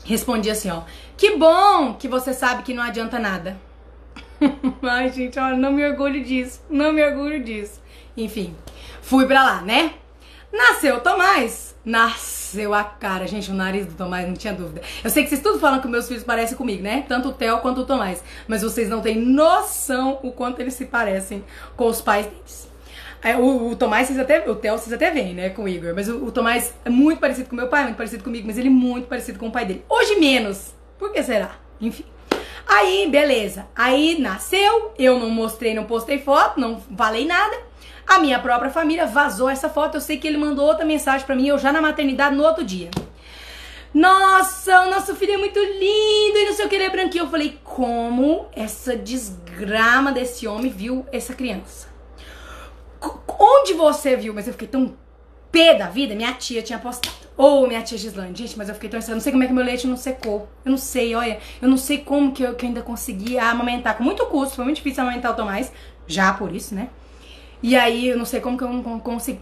Respondi 0.05 0.51
assim, 0.51 0.70
ó. 0.70 0.82
Que 1.19 1.36
bom 1.36 1.95
que 1.95 2.07
você 2.07 2.32
sabe 2.32 2.62
que 2.62 2.73
não 2.73 2.81
adianta 2.81 3.19
nada. 3.19 3.57
Ai, 4.82 5.11
gente, 5.11 5.36
olha, 5.36 5.57
não 5.57 5.73
me 5.73 5.85
orgulho 5.85 6.23
disso. 6.23 6.62
Não 6.70 6.93
me 6.93 7.05
orgulho 7.05 7.43
disso. 7.43 7.81
Enfim, 8.16 8.55
fui 9.03 9.27
pra 9.27 9.43
lá, 9.43 9.61
né? 9.62 9.95
Nasceu 10.53 10.95
o 10.95 11.01
Tomás. 11.01 11.74
Nasceu 11.85 12.73
a 12.73 12.85
cara. 12.85 13.27
Gente, 13.27 13.51
o 13.51 13.55
nariz 13.55 13.86
do 13.86 13.95
Tomás, 13.95 14.28
não 14.28 14.35
tinha 14.35 14.53
dúvida. 14.53 14.81
Eu 15.03 15.11
sei 15.11 15.24
que 15.24 15.28
vocês 15.28 15.43
tudo 15.43 15.59
falam 15.59 15.81
que 15.81 15.89
meus 15.89 16.07
filhos 16.07 16.23
parecem 16.23 16.57
comigo, 16.57 16.85
né? 16.85 17.05
Tanto 17.09 17.31
o 17.31 17.32
Theo 17.32 17.59
quanto 17.59 17.81
o 17.81 17.85
Tomás. 17.85 18.23
Mas 18.47 18.62
vocês 18.62 18.89
não 18.89 19.01
têm 19.01 19.20
noção 19.20 20.20
o 20.23 20.31
quanto 20.31 20.61
eles 20.61 20.74
se 20.74 20.86
parecem 20.86 21.45
com 21.77 21.89
os 21.89 22.01
pais 22.01 22.27
deles. 22.27 22.69
É, 23.20 23.36
o, 23.36 23.70
o, 23.70 23.74
Tomás, 23.74 24.07
vocês 24.07 24.20
até, 24.20 24.49
o 24.49 24.55
Theo, 24.55 24.78
vocês 24.78 24.93
até 24.93 25.11
veem, 25.11 25.35
né, 25.35 25.51
com 25.51 25.65
o 25.65 25.69
Igor. 25.69 25.95
Mas 25.97 26.09
o, 26.09 26.27
o 26.27 26.31
Tomás 26.31 26.73
é 26.85 26.90
muito 26.90 27.19
parecido 27.19 27.49
com 27.49 27.57
meu 27.57 27.66
pai, 27.66 27.82
muito 27.82 27.97
parecido 27.97 28.23
comigo, 28.23 28.47
mas 28.47 28.57
ele 28.57 28.69
é 28.69 28.70
muito 28.70 29.09
parecido 29.09 29.36
com 29.36 29.49
o 29.49 29.51
pai 29.51 29.66
dele. 29.66 29.85
Hoje 29.89 30.15
menos, 30.20 30.77
por 30.99 31.12
que 31.12 31.23
será? 31.23 31.53
Enfim. 31.81 32.05
Aí, 32.66 33.09
beleza. 33.11 33.66
Aí 33.75 34.19
nasceu, 34.19 34.93
eu 34.99 35.19
não 35.19 35.31
mostrei, 35.31 35.75
não 35.75 35.85
postei 35.85 36.19
foto, 36.19 36.61
não 36.61 36.81
falei 36.97 37.27
nada. 37.27 37.57
A 38.07 38.19
minha 38.19 38.39
própria 38.39 38.70
família 38.70 39.07
vazou 39.07 39.49
essa 39.49 39.69
foto. 39.69 39.97
Eu 39.97 40.01
sei 40.01 40.19
que 40.19 40.27
ele 40.27 40.37
mandou 40.37 40.66
outra 40.66 40.85
mensagem 40.85 41.27
para 41.27 41.35
mim, 41.35 41.49
eu 41.49 41.59
já 41.59 41.73
na 41.73 41.81
maternidade 41.81 42.35
no 42.35 42.45
outro 42.45 42.65
dia. 42.65 42.91
Nossa, 43.93 44.83
o 44.83 44.91
nosso 44.91 45.15
filho 45.16 45.33
é 45.33 45.37
muito 45.39 45.59
lindo 45.59 46.39
e 46.39 46.45
não 46.45 46.53
sei 46.53 46.66
o 46.66 46.69
que, 46.69 46.75
ele 46.75 46.85
é 46.85 46.91
branquinho. 46.91 47.25
Eu 47.25 47.31
falei, 47.31 47.59
como 47.65 48.47
essa 48.53 48.95
desgrama 48.97 50.12
desse 50.12 50.47
homem 50.47 50.70
viu 50.70 51.07
essa 51.11 51.35
criança? 51.35 51.89
Onde 53.39 53.73
você 53.75 54.15
viu? 54.15 54.35
Mas 54.35 54.47
eu 54.47 54.53
fiquei 54.53 54.69
tão 54.69 54.95
pé 55.51 55.75
da 55.75 55.87
vida, 55.89 56.15
minha 56.15 56.33
tia 56.35 56.62
tinha 56.62 56.79
postado. 56.79 57.16
Ou 57.37 57.65
oh, 57.65 57.66
minha 57.69 57.83
tia 57.83 57.97
Gislaine, 57.97 58.35
gente, 58.35 58.59
mas 58.59 58.69
eu 58.69 58.75
fiquei 58.75 58.91
tão 58.91 58.99
eu 59.01 59.15
não 59.15 59.20
sei 59.20 59.31
como 59.31 59.45
é 59.45 59.47
que 59.47 59.53
meu 59.53 59.65
leite 59.65 59.87
não 59.87 59.97
secou. 59.97 60.49
Eu 60.65 60.73
não 60.73 60.79
sei, 60.79 61.15
olha, 61.15 61.39
eu 61.62 61.69
não 61.69 61.77
sei 61.77 61.99
como 61.99 62.33
que 62.33 62.43
eu, 62.43 62.55
que 62.55 62.65
eu 62.65 62.69
ainda 62.69 62.83
consegui 62.83 63.39
amamentar. 63.39 63.97
Com 63.97 64.03
muito 64.03 64.27
custo, 64.27 64.57
foi 64.57 64.65
muito 64.65 64.79
difícil 64.79 65.03
amamentar 65.03 65.33
o 65.33 65.37
Tomás, 65.37 65.73
já 66.07 66.33
por 66.33 66.55
isso, 66.55 66.75
né? 66.75 66.89
E 67.62 67.77
aí 67.77 68.09
eu 68.09 68.19
não 68.19 68.25
sei 68.25 68.41
como 68.41 68.59
que 68.59 68.65
eu 68.65 68.69
não 68.69 68.99
consegui. 69.01 69.41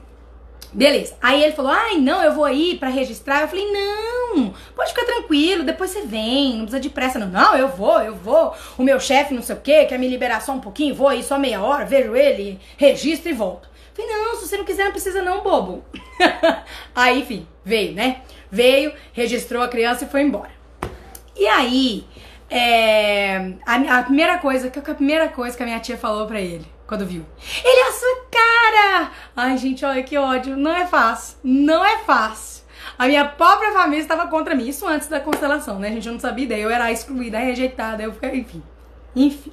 Beleza. 0.72 1.14
Aí 1.22 1.42
ele 1.42 1.52
falou: 1.52 1.70
ai, 1.70 1.96
não, 1.96 2.22
eu 2.22 2.32
vou 2.32 2.44
aí 2.44 2.76
pra 2.78 2.88
registrar. 2.88 3.40
Eu 3.40 3.48
falei: 3.48 3.64
não, 3.72 4.52
pode 4.74 4.90
ficar 4.90 5.06
tranquilo, 5.06 5.64
depois 5.64 5.90
você 5.90 6.02
vem, 6.02 6.50
não 6.52 6.60
precisa 6.62 6.80
de 6.80 6.90
pressa. 6.90 7.18
Não, 7.18 7.28
não, 7.28 7.56
eu 7.56 7.68
vou, 7.68 8.00
eu 8.02 8.14
vou. 8.14 8.54
O 8.76 8.82
meu 8.82 9.00
chefe, 9.00 9.32
não 9.32 9.42
sei 9.42 9.56
o 9.56 9.60
quê, 9.60 9.86
quer 9.86 9.98
me 9.98 10.08
liberar 10.08 10.42
só 10.42 10.52
um 10.52 10.60
pouquinho, 10.60 10.94
vou 10.94 11.08
aí 11.08 11.22
só 11.22 11.38
meia 11.38 11.62
hora, 11.62 11.86
vejo 11.86 12.14
ele, 12.14 12.60
registro 12.76 13.30
e 13.30 13.32
volto. 13.32 13.68
Eu 13.98 14.06
falei: 14.06 14.24
não, 14.24 14.36
se 14.36 14.46
você 14.46 14.56
não 14.58 14.64
quiser, 14.64 14.84
não 14.84 14.92
precisa, 14.92 15.22
não, 15.22 15.42
bobo. 15.42 15.84
aí, 16.94 17.20
enfim, 17.20 17.46
veio, 17.64 17.94
né? 17.94 18.22
Veio, 18.50 18.92
registrou 19.12 19.62
a 19.62 19.68
criança 19.68 20.04
e 20.04 20.08
foi 20.08 20.22
embora. 20.22 20.50
E 21.34 21.46
aí, 21.46 22.06
é, 22.50 23.54
a, 23.66 23.98
a, 23.98 24.02
primeira 24.02 24.38
coisa, 24.38 24.70
que 24.70 24.78
a 24.78 24.94
primeira 24.94 25.28
coisa 25.28 25.56
que 25.56 25.62
a 25.62 25.66
minha 25.66 25.80
tia 25.80 25.96
falou 25.96 26.26
pra 26.26 26.40
ele, 26.40 26.66
quando 26.86 27.06
viu, 27.06 27.24
ele 27.64 27.80
é 27.80 27.88
a 27.88 27.92
sua 27.92 28.26
cara! 28.30 29.12
Ai, 29.34 29.58
gente, 29.58 29.84
olha 29.84 30.02
que 30.02 30.16
ódio, 30.16 30.56
não 30.56 30.74
é 30.74 30.86
fácil, 30.86 31.38
não 31.42 31.84
é 31.84 31.98
fácil. 31.98 32.64
A 32.98 33.06
minha 33.06 33.24
própria 33.26 33.72
família 33.72 34.00
estava 34.00 34.28
contra 34.28 34.54
mim, 34.54 34.68
isso 34.68 34.86
antes 34.86 35.08
da 35.08 35.20
constelação, 35.20 35.78
né? 35.78 35.90
Gente 35.90 36.08
não 36.08 36.20
sabia 36.20 36.44
ideia, 36.44 36.62
eu 36.62 36.70
era 36.70 36.92
excluída, 36.92 37.38
rejeitada, 37.38 38.02
eu 38.02 38.12
fiquei, 38.12 38.38
enfim, 38.38 38.62
enfim, 39.14 39.52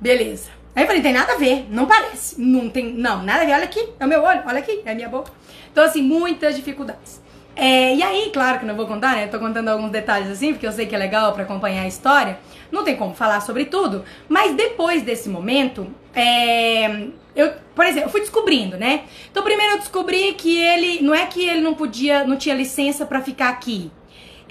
beleza. 0.00 0.53
Aí 0.74 0.82
eu 0.82 0.86
falei, 0.86 1.02
tem 1.02 1.12
nada 1.12 1.34
a 1.34 1.36
ver, 1.36 1.66
não 1.70 1.86
parece, 1.86 2.40
não 2.40 2.68
tem, 2.68 2.92
não, 2.92 3.22
nada 3.22 3.42
a 3.42 3.46
ver, 3.46 3.52
olha 3.52 3.64
aqui, 3.64 3.88
é 3.98 4.04
o 4.04 4.08
meu 4.08 4.22
olho, 4.22 4.42
olha 4.44 4.58
aqui, 4.58 4.82
é 4.84 4.90
a 4.90 4.94
minha 4.94 5.08
boca. 5.08 5.30
Então, 5.70 5.84
assim, 5.84 6.02
muitas 6.02 6.56
dificuldades. 6.56 7.22
É, 7.56 7.94
e 7.94 8.02
aí, 8.02 8.30
claro 8.32 8.58
que 8.58 8.66
não 8.66 8.74
vou 8.74 8.86
contar, 8.86 9.14
né? 9.14 9.28
Tô 9.28 9.38
contando 9.38 9.68
alguns 9.68 9.90
detalhes 9.90 10.28
assim, 10.28 10.52
porque 10.52 10.66
eu 10.66 10.72
sei 10.72 10.86
que 10.86 10.94
é 10.94 10.98
legal 10.98 11.32
para 11.32 11.44
acompanhar 11.44 11.82
a 11.82 11.86
história. 11.86 12.38
Não 12.72 12.82
tem 12.82 12.96
como 12.96 13.14
falar 13.14 13.40
sobre 13.40 13.66
tudo, 13.66 14.04
mas 14.28 14.56
depois 14.56 15.02
desse 15.02 15.28
momento, 15.28 15.86
é, 16.14 17.06
eu, 17.36 17.52
por 17.74 17.86
exemplo, 17.86 18.08
eu 18.08 18.10
fui 18.10 18.20
descobrindo, 18.20 18.76
né? 18.76 19.04
Então, 19.30 19.44
primeiro 19.44 19.74
eu 19.74 19.78
descobri 19.78 20.32
que 20.34 20.60
ele, 20.60 21.02
não 21.02 21.14
é 21.14 21.26
que 21.26 21.48
ele 21.48 21.60
não 21.60 21.74
podia, 21.74 22.24
não 22.24 22.36
tinha 22.36 22.54
licença 22.54 23.06
para 23.06 23.20
ficar 23.20 23.50
aqui. 23.50 23.90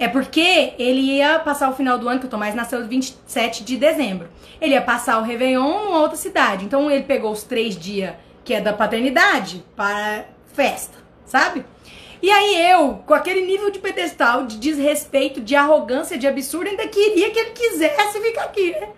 É 0.04 0.10
porque 0.10 0.74
ele 0.78 1.00
ia 1.00 1.40
passar 1.40 1.70
o 1.70 1.76
final 1.76 1.98
do 1.98 2.10
ano, 2.10 2.20
que 2.20 2.26
o 2.26 2.30
Tomás 2.30 2.54
nasceu 2.54 2.86
27 2.86 3.64
de 3.64 3.78
dezembro. 3.78 4.28
Ele 4.60 4.74
ia 4.74 4.82
passar 4.82 5.18
o 5.18 5.24
Réveillon 5.24 5.86
numa 5.86 6.00
outra 6.00 6.18
cidade. 6.18 6.66
Então 6.66 6.92
ele 6.92 7.06
pegou 7.06 7.32
os 7.32 7.44
três 7.44 7.74
dias 7.78 8.14
que 8.44 8.54
é 8.54 8.60
da 8.60 8.74
paternidade 8.74 9.64
para 9.78 10.26
festa, 10.52 10.98
sabe? 11.26 11.66
E 12.22 12.30
aí 12.30 12.70
eu, 12.70 12.96
com 13.06 13.14
aquele 13.14 13.46
nível 13.46 13.72
de 13.72 13.80
pedestal, 13.80 14.46
de 14.46 14.58
desrespeito, 14.58 15.40
de 15.40 15.56
arrogância, 15.56 16.18
de 16.18 16.28
absurdo, 16.28 16.70
ainda 16.70 16.86
queria 16.90 17.32
que 17.32 17.40
ele 17.40 17.52
quisesse 17.52 18.20
ficar 18.20 18.44
aqui, 18.44 18.72
né? 18.72 18.90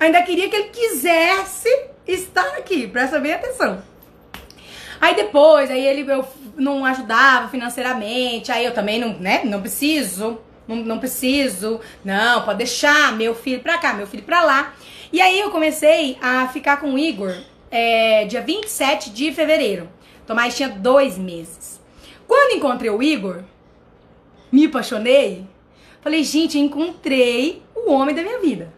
Ainda 0.00 0.22
queria 0.22 0.48
que 0.48 0.56
ele 0.56 0.70
quisesse 0.70 1.68
estar 2.06 2.56
aqui, 2.56 2.86
presta 2.86 3.20
bem 3.20 3.34
atenção. 3.34 3.82
Aí 4.98 5.14
depois, 5.14 5.70
aí 5.70 5.86
ele 5.86 6.10
eu 6.10 6.26
não 6.56 6.86
ajudava 6.86 7.48
financeiramente, 7.48 8.50
aí 8.50 8.64
eu 8.64 8.72
também 8.72 8.98
não, 8.98 9.12
né, 9.18 9.42
não 9.44 9.60
preciso, 9.60 10.40
não, 10.66 10.76
não 10.76 10.98
preciso, 10.98 11.80
não, 12.04 12.42
pode 12.42 12.58
deixar 12.58 13.12
meu 13.12 13.34
filho 13.34 13.60
pra 13.60 13.78
cá, 13.78 13.92
meu 13.94 14.06
filho 14.06 14.22
pra 14.22 14.42
lá. 14.42 14.74
E 15.12 15.20
aí 15.20 15.38
eu 15.38 15.50
comecei 15.50 16.18
a 16.20 16.48
ficar 16.48 16.78
com 16.78 16.94
o 16.94 16.98
Igor 16.98 17.34
é, 17.70 18.24
dia 18.24 18.40
27 18.40 19.10
de 19.10 19.32
fevereiro. 19.32 19.88
Tomás 20.26 20.56
tinha 20.56 20.68
dois 20.68 21.18
meses. 21.18 21.80
Quando 22.26 22.56
encontrei 22.56 22.90
o 22.90 23.02
Igor, 23.02 23.42
me 24.50 24.66
apaixonei. 24.66 25.46
Falei, 26.00 26.22
gente, 26.22 26.58
encontrei 26.58 27.62
o 27.74 27.90
homem 27.92 28.14
da 28.14 28.22
minha 28.22 28.40
vida. 28.40 28.72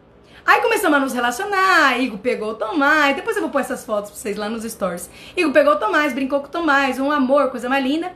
Aí 0.44 0.60
começamos 0.60 0.96
a 0.96 1.00
nos 1.00 1.12
relacionar, 1.12 2.00
Igor 2.00 2.18
pegou 2.18 2.50
o 2.50 2.54
Tomás, 2.54 3.16
depois 3.16 3.36
eu 3.36 3.42
vou 3.42 3.50
pôr 3.50 3.60
essas 3.60 3.84
fotos 3.84 4.10
pra 4.10 4.20
vocês 4.20 4.36
lá 4.36 4.48
nos 4.48 4.62
stories. 4.62 5.10
Igor 5.36 5.52
pegou 5.52 5.72
o 5.72 5.76
Tomás, 5.76 6.12
brincou 6.12 6.38
com 6.38 6.46
o 6.46 6.50
Tomás, 6.50 7.00
um 7.00 7.10
amor, 7.10 7.50
coisa 7.50 7.68
mais 7.68 7.84
linda. 7.84 8.12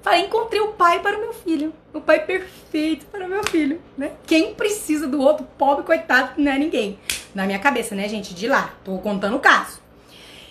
Falei, 0.00 0.22
encontrei 0.24 0.60
o 0.60 0.68
pai 0.68 1.00
para 1.00 1.16
o 1.16 1.20
meu 1.20 1.34
filho. 1.34 1.72
O 1.92 2.00
pai 2.00 2.24
perfeito 2.24 3.06
para 3.06 3.26
o 3.26 3.28
meu 3.28 3.44
filho, 3.44 3.80
né? 3.96 4.12
Quem 4.26 4.54
precisa 4.54 5.06
do 5.06 5.20
outro 5.20 5.46
pobre, 5.58 5.84
coitado, 5.84 6.40
não 6.40 6.52
é 6.52 6.58
ninguém. 6.58 6.98
Na 7.34 7.44
minha 7.44 7.58
cabeça, 7.58 7.94
né, 7.94 8.08
gente? 8.08 8.34
De 8.34 8.46
lá. 8.46 8.74
Tô 8.84 8.98
contando 8.98 9.36
o 9.36 9.40
caso. 9.40 9.80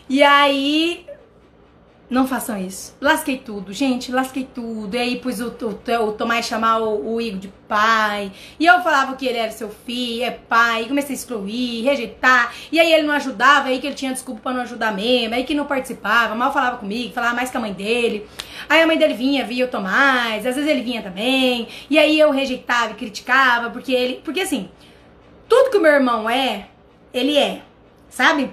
E 0.09 0.21
aí, 0.21 1.06
não 2.09 2.25
façam 2.25 2.57
isso. 2.57 2.95
Lasquei 3.01 3.37
tudo, 3.37 3.73
gente, 3.73 4.13
lasquei 4.13 4.47
tudo. 4.55 4.95
E 4.95 4.97
aí 4.97 5.19
pus 5.19 5.41
o, 5.41 5.47
o, 5.49 6.07
o 6.07 6.11
Tomás 6.13 6.45
chamar 6.45 6.77
o, 6.79 7.15
o, 7.15 7.21
Igor 7.21 7.37
de 7.37 7.49
pai. 7.67 8.31
E 8.57 8.65
eu 8.65 8.81
falava 8.81 9.15
que 9.17 9.25
ele 9.25 9.37
era 9.37 9.51
seu 9.51 9.69
filho, 9.69 10.23
é 10.23 10.31
pai. 10.31 10.83
E 10.83 10.87
comecei 10.87 11.13
a 11.13 11.17
excluir, 11.17 11.83
rejeitar. 11.83 12.53
E 12.71 12.79
aí 12.79 12.93
ele 12.93 13.05
não 13.05 13.13
ajudava, 13.13 13.67
aí 13.67 13.79
que 13.79 13.87
ele 13.87 13.95
tinha 13.95 14.13
desculpa 14.13 14.39
pra 14.41 14.53
não 14.53 14.61
ajudar 14.61 14.93
mesmo. 14.93 15.35
Aí 15.35 15.43
que 15.43 15.53
não 15.53 15.65
participava, 15.65 16.33
mal 16.33 16.53
falava 16.53 16.77
comigo, 16.77 17.13
falava 17.13 17.35
mais 17.35 17.49
que 17.49 17.57
a 17.57 17.59
mãe 17.59 17.73
dele. 17.73 18.25
Aí 18.69 18.81
a 18.81 18.87
mãe 18.87 18.97
dele 18.97 19.13
vinha, 19.13 19.45
via 19.45 19.65
o 19.65 19.67
Tomás, 19.67 20.45
às 20.45 20.55
vezes 20.55 20.69
ele 20.69 20.81
vinha 20.81 21.01
também. 21.01 21.67
E 21.89 21.99
aí 21.99 22.17
eu 22.17 22.31
rejeitava 22.31 22.91
e 22.91 22.95
criticava, 22.95 23.69
porque 23.69 23.91
ele. 23.91 24.21
Porque 24.23 24.39
assim, 24.39 24.69
tudo 25.49 25.69
que 25.69 25.77
o 25.77 25.81
meu 25.81 25.91
irmão 25.91 26.29
é, 26.29 26.69
ele 27.13 27.37
é, 27.37 27.63
sabe? 28.09 28.49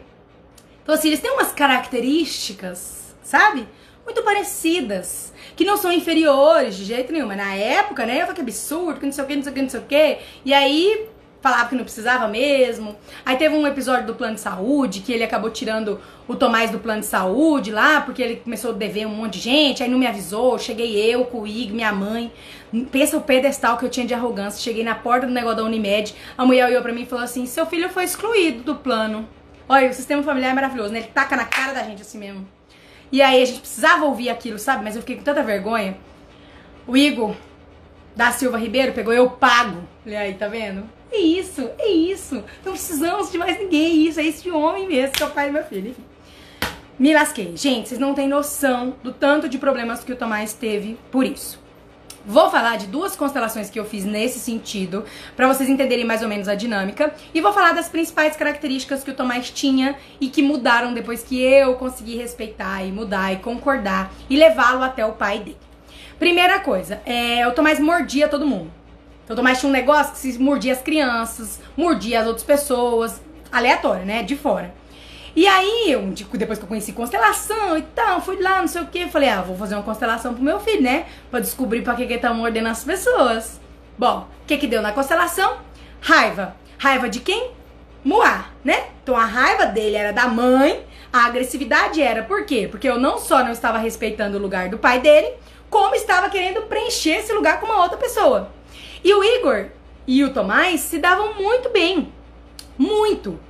Então 0.82 0.97
assim, 0.97 1.06
eles 1.06 1.20
têm 1.20 1.31
umas 1.31 1.52
características 1.52 3.03
sabe? 3.24 3.66
Muito 4.05 4.22
parecidas, 4.22 5.32
que 5.56 5.64
não 5.64 5.76
são 5.76 5.90
inferiores 5.90 6.76
de 6.76 6.84
jeito 6.84 7.12
nenhum. 7.12 7.26
Mas 7.26 7.38
na 7.38 7.55
época, 7.55 8.06
né, 8.06 8.16
eu 8.16 8.20
falei 8.20 8.34
que 8.34 8.40
absurdo, 8.42 9.01
que 9.01 9.06
não 9.06 9.12
sei 9.12 9.24
o 9.24 9.26
que, 9.26 9.36
não 9.36 9.42
sei 9.42 9.51
o 9.51 9.55
que, 9.55 9.62
não 9.62 9.68
sei 9.68 9.80
o 9.80 9.84
que. 9.84 10.18
E 10.44 10.55
aí 10.55 11.09
falava 11.44 11.68
que 11.68 11.74
não 11.74 11.84
precisava 11.84 12.26
mesmo. 12.26 12.96
Aí 13.22 13.36
teve 13.36 13.55
um 13.55 13.66
episódio 13.66 14.06
do 14.06 14.14
plano 14.14 14.34
de 14.34 14.40
saúde 14.40 15.01
que 15.01 15.12
ele 15.12 15.22
acabou 15.22 15.51
tirando 15.51 16.01
o 16.26 16.34
Tomás 16.34 16.70
do 16.70 16.78
plano 16.78 17.01
de 17.01 17.06
saúde 17.06 17.70
lá, 17.70 18.01
porque 18.01 18.22
ele 18.22 18.36
começou 18.36 18.70
a 18.70 18.74
dever 18.74 19.06
um 19.06 19.10
monte 19.10 19.34
de 19.34 19.40
gente, 19.40 19.82
aí 19.82 19.88
não 19.90 19.98
me 19.98 20.06
avisou. 20.06 20.59
Cheguei 20.59 20.96
eu 20.96 21.26
com 21.26 21.40
o 21.40 21.46
Ig, 21.46 21.70
minha 21.70 21.92
mãe. 21.92 22.32
Pensa 22.90 23.18
o 23.18 23.20
pedestal 23.20 23.76
que 23.76 23.84
eu 23.84 23.90
tinha 23.90 24.06
de 24.06 24.14
arrogância. 24.14 24.62
Cheguei 24.62 24.82
na 24.82 24.94
porta 24.94 25.26
do 25.26 25.32
negócio 25.34 25.59
da 25.59 25.64
Unimed. 25.64 26.14
A 26.36 26.46
mulher 26.46 26.66
olhou 26.66 26.80
pra 26.80 26.94
mim 26.94 27.02
e 27.02 27.06
falou 27.06 27.24
assim: 27.24 27.44
seu 27.44 27.66
filho 27.66 27.90
foi 27.90 28.05
excluído 28.05 28.62
do 28.62 28.76
plano. 28.76 29.28
Olha, 29.68 29.90
o 29.90 29.92
sistema 29.92 30.22
familiar 30.22 30.51
é 30.51 30.55
maravilhoso, 30.55 30.94
né? 30.94 31.01
Ele 31.01 31.09
taca 31.09 31.36
na 31.36 31.44
cara 31.44 31.74
da 31.74 31.82
gente 31.82 32.01
assim 32.01 32.18
mesmo. 32.18 32.53
E 33.15 33.23
aí 33.23 33.41
a 33.41 33.45
gente 33.45 33.61
precisava 33.61 34.07
ouvir 34.07 34.28
aquilo, 34.28 34.59
sabe? 34.59 34.82
Mas 34.82 34.97
eu 34.97 35.03
fiquei 35.03 35.15
com 35.15 35.23
tanta 35.23 35.41
vergonha. 35.41 35.97
O 36.85 36.97
Igor 36.97 37.36
da 38.16 38.32
Silva 38.32 38.59
Ribeiro 38.59 38.93
pegou, 38.93 39.12
eu 39.12 39.31
pago. 39.31 39.85
Olha 40.05 40.19
aí, 40.19 40.35
tá 40.35 40.49
vendo? 40.49 40.82
É 41.12 41.19
isso, 41.19 41.70
é 41.78 41.89
isso. 41.91 42.43
Não 42.65 42.73
precisamos 42.73 43.31
de 43.31 43.39
mais 43.39 43.57
ninguém. 43.57 44.05
Isso 44.05 44.19
é 44.19 44.24
esse 44.24 44.51
homem 44.51 44.89
mesmo 44.89 45.12
que 45.12 45.23
é 45.23 45.27
o 45.27 45.31
pai 45.31 45.47
do 45.47 45.53
meu 45.53 45.62
filho. 45.62 45.95
Me 46.99 47.15
lasquei. 47.15 47.57
Gente, 47.57 47.89
vocês 47.89 48.01
não 48.01 48.15
têm 48.15 48.27
noção 48.27 48.97
do 49.01 49.12
tanto 49.12 49.49
de 49.49 49.59
problemas 49.59 50.03
que 50.03 50.12
o 50.12 50.16
Tomás 50.16 50.53
teve 50.53 50.99
por 51.12 51.24
isso. 51.24 51.62
Vou 52.26 52.51
falar 52.51 52.78
de 52.78 52.86
duas 52.86 53.14
constelações 53.14 53.68
que 53.68 53.78
eu 53.78 53.84
fiz 53.84 54.02
nesse 54.02 54.40
sentido, 54.40 55.05
para 55.36 55.46
vocês 55.46 55.68
entenderem 55.68 56.06
mais 56.06 56.22
ou 56.22 56.28
menos 56.28 56.48
a 56.48 56.55
dinâmica, 56.55 57.12
e 57.34 57.40
vou 57.40 57.52
falar 57.52 57.72
das 57.72 57.90
principais 57.90 58.34
características 58.34 59.05
que 59.05 59.10
o 59.10 59.14
Tomás 59.14 59.51
tinha 59.51 59.94
e 60.18 60.28
que 60.28 60.40
mudaram 60.40 60.94
depois 60.94 61.22
que 61.22 61.38
eu 61.42 61.74
consegui 61.74 62.16
respeitar 62.16 62.82
e 62.82 62.90
mudar 62.90 63.34
e 63.34 63.36
concordar 63.36 64.10
e 64.30 64.38
levá-lo 64.38 64.82
até 64.82 65.05
o 65.05 65.12
pai 65.12 65.40
dele. 65.40 65.59
Primeira 66.18 66.60
coisa, 66.60 67.02
é, 67.05 67.46
o 67.46 67.52
Tomás 67.52 67.78
mordia 67.78 68.26
todo 68.26 68.46
mundo. 68.46 68.72
Então, 69.24 69.34
o 69.34 69.36
Tomás 69.36 69.60
tinha 69.60 69.68
um 69.68 69.72
negócio 69.72 70.12
que 70.12 70.18
se 70.18 70.38
mordia 70.38 70.72
as 70.72 70.80
crianças, 70.80 71.60
mordia 71.76 72.20
as 72.20 72.26
outras 72.26 72.44
pessoas, 72.44 73.20
aleatório, 73.52 74.06
né, 74.06 74.22
de 74.22 74.34
fora. 74.34 74.72
E 75.36 75.48
aí, 75.48 75.90
eu, 75.90 76.01
depois 76.35 76.59
que 76.59 76.65
eu 76.65 76.69
conheci 76.69 76.93
constelação 76.93 77.77
e 77.77 77.82
tal, 77.82 78.20
fui 78.20 78.40
lá, 78.40 78.61
não 78.61 78.69
sei 78.69 78.82
o 78.82 78.86
que, 78.86 79.09
falei, 79.09 79.28
ah, 79.28 79.43
vou 79.43 79.56
fazer 79.56 79.74
uma 79.74 79.82
constelação 79.82 80.32
pro 80.32 80.43
meu 80.43 80.61
filho, 80.61 80.82
né? 80.82 81.06
Pra 81.31 81.40
descobrir 81.40 81.82
pra 81.82 81.97
que 81.97 82.06
que 82.06 82.12
ele 82.12 82.23
tá 82.23 82.32
mordendo 82.32 82.69
as 82.69 82.85
pessoas. 82.85 83.61
Bom, 83.98 84.28
o 84.43 84.47
que 84.47 84.56
que 84.56 84.69
deu 84.69 84.81
na 84.81 84.93
constelação? 84.93 85.56
Raiva. 86.01 86.55
Raiva 86.78 87.09
de 87.09 87.19
quem? 87.19 87.51
Moá, 88.05 88.47
né? 88.62 88.85
Então 89.02 89.16
a 89.16 89.24
raiva 89.24 89.66
dele 89.66 89.97
era 89.97 90.12
da 90.12 90.28
mãe, 90.28 90.85
a 91.12 91.27
agressividade 91.27 92.01
era 92.01 92.23
por 92.23 92.44
quê? 92.44 92.69
Porque 92.70 92.89
eu 92.89 92.98
não 92.98 93.19
só 93.19 93.43
não 93.43 93.51
estava 93.51 93.78
respeitando 93.78 94.36
o 94.36 94.40
lugar 94.40 94.69
do 94.69 94.78
pai 94.78 95.01
dele, 95.01 95.32
como 95.70 95.94
estava 95.94 96.31
querendo 96.31 96.62
preencher 96.62 97.16
esse 97.16 97.32
lugar 97.32 97.59
com 97.61 97.66
uma 97.66 97.82
outra 97.82 97.97
pessoa. 97.97 98.51
E 99.02 99.12
o 99.12 99.24
Igor 99.24 99.66
e 100.06 100.23
o 100.23 100.32
Tomás 100.32 100.81
se 100.81 100.98
davam 100.98 101.35
muito 101.35 101.70
bem. 101.70 102.12
Muito. 102.77 103.40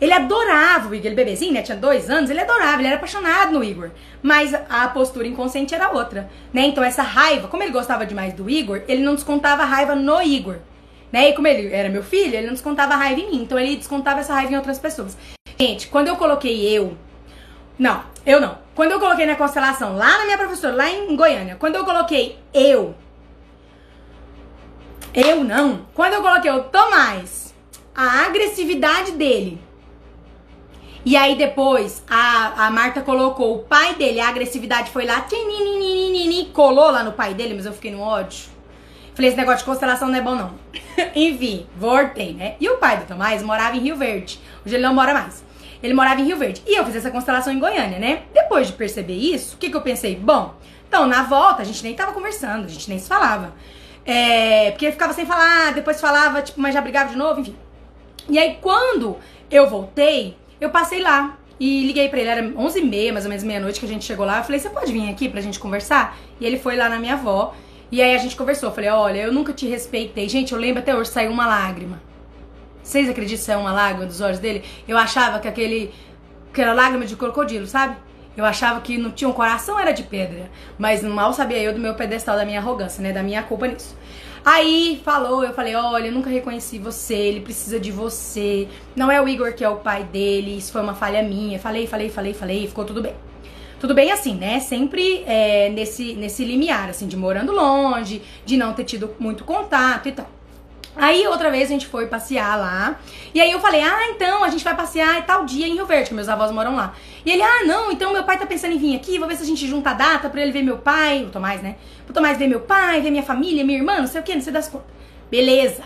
Ele 0.00 0.12
adorava 0.12 0.88
o 0.88 0.94
Igor, 0.94 1.06
ele 1.06 1.14
bebezinho, 1.14 1.52
né? 1.52 1.62
Tinha 1.62 1.76
dois 1.76 2.08
anos, 2.08 2.30
ele 2.30 2.40
adorava, 2.40 2.80
ele 2.80 2.86
era 2.86 2.96
apaixonado 2.96 3.52
no 3.52 3.62
Igor. 3.62 3.90
Mas 4.22 4.54
a 4.54 4.88
postura 4.88 5.26
inconsciente 5.26 5.74
era 5.74 5.90
outra, 5.90 6.30
né? 6.52 6.62
Então 6.66 6.82
essa 6.82 7.02
raiva, 7.02 7.48
como 7.48 7.62
ele 7.62 7.72
gostava 7.72 8.06
demais 8.06 8.32
do 8.32 8.48
Igor, 8.48 8.82
ele 8.88 9.02
não 9.02 9.14
descontava 9.14 9.62
a 9.62 9.66
raiva 9.66 9.94
no 9.94 10.22
Igor. 10.22 10.56
Né? 11.12 11.30
E 11.30 11.32
como 11.34 11.48
ele 11.48 11.72
era 11.74 11.88
meu 11.88 12.02
filho, 12.04 12.34
ele 12.34 12.46
não 12.46 12.54
descontava 12.54 12.94
a 12.94 12.96
raiva 12.96 13.20
em 13.20 13.30
mim. 13.30 13.42
Então 13.42 13.58
ele 13.58 13.76
descontava 13.76 14.20
essa 14.20 14.32
raiva 14.32 14.52
em 14.52 14.56
outras 14.56 14.78
pessoas. 14.78 15.16
Gente, 15.58 15.88
quando 15.88 16.08
eu 16.08 16.16
coloquei 16.16 16.66
eu. 16.68 16.96
Não, 17.78 18.02
eu 18.24 18.40
não. 18.40 18.58
Quando 18.74 18.92
eu 18.92 19.00
coloquei 19.00 19.26
na 19.26 19.34
constelação, 19.34 19.96
lá 19.96 20.18
na 20.18 20.24
minha 20.24 20.38
professora, 20.38 20.74
lá 20.74 20.88
em 20.88 21.14
Goiânia, 21.16 21.56
quando 21.56 21.74
eu 21.74 21.84
coloquei 21.84 22.38
eu. 22.54 22.94
Eu 25.12 25.42
não. 25.42 25.86
Quando 25.92 26.14
eu 26.14 26.22
coloquei 26.22 26.50
o 26.50 26.64
Tomás, 26.64 27.52
a 27.94 28.26
agressividade 28.26 29.12
dele 29.12 29.60
e 31.04 31.16
aí 31.16 31.36
depois 31.36 32.02
a, 32.08 32.66
a 32.66 32.70
Marta 32.70 33.00
colocou 33.00 33.56
o 33.56 33.58
pai 33.60 33.94
dele, 33.94 34.20
a 34.20 34.28
agressividade 34.28 34.90
foi 34.90 35.06
lá, 35.06 35.26
colou 36.52 36.90
lá 36.90 37.02
no 37.02 37.12
pai 37.12 37.34
dele, 37.34 37.54
mas 37.54 37.66
eu 37.66 37.72
fiquei 37.72 37.90
no 37.90 38.00
ódio. 38.00 38.50
Falei, 39.14 39.28
esse 39.28 39.36
negócio 39.36 39.60
de 39.60 39.64
constelação 39.64 40.08
não 40.08 40.16
é 40.16 40.20
bom 40.20 40.34
não. 40.34 40.54
Enfim, 41.14 41.66
voltei, 41.76 42.32
né? 42.32 42.54
E 42.60 42.68
o 42.68 42.76
pai 42.78 42.98
do 42.98 43.06
Tomás 43.06 43.42
morava 43.42 43.76
em 43.76 43.80
Rio 43.80 43.96
Verde. 43.96 44.40
Hoje 44.64 44.76
ele 44.76 44.82
não 44.82 44.94
mora 44.94 45.12
mais. 45.12 45.44
Ele 45.82 45.94
morava 45.94 46.20
em 46.20 46.24
Rio 46.24 46.36
Verde. 46.36 46.62
E 46.66 46.78
eu 46.78 46.84
fiz 46.84 46.96
essa 46.96 47.10
constelação 47.10 47.52
em 47.52 47.58
Goiânia, 47.58 47.98
né? 47.98 48.22
Depois 48.32 48.68
de 48.68 48.74
perceber 48.74 49.14
isso, 49.14 49.56
o 49.56 49.58
que, 49.58 49.70
que 49.70 49.76
eu 49.76 49.80
pensei? 49.80 50.16
Bom, 50.16 50.54
então 50.88 51.06
na 51.06 51.22
volta 51.22 51.62
a 51.62 51.64
gente 51.64 51.82
nem 51.82 51.94
tava 51.94 52.12
conversando, 52.12 52.66
a 52.66 52.68
gente 52.68 52.88
nem 52.88 52.98
se 52.98 53.08
falava. 53.08 53.52
É, 54.04 54.70
porque 54.70 54.86
ele 54.86 54.92
ficava 54.92 55.12
sem 55.12 55.26
falar, 55.26 55.72
depois 55.72 56.00
falava, 56.00 56.42
tipo, 56.42 56.60
mas 56.60 56.74
já 56.74 56.80
brigava 56.80 57.10
de 57.10 57.16
novo, 57.16 57.40
enfim. 57.40 57.56
E 58.28 58.38
aí 58.38 58.58
quando 58.60 59.16
eu 59.50 59.68
voltei, 59.68 60.36
eu 60.60 60.70
passei 60.70 61.00
lá 61.00 61.38
e 61.58 61.86
liguei 61.86 62.08
pra 62.08 62.18
ele, 62.20 62.28
era 62.28 62.42
11h30, 62.42 63.12
mais 63.12 63.24
ou 63.24 63.28
menos 63.28 63.44
meia-noite 63.44 63.78
que 63.78 63.86
a 63.86 63.88
gente 63.88 64.04
chegou 64.04 64.24
lá. 64.24 64.38
Eu 64.38 64.44
falei, 64.44 64.58
você 64.58 64.70
pode 64.70 64.92
vir 64.92 65.10
aqui 65.10 65.28
pra 65.28 65.40
gente 65.40 65.58
conversar? 65.58 66.16
E 66.40 66.46
ele 66.46 66.58
foi 66.58 66.76
lá 66.76 66.88
na 66.88 66.98
minha 66.98 67.14
avó. 67.14 67.54
E 67.92 68.00
aí 68.00 68.14
a 68.14 68.18
gente 68.18 68.36
conversou. 68.36 68.70
Eu 68.70 68.74
falei, 68.74 68.90
olha, 68.90 69.18
eu 69.18 69.32
nunca 69.32 69.52
te 69.52 69.66
respeitei. 69.66 70.28
Gente, 70.28 70.52
eu 70.52 70.58
lembro 70.58 70.80
até 70.80 70.94
hoje, 70.94 71.10
saiu 71.10 71.30
uma 71.30 71.46
lágrima. 71.46 72.00
Vocês 72.82 73.08
acreditam 73.08 73.38
que 73.38 73.44
saiu 73.44 73.60
uma 73.60 73.72
lágrima 73.72 74.06
dos 74.06 74.20
olhos 74.20 74.38
dele? 74.38 74.64
Eu 74.88 74.96
achava 74.96 75.38
que 75.38 75.46
aquele. 75.46 75.92
que 76.52 76.60
era 76.60 76.72
lágrima 76.72 77.04
de 77.04 77.14
crocodilo, 77.14 77.66
sabe? 77.66 77.96
Eu 78.36 78.44
achava 78.44 78.80
que 78.80 78.96
não 78.96 79.10
tinha 79.10 79.28
um 79.28 79.32
coração, 79.32 79.78
era 79.78 79.92
de 79.92 80.02
pedra. 80.02 80.50
Mas 80.78 81.02
mal 81.02 81.32
sabia 81.32 81.58
eu 81.58 81.74
do 81.74 81.78
meu 81.78 81.94
pedestal, 81.94 82.36
da 82.36 82.44
minha 82.44 82.58
arrogância, 82.58 83.02
né? 83.02 83.12
Da 83.12 83.22
minha 83.22 83.42
culpa 83.42 83.66
nisso. 83.66 83.94
Aí 84.44 85.00
falou, 85.04 85.44
eu 85.44 85.52
falei, 85.52 85.74
olha, 85.74 86.06
eu 86.06 86.12
nunca 86.12 86.30
reconheci 86.30 86.78
você, 86.78 87.14
ele 87.14 87.40
precisa 87.40 87.78
de 87.78 87.92
você. 87.92 88.68
Não 88.96 89.10
é 89.10 89.20
o 89.20 89.28
Igor 89.28 89.52
que 89.54 89.62
é 89.62 89.68
o 89.68 89.76
pai 89.76 90.04
dele, 90.04 90.56
isso 90.56 90.72
foi 90.72 90.80
uma 90.80 90.94
falha 90.94 91.22
minha. 91.22 91.58
Falei, 91.58 91.86
falei, 91.86 92.08
falei, 92.08 92.34
falei, 92.34 92.66
ficou 92.66 92.84
tudo 92.84 93.02
bem. 93.02 93.14
Tudo 93.78 93.94
bem 93.94 94.12
assim, 94.12 94.34
né? 94.34 94.60
Sempre 94.60 95.24
é, 95.26 95.70
nesse, 95.70 96.14
nesse 96.14 96.44
limiar, 96.44 96.90
assim, 96.90 97.06
de 97.06 97.16
morando 97.16 97.52
longe, 97.52 98.20
de 98.44 98.56
não 98.56 98.74
ter 98.74 98.84
tido 98.84 99.14
muito 99.18 99.44
contato 99.44 100.08
e 100.08 100.12
tal. 100.12 100.39
Aí 100.96 101.26
outra 101.26 101.50
vez 101.50 101.68
a 101.68 101.72
gente 101.72 101.86
foi 101.86 102.06
passear 102.06 102.58
lá. 102.58 102.98
E 103.32 103.40
aí 103.40 103.50
eu 103.50 103.60
falei: 103.60 103.80
"Ah, 103.82 104.08
então 104.10 104.42
a 104.42 104.48
gente 104.48 104.64
vai 104.64 104.76
passear 104.76 105.24
tal 105.24 105.44
dia 105.44 105.66
em 105.66 105.74
Rio 105.74 105.86
Verde, 105.86 106.08
que 106.08 106.14
meus 106.14 106.28
avós 106.28 106.50
moram 106.50 106.76
lá". 106.76 106.94
E 107.24 107.30
ele: 107.30 107.42
"Ah, 107.42 107.64
não, 107.64 107.90
então 107.92 108.12
meu 108.12 108.24
pai 108.24 108.38
tá 108.38 108.46
pensando 108.46 108.74
em 108.74 108.78
vir 108.78 108.96
aqui, 108.96 109.18
vou 109.18 109.28
ver 109.28 109.36
se 109.36 109.42
a 109.42 109.46
gente 109.46 109.66
junta 109.66 109.90
a 109.90 109.94
data 109.94 110.28
para 110.28 110.42
ele 110.42 110.52
ver 110.52 110.62
meu 110.62 110.78
pai, 110.78 111.24
o 111.24 111.30
Tomás, 111.30 111.62
né? 111.62 111.76
O 112.08 112.12
Tomás 112.12 112.36
ver 112.36 112.48
meu 112.48 112.60
pai, 112.60 113.00
ver 113.00 113.10
minha 113.10 113.22
família, 113.22 113.64
minha 113.64 113.78
irmã, 113.78 113.98
não 113.98 114.06
sei 114.06 114.20
o 114.20 114.24
que, 114.24 114.34
não 114.34 114.42
sei 114.42 114.52
das 114.52 114.68
contas". 114.68 114.88
Beleza. 115.30 115.82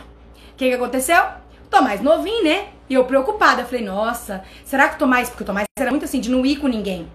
O 0.53 0.57
que 0.57 0.69
que 0.69 0.75
aconteceu? 0.75 1.23
O 1.65 1.69
Tomás 1.69 2.01
novinho, 2.01 2.45
né? 2.45 2.69
E 2.89 2.95
eu 2.95 3.05
preocupada, 3.05 3.63
eu 3.63 3.67
falei: 3.67 3.85
"Nossa, 3.85 4.43
será 4.65 4.89
que 4.89 4.97
o 4.97 4.99
Tomás, 4.99 5.29
porque 5.29 5.43
o 5.43 5.47
Tomás 5.47 5.67
era 5.79 5.91
muito 5.91 6.05
assim 6.05 6.21
de 6.21 6.31
não 6.31 6.45
ir 6.47 6.57
com 6.57 6.67
ninguém". 6.67 7.09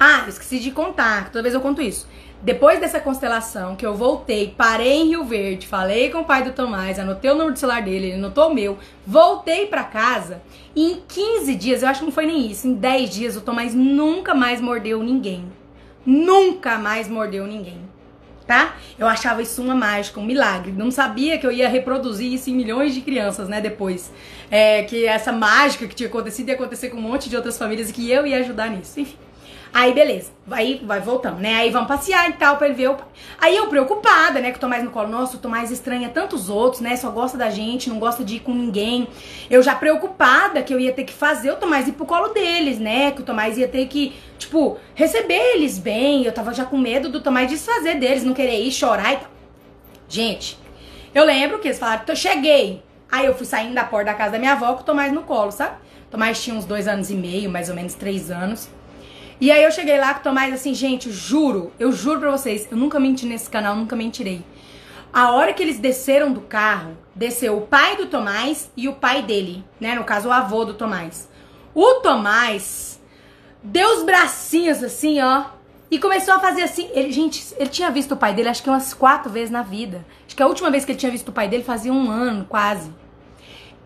Ah, 0.00 0.22
eu 0.22 0.30
esqueci 0.30 0.58
de 0.58 0.70
contar, 0.70 1.26
toda 1.30 1.42
vez 1.42 1.54
eu 1.54 1.60
conto 1.60 1.82
isso. 1.82 2.08
Depois 2.42 2.80
dessa 2.80 2.98
constelação, 2.98 3.76
que 3.76 3.86
eu 3.86 3.94
voltei, 3.94 4.52
parei 4.56 5.02
em 5.02 5.08
Rio 5.10 5.22
Verde, 5.22 5.64
falei 5.64 6.10
com 6.10 6.18
o 6.18 6.24
pai 6.24 6.42
do 6.42 6.50
Tomás, 6.50 6.98
anotei 6.98 7.30
o 7.30 7.34
número 7.34 7.52
do 7.52 7.58
celular 7.58 7.80
dele, 7.80 8.06
ele 8.06 8.14
anotou 8.14 8.50
o 8.50 8.54
meu, 8.54 8.78
voltei 9.06 9.66
para 9.66 9.84
casa 9.84 10.42
e 10.74 10.90
em 10.90 11.02
15 11.06 11.54
dias, 11.54 11.82
eu 11.82 11.88
acho 11.88 12.00
que 12.00 12.06
não 12.06 12.12
foi 12.12 12.26
nem 12.26 12.50
isso, 12.50 12.66
em 12.66 12.74
10 12.74 13.10
dias 13.10 13.36
o 13.36 13.42
Tomás 13.42 13.76
nunca 13.76 14.34
mais 14.34 14.60
mordeu 14.60 15.00
ninguém. 15.04 15.44
Nunca 16.04 16.78
mais 16.78 17.06
mordeu 17.06 17.46
ninguém. 17.46 17.80
Tá? 18.44 18.74
Eu 18.98 19.06
achava 19.06 19.40
isso 19.40 19.62
uma 19.62 19.74
mágica, 19.76 20.18
um 20.18 20.24
milagre. 20.24 20.72
Não 20.72 20.90
sabia 20.90 21.38
que 21.38 21.46
eu 21.46 21.52
ia 21.52 21.68
reproduzir 21.68 22.32
isso 22.32 22.50
em 22.50 22.54
milhões 22.54 22.92
de 22.92 23.00
crianças, 23.00 23.48
né? 23.48 23.60
Depois. 23.60 24.12
É, 24.50 24.82
que 24.82 25.06
essa 25.06 25.30
mágica 25.30 25.86
que 25.86 25.94
tinha 25.94 26.08
acontecido 26.08 26.48
ia 26.48 26.56
acontecer 26.56 26.90
com 26.90 26.96
um 26.96 27.00
monte 27.00 27.30
de 27.30 27.36
outras 27.36 27.56
famílias 27.56 27.88
e 27.88 27.92
que 27.92 28.10
eu 28.10 28.26
ia 28.26 28.38
ajudar 28.38 28.68
nisso. 28.68 28.98
Enfim. 28.98 29.16
Aí, 29.74 29.94
beleza. 29.94 30.30
Aí 30.50 30.82
vai 30.84 31.00
voltando, 31.00 31.38
né? 31.38 31.54
Aí 31.54 31.70
vamos 31.70 31.88
passear 31.88 32.28
e 32.28 32.34
tal, 32.34 32.58
pra 32.58 32.66
ele 32.66 32.76
ver 32.76 32.88
o 32.88 32.94
pai. 32.94 33.06
Aí 33.40 33.56
eu 33.56 33.68
preocupada, 33.68 34.38
né? 34.38 34.50
Com 34.50 34.58
o 34.58 34.60
Tomás 34.60 34.84
no 34.84 34.90
colo. 34.90 35.08
Nossa, 35.08 35.36
o 35.36 35.40
Tomás 35.40 35.70
estranha 35.70 36.10
tantos 36.10 36.50
outros, 36.50 36.82
né? 36.82 36.94
Só 36.94 37.10
gosta 37.10 37.38
da 37.38 37.48
gente, 37.48 37.88
não 37.88 37.98
gosta 37.98 38.22
de 38.22 38.36
ir 38.36 38.40
com 38.40 38.52
ninguém. 38.52 39.08
Eu 39.48 39.62
já 39.62 39.74
preocupada 39.74 40.62
que 40.62 40.74
eu 40.74 40.78
ia 40.78 40.92
ter 40.92 41.04
que 41.04 41.12
fazer 41.12 41.50
o 41.52 41.56
Tomás 41.56 41.88
ir 41.88 41.92
pro 41.92 42.04
colo 42.04 42.28
deles, 42.28 42.78
né? 42.78 43.12
Que 43.12 43.22
o 43.22 43.24
Tomás 43.24 43.56
ia 43.56 43.66
ter 43.66 43.86
que, 43.86 44.14
tipo, 44.38 44.76
receber 44.94 45.54
eles 45.54 45.78
bem. 45.78 46.24
Eu 46.24 46.32
tava 46.32 46.52
já 46.52 46.66
com 46.66 46.76
medo 46.76 47.08
do 47.08 47.22
Tomás 47.22 47.48
desfazer 47.48 47.98
deles, 47.98 48.24
não 48.24 48.34
querer 48.34 48.60
ir, 48.60 48.70
chorar 48.70 49.14
e 49.14 49.16
tal. 49.16 49.30
Gente, 50.06 50.58
eu 51.14 51.24
lembro 51.24 51.58
que 51.60 51.68
eles 51.68 51.78
falaram 51.78 52.04
que 52.04 52.10
eu 52.10 52.16
cheguei. 52.16 52.82
Aí 53.10 53.24
eu 53.24 53.34
fui 53.34 53.46
saindo 53.46 53.74
da 53.74 53.84
porta 53.84 54.12
da 54.12 54.14
casa 54.14 54.32
da 54.32 54.38
minha 54.38 54.52
avó 54.52 54.74
com 54.74 54.82
o 54.82 54.84
Tomás 54.84 55.10
no 55.12 55.22
colo, 55.22 55.50
sabe? 55.50 55.76
O 56.08 56.10
Tomás 56.10 56.42
tinha 56.42 56.54
uns 56.54 56.66
dois 56.66 56.86
anos 56.86 57.10
e 57.10 57.14
meio, 57.14 57.50
mais 57.50 57.70
ou 57.70 57.74
menos 57.74 57.94
três 57.94 58.30
anos. 58.30 58.68
E 59.42 59.50
aí 59.50 59.64
eu 59.64 59.72
cheguei 59.72 59.98
lá 59.98 60.14
com 60.14 60.20
o 60.20 60.22
Tomás 60.22 60.54
assim, 60.54 60.72
gente, 60.72 61.10
juro, 61.10 61.72
eu 61.76 61.90
juro 61.90 62.20
pra 62.20 62.30
vocês, 62.30 62.68
eu 62.70 62.76
nunca 62.76 63.00
menti 63.00 63.26
nesse 63.26 63.50
canal, 63.50 63.74
nunca 63.74 63.96
mentirei. 63.96 64.44
A 65.12 65.32
hora 65.32 65.52
que 65.52 65.60
eles 65.60 65.80
desceram 65.80 66.32
do 66.32 66.42
carro, 66.42 66.96
desceu 67.12 67.58
o 67.58 67.62
pai 67.62 67.96
do 67.96 68.06
Tomás 68.06 68.70
e 68.76 68.88
o 68.88 68.92
pai 68.92 69.20
dele, 69.20 69.64
né? 69.80 69.96
No 69.96 70.04
caso, 70.04 70.28
o 70.28 70.32
avô 70.32 70.64
do 70.64 70.74
Tomás. 70.74 71.28
O 71.74 71.94
Tomás 71.94 73.00
deu 73.60 73.96
os 73.96 74.04
bracinhos 74.04 74.80
assim, 74.80 75.20
ó, 75.20 75.46
e 75.90 75.98
começou 75.98 76.34
a 76.34 76.38
fazer 76.38 76.62
assim. 76.62 76.88
Ele, 76.92 77.10
gente, 77.10 77.44
ele 77.58 77.68
tinha 77.68 77.90
visto 77.90 78.12
o 78.12 78.16
pai 78.16 78.32
dele 78.32 78.48
acho 78.48 78.62
que 78.62 78.70
umas 78.70 78.94
quatro 78.94 79.28
vezes 79.28 79.50
na 79.50 79.62
vida. 79.62 80.06
Acho 80.24 80.36
que 80.36 80.42
a 80.44 80.46
última 80.46 80.70
vez 80.70 80.84
que 80.84 80.92
ele 80.92 81.00
tinha 81.00 81.10
visto 81.10 81.30
o 81.30 81.32
pai 81.32 81.48
dele 81.48 81.64
fazia 81.64 81.92
um 81.92 82.08
ano, 82.08 82.46
quase. 82.48 82.92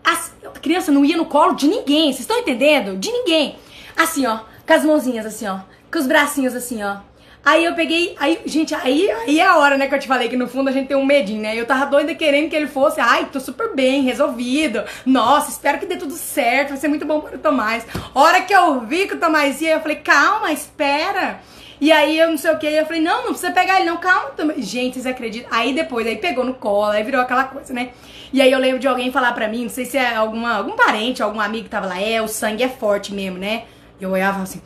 a 0.05 0.59
criança 0.59 0.91
não 0.91 1.03
ia 1.03 1.17
no 1.17 1.25
colo 1.25 1.55
de 1.55 1.67
ninguém, 1.67 2.13
vocês 2.13 2.19
estão 2.19 2.37
entendendo? 2.37 2.95
De 2.95 3.11
ninguém. 3.11 3.57
Assim, 3.95 4.27
ó 4.27 4.41
com 4.67 4.73
as 4.73 4.83
mãozinhas 4.83 5.25
assim, 5.25 5.47
ó. 5.47 5.59
Com 5.89 5.97
os 5.97 6.05
bracinhos 6.05 6.53
assim, 6.53 6.83
ó. 6.83 6.97
Aí 7.45 7.63
eu 7.63 7.73
peguei, 7.75 8.13
aí, 8.19 8.41
gente, 8.45 8.75
aí, 8.75 9.09
aí 9.09 9.39
é 9.39 9.45
a 9.45 9.55
hora, 9.55 9.77
né, 9.77 9.87
que 9.87 9.95
eu 9.95 9.99
te 9.99 10.07
falei 10.07 10.27
que 10.27 10.35
no 10.35 10.49
fundo 10.49 10.69
a 10.69 10.73
gente 10.73 10.89
tem 10.89 10.97
um 10.97 11.05
medinho, 11.05 11.41
né? 11.41 11.57
Eu 11.57 11.65
tava 11.65 11.85
doida 11.85 12.13
querendo 12.13 12.49
que 12.49 12.55
ele 12.57 12.67
fosse, 12.67 12.99
ai, 12.99 13.29
tô 13.31 13.39
super 13.39 13.73
bem, 13.73 14.01
resolvido. 14.01 14.83
Nossa, 15.05 15.49
espero 15.49 15.79
que 15.79 15.85
dê 15.85 15.95
tudo 15.95 16.11
certo, 16.11 16.69
vai 16.69 16.77
ser 16.77 16.89
muito 16.89 17.05
bom 17.05 17.21
para 17.21 17.37
o 17.37 17.39
Tomás. 17.39 17.87
Hora 18.13 18.41
que 18.41 18.53
eu 18.53 18.81
vi 18.81 19.07
que 19.07 19.13
o 19.13 19.19
Tomás 19.19 19.61
ia, 19.61 19.75
eu 19.75 19.79
falei, 19.79 19.95
calma, 19.95 20.51
espera. 20.51 21.39
E 21.79 21.89
aí 21.89 22.19
eu 22.19 22.29
não 22.29 22.37
sei 22.37 22.51
o 22.51 22.57
que, 22.57 22.65
eu 22.65 22.85
falei, 22.85 23.01
não, 23.01 23.19
não 23.19 23.29
precisa 23.29 23.51
pegar 23.51 23.77
ele, 23.77 23.89
não, 23.89 23.95
calma. 23.95 24.33
Gente, 24.57 24.95
vocês 24.95 25.05
acreditam? 25.05 25.49
Aí 25.49 25.73
depois, 25.73 26.05
aí 26.05 26.17
pegou 26.17 26.43
no 26.43 26.55
colo, 26.55 26.91
aí 26.91 27.03
virou 27.03 27.21
aquela 27.21 27.45
coisa, 27.45 27.73
né? 27.73 27.91
E 28.33 28.41
aí 28.41 28.51
eu 28.51 28.59
lembro 28.59 28.79
de 28.79 28.89
alguém 28.89 29.09
falar 29.09 29.31
pra 29.31 29.47
mim, 29.47 29.63
não 29.63 29.69
sei 29.69 29.85
se 29.85 29.97
é 29.97 30.15
alguma, 30.15 30.57
algum 30.57 30.75
parente, 30.75 31.23
algum 31.23 31.39
amigo 31.39 31.63
que 31.63 31.69
tava 31.69 31.87
lá, 31.87 32.01
é, 32.01 32.21
o 32.21 32.27
sangue 32.27 32.63
é 32.63 32.67
forte 32.67 33.13
mesmo, 33.13 33.37
né? 33.37 33.63
Eu 33.99 34.11
olhava 34.11 34.43
assim, 34.43 34.61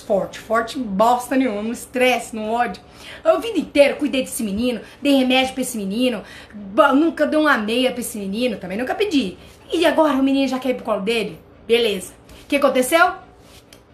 forte, 0.00 0.38
forte 0.38 0.78
bosta 0.78 1.36
nenhuma, 1.36 1.62
no 1.62 1.72
estresse, 1.72 2.34
no 2.34 2.50
ódio. 2.50 2.82
Eu 3.24 3.36
a 3.36 3.38
vida 3.38 3.58
inteira 3.58 3.94
cuidei 3.94 4.22
desse 4.22 4.42
menino, 4.42 4.80
dei 5.00 5.14
remédio 5.16 5.54
pra 5.54 5.62
esse 5.62 5.76
menino, 5.76 6.22
nunca 6.94 7.26
dei 7.26 7.38
uma 7.38 7.58
meia 7.58 7.90
pra 7.92 8.00
esse 8.00 8.18
menino, 8.18 8.56
também 8.56 8.78
nunca 8.78 8.94
pedi. 8.94 9.36
E 9.72 9.86
agora 9.86 10.14
o 10.14 10.22
menino 10.22 10.48
já 10.48 10.58
quer 10.58 10.70
ir 10.70 10.74
pro 10.74 10.84
colo 10.84 11.00
dele? 11.00 11.38
Beleza. 11.66 12.12
O 12.44 12.46
que 12.46 12.56
aconteceu? 12.56 13.12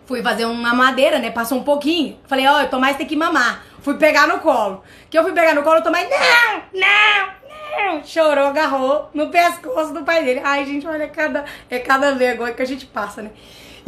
Fui 0.06 0.22
fazer 0.22 0.46
uma 0.46 0.74
madeira, 0.74 1.18
né? 1.18 1.30
Passou 1.30 1.58
um 1.58 1.62
pouquinho. 1.62 2.18
Falei, 2.26 2.46
ó, 2.46 2.60
oh, 2.60 2.64
o 2.64 2.68
Tomás 2.68 2.96
tem 2.96 3.06
que 3.06 3.14
mamar. 3.14 3.62
Fui 3.80 3.94
pegar 3.96 4.26
no 4.26 4.40
colo. 4.40 4.82
Que 5.10 5.18
eu 5.18 5.22
fui 5.22 5.32
pegar 5.32 5.54
no 5.54 5.62
colo, 5.62 5.80
o 5.80 5.82
Tomás, 5.82 6.08
não, 6.08 6.80
não, 6.80 7.94
não. 7.94 8.04
Chorou, 8.04 8.46
agarrou 8.46 9.10
no 9.12 9.28
pescoço 9.28 9.92
do 9.92 10.02
pai 10.02 10.24
dele. 10.24 10.40
Ai, 10.42 10.64
gente, 10.64 10.86
olha, 10.86 11.04
é 11.04 11.08
cada, 11.08 11.44
é 11.68 11.78
cada 11.78 12.12
vergonha 12.12 12.54
que 12.54 12.62
a 12.62 12.66
gente 12.66 12.86
passa, 12.86 13.22
né? 13.22 13.30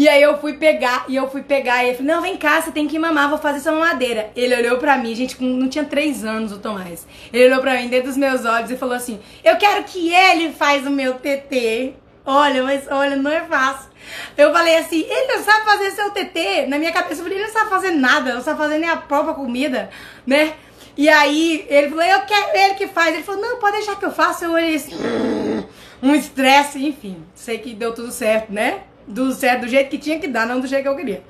E 0.00 0.08
aí 0.08 0.22
eu 0.22 0.38
fui 0.38 0.54
pegar, 0.54 1.04
e 1.08 1.16
eu 1.16 1.28
fui 1.30 1.42
pegar, 1.42 1.84
e 1.84 1.88
ele 1.88 1.98
falou, 1.98 2.14
não, 2.14 2.22
vem 2.22 2.34
cá, 2.34 2.58
você 2.58 2.72
tem 2.72 2.88
que 2.88 2.98
mamar, 2.98 3.28
vou 3.28 3.36
fazer 3.36 3.58
essa 3.58 3.70
mamadeira. 3.70 4.30
Ele 4.34 4.56
olhou 4.56 4.78
pra 4.78 4.96
mim, 4.96 5.14
gente, 5.14 5.36
não 5.44 5.68
tinha 5.68 5.84
três 5.84 6.24
anos 6.24 6.52
o 6.52 6.58
Tomás. 6.58 7.06
Ele 7.30 7.44
olhou 7.44 7.60
pra 7.60 7.74
mim 7.74 7.86
dentro 7.88 8.08
dos 8.08 8.16
meus 8.16 8.46
olhos 8.46 8.70
e 8.70 8.78
falou 8.78 8.94
assim, 8.94 9.20
eu 9.44 9.58
quero 9.58 9.84
que 9.84 10.10
ele 10.10 10.52
faz 10.52 10.86
o 10.86 10.90
meu 10.90 11.18
TT. 11.18 11.92
Olha, 12.24 12.62
mas 12.62 12.88
olha, 12.90 13.14
não 13.14 13.30
é 13.30 13.42
fácil. 13.42 13.90
Eu 14.38 14.50
falei 14.54 14.78
assim, 14.78 15.04
ele 15.06 15.34
não 15.34 15.44
sabe 15.44 15.66
fazer 15.66 15.90
seu 15.90 16.10
TT. 16.12 16.66
Na 16.66 16.78
minha 16.78 16.92
cabeça, 16.92 17.20
eu 17.20 17.24
falei, 17.24 17.36
ele 17.36 17.46
não 17.48 17.52
sabe 17.52 17.68
fazer 17.68 17.90
nada, 17.90 18.32
não 18.32 18.40
sabe 18.40 18.56
fazer 18.56 18.78
nem 18.78 18.88
a 18.88 18.96
própria 18.96 19.34
comida, 19.34 19.90
né? 20.26 20.54
E 20.96 21.10
aí 21.10 21.66
ele 21.68 21.90
falou, 21.90 22.04
eu 22.04 22.20
quero 22.22 22.56
ele 22.56 22.74
que 22.76 22.86
faz. 22.86 23.12
Ele 23.12 23.22
falou, 23.22 23.42
não, 23.42 23.58
pode 23.58 23.76
deixar 23.76 23.96
que 23.96 24.06
eu 24.06 24.12
faça. 24.12 24.46
Eu 24.46 24.52
olhei 24.52 24.76
assim, 24.76 24.96
um 26.02 26.14
estresse, 26.14 26.82
enfim. 26.82 27.22
Sei 27.34 27.58
que 27.58 27.74
deu 27.74 27.94
tudo 27.94 28.10
certo, 28.10 28.50
né? 28.50 28.84
Do 29.10 29.32
certo, 29.32 29.62
do 29.62 29.68
jeito 29.68 29.90
que 29.90 29.98
tinha 29.98 30.18
que 30.18 30.28
dar, 30.28 30.46
não 30.46 30.60
do 30.60 30.66
jeito 30.66 30.82
que 30.82 30.88
eu 30.88 30.96
queria. 30.96 31.22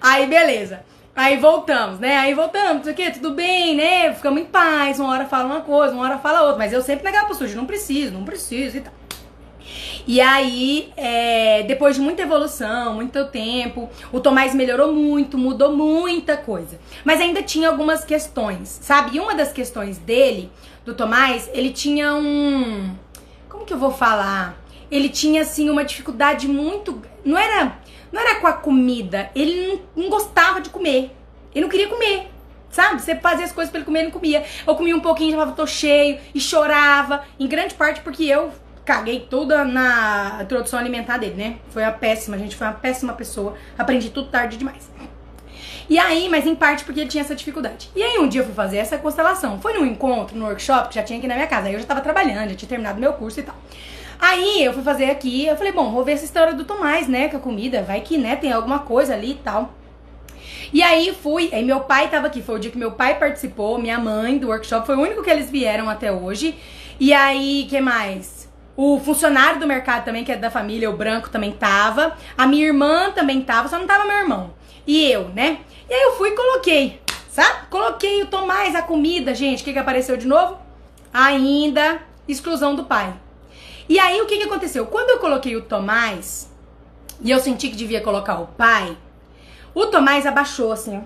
Aí, 0.00 0.26
beleza. 0.26 0.84
Aí 1.14 1.38
voltamos, 1.38 1.98
né? 1.98 2.18
Aí 2.18 2.34
voltamos, 2.34 2.86
o 2.86 2.92
quê? 2.92 3.10
Tudo 3.10 3.30
bem, 3.30 3.74
né? 3.74 4.12
Ficamos 4.12 4.38
em 4.42 4.44
paz, 4.44 5.00
uma 5.00 5.08
hora 5.08 5.24
fala 5.24 5.46
uma 5.46 5.62
coisa, 5.62 5.94
uma 5.94 6.04
hora 6.04 6.18
fala 6.18 6.42
outra. 6.42 6.58
Mas 6.58 6.74
eu 6.74 6.82
sempre 6.82 7.04
naquela 7.04 7.26
postura 7.26 7.48
de 7.48 7.56
não 7.56 7.64
preciso, 7.64 8.12
não 8.12 8.22
preciso 8.22 8.76
e 8.76 8.80
tal. 8.82 8.92
E 10.06 10.20
aí, 10.20 10.92
é, 10.96 11.62
depois 11.62 11.96
de 11.96 12.02
muita 12.02 12.22
evolução, 12.22 12.94
muito 12.94 13.24
tempo, 13.26 13.88
o 14.12 14.20
Tomás 14.20 14.54
melhorou 14.54 14.92
muito, 14.92 15.38
mudou 15.38 15.74
muita 15.74 16.36
coisa. 16.36 16.78
Mas 17.02 17.20
ainda 17.20 17.42
tinha 17.42 17.68
algumas 17.68 18.04
questões, 18.04 18.78
sabe? 18.82 19.16
E 19.16 19.20
uma 19.20 19.34
das 19.34 19.52
questões 19.52 19.98
dele, 19.98 20.50
do 20.84 20.94
Tomás, 20.94 21.50
ele 21.52 21.70
tinha 21.70 22.14
um. 22.14 22.94
Como 23.48 23.64
que 23.64 23.72
eu 23.72 23.78
vou 23.78 23.90
falar? 23.90 24.56
Ele 24.90 25.08
tinha, 25.08 25.42
assim, 25.42 25.70
uma 25.70 25.84
dificuldade 25.84 26.46
muito 26.46 27.02
não 27.26 27.36
era, 27.36 27.76
não 28.12 28.20
era 28.20 28.40
com 28.40 28.46
a 28.46 28.52
comida, 28.52 29.30
ele 29.34 29.82
não, 29.94 30.04
não 30.04 30.10
gostava 30.10 30.60
de 30.60 30.70
comer. 30.70 31.10
Ele 31.54 31.62
não 31.62 31.68
queria 31.68 31.88
comer. 31.88 32.30
Sabe? 32.70 33.00
Você 33.00 33.16
fazia 33.16 33.44
as 33.44 33.52
coisas 33.52 33.70
pra 33.70 33.78
ele 33.78 33.86
comer, 33.86 34.00
ele 34.00 34.06
não 34.08 34.12
comia. 34.12 34.44
Eu 34.66 34.74
comia 34.76 34.94
um 34.94 35.00
pouquinho, 35.00 35.30
já 35.30 35.36
falava, 35.36 35.56
tô 35.56 35.66
cheio, 35.66 36.18
e 36.34 36.40
chorava. 36.40 37.24
Em 37.40 37.46
grande 37.46 37.74
parte 37.74 38.00
porque 38.00 38.24
eu 38.24 38.52
caguei 38.84 39.20
toda 39.20 39.64
na 39.64 40.38
introdução 40.42 40.78
alimentar 40.78 41.18
dele, 41.18 41.34
né? 41.34 41.56
Foi 41.70 41.82
uma 41.82 41.92
péssima, 41.92 42.38
gente, 42.38 42.54
foi 42.54 42.66
uma 42.66 42.74
péssima 42.74 43.12
pessoa. 43.14 43.56
Aprendi 43.76 44.10
tudo 44.10 44.28
tarde 44.28 44.56
demais. 44.56 44.90
E 45.88 45.98
aí, 45.98 46.28
mas 46.28 46.46
em 46.46 46.54
parte 46.54 46.84
porque 46.84 47.00
ele 47.00 47.08
tinha 47.08 47.22
essa 47.22 47.34
dificuldade. 47.34 47.90
E 47.94 48.02
aí 48.02 48.18
um 48.18 48.28
dia 48.28 48.40
eu 48.40 48.44
fui 48.44 48.54
fazer 48.54 48.76
essa 48.76 48.98
constelação. 48.98 49.60
Foi 49.60 49.72
num 49.72 49.86
encontro, 49.86 50.36
no 50.36 50.44
workshop, 50.44 50.88
que 50.88 50.96
já 50.96 51.02
tinha 51.02 51.18
aqui 51.18 51.26
na 51.26 51.34
minha 51.34 51.46
casa. 51.46 51.68
Aí 51.68 51.74
eu 51.74 51.80
já 51.80 51.86
tava 51.86 52.00
trabalhando, 52.00 52.50
já 52.50 52.56
tinha 52.56 52.68
terminado 52.68 53.00
meu 53.00 53.12
curso 53.12 53.40
e 53.40 53.42
tal. 53.42 53.54
Aí 54.18 54.64
eu 54.64 54.72
fui 54.72 54.82
fazer 54.82 55.10
aqui, 55.10 55.46
eu 55.46 55.56
falei, 55.56 55.72
bom, 55.72 55.90
vou 55.92 56.04
ver 56.04 56.12
essa 56.12 56.24
história 56.24 56.54
do 56.54 56.64
Tomás, 56.64 57.08
né, 57.08 57.28
com 57.28 57.36
a 57.36 57.40
comida, 57.40 57.82
vai 57.82 58.00
que, 58.00 58.16
né, 58.16 58.36
tem 58.36 58.52
alguma 58.52 58.80
coisa 58.80 59.14
ali 59.14 59.32
e 59.32 59.34
tal. 59.34 59.74
E 60.72 60.82
aí 60.82 61.14
fui, 61.22 61.50
aí 61.52 61.64
meu 61.64 61.80
pai 61.80 62.08
tava 62.08 62.26
aqui, 62.26 62.42
foi 62.42 62.56
o 62.56 62.58
dia 62.58 62.70
que 62.70 62.78
meu 62.78 62.92
pai 62.92 63.18
participou, 63.18 63.78
minha 63.78 63.98
mãe 63.98 64.38
do 64.38 64.48
workshop, 64.48 64.86
foi 64.86 64.96
o 64.96 65.00
único 65.00 65.22
que 65.22 65.30
eles 65.30 65.50
vieram 65.50 65.88
até 65.88 66.10
hoje. 66.10 66.56
E 66.98 67.12
aí, 67.12 67.66
que 67.68 67.80
mais? 67.80 68.48
O 68.76 68.98
funcionário 69.00 69.60
do 69.60 69.66
mercado 69.66 70.04
também, 70.04 70.24
que 70.24 70.32
é 70.32 70.36
da 70.36 70.50
família, 70.50 70.90
o 70.90 70.96
branco 70.96 71.30
também 71.30 71.52
tava. 71.52 72.16
A 72.36 72.46
minha 72.46 72.66
irmã 72.66 73.10
também 73.10 73.40
tava, 73.42 73.68
só 73.68 73.78
não 73.78 73.86
tava 73.86 74.04
meu 74.04 74.16
irmão. 74.16 74.54
E 74.86 75.10
eu, 75.10 75.28
né? 75.28 75.58
E 75.88 75.94
aí 75.94 76.02
eu 76.02 76.12
fui 76.16 76.30
e 76.30 76.36
coloquei, 76.36 77.00
sabe? 77.30 77.66
Coloquei 77.70 78.22
o 78.22 78.26
Tomás, 78.26 78.74
a 78.74 78.82
comida, 78.82 79.34
gente. 79.34 79.62
O 79.62 79.64
que, 79.64 79.72
que 79.72 79.78
apareceu 79.78 80.16
de 80.16 80.26
novo? 80.26 80.58
Ainda 81.12 82.00
exclusão 82.28 82.74
do 82.74 82.84
pai. 82.84 83.14
E 83.88 83.98
aí 83.98 84.20
o 84.20 84.26
que, 84.26 84.36
que 84.36 84.44
aconteceu? 84.44 84.86
Quando 84.86 85.10
eu 85.10 85.18
coloquei 85.18 85.54
o 85.56 85.62
Tomás 85.62 86.50
e 87.22 87.30
eu 87.30 87.38
senti 87.38 87.68
que 87.68 87.76
devia 87.76 88.00
colocar 88.00 88.40
o 88.40 88.46
pai, 88.46 88.96
O 89.76 89.88
Tomás 89.88 90.24
abaixou 90.24 90.72
assim. 90.72 91.02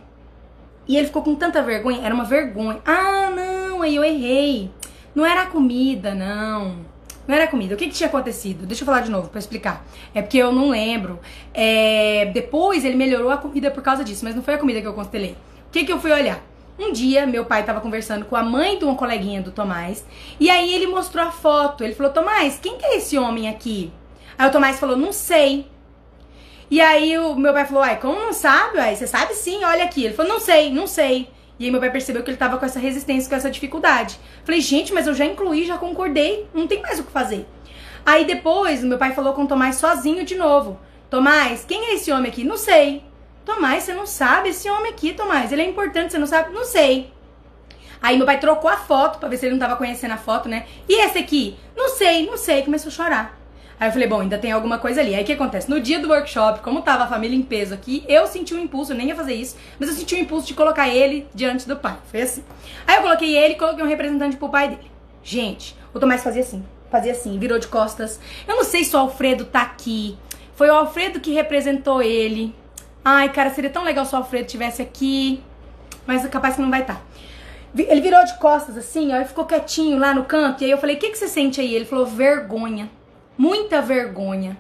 E 0.86 0.96
ele 0.96 1.08
ficou 1.08 1.22
com 1.22 1.34
tanta 1.34 1.60
vergonha, 1.60 2.02
era 2.04 2.14
uma 2.14 2.22
vergonha. 2.22 2.80
Ah, 2.86 3.28
não, 3.28 3.82
aí 3.82 3.96
eu 3.96 4.04
errei. 4.04 4.70
Não 5.12 5.26
era 5.26 5.42
a 5.42 5.46
comida, 5.46 6.14
não. 6.14 6.76
Não 7.26 7.34
era 7.34 7.48
comida. 7.48 7.74
O 7.74 7.76
que, 7.76 7.88
que 7.88 7.94
tinha 7.94 8.08
acontecido? 8.08 8.66
Deixa 8.66 8.82
eu 8.82 8.86
falar 8.86 9.00
de 9.00 9.10
novo 9.10 9.28
pra 9.28 9.40
explicar. 9.40 9.84
É 10.14 10.22
porque 10.22 10.38
eu 10.38 10.52
não 10.52 10.70
lembro. 10.70 11.18
É... 11.52 12.30
Depois 12.32 12.84
ele 12.84 12.94
melhorou 12.94 13.32
a 13.32 13.36
comida 13.36 13.72
por 13.72 13.82
causa 13.82 14.04
disso, 14.04 14.24
mas 14.24 14.36
não 14.36 14.42
foi 14.42 14.54
a 14.54 14.58
comida 14.58 14.80
que 14.80 14.86
eu 14.86 14.94
constelei. 14.94 15.32
O 15.66 15.70
que, 15.72 15.84
que 15.84 15.92
eu 15.92 15.98
fui 16.00 16.12
olhar? 16.12 16.40
Um 16.82 16.92
dia, 16.92 17.26
meu 17.26 17.44
pai 17.44 17.62
tava 17.62 17.78
conversando 17.78 18.24
com 18.24 18.34
a 18.34 18.42
mãe 18.42 18.78
de 18.78 18.86
uma 18.86 18.94
coleguinha 18.94 19.42
do 19.42 19.52
Tomás. 19.52 20.02
E 20.40 20.48
aí 20.48 20.74
ele 20.74 20.86
mostrou 20.86 21.22
a 21.22 21.30
foto. 21.30 21.84
Ele 21.84 21.94
falou: 21.94 22.10
Tomás, 22.10 22.58
quem 22.58 22.78
que 22.78 22.86
é 22.86 22.96
esse 22.96 23.18
homem 23.18 23.50
aqui? 23.50 23.92
Aí 24.38 24.48
o 24.48 24.50
Tomás 24.50 24.80
falou: 24.80 24.96
Não 24.96 25.12
sei. 25.12 25.66
E 26.70 26.80
aí 26.80 27.18
o 27.18 27.34
meu 27.34 27.52
pai 27.52 27.66
falou: 27.66 27.82
Ai, 27.82 28.00
como 28.00 28.18
não 28.18 28.32
sabe? 28.32 28.78
Uai, 28.78 28.96
você 28.96 29.06
sabe 29.06 29.34
sim, 29.34 29.62
olha 29.62 29.84
aqui. 29.84 30.06
Ele 30.06 30.14
falou: 30.14 30.32
Não 30.32 30.40
sei, 30.40 30.72
não 30.72 30.86
sei. 30.86 31.28
E 31.58 31.66
aí 31.66 31.70
meu 31.70 31.80
pai 31.80 31.90
percebeu 31.90 32.22
que 32.22 32.30
ele 32.30 32.38
tava 32.38 32.56
com 32.56 32.64
essa 32.64 32.78
resistência, 32.78 33.28
com 33.28 33.36
essa 33.36 33.50
dificuldade. 33.50 34.18
Falei, 34.42 34.62
gente, 34.62 34.94
mas 34.94 35.06
eu 35.06 35.12
já 35.12 35.26
incluí, 35.26 35.66
já 35.66 35.76
concordei, 35.76 36.48
não 36.54 36.66
tem 36.66 36.80
mais 36.80 36.98
o 36.98 37.04
que 37.04 37.12
fazer. 37.12 37.46
Aí 38.06 38.24
depois, 38.24 38.82
meu 38.82 38.96
pai 38.96 39.12
falou 39.12 39.34
com 39.34 39.42
o 39.42 39.46
Tomás 39.46 39.76
sozinho 39.76 40.24
de 40.24 40.34
novo. 40.34 40.80
Tomás, 41.10 41.62
quem 41.62 41.90
é 41.90 41.94
esse 41.94 42.10
homem 42.10 42.30
aqui? 42.30 42.44
Não 42.44 42.56
sei. 42.56 43.04
Tomás, 43.44 43.84
você 43.84 43.92
não 43.92 44.06
sabe 44.06 44.50
esse 44.50 44.68
homem 44.68 44.92
aqui, 44.92 45.12
Tomás. 45.12 45.50
Ele 45.52 45.62
é 45.62 45.68
importante, 45.68 46.12
você 46.12 46.18
não 46.18 46.26
sabe? 46.26 46.52
Não 46.52 46.64
sei. 46.64 47.12
Aí 48.02 48.16
meu 48.16 48.26
pai 48.26 48.38
trocou 48.40 48.70
a 48.70 48.76
foto 48.76 49.18
pra 49.18 49.28
ver 49.28 49.36
se 49.36 49.46
ele 49.46 49.52
não 49.52 49.60
tava 49.60 49.76
conhecendo 49.76 50.12
a 50.12 50.16
foto, 50.16 50.48
né? 50.48 50.66
E 50.88 51.04
esse 51.04 51.18
aqui? 51.18 51.58
Não 51.76 51.88
sei, 51.88 52.26
não 52.26 52.36
sei. 52.36 52.62
Começou 52.62 52.88
a 52.88 52.92
chorar. 52.92 53.40
Aí 53.80 53.88
eu 53.88 53.92
falei, 53.92 54.06
bom, 54.06 54.20
ainda 54.20 54.36
tem 54.36 54.52
alguma 54.52 54.78
coisa 54.78 55.00
ali. 55.00 55.14
Aí 55.14 55.22
o 55.22 55.26
que 55.26 55.32
acontece? 55.32 55.70
No 55.70 55.80
dia 55.80 55.98
do 55.98 56.08
workshop, 56.08 56.60
como 56.60 56.82
tava 56.82 57.04
a 57.04 57.06
família 57.06 57.34
em 57.34 57.40
peso 57.42 57.72
aqui, 57.72 58.04
eu 58.06 58.26
senti 58.26 58.54
um 58.54 58.58
impulso, 58.58 58.92
eu 58.92 58.96
nem 58.96 59.08
ia 59.08 59.16
fazer 59.16 59.32
isso, 59.32 59.56
mas 59.78 59.88
eu 59.88 59.94
senti 59.94 60.14
um 60.14 60.18
impulso 60.18 60.46
de 60.46 60.52
colocar 60.52 60.88
ele 60.90 61.26
diante 61.34 61.66
do 61.66 61.76
pai. 61.76 61.96
Foi 62.10 62.20
assim. 62.20 62.44
Aí 62.86 62.96
eu 62.96 63.02
coloquei 63.02 63.34
ele 63.34 63.54
coloquei 63.54 63.82
um 63.82 63.88
representante 63.88 64.36
pro 64.36 64.50
pai 64.50 64.68
dele. 64.68 64.90
Gente, 65.22 65.74
o 65.94 65.98
Tomás 65.98 66.22
fazia 66.22 66.42
assim, 66.42 66.62
fazia 66.90 67.12
assim, 67.12 67.38
virou 67.38 67.58
de 67.58 67.68
costas. 67.68 68.20
Eu 68.46 68.56
não 68.56 68.64
sei 68.64 68.84
se 68.84 68.94
o 68.94 68.98
Alfredo 68.98 69.46
tá 69.46 69.62
aqui. 69.62 70.18
Foi 70.54 70.68
o 70.68 70.74
Alfredo 70.74 71.18
que 71.18 71.32
representou 71.32 72.02
ele. 72.02 72.54
Ai, 73.04 73.32
cara, 73.32 73.50
seria 73.50 73.70
tão 73.70 73.82
legal 73.82 74.04
se 74.04 74.14
o 74.14 74.18
Alfredo 74.18 74.48
tivesse 74.48 74.82
aqui. 74.82 75.42
Mas 76.06 76.26
capaz 76.28 76.56
que 76.56 76.62
não 76.62 76.70
vai 76.70 76.82
estar. 76.82 76.94
Tá. 76.94 77.00
Ele 77.76 78.00
virou 78.00 78.24
de 78.24 78.36
costas 78.38 78.76
assim, 78.76 79.12
ó, 79.12 79.20
e 79.20 79.24
ficou 79.24 79.44
quietinho 79.44 79.98
lá 79.98 80.12
no 80.12 80.24
canto. 80.24 80.62
E 80.62 80.64
aí 80.66 80.70
eu 80.70 80.78
falei: 80.78 80.96
O 80.96 80.98
que, 80.98 81.10
que 81.10 81.18
você 81.18 81.28
sente 81.28 81.60
aí? 81.60 81.74
Ele 81.74 81.84
falou: 81.84 82.04
Vergonha 82.04 82.90
muita 83.40 83.80
vergonha. 83.80 84.58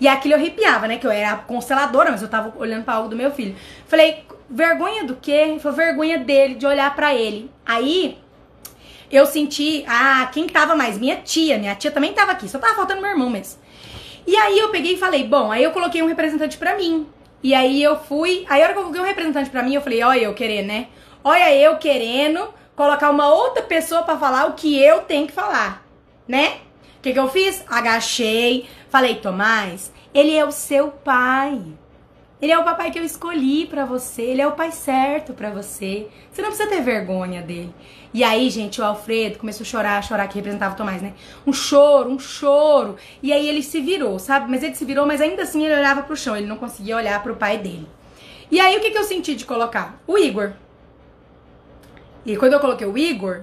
E 0.00 0.08
aquilo 0.08 0.34
eu 0.34 0.38
arrepiava, 0.38 0.88
né? 0.88 0.98
Que 0.98 1.06
eu 1.06 1.12
era 1.12 1.36
consteladora, 1.36 2.10
mas 2.10 2.22
eu 2.22 2.28
tava 2.28 2.52
olhando 2.58 2.82
para 2.82 2.94
algo 2.94 3.08
do 3.08 3.14
meu 3.14 3.30
filho. 3.30 3.54
Falei, 3.86 4.24
vergonha 4.50 5.04
do 5.04 5.14
quê? 5.14 5.56
Foi 5.60 5.70
vergonha 5.70 6.18
dele, 6.18 6.56
de 6.56 6.66
olhar 6.66 6.92
para 6.96 7.14
ele. 7.14 7.48
Aí 7.64 8.18
eu 9.12 9.24
senti, 9.26 9.84
ah, 9.86 10.28
quem 10.32 10.48
tava 10.48 10.74
mais? 10.74 10.98
Minha 10.98 11.18
tia. 11.18 11.56
Minha 11.56 11.76
tia 11.76 11.92
também 11.92 12.12
tava 12.12 12.32
aqui, 12.32 12.48
só 12.48 12.58
tava 12.58 12.74
faltando 12.74 13.00
meu 13.00 13.12
irmão 13.12 13.30
mesmo. 13.30 13.60
E 14.26 14.34
aí 14.36 14.58
eu 14.58 14.70
peguei 14.70 14.94
e 14.94 14.98
falei, 14.98 15.22
bom, 15.22 15.52
aí 15.52 15.62
eu 15.62 15.70
coloquei 15.70 16.02
um 16.02 16.08
representante 16.08 16.58
para 16.58 16.76
mim. 16.76 17.06
E 17.44 17.54
aí 17.54 17.80
eu 17.80 17.96
fui, 17.96 18.44
aí 18.48 18.60
a 18.60 18.64
hora 18.64 18.72
que 18.72 18.78
eu 18.80 18.82
coloquei 18.82 19.02
um 19.02 19.06
representante 19.06 19.50
para 19.50 19.62
mim, 19.62 19.74
eu 19.74 19.82
falei, 19.82 20.02
olha 20.02 20.22
eu 20.22 20.34
querendo, 20.34 20.66
né? 20.66 20.88
Olha 21.22 21.54
eu 21.54 21.76
querendo 21.76 22.52
colocar 22.74 23.10
uma 23.10 23.32
outra 23.32 23.62
pessoa 23.62 24.02
para 24.02 24.18
falar 24.18 24.46
o 24.46 24.54
que 24.54 24.82
eu 24.82 25.02
tenho 25.02 25.28
que 25.28 25.32
falar, 25.32 25.86
né? 26.26 26.58
que, 27.04 27.12
que 27.12 27.18
eu 27.18 27.28
fiz? 27.28 27.62
Agachei, 27.68 28.66
falei, 28.88 29.16
Tomás, 29.16 29.92
ele 30.14 30.34
é 30.34 30.42
o 30.42 30.50
seu 30.50 30.88
pai. 30.88 31.60
Ele 32.42 32.52
é 32.52 32.58
o 32.58 32.64
papai 32.64 32.90
que 32.90 32.98
eu 32.98 33.04
escolhi 33.04 33.64
para 33.66 33.84
você, 33.84 34.22
ele 34.22 34.42
é 34.42 34.46
o 34.46 34.52
pai 34.52 34.70
certo 34.70 35.32
para 35.32 35.50
você. 35.50 36.08
Você 36.30 36.42
não 36.42 36.48
precisa 36.48 36.68
ter 36.68 36.82
vergonha 36.82 37.40
dele. 37.40 37.72
E 38.12 38.22
aí, 38.22 38.50
gente, 38.50 38.80
o 38.80 38.84
Alfredo 38.84 39.38
começou 39.38 39.64
a 39.64 39.66
chorar, 39.66 39.98
a 39.98 40.02
chorar, 40.02 40.28
que 40.28 40.36
representava 40.36 40.74
o 40.74 40.76
Tomás, 40.76 41.00
né? 41.00 41.14
Um 41.46 41.52
choro, 41.52 42.10
um 42.10 42.18
choro. 42.18 42.96
E 43.22 43.32
aí 43.32 43.48
ele 43.48 43.62
se 43.62 43.80
virou, 43.80 44.18
sabe? 44.18 44.50
Mas 44.50 44.62
ele 44.62 44.74
se 44.74 44.84
virou, 44.84 45.06
mas 45.06 45.20
ainda 45.20 45.42
assim 45.42 45.64
ele 45.64 45.74
olhava 45.74 46.02
pro 46.02 46.16
chão, 46.16 46.36
ele 46.36 46.46
não 46.46 46.56
conseguia 46.56 46.96
olhar 46.96 47.22
pro 47.22 47.36
pai 47.36 47.58
dele. 47.58 47.88
E 48.50 48.60
aí 48.60 48.76
o 48.76 48.80
que, 48.80 48.90
que 48.90 48.98
eu 48.98 49.04
senti 49.04 49.34
de 49.34 49.44
colocar? 49.44 50.00
O 50.06 50.18
Igor. 50.18 50.52
E 52.26 52.36
quando 52.36 52.52
eu 52.52 52.60
coloquei 52.60 52.86
o 52.86 52.96
Igor, 52.96 53.42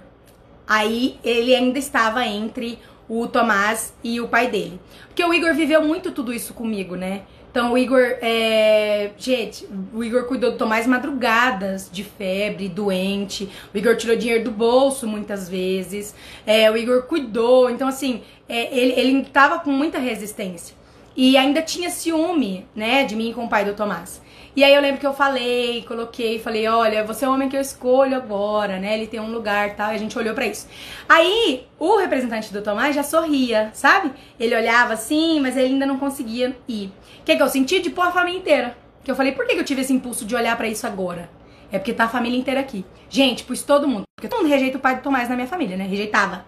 aí 0.68 1.20
ele 1.24 1.56
ainda 1.56 1.80
estava 1.80 2.26
entre 2.26 2.80
o 3.10 3.28
Tomás 3.28 3.94
e 4.04 4.22
o 4.22 4.28
pai 4.28 4.48
dele. 4.48 4.80
Porque 5.08 5.24
o 5.24 5.34
Igor 5.34 5.54
viveu 5.54 5.84
muito 5.84 6.12
tudo 6.12 6.32
isso 6.34 6.54
comigo, 6.54 6.96
né? 6.96 7.24
Então 7.52 7.74
o 7.74 7.78
Igor, 7.78 8.00
é... 8.22 9.12
gente, 9.18 9.68
o 9.94 10.02
Igor 10.02 10.24
cuidou 10.24 10.52
do 10.52 10.58
Tomás 10.58 10.88
madrugadas 10.88 11.90
de 11.92 12.02
febre, 12.04 12.70
doente. 12.70 13.50
O 13.74 13.78
Igor 13.78 13.98
tirou 13.98 14.16
dinheiro 14.16 14.46
do 14.46 14.52
bolso 14.52 15.06
muitas 15.06 15.50
vezes. 15.50 16.16
É, 16.48 16.72
o 16.72 16.78
Igor 16.78 17.04
cuidou. 17.04 17.70
Então, 17.70 17.90
assim, 17.90 18.24
é, 18.48 18.76
ele, 18.76 18.94
ele 18.98 19.26
tava 19.26 19.60
com 19.60 19.70
muita 19.70 20.00
resistência. 20.00 20.76
E 21.16 21.36
ainda 21.36 21.62
tinha 21.62 21.90
ciúme, 21.90 22.66
né, 22.74 23.04
de 23.04 23.18
mim 23.18 23.34
com 23.34 23.44
o 23.44 23.50
pai 23.50 23.66
do 23.66 23.74
Tomás. 23.74 24.22
E 24.54 24.66
aí 24.66 24.74
eu 24.74 24.82
lembro 24.82 25.00
que 25.00 25.08
eu 25.08 25.14
falei, 25.14 25.82
coloquei, 25.84 26.38
falei, 26.38 26.68
olha, 26.68 27.06
você 27.06 27.24
é 27.24 27.30
o 27.30 27.32
homem 27.32 27.48
que 27.48 27.56
eu 27.56 27.62
escolho 27.62 28.18
agora, 28.18 28.80
né? 28.80 28.96
Ele 28.96 29.08
tem 29.08 29.20
um 29.20 29.32
lugar, 29.32 29.78
tal, 29.78 29.94
e 29.94 29.96
a 29.96 29.98
gente 29.98 30.18
olhou 30.18 30.34
para 30.36 30.46
isso. 30.46 30.68
Aí, 31.08 31.66
o 31.80 31.98
representante 31.98 32.52
do 32.52 32.62
Tomás 32.62 32.94
já 32.94 33.02
sorria, 33.02 33.70
sabe? 33.74 34.12
Ele 34.38 34.54
olhava 34.54 34.94
assim, 34.94 35.40
mas 35.40 35.56
ele 35.56 35.68
ainda 35.68 35.86
não 35.86 35.98
conseguia 35.98 36.54
ir. 36.68 36.92
O 37.22 37.24
que, 37.24 37.36
que 37.36 37.42
eu 37.42 37.50
senti? 37.50 37.80
De 37.80 37.90
pôr 37.90 38.08
a 38.08 38.12
família 38.12 38.40
inteira. 38.40 38.78
Que 39.04 39.12
eu 39.12 39.16
falei, 39.16 39.32
por 39.32 39.46
que, 39.46 39.54
que 39.54 39.60
eu 39.60 39.66
tive 39.66 39.82
esse 39.82 39.94
impulso 39.94 40.26
de 40.26 40.36
olhar 40.36 40.58
para 40.58 40.68
isso 40.68 40.86
agora? 40.86 41.30
É 41.72 41.78
porque 41.78 41.94
tá 41.94 42.06
a 42.06 42.10
família 42.10 42.38
inteira 42.38 42.60
aqui. 42.60 42.84
Gente, 43.10 43.44
pus 43.44 43.62
todo 43.62 43.88
mundo. 43.88 44.04
Porque 44.16 44.28
todo 44.28 44.42
mundo 44.42 44.52
rejeita 44.52 44.78
o 44.78 44.82
pai 44.82 44.96
do 44.96 45.02
Tomás 45.02 45.30
na 45.30 45.36
minha 45.36 45.48
família, 45.48 45.78
né? 45.78 45.86
Rejeitava. 45.86 46.46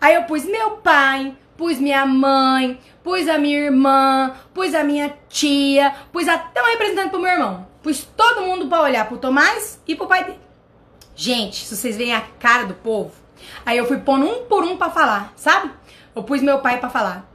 Aí 0.00 0.14
eu 0.14 0.24
pus 0.24 0.44
meu 0.44 0.72
pai, 0.72 1.34
pus 1.56 1.78
minha 1.78 2.04
mãe, 2.04 2.78
pus 3.02 3.28
a 3.28 3.38
minha 3.38 3.58
irmã, 3.58 4.34
pus 4.52 4.74
a 4.74 4.84
minha 4.84 5.14
tia, 5.28 5.94
pus 6.12 6.28
até 6.28 6.62
um 6.62 6.66
representante 6.66 7.10
pro 7.10 7.20
meu 7.20 7.32
irmão. 7.32 7.66
Pus 7.82 8.04
todo 8.16 8.42
mundo 8.42 8.68
para 8.68 8.82
olhar 8.82 9.08
pro 9.08 9.18
Tomás 9.18 9.80
e 9.86 9.94
pro 9.94 10.06
pai 10.06 10.24
dele. 10.24 10.40
Gente, 11.14 11.64
se 11.64 11.76
vocês 11.76 11.96
veem 11.96 12.14
a 12.14 12.20
cara 12.20 12.64
do 12.64 12.74
povo, 12.74 13.12
aí 13.66 13.76
eu 13.78 13.86
fui 13.86 13.98
pondo 13.98 14.26
um 14.26 14.44
por 14.44 14.62
um 14.64 14.76
para 14.76 14.90
falar, 14.90 15.32
sabe? 15.36 15.70
Eu 16.14 16.22
pus 16.22 16.42
meu 16.42 16.60
pai 16.60 16.78
para 16.78 16.90
falar. 16.90 17.28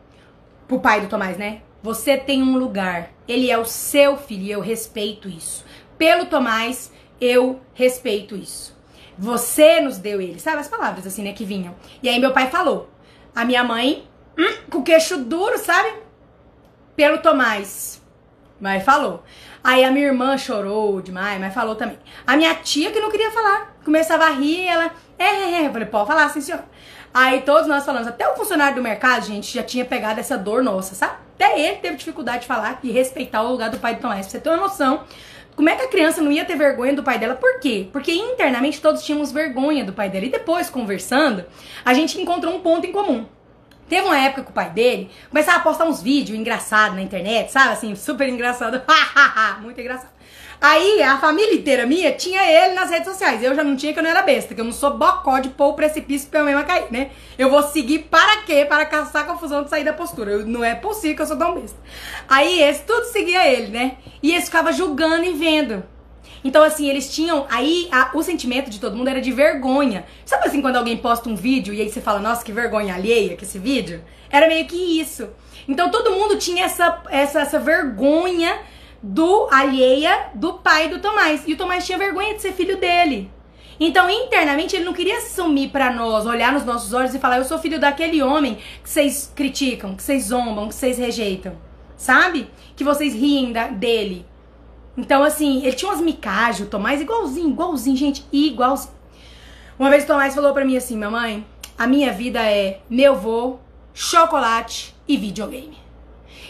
Pro 0.67 0.79
pai 0.79 1.01
do 1.01 1.07
Tomás, 1.07 1.37
né? 1.37 1.61
Você 1.81 2.17
tem 2.17 2.41
um 2.41 2.57
lugar. 2.57 3.09
Ele 3.27 3.51
é 3.51 3.57
o 3.57 3.65
seu 3.65 4.17
filho 4.17 4.43
e 4.43 4.51
eu 4.51 4.59
respeito 4.59 5.29
isso. 5.29 5.65
Pelo 5.97 6.25
Tomás, 6.25 6.91
eu 7.19 7.61
respeito 7.73 8.35
isso. 8.35 8.75
Você 9.17 9.81
nos 9.81 9.97
deu 9.97 10.21
ele. 10.21 10.39
Sabe 10.39 10.59
as 10.59 10.67
palavras 10.67 11.05
assim, 11.07 11.23
né, 11.23 11.33
que 11.33 11.45
vinham. 11.45 11.75
E 12.01 12.09
aí 12.09 12.19
meu 12.19 12.33
pai 12.33 12.49
falou. 12.49 12.89
A 13.35 13.45
minha 13.45 13.63
mãe 13.63 14.07
hum, 14.37 14.57
com 14.69 14.79
o 14.79 14.83
queixo 14.83 15.17
duro, 15.17 15.57
sabe? 15.57 15.93
Pelo 16.95 17.19
Tomás. 17.19 18.01
Mas 18.59 18.83
falou. 18.83 19.23
Aí 19.63 19.83
a 19.83 19.91
minha 19.91 20.07
irmã 20.07 20.37
chorou 20.37 21.01
demais, 21.01 21.39
mas 21.39 21.53
falou 21.53 21.75
também. 21.75 21.99
A 22.25 22.37
minha 22.37 22.55
tia 22.55 22.91
que 22.91 22.99
não 22.99 23.11
queria 23.11 23.31
falar. 23.31 23.75
Começava 23.83 24.25
a 24.25 24.29
rir, 24.29 24.67
ela. 24.67 24.91
É, 25.17 25.25
é, 25.25 25.63
é. 25.63 25.67
Eu 25.67 25.71
falei, 25.71 25.87
pode 25.87 26.07
falar, 26.07 26.29
sim, 26.29 26.41
senhor. 26.41 26.63
Aí 27.13 27.41
todos 27.41 27.67
nós 27.67 27.85
falamos, 27.85 28.07
até 28.07 28.27
o 28.29 28.35
funcionário 28.35 28.75
do 28.75 28.81
mercado, 28.81 29.25
gente, 29.25 29.53
já 29.53 29.63
tinha 29.63 29.83
pegado 29.83 30.19
essa 30.19 30.37
dor 30.37 30.63
nossa, 30.63 30.93
sabe? 30.93 31.26
Até 31.39 31.59
ele 31.59 31.77
teve 31.77 31.97
dificuldade 31.97 32.41
de 32.41 32.47
falar 32.47 32.79
e 32.83 32.91
respeitar 32.91 33.43
o 33.43 33.51
lugar 33.51 33.69
do 33.69 33.77
pai 33.77 33.95
do 33.95 34.01
Tomás. 34.01 34.25
Pra 34.25 34.31
você 34.31 34.39
ter 34.39 34.49
uma 34.49 34.57
noção, 34.57 35.03
como 35.55 35.69
é 35.69 35.75
que 35.75 35.83
a 35.83 35.87
criança 35.87 36.19
não 36.19 36.31
ia 36.31 36.43
ter 36.43 36.55
vergonha 36.55 36.93
do 36.93 37.03
pai 37.03 37.19
dela? 37.19 37.35
Por 37.35 37.59
quê? 37.59 37.87
Porque 37.91 38.11
internamente 38.11 38.81
todos 38.81 39.03
tínhamos 39.03 39.31
vergonha 39.31 39.83
do 39.85 39.93
pai 39.93 40.09
dela. 40.09 40.25
E 40.25 40.29
depois, 40.29 40.69
conversando, 40.69 41.45
a 41.85 41.93
gente 41.93 42.19
encontrou 42.19 42.55
um 42.55 42.59
ponto 42.59 42.87
em 42.87 42.91
comum. 42.91 43.27
Teve 43.87 44.05
uma 44.05 44.19
época 44.19 44.43
que 44.43 44.49
o 44.49 44.53
pai 44.53 44.69
dele 44.71 45.09
começava 45.29 45.59
a 45.59 45.61
postar 45.61 45.85
uns 45.85 46.01
vídeos 46.01 46.37
engraçados 46.37 46.95
na 46.95 47.01
internet, 47.01 47.51
sabe? 47.51 47.73
Assim, 47.73 47.95
super 47.95 48.27
engraçado. 48.27 48.81
Muito 49.61 49.79
engraçado. 49.79 50.16
Aí 50.59 51.01
a 51.03 51.17
família 51.19 51.53
inteira 51.53 51.85
minha 51.85 52.11
tinha 52.11 52.41
ele 52.43 52.73
nas 52.73 52.89
redes 52.89 53.07
sociais. 53.07 53.43
Eu 53.43 53.53
já 53.55 53.63
não 53.63 53.75
tinha 53.75 53.93
que 53.93 53.99
eu 53.99 54.03
não 54.03 54.09
era 54.09 54.23
besta, 54.23 54.55
que 54.55 54.61
eu 54.61 54.65
não 54.65 54.71
sou 54.71 54.97
bocó 54.97 55.39
de 55.39 55.49
pôr 55.49 55.67
o 55.69 55.73
precipício 55.73 56.29
pra 56.29 56.39
eu 56.39 56.45
mesma 56.45 56.63
cair, 56.63 56.91
né? 56.91 57.11
Eu 57.37 57.49
vou 57.49 57.61
seguir 57.61 57.99
para 58.09 58.43
quê? 58.43 58.65
Para 58.65 58.85
caçar 58.85 59.27
confusão 59.27 59.63
de 59.63 59.69
sair 59.69 59.83
da 59.83 59.93
postura. 59.93 60.31
Eu, 60.31 60.45
não 60.47 60.63
é 60.63 60.73
possível 60.73 61.15
que 61.15 61.21
eu 61.21 61.27
sou 61.27 61.37
tão 61.37 61.53
besta. 61.53 61.77
Aí 62.27 62.61
esse 62.61 62.83
tudo 62.83 63.05
seguia 63.05 63.47
ele, 63.47 63.67
né? 63.67 63.97
E 64.21 64.33
esse 64.33 64.45
ficava 64.47 64.71
julgando 64.71 65.25
e 65.25 65.33
vendo. 65.33 65.83
Então, 66.43 66.63
assim, 66.63 66.89
eles 66.89 67.13
tinham. 67.13 67.45
Aí 67.49 67.87
a, 67.91 68.11
o 68.13 68.23
sentimento 68.23 68.69
de 68.69 68.79
todo 68.79 68.95
mundo 68.95 69.09
era 69.09 69.21
de 69.21 69.31
vergonha. 69.31 70.05
Sabe 70.25 70.47
assim, 70.47 70.61
quando 70.61 70.77
alguém 70.77 70.97
posta 70.97 71.29
um 71.29 71.35
vídeo 71.35 71.73
e 71.73 71.81
aí 71.81 71.89
você 71.89 72.01
fala, 72.01 72.19
nossa, 72.19 72.43
que 72.43 72.51
vergonha 72.51 72.95
alheia 72.95 73.35
que 73.35 73.43
esse 73.43 73.59
vídeo? 73.59 74.03
Era 74.29 74.47
meio 74.47 74.65
que 74.65 74.99
isso. 74.99 75.29
Então 75.67 75.91
todo 75.91 76.11
mundo 76.11 76.37
tinha 76.37 76.65
essa, 76.65 77.03
essa, 77.09 77.41
essa 77.41 77.59
vergonha 77.59 78.57
do 79.07 79.47
alheia 79.49 80.31
do 80.35 80.55
pai 80.55 80.89
do 80.89 80.99
Tomás. 80.99 81.43
E 81.47 81.53
o 81.53 81.57
Tomás 81.57 81.85
tinha 81.85 81.97
vergonha 81.97 82.35
de 82.35 82.41
ser 82.41 82.51
filho 82.51 82.77
dele. 82.77 83.31
Então, 83.79 84.09
internamente, 84.09 84.75
ele 84.75 84.83
não 84.83 84.93
queria 84.93 85.21
sumir 85.21 85.69
para 85.69 85.93
nós, 85.93 86.25
olhar 86.25 86.51
nos 86.51 86.65
nossos 86.65 86.93
olhos 86.93 87.13
e 87.13 87.19
falar: 87.19 87.37
Eu 87.37 87.45
sou 87.45 87.57
filho 87.57 87.79
daquele 87.79 88.21
homem 88.21 88.57
que 88.83 88.89
vocês 88.89 89.31
criticam, 89.33 89.95
que 89.95 90.03
vocês 90.03 90.25
zombam, 90.25 90.67
que 90.67 90.75
vocês 90.75 90.97
rejeitam. 90.97 91.55
Sabe? 91.95 92.49
Que 92.75 92.83
vocês 92.83 93.13
riem 93.13 93.53
da, 93.53 93.67
dele. 93.67 94.25
Então, 94.97 95.23
assim, 95.23 95.63
ele 95.63 95.75
tinha 95.75 95.89
umas 95.89 96.01
micagens, 96.01 96.67
o 96.67 96.69
Tomás, 96.69 96.99
igualzinho, 96.99 97.49
igualzinho, 97.49 97.95
gente, 97.95 98.25
igualzinho. 98.31 98.93
Uma 99.79 99.91
vez 99.91 100.03
o 100.03 100.07
Tomás 100.07 100.33
falou 100.33 100.53
pra 100.53 100.65
mim 100.65 100.75
assim, 100.75 100.97
mamãe, 100.97 101.45
a 101.77 101.85
minha 101.85 102.11
vida 102.11 102.41
é 102.41 102.79
meu 102.89 103.15
vô, 103.15 103.59
chocolate 103.93 104.95
e 105.07 105.15
videogame. 105.15 105.77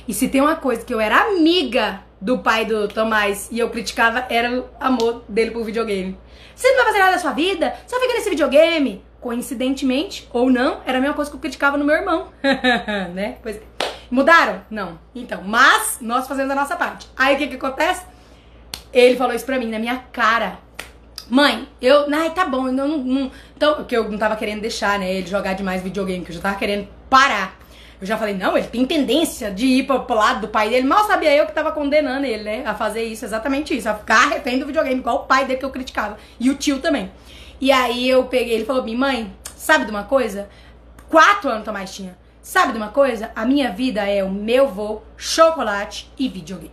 E 0.07 0.13
se 0.13 0.29
tem 0.29 0.39
uma 0.39 0.55
coisa 0.55 0.85
que 0.85 0.93
eu 0.93 1.01
era 1.01 1.27
amiga 1.27 2.06
do 2.19 2.39
pai 2.39 2.65
do 2.65 2.87
Tomás 2.87 3.47
e 3.51 3.59
eu 3.59 3.69
criticava, 3.69 4.25
era 4.29 4.59
o 4.59 4.65
amor 4.79 5.23
dele 5.27 5.51
por 5.51 5.63
videogame. 5.63 6.17
Você 6.55 6.69
não 6.69 6.77
vai 6.77 6.85
fazer 6.85 6.99
nada 6.99 7.11
da 7.13 7.19
sua 7.19 7.33
vida, 7.33 7.75
só 7.85 7.99
fica 7.99 8.13
nesse 8.13 8.29
videogame. 8.29 9.05
Coincidentemente, 9.21 10.27
ou 10.31 10.49
não, 10.49 10.81
era 10.85 10.99
a 10.99 11.01
mesma 11.01 11.15
coisa 11.15 11.29
que 11.29 11.35
eu 11.35 11.41
criticava 11.41 11.77
no 11.77 11.85
meu 11.85 11.95
irmão. 11.95 12.27
né? 13.13 13.37
Pois, 13.41 13.59
mudaram? 14.09 14.61
Não. 14.69 14.99
Então, 15.13 15.43
mas 15.43 15.97
nós 16.01 16.27
fazemos 16.27 16.51
a 16.51 16.55
nossa 16.55 16.75
parte. 16.75 17.07
Aí 17.17 17.35
o 17.35 17.37
que 17.37 17.47
que 17.47 17.55
acontece? 17.55 18.05
Ele 18.93 19.15
falou 19.15 19.35
isso 19.35 19.45
pra 19.45 19.59
mim 19.59 19.69
na 19.69 19.79
minha 19.79 19.97
cara. 20.11 20.59
Mãe, 21.29 21.67
eu. 21.81 22.07
Ai, 22.13 22.29
tá 22.31 22.45
bom, 22.45 22.67
eu 22.67 22.73
não, 22.73 22.97
não. 22.97 23.31
Então, 23.55 23.75
porque 23.75 23.97
eu 23.97 24.09
não 24.09 24.17
tava 24.17 24.35
querendo 24.35 24.61
deixar, 24.61 24.97
né? 24.97 25.13
Ele 25.13 25.27
jogar 25.27 25.53
demais 25.53 25.83
videogame, 25.83 26.23
que 26.23 26.31
eu 26.31 26.35
já 26.35 26.41
tava 26.41 26.55
querendo 26.55 26.87
parar. 27.09 27.57
Eu 27.99 28.05
já 28.05 28.17
falei, 28.17 28.35
não, 28.35 28.57
ele 28.57 28.67
tem 28.67 28.85
tendência 28.85 29.49
de 29.49 29.65
ir 29.65 29.87
pro, 29.87 30.01
pro 30.01 30.15
lado 30.15 30.41
do 30.41 30.47
pai 30.47 30.69
dele. 30.69 30.87
Mal 30.87 31.05
sabia 31.05 31.35
eu 31.35 31.45
que 31.47 31.51
tava 31.51 31.71
condenando 31.71 32.25
ele, 32.25 32.43
né? 32.43 32.63
A 32.65 32.75
fazer 32.75 33.03
isso, 33.03 33.25
exatamente 33.25 33.75
isso. 33.75 33.89
A 33.89 33.95
ficar 33.95 34.29
refém 34.29 34.59
do 34.59 34.67
videogame, 34.67 34.99
igual 34.99 35.17
o 35.17 35.25
pai 35.25 35.45
dele 35.45 35.59
que 35.59 35.65
eu 35.65 35.71
criticava. 35.71 36.17
E 36.39 36.49
o 36.49 36.55
tio 36.55 36.79
também. 36.79 37.11
E 37.59 37.71
aí 37.71 38.07
eu 38.07 38.25
peguei, 38.25 38.53
ele 38.53 38.65
falou 38.65 38.83
mim, 38.83 38.95
mãe, 38.95 39.33
sabe 39.55 39.85
de 39.85 39.91
uma 39.91 40.03
coisa? 40.03 40.47
Quatro 41.09 41.49
anos 41.49 41.65
Tomás 41.65 41.93
tinha. 41.93 42.15
Sabe 42.41 42.71
de 42.71 42.77
uma 42.77 42.89
coisa? 42.89 43.31
A 43.35 43.45
minha 43.45 43.71
vida 43.71 44.07
é 44.07 44.23
o 44.23 44.29
meu 44.29 44.67
vô, 44.67 45.01
chocolate 45.17 46.09
e 46.17 46.29
videogame. 46.29 46.71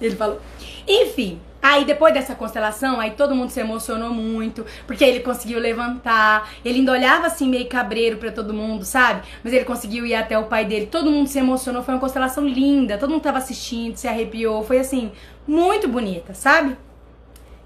Ele 0.00 0.14
falou. 0.14 0.40
Enfim, 0.86 1.40
Aí 1.68 1.84
depois 1.84 2.14
dessa 2.14 2.32
constelação, 2.32 3.00
aí 3.00 3.10
todo 3.10 3.34
mundo 3.34 3.50
se 3.50 3.58
emocionou 3.58 4.10
muito, 4.10 4.64
porque 4.86 5.02
ele 5.02 5.18
conseguiu 5.18 5.58
levantar, 5.58 6.48
ele 6.64 6.78
ainda 6.78 6.92
olhava 6.92 7.26
assim 7.26 7.48
meio 7.48 7.68
cabreiro 7.68 8.18
para 8.18 8.30
todo 8.30 8.54
mundo, 8.54 8.84
sabe? 8.84 9.22
Mas 9.42 9.52
ele 9.52 9.64
conseguiu 9.64 10.06
ir 10.06 10.14
até 10.14 10.38
o 10.38 10.44
pai 10.44 10.64
dele. 10.64 10.86
Todo 10.86 11.10
mundo 11.10 11.26
se 11.26 11.40
emocionou, 11.40 11.82
foi 11.82 11.94
uma 11.94 12.00
constelação 12.00 12.46
linda, 12.46 12.96
todo 12.96 13.10
mundo 13.10 13.22
tava 13.22 13.38
assistindo, 13.38 13.96
se 13.96 14.06
arrepiou, 14.06 14.62
foi 14.62 14.78
assim, 14.78 15.10
muito 15.44 15.88
bonita, 15.88 16.34
sabe? 16.34 16.76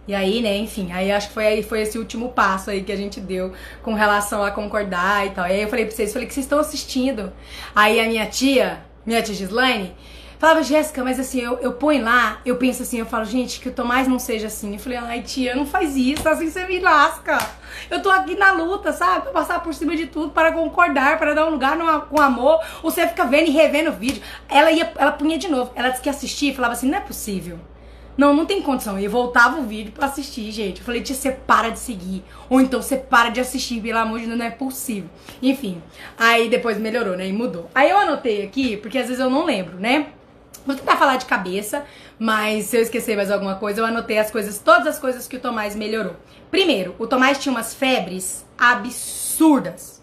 E 0.09 0.15
aí, 0.15 0.41
né, 0.41 0.57
enfim, 0.57 0.91
aí 0.93 1.13
acho 1.13 1.29
que 1.29 1.35
foi 1.35 1.47
aí 1.47 1.63
foi 1.63 1.83
esse 1.83 1.99
último 1.99 2.31
passo 2.31 2.71
aí 2.71 2.83
que 2.83 2.93
a 2.93 2.97
gente 2.97 3.21
deu 3.21 3.53
com 3.83 3.93
relação 3.93 4.43
a 4.43 4.51
concordar 4.51 5.27
e 5.27 5.31
tal. 5.31 5.47
E 5.47 5.53
aí 5.53 5.61
eu 5.61 5.69
falei 5.69 5.85
pra 5.85 5.95
vocês, 5.95 6.11
falei 6.11 6.27
que 6.27 6.33
vocês 6.33 6.47
estão 6.47 6.59
assistindo. 6.59 7.31
Aí 7.77 8.01
a 8.01 8.07
minha 8.07 8.25
tia, 8.25 8.81
minha 9.05 9.21
tia 9.21 9.35
Gislaine, 9.35 9.95
Falava, 10.41 10.63
Jéssica, 10.63 11.05
mas 11.05 11.21
assim, 11.21 11.39
eu, 11.39 11.59
eu 11.59 11.75
ponho 11.75 12.03
lá, 12.03 12.41
eu 12.47 12.57
penso 12.57 12.83
assim, 12.83 12.99
eu 12.99 13.05
falo, 13.05 13.27
gente, 13.27 13.61
que 13.61 13.69
o 13.69 13.73
Tomás 13.73 14.09
não 14.09 14.19
seja 14.19 14.47
assim. 14.47 14.73
Eu 14.73 14.79
falei, 14.79 14.97
ai, 14.97 15.21
tia, 15.21 15.55
não 15.55 15.67
faz 15.67 15.95
isso, 15.95 16.27
assim 16.27 16.51
você 16.51 16.65
me 16.65 16.81
lasca. 16.81 17.37
Eu 17.91 18.01
tô 18.01 18.09
aqui 18.09 18.35
na 18.35 18.53
luta, 18.53 18.91
sabe? 18.91 19.25
Pra 19.25 19.33
passar 19.33 19.63
por 19.63 19.75
cima 19.75 19.95
de 19.95 20.07
tudo, 20.07 20.33
para 20.33 20.51
concordar, 20.53 21.19
para 21.19 21.35
dar 21.35 21.45
um 21.45 21.51
lugar 21.51 21.77
numa, 21.77 22.01
com 22.01 22.19
amor. 22.19 22.59
Você 22.83 23.07
fica 23.07 23.27
vendo 23.27 23.49
e 23.49 23.51
revendo 23.51 23.91
o 23.91 23.93
vídeo. 23.93 24.23
Ela 24.49 24.73
ia, 24.73 24.91
ela 24.97 25.13
punha 25.13 25.37
de 25.37 25.47
novo. 25.47 25.73
Ela 25.75 25.91
disse 25.91 26.01
que 26.01 26.09
assistia 26.09 26.51
e 26.53 26.55
falava 26.55 26.73
assim, 26.73 26.89
não 26.89 26.97
é 26.97 27.03
possível. 27.03 27.59
Não, 28.17 28.33
não 28.33 28.47
tem 28.47 28.63
condição. 28.63 28.99
E 28.99 29.07
voltava 29.07 29.61
o 29.61 29.65
vídeo 29.65 29.93
pra 29.93 30.07
assistir, 30.07 30.51
gente. 30.53 30.79
Eu 30.81 30.87
falei, 30.87 31.03
tia, 31.03 31.15
você 31.15 31.33
para 31.33 31.69
de 31.69 31.79
seguir. 31.79 32.25
Ou 32.49 32.63
então 32.63 32.81
você 32.81 32.97
para 32.97 33.29
de 33.29 33.41
assistir, 33.41 33.83
pelo 33.83 33.99
amor 33.99 34.21
de 34.21 34.25
Deus, 34.25 34.39
não 34.39 34.47
é 34.47 34.51
possível. 34.51 35.11
Enfim. 35.43 35.83
Aí 36.17 36.49
depois 36.49 36.79
melhorou, 36.79 37.15
né? 37.15 37.29
E 37.29 37.33
mudou. 37.33 37.71
Aí 37.75 37.91
eu 37.91 37.99
anotei 37.99 38.43
aqui, 38.43 38.79
porque 38.79 38.97
às 38.97 39.07
vezes 39.09 39.21
eu 39.21 39.29
não 39.29 39.45
lembro, 39.45 39.79
né? 39.79 40.07
Vou 40.67 40.77
tentar 40.77 40.97
falar 40.97 41.17
de 41.17 41.25
cabeça, 41.25 41.87
mas 42.19 42.67
se 42.67 42.77
eu 42.77 42.83
esquecer 42.83 43.17
mais 43.17 43.31
alguma 43.31 43.55
coisa, 43.55 43.81
eu 43.81 43.87
anotei 43.87 44.19
as 44.19 44.31
coisas, 44.31 44.59
todas 44.59 44.87
as 44.87 44.99
coisas 44.99 45.27
que 45.27 45.37
o 45.37 45.41
Tomás 45.41 45.75
melhorou. 45.75 46.17
Primeiro, 46.51 46.95
o 46.99 47.07
Tomás 47.07 47.39
tinha 47.39 47.53
umas 47.53 47.75
febres 47.75 48.45
absurdas. 48.59 50.03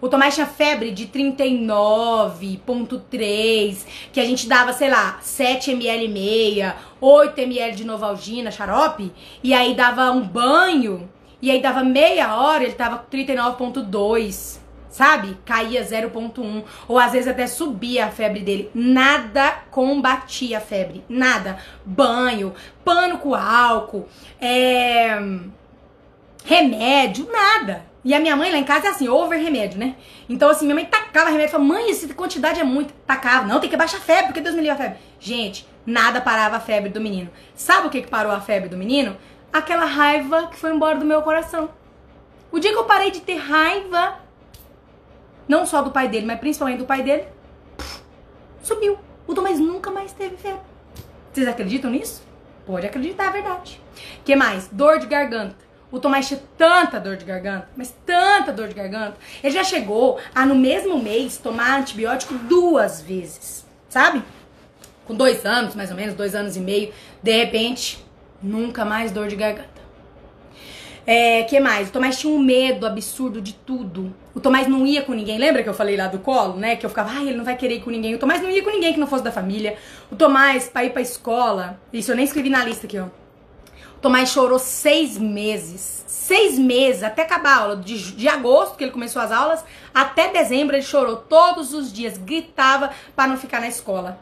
O 0.00 0.08
Tomás 0.08 0.34
tinha 0.34 0.46
febre 0.46 0.90
de 0.90 1.06
39.3, 1.06 3.86
que 4.12 4.20
a 4.20 4.24
gente 4.24 4.46
dava, 4.46 4.74
sei 4.74 4.90
lá, 4.90 5.18
7 5.22 5.70
ml 5.70 6.04
e 6.04 6.08
meia, 6.08 6.76
8 7.00 7.40
ml 7.40 7.74
de 7.74 7.84
Novalgina, 7.84 8.50
xarope, 8.50 9.10
e 9.42 9.54
aí 9.54 9.74
dava 9.74 10.10
um 10.10 10.20
banho, 10.20 11.08
e 11.40 11.50
aí 11.50 11.62
dava 11.62 11.82
meia 11.82 12.36
hora, 12.36 12.64
ele 12.64 12.74
tava 12.74 13.02
39.2 13.10 14.62
sabe? 14.94 15.36
Caía 15.44 15.84
0,1 15.84 16.62
ou 16.86 17.00
às 17.00 17.10
vezes 17.10 17.26
até 17.26 17.48
subia 17.48 18.06
a 18.06 18.10
febre 18.10 18.40
dele. 18.40 18.70
Nada 18.72 19.50
combatia 19.68 20.58
a 20.58 20.60
febre, 20.60 21.04
nada. 21.08 21.58
Banho, 21.84 22.54
pano 22.84 23.18
com 23.18 23.34
álcool, 23.34 24.08
é... 24.40 25.18
remédio, 26.44 27.28
nada. 27.28 27.84
E 28.04 28.14
a 28.14 28.20
minha 28.20 28.36
mãe 28.36 28.52
lá 28.52 28.58
em 28.58 28.64
casa 28.64 28.86
é 28.86 28.90
assim, 28.90 29.08
over 29.08 29.36
remédio, 29.36 29.80
né? 29.80 29.96
Então 30.28 30.48
assim, 30.48 30.64
minha 30.64 30.76
mãe 30.76 30.84
tacava 30.84 31.28
remédio, 31.28 31.50
falava, 31.50 31.72
mãe, 31.72 31.90
essa 31.90 32.14
quantidade 32.14 32.60
é 32.60 32.64
muito. 32.64 32.94
Tacava, 33.04 33.48
não, 33.48 33.58
tem 33.58 33.68
que 33.68 33.76
baixar 33.76 33.96
a 33.96 34.00
febre, 34.00 34.26
porque 34.26 34.40
Deus 34.40 34.54
me 34.54 34.60
livre 34.60 34.76
a 34.76 34.80
febre. 34.80 34.98
Gente, 35.18 35.66
nada 35.84 36.20
parava 36.20 36.56
a 36.56 36.60
febre 36.60 36.88
do 36.88 37.00
menino. 37.00 37.30
Sabe 37.56 37.88
o 37.88 37.90
que, 37.90 38.02
que 38.02 38.08
parou 38.08 38.30
a 38.30 38.40
febre 38.40 38.68
do 38.68 38.76
menino? 38.76 39.16
Aquela 39.52 39.86
raiva 39.86 40.46
que 40.46 40.56
foi 40.56 40.72
embora 40.72 40.96
do 40.96 41.04
meu 41.04 41.20
coração. 41.22 41.68
O 42.52 42.60
dia 42.60 42.70
que 42.70 42.78
eu 42.78 42.84
parei 42.84 43.10
de 43.10 43.20
ter 43.22 43.38
raiva 43.38 44.22
não 45.48 45.66
só 45.66 45.82
do 45.82 45.90
pai 45.90 46.08
dele, 46.08 46.26
mas 46.26 46.38
principalmente 46.38 46.78
do 46.78 46.86
pai 46.86 47.02
dele, 47.02 47.24
subiu. 48.62 48.98
O 49.26 49.34
Tomás 49.34 49.58
nunca 49.58 49.90
mais 49.90 50.12
teve 50.12 50.36
febre. 50.36 50.60
Vocês 51.32 51.48
acreditam 51.48 51.90
nisso? 51.90 52.22
Pode 52.66 52.86
acreditar, 52.86 53.28
é 53.28 53.32
verdade. 53.32 53.80
que 54.24 54.36
mais? 54.36 54.68
Dor 54.68 54.98
de 54.98 55.06
garganta. 55.06 55.56
O 55.90 56.00
Tomás 56.00 56.26
tinha 56.26 56.40
tanta 56.58 56.98
dor 56.98 57.16
de 57.16 57.24
garganta, 57.24 57.68
mas 57.76 57.94
tanta 58.04 58.52
dor 58.52 58.68
de 58.68 58.74
garganta. 58.74 59.16
Ele 59.42 59.54
já 59.54 59.62
chegou 59.62 60.18
a, 60.34 60.44
no 60.44 60.54
mesmo 60.54 60.98
mês, 60.98 61.38
tomar 61.38 61.78
antibiótico 61.78 62.34
duas 62.34 63.00
vezes, 63.00 63.64
sabe? 63.88 64.22
Com 65.06 65.14
dois 65.14 65.44
anos, 65.46 65.74
mais 65.74 65.90
ou 65.90 65.96
menos, 65.96 66.14
dois 66.14 66.34
anos 66.34 66.56
e 66.56 66.60
meio. 66.60 66.92
De 67.22 67.30
repente, 67.30 68.04
nunca 68.42 68.84
mais 68.84 69.12
dor 69.12 69.28
de 69.28 69.36
garganta. 69.36 69.73
É, 71.06 71.42
que 71.42 71.60
mais? 71.60 71.88
O 71.88 71.92
Tomás 71.92 72.18
tinha 72.18 72.32
um 72.32 72.38
medo 72.38 72.86
absurdo 72.86 73.40
de 73.40 73.52
tudo. 73.52 74.14
O 74.34 74.40
Tomás 74.40 74.66
não 74.66 74.86
ia 74.86 75.02
com 75.02 75.12
ninguém. 75.12 75.38
Lembra 75.38 75.62
que 75.62 75.68
eu 75.68 75.74
falei 75.74 75.96
lá 75.96 76.08
do 76.08 76.18
colo, 76.18 76.56
né? 76.56 76.76
Que 76.76 76.86
eu 76.86 76.90
ficava, 76.90 77.10
ai, 77.10 77.28
ele 77.28 77.36
não 77.36 77.44
vai 77.44 77.56
querer 77.56 77.76
ir 77.76 77.80
com 77.80 77.90
ninguém. 77.90 78.14
O 78.14 78.18
Tomás 78.18 78.40
não 78.40 78.50
ia 78.50 78.62
com 78.62 78.70
ninguém 78.70 78.94
que 78.94 79.00
não 79.00 79.06
fosse 79.06 79.22
da 79.22 79.30
família. 79.30 79.76
O 80.10 80.16
Tomás, 80.16 80.68
pra 80.68 80.84
ir 80.84 80.90
pra 80.90 81.02
escola, 81.02 81.78
isso 81.92 82.10
eu 82.10 82.16
nem 82.16 82.24
escrevi 82.24 82.48
na 82.48 82.64
lista 82.64 82.86
aqui, 82.86 82.98
ó. 82.98 83.04
O 83.04 84.00
Tomás 84.00 84.30
chorou 84.30 84.58
seis 84.58 85.18
meses. 85.18 86.04
Seis 86.06 86.58
meses, 86.58 87.02
até 87.02 87.22
acabar 87.22 87.50
a 87.50 87.60
aula. 87.60 87.76
De, 87.76 88.12
de 88.12 88.26
agosto, 88.26 88.76
que 88.76 88.84
ele 88.84 88.90
começou 88.90 89.20
as 89.20 89.30
aulas, 89.30 89.62
até 89.92 90.28
dezembro 90.32 90.74
ele 90.74 90.82
chorou 90.82 91.16
todos 91.16 91.74
os 91.74 91.92
dias. 91.92 92.16
Gritava 92.16 92.90
para 93.14 93.28
não 93.28 93.36
ficar 93.36 93.60
na 93.60 93.68
escola. 93.68 94.18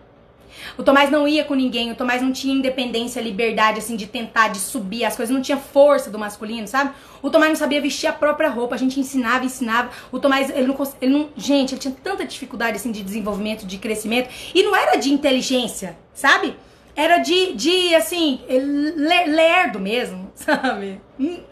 O 0.76 0.82
Tomás 0.82 1.10
não 1.10 1.26
ia 1.26 1.44
com 1.44 1.54
ninguém, 1.54 1.90
o 1.90 1.94
Tomás 1.94 2.22
não 2.22 2.32
tinha 2.32 2.54
independência, 2.54 3.20
liberdade, 3.20 3.78
assim, 3.78 3.96
de 3.96 4.06
tentar, 4.06 4.48
de 4.48 4.58
subir 4.58 5.04
as 5.04 5.16
coisas, 5.16 5.34
não 5.34 5.42
tinha 5.42 5.58
força 5.58 6.10
do 6.10 6.18
masculino, 6.18 6.66
sabe? 6.66 6.92
O 7.20 7.30
Tomás 7.30 7.50
não 7.50 7.56
sabia 7.56 7.80
vestir 7.80 8.06
a 8.06 8.12
própria 8.12 8.48
roupa, 8.48 8.74
a 8.74 8.78
gente 8.78 8.98
ensinava, 8.98 9.44
ensinava. 9.44 9.90
O 10.10 10.18
Tomás, 10.18 10.50
ele 10.50 10.66
não, 10.66 10.76
ele 11.00 11.12
não. 11.12 11.28
Gente, 11.36 11.74
ele 11.74 11.80
tinha 11.80 11.94
tanta 12.02 12.24
dificuldade, 12.24 12.76
assim, 12.76 12.90
de 12.90 13.02
desenvolvimento, 13.02 13.66
de 13.66 13.78
crescimento. 13.78 14.28
E 14.54 14.62
não 14.62 14.74
era 14.74 14.96
de 14.96 15.12
inteligência, 15.12 15.96
sabe? 16.12 16.56
Era 16.94 17.18
de, 17.18 17.54
de 17.54 17.94
assim, 17.94 18.40
lerdo 18.48 19.80
mesmo, 19.80 20.30
sabe? 20.34 21.00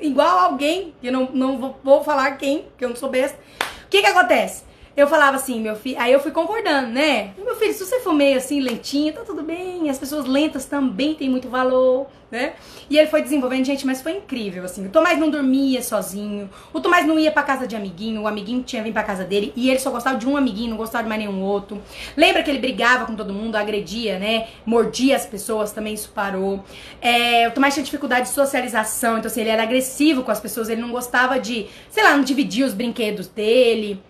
Igual 0.01 0.39
alguém, 0.39 0.95
que 1.01 1.07
eu 1.07 1.13
não, 1.13 1.31
não 1.33 1.77
vou 1.83 2.05
falar 2.05 2.33
quem, 2.33 2.67
que 2.77 2.85
eu 2.85 2.89
não 2.89 2.97
sou 2.97 3.09
besta. 3.09 3.39
O 3.87 3.89
que 3.89 4.01
que 4.01 4.07
acontece? 4.07 4.70
Eu 4.97 5.07
falava 5.07 5.37
assim, 5.37 5.61
meu 5.61 5.77
filho, 5.77 5.97
aí 6.01 6.13
eu 6.13 6.21
fui 6.21 6.33
concordando, 6.33 6.89
né? 6.89 7.31
Meu 7.39 7.55
filho, 7.55 7.73
se 7.73 7.85
você 7.85 8.01
for 8.01 8.13
meio 8.13 8.37
assim, 8.37 8.61
lentinho, 8.61 9.13
tá 9.13 9.23
tudo 9.23 9.43
bem. 9.43 9.89
As 9.89 9.99
pessoas 9.99 10.27
lentas 10.27 10.65
também 10.65 11.15
têm 11.15 11.31
muito 11.31 11.49
valor, 11.49 12.09
né? 12.31 12.55
E 12.89 12.99
ele 12.99 13.09
foi 13.09 13.23
desenvolvendo, 13.23 13.65
gente, 13.65 13.87
mas 13.87 14.03
foi 14.03 14.17
incrível, 14.17 14.65
assim. 14.65 14.87
O 14.87 14.91
Tomás 14.91 15.19
não 15.19 15.31
dormia 15.31 15.81
sozinho, 15.83 16.51
o 16.73 16.81
Tomás 16.81 17.07
não 17.07 17.19
ia 17.19 17.31
pra 17.31 17.43
casa 17.43 17.67
de 17.67 17.77
amiguinho, 17.77 18.23
o 18.23 18.27
amiguinho 18.27 18.63
tinha 18.63 18.83
vindo 18.83 18.93
pra 18.93 19.03
casa 19.05 19.25
dele 19.25 19.53
e 19.55 19.71
ele 19.71 19.79
só 19.79 19.91
gostava 19.91 20.19
de 20.19 20.27
um 20.27 20.37
amiguinho, 20.37 20.71
não 20.71 20.77
gostava 20.77 21.05
de 21.05 21.09
mais 21.09 21.21
nenhum 21.21 21.41
outro. 21.41 21.81
Lembra 22.17 22.43
que 22.43 22.51
ele 22.51 22.59
brigava 22.59 23.07
com 23.07 23.15
todo 23.15 23.33
mundo, 23.33 23.57
agredia, 23.57 24.19
né? 24.19 24.49
Mordia 24.67 25.15
as 25.15 25.25
pessoas, 25.25 25.73
também 25.73 25.95
isso 25.95 26.11
parou. 26.13 26.65
É, 27.01 27.49
o 27.49 27.53
Tomás 27.53 27.75
tinha 27.75 27.85
dificuldade 27.85 28.29
de 28.29 28.35
socialização, 28.35 29.19
então 29.19 29.31
assim, 29.31 29.41
ele 29.41 29.51
era 29.51 29.63
agressivo 29.63 30.25
com 30.25 30.31
as 30.31 30.41
pessoas, 30.41 30.69
ele 30.69 30.81
não 30.81 30.91
gostava 30.91 31.39
de, 31.39 31.67
sei 31.91 32.03
lá, 32.03 32.17
não 32.17 32.25
dividir 32.25 32.65
os 32.65 32.75
brinquedos 32.75 33.29
dele 33.29 34.03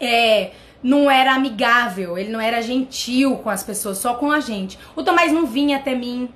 é, 0.00 0.50
não 0.82 1.10
era 1.10 1.34
amigável, 1.34 2.16
ele 2.16 2.30
não 2.30 2.40
era 2.40 2.62
gentil 2.62 3.36
com 3.36 3.50
as 3.50 3.62
pessoas, 3.62 3.98
só 3.98 4.14
com 4.14 4.32
a 4.32 4.40
gente. 4.40 4.78
O 4.96 5.02
Tomás 5.02 5.32
não 5.32 5.46
vinha 5.46 5.76
até 5.76 5.94
mim. 5.94 6.28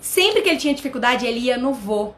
Sempre 0.00 0.42
que 0.42 0.48
ele 0.48 0.58
tinha 0.58 0.74
dificuldade, 0.74 1.26
ele 1.26 1.40
ia 1.40 1.56
no 1.56 1.72
vô. 1.72 2.12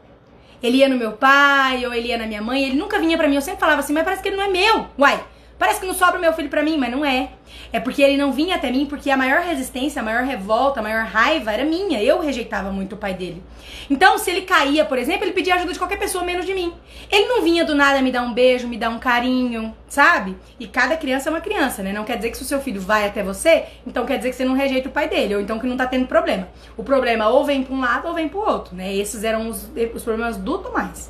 Ele 0.61 0.77
ia 0.77 0.89
no 0.89 0.97
meu 0.97 1.11
pai, 1.13 1.85
ou 1.85 1.93
ele 1.93 2.07
ia 2.07 2.17
na 2.17 2.25
minha 2.25 2.41
mãe, 2.41 2.63
ele 2.63 2.75
nunca 2.75 2.99
vinha 2.99 3.17
pra 3.17 3.27
mim. 3.27 3.35
Eu 3.35 3.41
sempre 3.41 3.59
falava 3.59 3.81
assim, 3.81 3.93
mas 3.93 4.03
parece 4.03 4.21
que 4.23 4.29
ele 4.29 4.37
não 4.37 4.43
é 4.43 4.49
meu. 4.49 4.87
Uai, 4.97 5.23
Parece 5.57 5.79
que 5.79 5.87
não 5.87 5.93
sobra 5.93 6.17
o 6.17 6.21
meu 6.21 6.31
filho 6.33 6.49
para 6.49 6.61
mim, 6.61 6.77
mas 6.77 6.91
não 6.91 7.03
é. 7.03 7.29
É 7.73 7.79
porque 7.79 8.01
ele 8.01 8.15
não 8.15 8.31
vinha 8.31 8.55
até 8.55 8.71
mim 8.71 8.85
porque 8.85 9.09
a 9.09 9.17
maior 9.17 9.41
resistência, 9.41 10.01
a 10.01 10.05
maior 10.05 10.23
revolta, 10.23 10.79
a 10.79 10.83
maior 10.83 11.05
raiva 11.05 11.51
era 11.51 11.65
minha. 11.65 12.01
Eu 12.01 12.19
rejeitava 12.19 12.71
muito 12.71 12.93
o 12.93 12.97
pai 12.97 13.13
dele. 13.13 13.41
Então, 13.89 14.17
se 14.17 14.29
ele 14.29 14.41
caía, 14.41 14.85
por 14.85 14.97
exemplo, 14.97 15.25
ele 15.25 15.33
pedia 15.33 15.55
ajuda 15.55 15.73
de 15.73 15.79
qualquer 15.79 15.97
pessoa 15.97 16.23
menos 16.23 16.45
de 16.45 16.53
mim. 16.53 16.73
Ele 17.09 17.27
não 17.27 17.41
vinha 17.41 17.65
do 17.65 17.73
nada 17.73 18.01
me 18.01 18.11
dar 18.11 18.21
um 18.21 18.33
beijo, 18.33 18.67
me 18.67 18.77
dar 18.77 18.89
um 18.89 18.99
carinho, 18.99 19.75
sabe? 19.87 20.35
E 20.59 20.67
cada 20.67 20.95
criança 20.95 21.29
é 21.29 21.31
uma 21.31 21.41
criança, 21.41 21.81
né? 21.81 21.91
Não 21.91 22.03
quer 22.03 22.17
dizer 22.17 22.31
que 22.31 22.37
se 22.37 22.43
o 22.43 22.45
seu 22.45 22.61
filho 22.61 22.81
vai 22.81 23.07
até 23.07 23.23
você, 23.23 23.65
então 23.85 24.05
quer 24.05 24.17
dizer 24.17 24.29
que 24.29 24.35
você 24.35 24.45
não 24.45 24.53
rejeita 24.53 24.89
o 24.89 24.91
pai 24.91 25.07
dele, 25.07 25.35
ou 25.35 25.41
então 25.41 25.57
que 25.57 25.65
não 25.65 25.77
tá 25.77 25.87
tendo 25.87 26.05
problema. 26.05 26.47
O 26.75 26.83
problema 26.83 27.29
ou 27.29 27.45
vem 27.45 27.63
pra 27.63 27.73
um 27.73 27.79
lado 27.79 28.07
ou 28.07 28.13
vem 28.13 28.27
pro 28.27 28.39
outro, 28.39 28.75
né? 28.75 28.93
Esses 28.93 29.23
eram 29.23 29.47
os, 29.49 29.69
os 29.93 30.03
problemas 30.03 30.37
do 30.37 30.57
Tomás. 30.59 31.09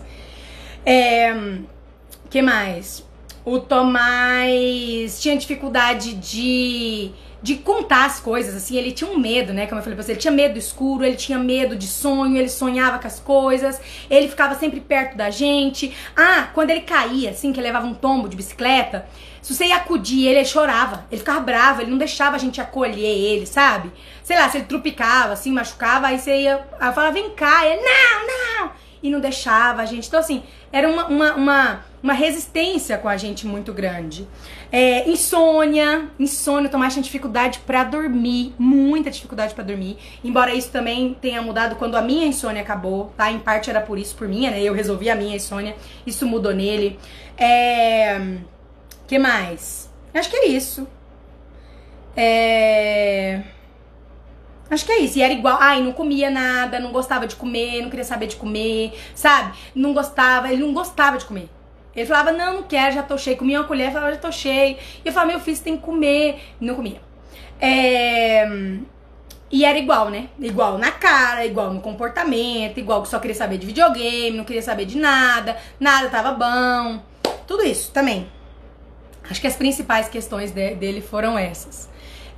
É. 0.86 1.36
que 2.30 2.42
mais? 2.42 3.07
O 3.50 3.62
Tomás 3.62 5.22
tinha 5.22 5.38
dificuldade 5.38 6.16
de, 6.16 7.12
de 7.42 7.56
contar 7.56 8.04
as 8.04 8.20
coisas, 8.20 8.54
assim, 8.54 8.76
ele 8.76 8.92
tinha 8.92 9.10
um 9.10 9.18
medo, 9.18 9.54
né? 9.54 9.66
Como 9.68 9.80
eu 9.80 9.84
falei 9.86 9.96
pra 9.96 10.04
você, 10.04 10.12
ele 10.12 10.20
tinha 10.20 10.34
medo 10.34 10.56
do 10.56 10.60
escuro, 10.60 11.06
ele 11.06 11.16
tinha 11.16 11.40
medo 11.40 11.74
de 11.74 11.88
sonho, 11.88 12.36
ele 12.36 12.50
sonhava 12.50 13.00
com 13.00 13.08
as 13.08 13.22
coisas, 13.22 13.80
ele 14.10 14.28
ficava 14.28 14.54
sempre 14.56 14.82
perto 14.82 15.16
da 15.16 15.30
gente. 15.30 15.96
Ah, 16.14 16.50
quando 16.54 16.72
ele 16.72 16.82
caía, 16.82 17.30
assim, 17.30 17.54
que 17.54 17.62
ele 17.62 17.68
levava 17.68 17.88
um 17.88 17.94
tombo 17.94 18.28
de 18.28 18.36
bicicleta, 18.36 19.08
se 19.42 19.56
você 19.56 19.68
ia 19.68 19.78
acudir 19.78 20.28
ele, 20.28 20.44
chorava, 20.44 21.06
ele 21.10 21.20
ficava 21.20 21.40
bravo, 21.40 21.82
ele 21.82 21.92
não 21.92 21.98
deixava 21.98 22.36
a 22.36 22.40
gente 22.40 22.60
acolher 22.60 23.00
ele, 23.00 23.46
sabe? 23.46 23.94
Sei 24.24 24.36
lá, 24.36 24.50
se 24.50 24.58
ele 24.58 24.66
trupicava, 24.66 25.32
assim, 25.32 25.54
machucava, 25.54 26.08
aí 26.08 26.20
você 26.20 26.42
ia, 26.42 26.68
eu 26.74 26.92
falava, 26.92 27.14
vem 27.14 27.30
cá, 27.30 27.66
ele, 27.66 27.82
não, 27.82 28.28
não! 28.28 28.72
E 29.02 29.10
não 29.10 29.22
deixava 29.22 29.84
a 29.84 29.86
gente. 29.86 30.06
Então, 30.06 30.20
assim, 30.20 30.44
era 30.72 30.88
uma, 30.90 31.08
uma, 31.08 31.34
uma 31.36 31.80
uma 32.02 32.14
resistência 32.14 32.98
com 32.98 33.10
a 33.10 33.18
gente 33.18 33.46
muito 33.48 33.74
grande. 33.74 34.28
É, 34.72 35.10
insônia, 35.10 36.10
insônia, 36.20 36.70
Tomás 36.70 36.94
tinha 36.94 37.04
dificuldade 37.04 37.60
para 37.60 37.84
dormir, 37.84 38.54
muita 38.58 39.10
dificuldade 39.10 39.54
para 39.54 39.64
dormir. 39.64 39.98
Embora 40.24 40.54
isso 40.54 40.72
também 40.72 41.16
tenha 41.20 41.42
mudado 41.42 41.76
quando 41.76 41.96
a 41.96 42.02
minha 42.02 42.28
insônia 42.28 42.62
acabou, 42.62 43.12
tá? 43.18 43.32
Em 43.32 43.40
parte 43.40 43.70
era 43.70 43.82
por 43.82 43.98
isso, 43.98 44.16
por 44.16 44.28
minha, 44.28 44.52
né? 44.52 44.62
Eu 44.62 44.74
resolvi 44.74 45.10
a 45.10 45.16
minha 45.16 45.36
insônia, 45.36 45.76
isso 46.06 46.26
mudou 46.26 46.54
nele. 46.54 47.00
É... 47.38 48.38
que 49.08 49.18
mais? 49.18 49.90
Acho 50.14 50.30
que 50.30 50.38
é 50.38 50.48
isso. 50.48 50.88
É... 52.16 53.42
Acho 54.70 54.86
que 54.86 54.92
é 54.92 55.00
isso. 55.00 55.18
E 55.18 55.22
era 55.22 55.34
igual, 55.34 55.58
ai, 55.60 55.82
não 55.82 55.94
comia 55.94 56.30
nada, 56.30 56.80
não 56.80 56.92
gostava 56.92 57.26
de 57.26 57.36
comer, 57.36 57.82
não 57.82 57.90
queria 57.90 58.06
saber 58.06 58.28
de 58.28 58.36
comer, 58.36 58.94
sabe? 59.16 59.58
Não 59.74 59.94
gostava, 59.94 60.52
ele 60.52 60.62
não 60.62 60.74
gostava 60.74 61.18
de 61.18 61.26
comer. 61.26 61.50
Ele 61.96 62.06
falava, 62.06 62.32
não, 62.32 62.54
não 62.54 62.64
quero, 62.64 62.94
já 62.94 63.04
tô 63.04 63.18
cheio. 63.18 63.38
Comia 63.38 63.60
uma 63.60 63.68
colher, 63.68 63.92
falava, 63.92 64.14
já 64.14 64.20
tô 64.20 64.32
cheio. 64.32 64.78
E 65.04 65.08
eu 65.08 65.12
falava, 65.12 65.32
meu 65.32 65.40
filho, 65.40 65.58
você 65.58 65.64
tem 65.64 65.78
que 65.78 65.84
comer. 65.84 66.40
Não 66.60 66.76
comia. 66.76 67.02
É... 67.60 68.48
E 69.50 69.64
era 69.64 69.80
igual, 69.80 70.10
né? 70.10 70.28
Igual 70.40 70.78
na 70.78 70.92
cara, 70.92 71.46
igual 71.46 71.74
no 71.74 71.80
comportamento, 71.80 72.78
igual 72.80 73.02
que 73.02 73.08
só 73.08 73.18
queria 73.18 73.36
saber 73.36 73.58
de 73.58 73.66
videogame, 73.66 74.36
não 74.36 74.44
queria 74.44 74.62
saber 74.62 74.86
de 74.86 74.98
nada, 74.98 75.58
nada 75.80 76.10
tava 76.10 76.34
bom. 76.34 77.02
Tudo 77.48 77.64
isso 77.64 77.92
também. 77.92 78.28
Acho 79.30 79.40
que 79.40 79.48
as 79.48 79.56
principais 79.56 80.10
questões 80.10 80.52
de, 80.52 80.76
dele 80.76 81.02
foram 81.02 81.38
essas. 81.38 81.90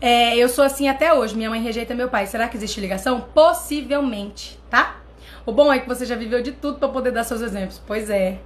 É, 0.01 0.37
eu 0.37 0.47
sou 0.47 0.63
assim 0.63 0.87
até 0.87 1.13
hoje, 1.13 1.35
minha 1.35 1.49
mãe 1.49 1.61
rejeita 1.61 1.93
meu 1.93 2.07
pai. 2.07 2.25
Será 2.25 2.47
que 2.47 2.55
existe 2.55 2.79
ligação? 2.79 3.21
Possivelmente, 3.33 4.57
tá? 4.69 4.97
O 5.45 5.51
bom 5.51 5.71
é 5.73 5.79
que 5.79 5.87
você 5.87 6.05
já 6.05 6.15
viveu 6.15 6.41
de 6.41 6.53
tudo 6.53 6.79
para 6.79 6.87
poder 6.87 7.11
dar 7.11 7.23
seus 7.23 7.41
exemplos. 7.41 7.81
Pois 7.85 8.09
é. 8.09 8.37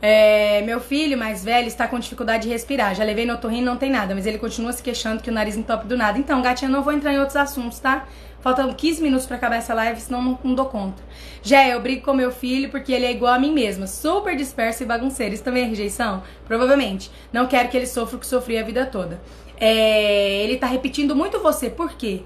É, 0.00 0.62
meu 0.62 0.80
filho 0.80 1.18
mais 1.18 1.44
velho 1.44 1.66
está 1.66 1.86
com 1.86 1.98
dificuldade 1.98 2.44
de 2.44 2.48
respirar. 2.48 2.94
Já 2.94 3.04
levei 3.04 3.26
no 3.26 3.34
otorrino, 3.34 3.66
não 3.66 3.76
tem 3.76 3.90
nada, 3.90 4.14
mas 4.14 4.26
ele 4.26 4.38
continua 4.38 4.72
se 4.72 4.82
queixando 4.82 5.22
que 5.22 5.30
o 5.30 5.32
nariz 5.32 5.56
entope 5.56 5.86
do 5.86 5.96
nada. 5.96 6.18
Então, 6.18 6.42
gatinha, 6.42 6.70
não 6.70 6.82
vou 6.82 6.92
entrar 6.92 7.12
em 7.12 7.18
outros 7.18 7.36
assuntos, 7.36 7.78
tá? 7.78 8.06
Faltam 8.40 8.72
15 8.72 9.02
minutos 9.02 9.26
para 9.26 9.36
acabar 9.36 9.56
essa 9.56 9.74
live, 9.74 10.00
senão 10.00 10.22
não, 10.22 10.38
não 10.42 10.54
dou 10.54 10.66
conta. 10.66 11.02
Já 11.42 11.66
eu 11.68 11.80
brigo 11.80 12.02
com 12.02 12.12
meu 12.12 12.30
filho 12.30 12.70
porque 12.70 12.92
ele 12.92 13.04
é 13.04 13.10
igual 13.10 13.34
a 13.34 13.38
mim 13.38 13.52
mesma, 13.52 13.86
super 13.86 14.36
disperso 14.36 14.84
e 14.84 14.86
bagunceiro. 14.86 15.34
Isso 15.34 15.42
também 15.42 15.64
é 15.64 15.66
rejeição? 15.66 16.22
Provavelmente. 16.46 17.10
Não 17.32 17.46
quero 17.46 17.68
que 17.68 17.76
ele 17.76 17.86
sofra 17.86 18.16
o 18.16 18.20
que 18.20 18.26
sofri 18.26 18.56
a 18.56 18.62
vida 18.62 18.86
toda. 18.86 19.20
É, 19.60 20.42
ele 20.44 20.56
tá 20.56 20.66
repetindo 20.66 21.14
muito 21.16 21.40
você, 21.40 21.68
por 21.68 21.92
quê? 21.94 22.22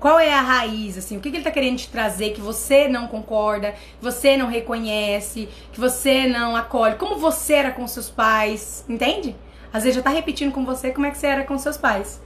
Qual 0.00 0.18
é 0.18 0.32
a 0.32 0.40
raiz, 0.40 0.96
assim? 0.96 1.16
O 1.16 1.20
que, 1.20 1.30
que 1.30 1.36
ele 1.38 1.44
tá 1.44 1.50
querendo 1.50 1.76
te 1.78 1.88
trazer 1.88 2.30
que 2.30 2.40
você 2.40 2.86
não 2.86 3.08
concorda, 3.08 3.72
que 3.72 4.04
você 4.04 4.36
não 4.36 4.46
reconhece, 4.46 5.48
que 5.72 5.80
você 5.80 6.26
não 6.26 6.54
acolhe? 6.54 6.94
Como 6.94 7.16
você 7.16 7.54
era 7.54 7.70
com 7.72 7.86
seus 7.86 8.08
pais, 8.08 8.84
entende? 8.88 9.34
Às 9.72 9.82
vezes 9.82 9.96
já 9.96 10.02
tá 10.02 10.10
repetindo 10.10 10.52
com 10.52 10.64
você 10.64 10.92
como 10.92 11.06
é 11.06 11.10
que 11.10 11.18
você 11.18 11.26
era 11.26 11.44
com 11.44 11.58
seus 11.58 11.76
pais. 11.76 12.20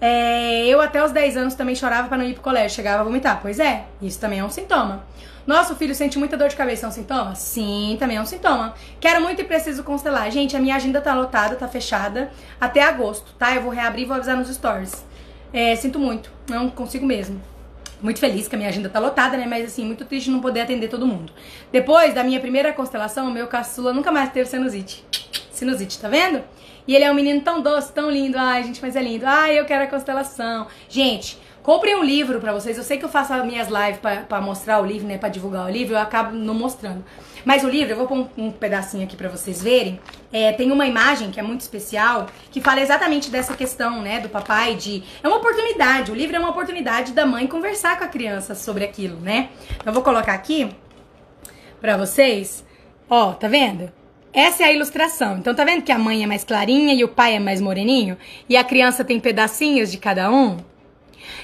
É, 0.00 0.64
eu 0.66 0.80
até 0.80 1.04
os 1.04 1.10
10 1.10 1.36
anos 1.36 1.54
também 1.54 1.74
chorava 1.74 2.06
para 2.06 2.18
não 2.18 2.24
ir 2.24 2.34
pro 2.34 2.42
colégio, 2.42 2.76
chegava 2.76 3.00
a 3.00 3.04
vomitar. 3.04 3.40
Pois 3.42 3.58
é, 3.58 3.84
isso 4.00 4.20
também 4.20 4.38
é 4.38 4.44
um 4.44 4.50
sintoma. 4.50 5.04
Nosso 5.48 5.74
filho 5.76 5.94
sente 5.94 6.18
muita 6.18 6.36
dor 6.36 6.50
de 6.50 6.56
cabeça, 6.56 6.84
é 6.84 6.88
um 6.90 6.92
sintoma? 6.92 7.34
Sim, 7.34 7.96
também 7.98 8.18
é 8.18 8.20
um 8.20 8.26
sintoma. 8.26 8.74
Quero 9.00 9.22
muito 9.22 9.40
e 9.40 9.44
preciso 9.44 9.82
constelar. 9.82 10.30
Gente, 10.30 10.54
a 10.54 10.60
minha 10.60 10.76
agenda 10.76 11.00
tá 11.00 11.14
lotada, 11.14 11.56
tá 11.56 11.66
fechada 11.66 12.30
até 12.60 12.82
agosto, 12.82 13.32
tá? 13.38 13.54
Eu 13.54 13.62
vou 13.62 13.72
reabrir 13.72 14.02
e 14.02 14.04
vou 14.04 14.14
avisar 14.14 14.36
nos 14.36 14.54
stories. 14.54 15.02
É, 15.50 15.74
sinto 15.74 15.98
muito, 15.98 16.30
não 16.50 16.68
consigo 16.68 17.06
mesmo. 17.06 17.40
Muito 18.02 18.20
feliz 18.20 18.46
que 18.46 18.56
a 18.56 18.58
minha 18.58 18.68
agenda 18.68 18.90
tá 18.90 18.98
lotada, 18.98 19.38
né? 19.38 19.46
Mas 19.48 19.64
assim, 19.64 19.86
muito 19.86 20.04
triste 20.04 20.28
não 20.28 20.42
poder 20.42 20.60
atender 20.60 20.88
todo 20.88 21.06
mundo. 21.06 21.32
Depois 21.72 22.12
da 22.12 22.22
minha 22.22 22.40
primeira 22.40 22.70
constelação, 22.74 23.26
o 23.26 23.30
meu 23.30 23.46
caçula 23.46 23.94
nunca 23.94 24.12
mais 24.12 24.30
teve 24.30 24.50
sinusite. 24.50 25.02
Sinusite, 25.50 25.98
tá 25.98 26.08
vendo? 26.10 26.44
E 26.86 26.94
ele 26.94 27.04
é 27.04 27.10
um 27.10 27.14
menino 27.14 27.40
tão 27.40 27.62
doce, 27.62 27.90
tão 27.90 28.10
lindo. 28.10 28.38
Ai, 28.38 28.64
gente, 28.64 28.82
mas 28.82 28.94
é 28.94 29.02
lindo. 29.02 29.24
Ai, 29.26 29.58
eu 29.58 29.64
quero 29.64 29.84
a 29.84 29.86
constelação. 29.86 30.66
Gente, 30.90 31.38
Comprem 31.68 31.94
um 31.96 32.02
livro 32.02 32.40
para 32.40 32.50
vocês. 32.50 32.78
Eu 32.78 32.82
sei 32.82 32.96
que 32.96 33.04
eu 33.04 33.10
faço 33.10 33.30
as 33.34 33.44
minhas 33.44 33.68
lives 33.68 34.00
para 34.26 34.40
mostrar 34.40 34.80
o 34.80 34.86
livro, 34.86 35.06
né? 35.06 35.18
Pra 35.18 35.28
divulgar 35.28 35.66
o 35.66 35.70
livro, 35.70 35.92
eu 35.92 35.98
acabo 35.98 36.34
não 36.34 36.54
mostrando. 36.54 37.04
Mas 37.44 37.62
o 37.62 37.68
livro, 37.68 37.92
eu 37.92 37.96
vou 37.98 38.06
pôr 38.06 38.16
um, 38.16 38.46
um 38.46 38.50
pedacinho 38.50 39.04
aqui 39.04 39.14
para 39.14 39.28
vocês 39.28 39.62
verem. 39.62 40.00
É, 40.32 40.50
tem 40.52 40.72
uma 40.72 40.86
imagem 40.86 41.30
que 41.30 41.38
é 41.38 41.42
muito 41.42 41.60
especial, 41.60 42.24
que 42.50 42.62
fala 42.62 42.80
exatamente 42.80 43.28
dessa 43.28 43.54
questão, 43.54 44.00
né? 44.00 44.18
Do 44.18 44.30
papai, 44.30 44.76
de. 44.76 45.02
É 45.22 45.28
uma 45.28 45.36
oportunidade. 45.36 46.10
O 46.10 46.14
livro 46.14 46.34
é 46.34 46.38
uma 46.38 46.48
oportunidade 46.48 47.12
da 47.12 47.26
mãe 47.26 47.46
conversar 47.46 47.98
com 47.98 48.04
a 48.04 48.08
criança 48.08 48.54
sobre 48.54 48.82
aquilo, 48.82 49.20
né? 49.20 49.50
Então, 49.72 49.88
eu 49.88 49.92
vou 49.92 50.02
colocar 50.02 50.32
aqui 50.32 50.70
para 51.82 51.98
vocês. 51.98 52.64
Ó, 53.10 53.34
tá 53.34 53.46
vendo? 53.46 53.92
Essa 54.32 54.62
é 54.62 54.66
a 54.68 54.72
ilustração. 54.72 55.36
Então, 55.36 55.54
tá 55.54 55.64
vendo 55.64 55.82
que 55.82 55.92
a 55.92 55.98
mãe 55.98 56.24
é 56.24 56.26
mais 56.26 56.44
clarinha 56.44 56.94
e 56.94 57.04
o 57.04 57.08
pai 57.08 57.34
é 57.34 57.38
mais 57.38 57.60
moreninho? 57.60 58.16
E 58.48 58.56
a 58.56 58.64
criança 58.64 59.04
tem 59.04 59.20
pedacinhos 59.20 59.90
de 59.90 59.98
cada 59.98 60.30
um? 60.30 60.56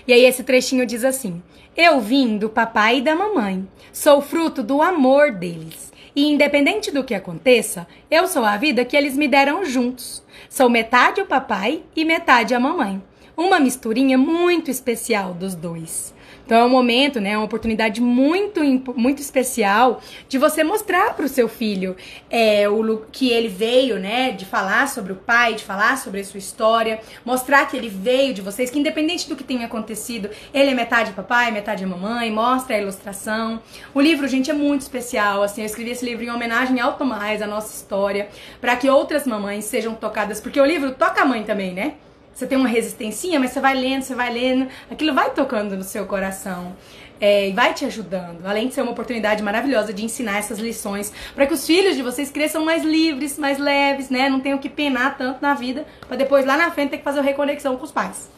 E 0.06 0.12
aí 0.12 0.24
esse 0.24 0.42
trechinho 0.42 0.86
diz 0.86 1.04
assim: 1.04 1.42
Eu 1.76 2.00
vim 2.00 2.36
do 2.36 2.48
papai 2.48 2.98
e 2.98 3.02
da 3.02 3.14
mamãe. 3.14 3.66
Sou 3.92 4.20
fruto 4.20 4.62
do 4.62 4.82
amor 4.82 5.32
deles. 5.32 5.92
E 6.16 6.30
independente 6.30 6.92
do 6.92 7.02
que 7.02 7.14
aconteça, 7.14 7.86
eu 8.10 8.28
sou 8.28 8.44
a 8.44 8.56
vida 8.56 8.84
que 8.84 8.96
eles 8.96 9.16
me 9.16 9.26
deram 9.26 9.64
juntos. 9.64 10.22
Sou 10.48 10.68
metade 10.68 11.20
o 11.20 11.26
papai 11.26 11.82
e 11.96 12.04
metade 12.04 12.54
a 12.54 12.60
mamãe. 12.60 13.02
Uma 13.36 13.58
misturinha 13.58 14.16
muito 14.16 14.70
especial 14.70 15.34
dos 15.34 15.56
dois. 15.56 16.14
Então 16.44 16.58
é 16.58 16.64
um 16.64 16.68
momento, 16.68 17.20
né, 17.20 17.36
uma 17.36 17.46
oportunidade 17.46 18.00
muito, 18.00 18.60
muito 18.94 19.20
especial 19.20 20.00
de 20.28 20.36
você 20.36 20.62
mostrar 20.62 21.14
para 21.14 21.24
o 21.24 21.28
seu 21.28 21.48
filho 21.48 21.96
é, 22.28 22.68
o 22.68 23.02
que 23.10 23.30
ele 23.30 23.48
veio, 23.48 23.98
né, 23.98 24.30
de 24.32 24.44
falar 24.44 24.88
sobre 24.88 25.12
o 25.12 25.16
pai, 25.16 25.54
de 25.54 25.64
falar 25.64 25.96
sobre 25.96 26.20
a 26.20 26.24
sua 26.24 26.38
história, 26.38 27.00
mostrar 27.24 27.66
que 27.66 27.76
ele 27.76 27.88
veio 27.88 28.34
de 28.34 28.42
vocês, 28.42 28.70
que 28.70 28.78
independente 28.78 29.28
do 29.28 29.36
que 29.36 29.42
tenha 29.42 29.66
acontecido, 29.66 30.28
ele 30.52 30.70
é 30.70 30.74
metade 30.74 31.12
papai, 31.12 31.50
metade 31.50 31.84
mamãe, 31.86 32.30
mostra 32.30 32.76
a 32.76 32.80
ilustração. 32.80 33.62
O 33.94 34.00
livro, 34.00 34.28
gente, 34.28 34.50
é 34.50 34.54
muito 34.54 34.82
especial, 34.82 35.42
assim, 35.42 35.62
eu 35.62 35.66
escrevi 35.66 35.90
esse 35.90 36.04
livro 36.04 36.24
em 36.24 36.30
homenagem 36.30 36.78
ao 36.78 36.94
Tomás, 36.94 37.40
a 37.40 37.46
nossa 37.46 37.74
história, 37.74 38.28
para 38.60 38.76
que 38.76 38.88
outras 38.88 39.26
mamães 39.26 39.64
sejam 39.64 39.94
tocadas, 39.94 40.40
porque 40.40 40.60
o 40.60 40.64
livro 40.64 40.92
toca 40.92 41.22
a 41.22 41.24
mãe 41.24 41.42
também, 41.42 41.72
né? 41.72 41.94
Você 42.34 42.46
tem 42.46 42.58
uma 42.58 42.68
resistência, 42.68 43.38
mas 43.38 43.50
você 43.50 43.60
vai 43.60 43.74
lendo, 43.74 44.02
você 44.02 44.14
vai 44.14 44.32
lendo, 44.32 44.68
aquilo 44.90 45.14
vai 45.14 45.30
tocando 45.30 45.76
no 45.76 45.84
seu 45.84 46.04
coração. 46.06 46.74
É, 47.20 47.48
e 47.48 47.52
vai 47.52 47.72
te 47.72 47.84
ajudando, 47.84 48.44
além 48.44 48.66
de 48.66 48.74
ser 48.74 48.82
uma 48.82 48.90
oportunidade 48.90 49.40
maravilhosa 49.40 49.92
de 49.92 50.04
ensinar 50.04 50.38
essas 50.38 50.58
lições 50.58 51.12
para 51.32 51.46
que 51.46 51.54
os 51.54 51.64
filhos 51.64 51.94
de 51.94 52.02
vocês 52.02 52.28
cresçam 52.28 52.64
mais 52.64 52.82
livres, 52.82 53.38
mais 53.38 53.56
leves, 53.56 54.10
né? 54.10 54.28
Não 54.28 54.40
tenham 54.40 54.58
que 54.58 54.68
penar 54.68 55.16
tanto 55.16 55.40
na 55.40 55.54
vida 55.54 55.86
para 56.08 56.16
depois 56.16 56.44
lá 56.44 56.56
na 56.56 56.72
frente 56.72 56.90
ter 56.90 56.98
que 56.98 57.04
fazer 57.04 57.20
a 57.20 57.22
reconexão 57.22 57.76
com 57.76 57.84
os 57.84 57.92
pais. 57.92 58.28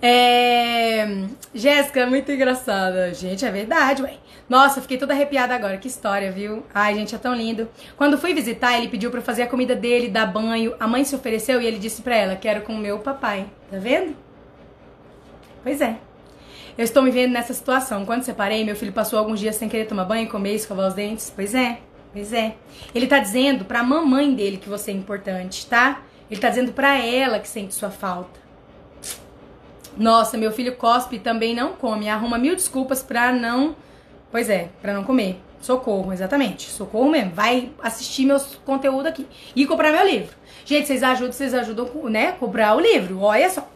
É... 0.00 1.24
Jéssica, 1.52 2.06
muito 2.06 2.30
engraçada. 2.30 3.12
Gente, 3.12 3.44
é 3.44 3.50
verdade, 3.50 4.02
ué. 4.02 4.14
Nossa, 4.50 4.82
fiquei 4.82 4.98
toda 4.98 5.14
arrepiada 5.14 5.54
agora. 5.54 5.78
Que 5.78 5.86
história, 5.86 6.32
viu? 6.32 6.64
Ai, 6.74 6.96
gente, 6.96 7.14
é 7.14 7.18
tão 7.18 7.32
lindo. 7.32 7.68
Quando 7.96 8.18
fui 8.18 8.34
visitar, 8.34 8.76
ele 8.76 8.88
pediu 8.88 9.08
para 9.08 9.22
fazer 9.22 9.42
a 9.42 9.46
comida 9.46 9.76
dele, 9.76 10.08
dar 10.08 10.26
banho. 10.26 10.74
A 10.80 10.88
mãe 10.88 11.04
se 11.04 11.14
ofereceu 11.14 11.62
e 11.62 11.66
ele 11.66 11.78
disse 11.78 12.02
para 12.02 12.16
ela: 12.16 12.34
Quero 12.34 12.62
com 12.62 12.72
o 12.72 12.78
meu 12.78 12.98
papai. 12.98 13.46
Tá 13.70 13.78
vendo? 13.78 14.16
Pois 15.62 15.80
é. 15.80 15.98
Eu 16.76 16.82
estou 16.82 17.00
me 17.00 17.12
vendo 17.12 17.30
nessa 17.30 17.54
situação. 17.54 18.04
Quando 18.04 18.24
separei, 18.24 18.64
meu 18.64 18.74
filho 18.74 18.92
passou 18.92 19.20
alguns 19.20 19.38
dias 19.38 19.54
sem 19.54 19.68
querer 19.68 19.86
tomar 19.86 20.04
banho, 20.04 20.28
comer, 20.28 20.54
escovar 20.56 20.88
os 20.88 20.94
dentes. 20.94 21.32
Pois 21.32 21.54
é, 21.54 21.78
pois 22.12 22.32
é. 22.32 22.56
Ele 22.92 23.06
tá 23.06 23.20
dizendo 23.20 23.64
pra 23.64 23.84
mamãe 23.84 24.34
dele 24.34 24.56
que 24.56 24.68
você 24.68 24.90
é 24.90 24.94
importante, 24.94 25.64
tá? 25.66 26.02
Ele 26.28 26.40
tá 26.40 26.48
dizendo 26.48 26.72
pra 26.72 26.98
ela 26.98 27.38
que 27.38 27.46
sente 27.46 27.72
sua 27.72 27.90
falta. 27.90 28.40
Nossa, 29.96 30.36
meu 30.36 30.50
filho 30.50 30.74
cospe 30.74 31.20
também 31.20 31.54
não 31.54 31.74
come. 31.74 32.08
Arruma 32.08 32.36
mil 32.36 32.56
desculpas 32.56 33.00
pra 33.00 33.30
não. 33.30 33.76
Pois 34.30 34.48
é, 34.48 34.68
pra 34.80 34.92
não 34.92 35.04
comer. 35.04 35.40
Socorro, 35.60 36.12
exatamente. 36.12 36.70
Socorro 36.70 37.10
mesmo. 37.10 37.32
Vai 37.32 37.70
assistir 37.82 38.24
meus 38.24 38.56
conteúdos 38.64 39.06
aqui. 39.06 39.26
E 39.54 39.66
comprar 39.66 39.92
meu 39.92 40.06
livro. 40.06 40.34
Gente, 40.64 40.86
vocês 40.86 41.02
ajudam, 41.02 41.32
vocês 41.32 41.52
ajudam, 41.52 41.86
né? 42.04 42.32
Comprar 42.32 42.74
o 42.76 42.80
livro. 42.80 43.20
Olha 43.20 43.50
só 43.50 43.68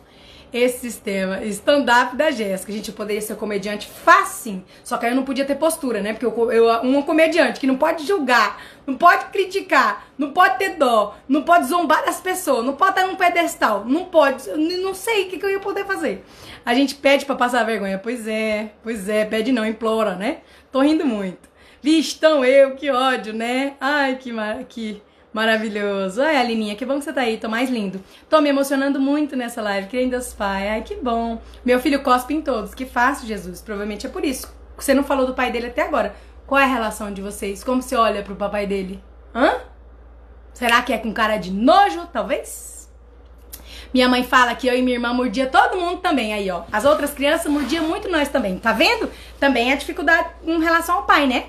esse 0.55 0.79
sistema 0.79 1.45
stand-up 1.47 2.15
da 2.15 2.31
Jéssica. 2.31 2.73
Gente 2.73 2.93
poderia 2.93 3.21
ser 3.21 3.35
comediante 3.35 3.89
fácil, 3.89 4.63
só 4.85 4.97
que 4.97 5.05
aí 5.05 5.11
eu 5.11 5.17
não 5.17 5.25
podia 5.25 5.45
ter 5.45 5.57
postura, 5.57 6.01
né? 6.01 6.13
Porque 6.13 6.25
eu, 6.25 6.53
eu 6.53 6.83
um 6.83 7.03
comediante 7.03 7.59
que 7.59 7.67
não 7.67 7.77
pode 7.77 8.07
julgar, 8.07 8.63
não 8.87 8.95
pode 8.95 9.27
criticar, 9.27 10.07
não 10.17 10.31
pode 10.31 10.57
ter 10.59 10.77
dó, 10.77 11.17
não 11.29 11.43
pode 11.43 11.67
zombar 11.67 12.05
das 12.05 12.21
pessoas, 12.21 12.65
não 12.65 12.75
pode 12.75 12.91
estar 12.91 13.07
num 13.09 13.17
pedestal, 13.17 13.85
não 13.85 14.05
pode, 14.05 14.49
não 14.57 14.95
sei 14.95 15.25
o 15.25 15.29
que, 15.29 15.39
que 15.39 15.45
eu 15.45 15.51
ia 15.51 15.59
poder 15.61 15.85
fazer. 15.85 16.25
A 16.65 16.75
gente 16.75 16.95
pede 16.95 17.25
para 17.25 17.35
passar 17.35 17.65
vergonha. 17.65 17.99
Pois 17.99 18.27
é, 18.27 18.71
pois 18.83 19.09
é, 19.09 19.25
pede 19.25 19.53
não, 19.53 19.67
implora, 19.67 20.15
né? 20.15 20.39
Tô 20.73 20.81
rindo 20.81 21.05
muito. 21.05 21.49
Vixe, 21.83 22.19
tão 22.19 22.45
eu, 22.45 22.75
que 22.75 22.91
ódio, 22.91 23.35
né? 23.35 23.75
Ai, 23.81 24.17
que, 24.17 24.33
que 24.69 25.03
Maravilhoso. 25.35 26.23
Ai, 26.23 26.37
Alininha, 26.37 26.77
que 26.77 26.87
bom 26.87 26.97
que 26.99 27.05
você 27.05 27.13
tá 27.13 27.23
aí, 27.23 27.39
tô 27.39 27.49
mais 27.49 27.69
lindo. 27.69 28.01
Tô 28.31 28.41
me 28.41 28.49
emocionando 28.49 29.01
muito 29.01 29.35
nessa 29.35 29.61
live, 29.61 29.89
querendo 29.89 30.11
Deus 30.11 30.33
Pai. 30.33 30.69
Ai, 30.69 30.83
que 30.83 30.95
bom. 30.95 31.43
Meu 31.65 31.81
filho 31.81 32.05
cospe 32.05 32.33
em 32.35 32.41
todos, 32.41 32.73
que 32.73 32.87
fácil, 32.87 33.27
Jesus. 33.27 33.61
Provavelmente 33.61 34.07
é 34.07 34.09
por 34.09 34.25
isso. 34.25 34.55
Você 34.77 34.95
não 34.95 35.03
falou 35.03 35.27
do 35.27 35.35
pai 35.35 35.51
dele 35.51 35.67
até 35.67 35.83
agora. 35.83 36.15
Qual 36.47 36.61
é 36.61 36.65
a 36.65 36.69
relação 36.69 37.13
de 37.13 37.21
vocês? 37.21 37.65
Como 37.65 37.83
você 37.83 37.97
olha 37.97 38.23
pro 38.23 38.37
papai 38.37 38.65
dele? 38.65 39.03
Hã? 39.35 39.57
Será 40.53 40.81
que 40.83 40.93
é 40.93 40.99
com 40.99 41.13
cara 41.13 41.37
de 41.37 41.51
nojo, 41.51 42.07
talvez? 42.13 42.74
Minha 43.95 44.09
mãe 44.09 44.25
fala 44.25 44.55
que 44.55 44.67
eu 44.67 44.77
e 44.77 44.83
minha 44.83 44.97
irmã 44.97 45.15
mordia 45.15 45.47
todo 45.47 45.79
mundo 45.79 46.01
também. 46.01 46.35
Aí, 46.35 46.51
ó. 46.51 46.65
As 46.73 46.85
outras 46.85 47.13
crianças 47.13 47.51
mordiam 47.51 47.87
muito 47.87 48.11
nós 48.11 48.29
também. 48.29 48.59
Tá 48.59 48.73
vendo? 48.73 49.09
Também 49.39 49.73
é 49.73 49.77
dificuldade 49.77 50.29
em 50.45 50.61
relação 50.61 50.97
ao 50.97 51.03
pai, 51.05 51.27
né? 51.29 51.47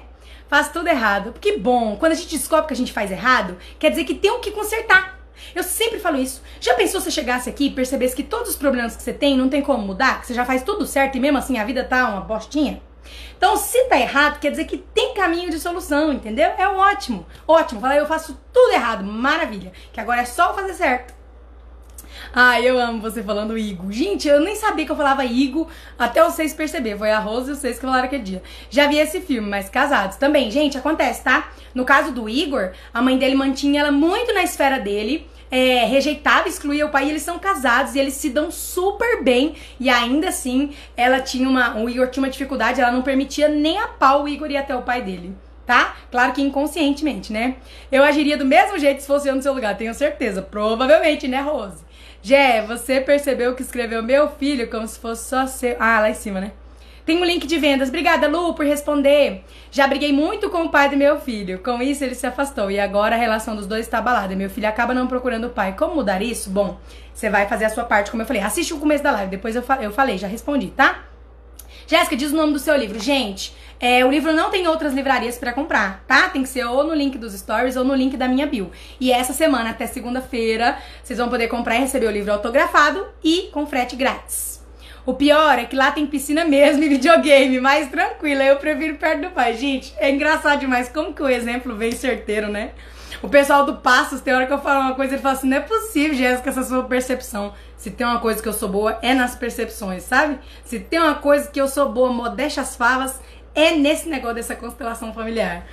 faz 0.48 0.70
tudo 0.70 0.88
errado. 0.88 1.34
Que 1.40 1.58
bom, 1.58 1.96
quando 1.98 2.14
a 2.14 2.16
gente 2.16 2.38
descobre 2.38 2.68
que 2.68 2.74
a 2.74 2.78
gente 2.78 2.94
faz 2.94 3.12
errado, 3.12 3.58
quer 3.80 3.90
dizer 3.90 4.04
que 4.04 4.16
tem 4.16 4.32
o 4.32 4.40
que 4.40 4.52
consertar. 4.52 5.20
Eu 5.54 5.64
sempre 5.64 6.00
falo 6.00 6.18
isso. 6.18 6.42
Já 6.60 6.74
pensou 6.74 7.00
se 7.00 7.06
você 7.06 7.12
chegasse 7.12 7.50
aqui 7.50 7.68
e 7.68 7.72
percebesse 7.72 8.16
que 8.16 8.24
todos 8.24 8.50
os 8.50 8.56
problemas 8.56 8.96
que 8.96 9.04
você 9.04 9.14
tem 9.14 9.38
não 9.38 9.50
tem 9.50 9.62
como 9.62 9.86
mudar? 9.86 10.22
Que 10.22 10.28
você 10.28 10.34
já 10.34 10.46
faz 10.46 10.64
tudo 10.64 10.86
certo 10.86 11.18
e 11.18 11.20
mesmo 11.20 11.38
assim 11.38 11.58
a 11.58 11.66
vida 11.66 11.84
tá 11.84 12.10
uma 12.10 12.22
bostinha? 12.22 12.82
Então, 13.38 13.56
se 13.58 13.84
tá 13.86 14.00
errado, 14.00 14.40
quer 14.40 14.50
dizer 14.50 14.66
que 14.66 14.78
tem 14.78 15.14
caminho 15.14 15.50
de 15.50 15.60
solução, 15.60 16.12
entendeu? 16.12 16.52
É 16.58 16.68
ótimo. 16.68 17.26
Ótimo. 17.48 17.82
Fala, 17.82 17.96
eu 17.96 18.08
faço 18.08 18.40
tudo 18.52 18.74
errado. 18.74 19.04
Maravilha. 19.04 19.72
Que 19.92 20.00
agora 20.00 20.22
é 20.22 20.26
só 20.26 20.54
fazer 20.54 20.74
certo. 20.74 21.14
Ai, 22.34 22.68
eu 22.68 22.80
amo 22.80 23.02
você 23.02 23.24
falando 23.24 23.58
Igo. 23.58 23.92
Gente, 23.92 24.28
eu 24.28 24.40
nem 24.40 24.56
sabia 24.56 24.86
que 24.86 24.92
eu 24.92 24.96
falava 24.96 25.26
Igo 25.26 25.68
até 25.98 26.24
vocês 26.24 26.54
perceberem. 26.54 26.98
Foi 26.98 27.12
a 27.12 27.20
Rose 27.20 27.52
e 27.52 27.56
vocês 27.56 27.76
que 27.78 27.86
falaram 27.86 28.06
aquele 28.06 28.24
dia. 28.24 28.44
Já 28.70 28.88
vi 28.88 28.98
esse 28.98 29.22
filme, 29.22 29.48
mas 29.50 29.70
casados. 29.70 30.18
Também, 30.18 30.50
gente, 30.52 30.78
acontece, 30.78 31.24
tá? 31.24 31.50
No 31.74 31.86
caso 31.86 32.12
do 32.12 32.30
Igor, 32.30 32.72
a 32.94 33.02
mãe 33.02 33.18
dele 33.18 33.36
mantinha 33.36 33.82
ela 33.82 33.92
muito 33.92 34.34
na 34.34 34.44
esfera 34.44 34.80
dele. 34.80 35.28
É, 35.52 35.86
rejeitava, 35.86 36.50
excluía 36.50 36.86
o 36.86 36.90
pai, 36.90 37.06
e 37.06 37.10
eles 37.12 37.22
são 37.22 37.38
casados 37.38 37.96
e 37.96 38.00
eles 38.00 38.16
se 38.16 38.30
dão 38.30 38.50
super 38.52 39.24
bem. 39.24 39.56
E 39.80 39.90
ainda 39.90 40.30
assim, 40.30 40.72
ela 40.98 41.20
tinha 41.20 41.48
uma. 41.48 41.78
O 41.78 41.90
Igor 41.90 42.10
tinha 42.10 42.24
uma 42.24 42.32
dificuldade, 42.32 42.82
ela 42.82 42.92
não 42.92 43.04
permitia 43.04 43.48
nem 43.48 43.78
a 43.78 43.88
pau 43.88 44.24
o 44.24 44.28
Igor 44.28 44.50
ir 44.50 44.58
até 44.58 44.76
o 44.76 44.82
pai 44.82 45.02
dele 45.02 45.36
tá? 45.66 45.96
Claro 46.12 46.32
que 46.34 46.42
inconscientemente, 46.42 47.34
né? 47.34 47.56
Eu 47.92 48.04
agiria 48.04 48.38
do 48.38 48.46
mesmo 48.46 48.78
jeito 48.78 49.02
se 49.02 49.08
fosse 49.08 49.28
eu 49.28 49.36
no 49.36 49.42
seu 49.42 49.54
lugar, 49.54 49.76
tenho 49.76 49.94
certeza. 49.94 50.42
Provavelmente, 50.42 51.28
né, 51.28 51.42
Rose? 51.42 51.84
Jé, 52.26 52.66
você 52.66 53.00
percebeu 53.00 53.54
que 53.54 53.62
escreveu 53.62 54.02
meu 54.02 54.28
filho 54.28 54.68
como 54.68 54.88
se 54.88 54.98
fosse 54.98 55.30
só 55.30 55.46
seu. 55.46 55.76
Ah, 55.80 56.00
lá 56.00 56.10
em 56.10 56.16
cima, 56.16 56.42
né? 56.42 56.54
Tem 57.06 57.22
um 57.22 57.24
link 57.24 57.46
de 57.46 57.60
vendas. 57.60 57.90
Obrigada, 57.90 58.28
Lu, 58.28 58.56
por 58.56 58.66
responder. 58.66 59.44
Já 59.70 59.86
briguei 59.86 60.12
muito 60.12 60.50
com 60.50 60.64
o 60.64 60.70
pai 60.70 60.90
do 60.90 60.98
meu 60.98 61.20
filho. 61.20 61.60
Com 61.60 61.84
isso, 61.84 62.04
ele 62.04 62.16
se 62.16 62.26
afastou. 62.26 62.72
E 62.72 62.80
agora 62.80 63.16
a 63.16 63.20
relação 63.20 63.56
dos 63.56 63.68
dois 63.68 63.86
está 63.86 64.00
abalada. 64.00 64.36
Meu 64.36 64.50
filho 64.50 64.68
acaba 64.68 64.92
não 64.92 65.06
procurando 65.06 65.46
o 65.46 65.50
pai. 65.52 65.76
Como 65.78 65.94
mudar 65.94 66.20
isso? 66.24 66.50
Bom, 66.50 66.80
você 67.14 67.30
vai 67.30 67.48
fazer 67.48 67.66
a 67.66 67.70
sua 67.70 67.84
parte, 67.84 68.10
como 68.10 68.24
eu 68.24 68.26
falei. 68.26 68.42
Assiste 68.42 68.74
o 68.74 68.80
começo 68.80 69.04
da 69.04 69.12
live. 69.12 69.30
Depois 69.30 69.56
eu, 69.56 69.62
fa 69.62 69.78
eu 69.80 69.92
falei, 69.92 70.18
já 70.18 70.28
respondi, 70.28 70.72
tá? 70.72 71.04
Jéssica, 71.88 72.16
diz 72.16 72.32
o 72.32 72.36
nome 72.36 72.54
do 72.54 72.60
seu 72.60 72.76
livro. 72.76 73.00
Gente, 73.00 73.56
é, 73.80 74.04
o 74.06 74.10
livro 74.10 74.34
não 74.34 74.50
tem 74.50 74.68
outras 74.68 74.94
livrarias 74.94 75.38
para 75.38 75.54
comprar, 75.54 76.04
tá? 76.08 76.30
Tem 76.30 76.42
que 76.42 76.50
ser 76.50 76.66
ou 76.66 76.84
no 76.84 76.94
link 76.94 77.18
dos 77.18 77.34
stories 77.34 77.76
ou 77.76 77.84
no 77.84 77.94
link 77.94 78.18
da 78.18 78.28
minha 78.28 78.48
bio. 78.48 78.72
E 79.00 79.12
essa 79.12 79.34
semana, 79.34 79.72
até 79.72 79.86
segunda-feira, 79.86 80.78
vocês 81.04 81.20
vão 81.20 81.30
poder 81.30 81.48
comprar 81.48 81.76
e 81.76 81.80
receber 81.80 82.08
o 82.08 82.12
livro 82.12 82.32
autografado 82.32 83.06
e 83.24 83.50
com 83.52 83.68
frete 83.68 83.96
grátis. 83.96 84.56
O 85.06 85.14
pior 85.14 85.60
é 85.60 85.66
que 85.66 85.76
lá 85.76 85.92
tem 85.92 86.08
piscina 86.08 86.44
mesmo 86.44 86.84
e 86.84 86.90
videogame, 86.90 87.60
mais 87.60 87.88
tranquila. 87.90 88.44
Eu 88.44 88.56
prefiro 88.56 88.96
perto 88.96 89.22
do 89.22 89.30
pai. 89.30 89.54
Gente, 89.54 89.94
é 90.00 90.10
engraçado 90.10 90.60
demais 90.60 90.90
como 90.90 91.14
que 91.14 91.22
o 91.22 91.30
exemplo 91.30 91.76
vem 91.76 91.92
certeiro, 91.92 92.48
né? 92.48 92.72
O 93.22 93.30
pessoal 93.30 93.66
do 93.66 93.78
Passos, 93.78 94.22
tem 94.22 94.34
hora 94.34 94.48
que 94.48 94.54
eu 94.54 94.60
falo 94.60 94.82
uma 94.82 94.96
coisa, 94.96 95.14
ele 95.14 95.22
fala 95.22 95.36
assim: 95.36 95.48
não 95.48 95.58
é 95.58 95.62
possível, 95.62 96.16
Jéssica, 96.16 96.50
essa 96.50 96.64
sua 96.64 96.84
percepção. 96.84 97.54
Se 97.86 97.92
tem 97.92 98.08
uma 98.08 98.20
coisa 98.20 98.42
que 98.42 98.50
eu 98.50 98.54
sou 98.54 98.68
boa, 98.68 98.98
é 99.00 99.14
nas 99.14 99.36
percepções, 99.36 100.02
sabe? 100.02 100.40
Se 100.64 100.80
tem 100.80 101.00
uma 101.00 101.14
coisa 101.14 101.48
que 101.52 101.62
eu 101.62 101.68
sou 101.68 101.88
boa, 101.88 102.12
modéstia 102.12 102.64
as 102.64 102.76
favas, 102.76 103.22
é 103.54 103.76
nesse 103.76 104.10
negócio 104.10 104.38
dessa 104.38 104.56
constelação 104.56 105.14
familiar. 105.14 105.68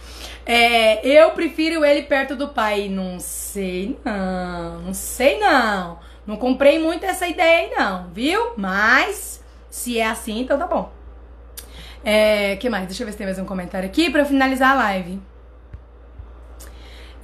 É, 0.44 1.08
eu 1.08 1.30
prefiro 1.30 1.82
ele 1.82 2.02
perto 2.02 2.36
do 2.36 2.48
pai. 2.48 2.90
Não 2.90 3.18
sei 3.18 3.98
não, 4.04 4.82
não 4.82 4.92
sei 4.92 5.38
não. 5.38 6.00
Não 6.26 6.36
comprei 6.36 6.78
muito 6.78 7.02
essa 7.06 7.26
ideia 7.26 7.60
aí 7.60 7.70
não, 7.74 8.10
viu? 8.12 8.52
Mas 8.58 9.42
se 9.70 9.98
é 9.98 10.06
assim, 10.06 10.40
então 10.40 10.58
tá 10.58 10.66
bom. 10.66 10.92
É, 12.04 12.56
que 12.56 12.68
mais? 12.68 12.88
Deixa 12.88 13.04
eu 13.04 13.06
ver 13.06 13.12
se 13.12 13.18
tem 13.18 13.26
mais 13.26 13.38
um 13.38 13.46
comentário 13.46 13.88
aqui 13.88 14.10
para 14.10 14.26
finalizar 14.26 14.72
a 14.72 14.74
live. 14.74 15.18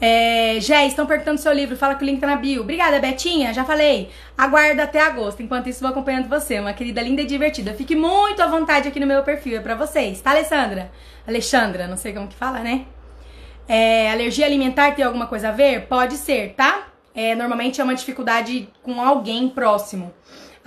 É, 0.00 0.58
Jé, 0.60 0.86
estão 0.86 1.06
perguntando 1.06 1.40
seu 1.40 1.52
livro, 1.52 1.76
fala 1.76 1.94
que 1.94 2.04
o 2.04 2.06
link 2.06 2.20
tá 2.20 2.26
na 2.26 2.36
bio. 2.36 2.62
Obrigada, 2.62 3.00
Betinha, 3.00 3.52
já 3.52 3.64
falei. 3.64 4.10
Aguarda 4.36 4.84
até 4.84 5.00
agosto. 5.00 5.42
Enquanto 5.42 5.68
isso, 5.68 5.80
vou 5.80 5.90
acompanhando 5.90 6.28
você, 6.28 6.60
uma 6.60 6.72
querida 6.72 7.02
linda 7.02 7.22
e 7.22 7.26
divertida. 7.26 7.74
Fique 7.74 7.96
muito 7.96 8.40
à 8.40 8.46
vontade 8.46 8.88
aqui 8.88 9.00
no 9.00 9.06
meu 9.06 9.22
perfil, 9.22 9.58
é 9.58 9.60
pra 9.60 9.74
vocês, 9.74 10.20
tá, 10.20 10.30
Alessandra? 10.30 10.90
Alexandra, 11.26 11.86
não 11.86 11.96
sei 11.96 12.12
como 12.12 12.28
que 12.28 12.36
fala, 12.36 12.60
né? 12.60 12.86
É, 13.66 14.10
alergia 14.10 14.46
alimentar 14.46 14.94
tem 14.94 15.04
alguma 15.04 15.26
coisa 15.26 15.48
a 15.48 15.52
ver? 15.52 15.86
Pode 15.86 16.16
ser, 16.16 16.54
tá? 16.54 16.88
É, 17.14 17.34
normalmente 17.34 17.80
é 17.80 17.84
uma 17.84 17.94
dificuldade 17.94 18.68
com 18.82 19.00
alguém 19.00 19.48
próximo 19.48 20.14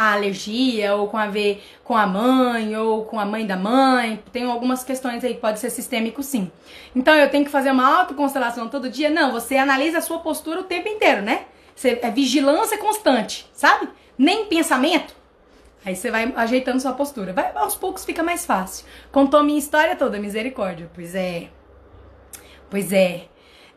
a 0.01 0.13
alergia, 0.13 0.95
ou 0.95 1.07
com 1.07 1.17
a 1.17 1.27
ver 1.27 1.63
com 1.83 1.95
a 1.95 2.07
mãe, 2.07 2.75
ou 2.75 3.05
com 3.05 3.19
a 3.19 3.25
mãe 3.25 3.45
da 3.45 3.55
mãe. 3.55 4.21
Tem 4.31 4.43
algumas 4.43 4.83
questões 4.83 5.23
aí 5.23 5.35
pode 5.35 5.59
ser 5.59 5.69
sistêmico 5.69 6.23
sim. 6.23 6.51
Então 6.95 7.13
eu 7.15 7.29
tenho 7.29 7.45
que 7.45 7.51
fazer 7.51 7.71
uma 7.71 7.99
autoconstelação 7.99 8.67
todo 8.67 8.89
dia? 8.89 9.09
Não, 9.09 9.31
você 9.31 9.57
analisa 9.57 9.99
a 9.99 10.01
sua 10.01 10.19
postura 10.19 10.61
o 10.61 10.63
tempo 10.63 10.87
inteiro, 10.87 11.21
né? 11.21 11.45
Você, 11.75 11.99
é 12.01 12.09
vigilância 12.09 12.77
constante, 12.77 13.49
sabe? 13.53 13.89
Nem 14.17 14.45
pensamento. 14.45 15.15
Aí 15.85 15.95
você 15.95 16.11
vai 16.11 16.31
ajeitando 16.35 16.79
sua 16.79 16.93
postura. 16.93 17.33
Vai, 17.33 17.51
aos 17.55 17.75
poucos 17.75 18.05
fica 18.05 18.21
mais 18.21 18.45
fácil. 18.45 18.85
Contou 19.11 19.43
minha 19.43 19.57
história 19.57 19.95
toda, 19.95 20.19
misericórdia. 20.19 20.89
Pois 20.93 21.15
é. 21.15 21.49
Pois 22.69 22.91
é. 22.91 23.30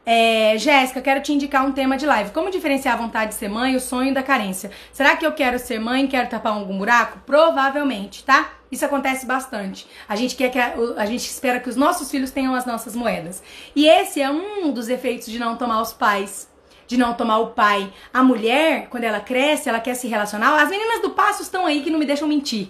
É, 0.06 0.58
Jéssica, 0.58 1.00
quero 1.00 1.22
te 1.22 1.32
indicar 1.32 1.64
um 1.64 1.72
tema 1.72 1.96
de 1.96 2.04
live. 2.04 2.30
Como 2.30 2.50
diferenciar 2.50 2.94
a 2.94 2.98
vontade 2.98 3.30
de 3.30 3.36
ser 3.36 3.48
mãe 3.48 3.72
e 3.72 3.76
o 3.76 3.80
sonho 3.80 4.12
da 4.12 4.22
carência? 4.22 4.70
Será 4.92 5.16
que 5.16 5.24
eu 5.24 5.32
quero 5.32 5.58
ser 5.58 5.80
mãe 5.80 6.04
e 6.04 6.08
quero 6.08 6.28
tapar 6.28 6.52
algum 6.52 6.76
buraco? 6.76 7.20
Provavelmente, 7.24 8.22
tá? 8.22 8.52
Isso 8.70 8.84
acontece 8.84 9.24
bastante. 9.24 9.86
A 10.06 10.14
gente 10.14 10.36
quer 10.36 10.50
que 10.50 10.58
a, 10.58 10.74
a, 10.98 11.06
gente 11.06 11.24
espera 11.24 11.58
que 11.58 11.70
os 11.70 11.76
nossos 11.76 12.10
filhos 12.10 12.30
tenham 12.30 12.54
as 12.54 12.66
nossas 12.66 12.94
moedas. 12.94 13.42
E 13.74 13.86
esse 13.86 14.20
é 14.20 14.30
um 14.30 14.72
dos 14.72 14.90
efeitos 14.90 15.26
de 15.28 15.38
não 15.38 15.56
tomar 15.56 15.80
os 15.80 15.94
pais, 15.94 16.50
de 16.86 16.98
não 16.98 17.14
tomar 17.14 17.38
o 17.38 17.50
pai. 17.52 17.90
A 18.12 18.22
mulher, 18.22 18.88
quando 18.90 19.04
ela 19.04 19.20
cresce, 19.20 19.70
ela 19.70 19.80
quer 19.80 19.94
se 19.94 20.06
relacionar. 20.06 20.60
As 20.60 20.68
meninas 20.68 21.00
do 21.00 21.10
passo 21.10 21.42
estão 21.42 21.64
aí 21.64 21.82
que 21.82 21.90
não 21.90 21.98
me 21.98 22.04
deixam 22.04 22.28
mentir. 22.28 22.68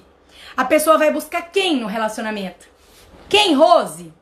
A 0.56 0.64
pessoa 0.64 0.96
vai 0.96 1.10
buscar 1.10 1.42
quem 1.50 1.80
no 1.80 1.88
relacionamento? 1.88 2.68
Quem, 3.28 3.54
Rose? 3.54 4.12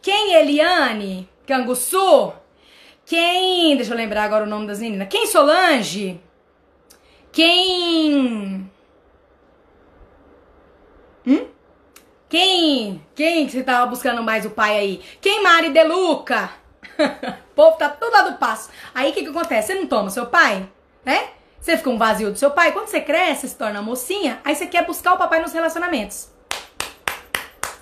Quem, 0.00 0.32
Eliane? 0.32 1.28
Canguçu? 1.46 2.32
Quem. 3.06 3.76
Deixa 3.76 3.92
eu 3.92 3.96
lembrar 3.96 4.24
agora 4.24 4.44
o 4.44 4.48
nome 4.48 4.66
das 4.66 4.80
meninas. 4.80 5.08
Quem 5.08 5.26
Solange? 5.28 6.20
Quem. 7.30 8.68
Hum? 11.24 11.46
Quem? 12.28 13.06
Quem 13.14 13.46
que 13.46 13.52
você 13.52 13.62
tava 13.62 13.86
buscando 13.86 14.22
mais 14.22 14.44
o 14.44 14.50
pai 14.50 14.76
aí? 14.76 15.00
Quem 15.20 15.42
Mari 15.42 15.70
Deluca? 15.70 16.50
o 16.98 17.54
povo 17.54 17.76
tá 17.76 17.88
tudo 17.88 18.12
lá 18.12 18.22
do 18.22 18.38
passo. 18.38 18.70
Aí 18.92 19.10
o 19.10 19.14
que 19.14 19.22
que 19.22 19.30
acontece? 19.30 19.68
Você 19.68 19.74
não 19.78 19.86
toma 19.86 20.10
seu 20.10 20.26
pai, 20.26 20.68
né? 21.04 21.28
Você 21.60 21.76
fica 21.76 21.90
um 21.90 21.98
vazio 21.98 22.32
do 22.32 22.38
seu 22.38 22.50
pai. 22.50 22.72
Quando 22.72 22.88
você 22.88 23.00
cresce, 23.00 23.48
se 23.48 23.56
torna 23.56 23.80
mocinha, 23.80 24.40
aí 24.44 24.56
você 24.56 24.66
quer 24.66 24.84
buscar 24.84 25.14
o 25.14 25.18
papai 25.18 25.40
nos 25.40 25.52
relacionamentos. 25.52 26.28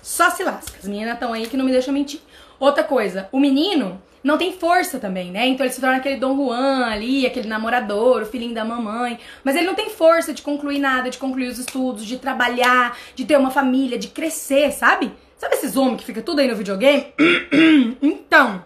Só 0.03 0.29
se 0.29 0.43
lasca. 0.43 0.77
As 0.77 0.87
meninas 0.87 1.15
estão 1.15 1.33
aí 1.33 1.47
que 1.47 1.57
não 1.57 1.65
me 1.65 1.71
deixam 1.71 1.93
mentir. 1.93 2.21
Outra 2.59 2.83
coisa, 2.83 3.27
o 3.31 3.39
menino 3.39 4.01
não 4.25 4.39
tem 4.39 4.51
força 4.51 4.97
também, 4.97 5.31
né? 5.31 5.45
Então 5.45 5.63
ele 5.63 5.71
se 5.71 5.79
torna 5.79 5.97
aquele 5.97 6.17
Dom 6.17 6.35
Juan 6.35 6.87
ali, 6.87 7.27
aquele 7.27 7.47
namorador, 7.47 8.23
o 8.23 8.25
filhinho 8.25 8.55
da 8.55 8.65
mamãe. 8.65 9.19
Mas 9.43 9.55
ele 9.55 9.67
não 9.67 9.75
tem 9.75 9.87
força 9.91 10.33
de 10.33 10.41
concluir 10.41 10.79
nada, 10.79 11.11
de 11.11 11.19
concluir 11.19 11.47
os 11.47 11.59
estudos, 11.59 12.03
de 12.03 12.17
trabalhar, 12.17 12.97
de 13.13 13.23
ter 13.23 13.37
uma 13.37 13.51
família, 13.51 13.99
de 13.99 14.07
crescer, 14.07 14.71
sabe? 14.71 15.13
Sabe 15.37 15.53
esses 15.53 15.77
homens 15.77 15.99
que 15.99 16.05
fica 16.05 16.23
tudo 16.23 16.39
aí 16.41 16.47
no 16.47 16.55
videogame? 16.55 17.13
então, 18.01 18.65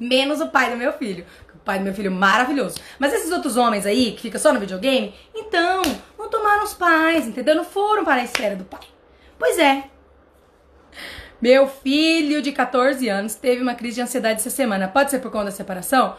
menos 0.00 0.40
o 0.40 0.48
pai 0.48 0.70
do 0.70 0.78
meu 0.78 0.94
filho. 0.94 1.26
O 1.54 1.58
pai 1.58 1.78
do 1.78 1.84
meu 1.84 1.92
filho 1.92 2.10
maravilhoso. 2.10 2.78
Mas 2.98 3.12
esses 3.12 3.30
outros 3.30 3.58
homens 3.58 3.84
aí 3.84 4.12
que 4.12 4.22
ficam 4.22 4.40
só 4.40 4.50
no 4.50 4.58
videogame, 4.60 5.14
então, 5.34 5.82
não 6.18 6.30
tomaram 6.30 6.64
os 6.64 6.72
pais, 6.72 7.28
entendeu? 7.28 7.54
Não 7.54 7.64
foram 7.64 8.02
para 8.02 8.22
a 8.22 8.24
esfera 8.24 8.56
do 8.56 8.64
pai. 8.64 8.80
Pois 9.38 9.58
é, 9.58 9.84
meu 11.46 11.68
filho 11.68 12.42
de 12.42 12.50
14 12.50 13.08
anos 13.08 13.36
teve 13.36 13.62
uma 13.62 13.76
crise 13.76 13.94
de 13.94 14.00
ansiedade 14.00 14.40
essa 14.40 14.50
semana. 14.50 14.88
Pode 14.88 15.12
ser 15.12 15.20
por 15.20 15.30
conta 15.30 15.44
da 15.44 15.50
separação? 15.52 16.16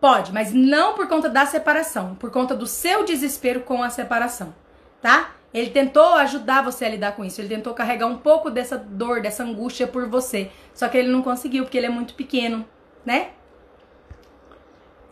Pode, 0.00 0.32
mas 0.32 0.54
não 0.54 0.94
por 0.94 1.06
conta 1.06 1.28
da 1.28 1.44
separação, 1.44 2.14
por 2.14 2.30
conta 2.30 2.56
do 2.56 2.66
seu 2.66 3.04
desespero 3.04 3.60
com 3.60 3.82
a 3.82 3.90
separação, 3.90 4.54
tá? 5.02 5.32
Ele 5.52 5.68
tentou 5.68 6.14
ajudar 6.14 6.62
você 6.62 6.86
a 6.86 6.88
lidar 6.88 7.12
com 7.12 7.22
isso, 7.22 7.42
ele 7.42 7.54
tentou 7.54 7.74
carregar 7.74 8.06
um 8.06 8.16
pouco 8.16 8.50
dessa 8.50 8.78
dor, 8.78 9.20
dessa 9.20 9.44
angústia 9.44 9.86
por 9.86 10.08
você. 10.08 10.50
Só 10.72 10.88
que 10.88 10.96
ele 10.96 11.12
não 11.12 11.20
conseguiu, 11.20 11.64
porque 11.64 11.76
ele 11.76 11.88
é 11.88 11.90
muito 11.90 12.14
pequeno, 12.14 12.64
né? 13.04 13.32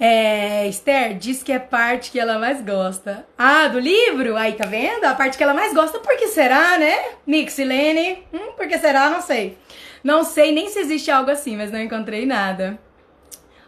É, 0.00 0.68
Esther 0.68 1.18
diz 1.18 1.42
que 1.42 1.50
é 1.50 1.56
a 1.56 1.60
parte 1.60 2.12
que 2.12 2.20
ela 2.20 2.38
mais 2.38 2.62
gosta. 2.62 3.26
Ah, 3.36 3.66
do 3.66 3.80
livro? 3.80 4.36
Aí, 4.36 4.52
tá 4.52 4.66
vendo? 4.66 5.04
A 5.04 5.14
parte 5.14 5.36
que 5.36 5.42
ela 5.42 5.54
mais 5.54 5.74
gosta. 5.74 5.98
Por 5.98 6.16
que 6.16 6.28
será, 6.28 6.78
né? 6.78 6.96
Mixilene? 7.26 8.22
Hum, 8.32 8.52
por 8.56 8.68
que 8.68 8.78
será? 8.78 9.10
Não 9.10 9.20
sei. 9.20 9.58
Não 10.04 10.22
sei 10.22 10.52
nem 10.52 10.68
se 10.68 10.78
existe 10.78 11.10
algo 11.10 11.30
assim, 11.30 11.56
mas 11.56 11.72
não 11.72 11.80
encontrei 11.80 12.24
nada. 12.24 12.78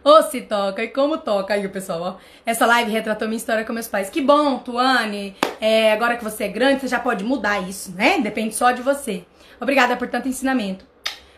Oh, 0.02 0.22
se 0.22 0.40
toca, 0.40 0.82
e 0.82 0.88
como 0.88 1.18
toca 1.18 1.52
aí, 1.52 1.68
pessoal, 1.68 2.00
ó. 2.00 2.16
Essa 2.46 2.64
live 2.64 2.90
retratou 2.90 3.28
minha 3.28 3.36
história 3.36 3.64
com 3.64 3.72
meus 3.72 3.88
pais. 3.88 4.08
Que 4.08 4.22
bom, 4.22 4.58
Tuane. 4.58 5.36
É, 5.60 5.92
agora 5.92 6.16
que 6.16 6.24
você 6.24 6.44
é 6.44 6.48
grande, 6.48 6.80
você 6.80 6.88
já 6.88 6.98
pode 6.98 7.22
mudar 7.22 7.68
isso, 7.68 7.92
né? 7.92 8.18
Depende 8.18 8.54
só 8.54 8.70
de 8.70 8.80
você. 8.80 9.24
Obrigada 9.60 9.96
por 9.96 10.08
tanto 10.08 10.28
ensinamento. 10.28 10.86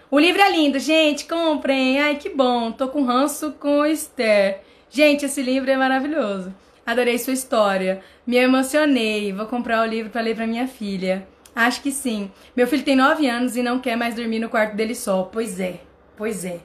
O 0.09 0.19
livro 0.19 0.40
é 0.40 0.51
lindo, 0.52 0.78
gente. 0.78 1.24
Comprem. 1.24 2.01
Ai, 2.01 2.16
que 2.16 2.28
bom. 2.28 2.70
Tô 2.70 2.86
com 2.86 3.02
ranço 3.02 3.52
com 3.59 3.85
Esther. 3.85 4.60
Gente, 4.94 5.24
esse 5.24 5.40
livro 5.40 5.70
é 5.70 5.77
maravilhoso. 5.77 6.55
Adorei 6.85 7.19
sua 7.19 7.32
história. 7.32 8.02
Me 8.27 8.36
emocionei. 8.36 9.32
Vou 9.32 9.47
comprar 9.47 9.81
o 9.81 9.86
livro 9.86 10.10
para 10.10 10.20
ler 10.20 10.36
para 10.36 10.47
minha 10.47 10.69
filha. 10.69 11.27
Acho 11.56 11.81
que 11.81 11.90
sim. 11.90 12.31
Meu 12.55 12.66
filho 12.66 12.82
tem 12.82 12.94
9 12.94 13.27
anos 13.27 13.56
e 13.56 13.62
não 13.62 13.78
quer 13.78 13.97
mais 13.97 14.14
dormir 14.14 14.39
no 14.39 14.51
quarto 14.51 14.77
dele 14.77 14.94
só. 14.94 15.23
Pois 15.23 15.59
é. 15.59 15.81
Pois 16.14 16.44
é. 16.44 16.60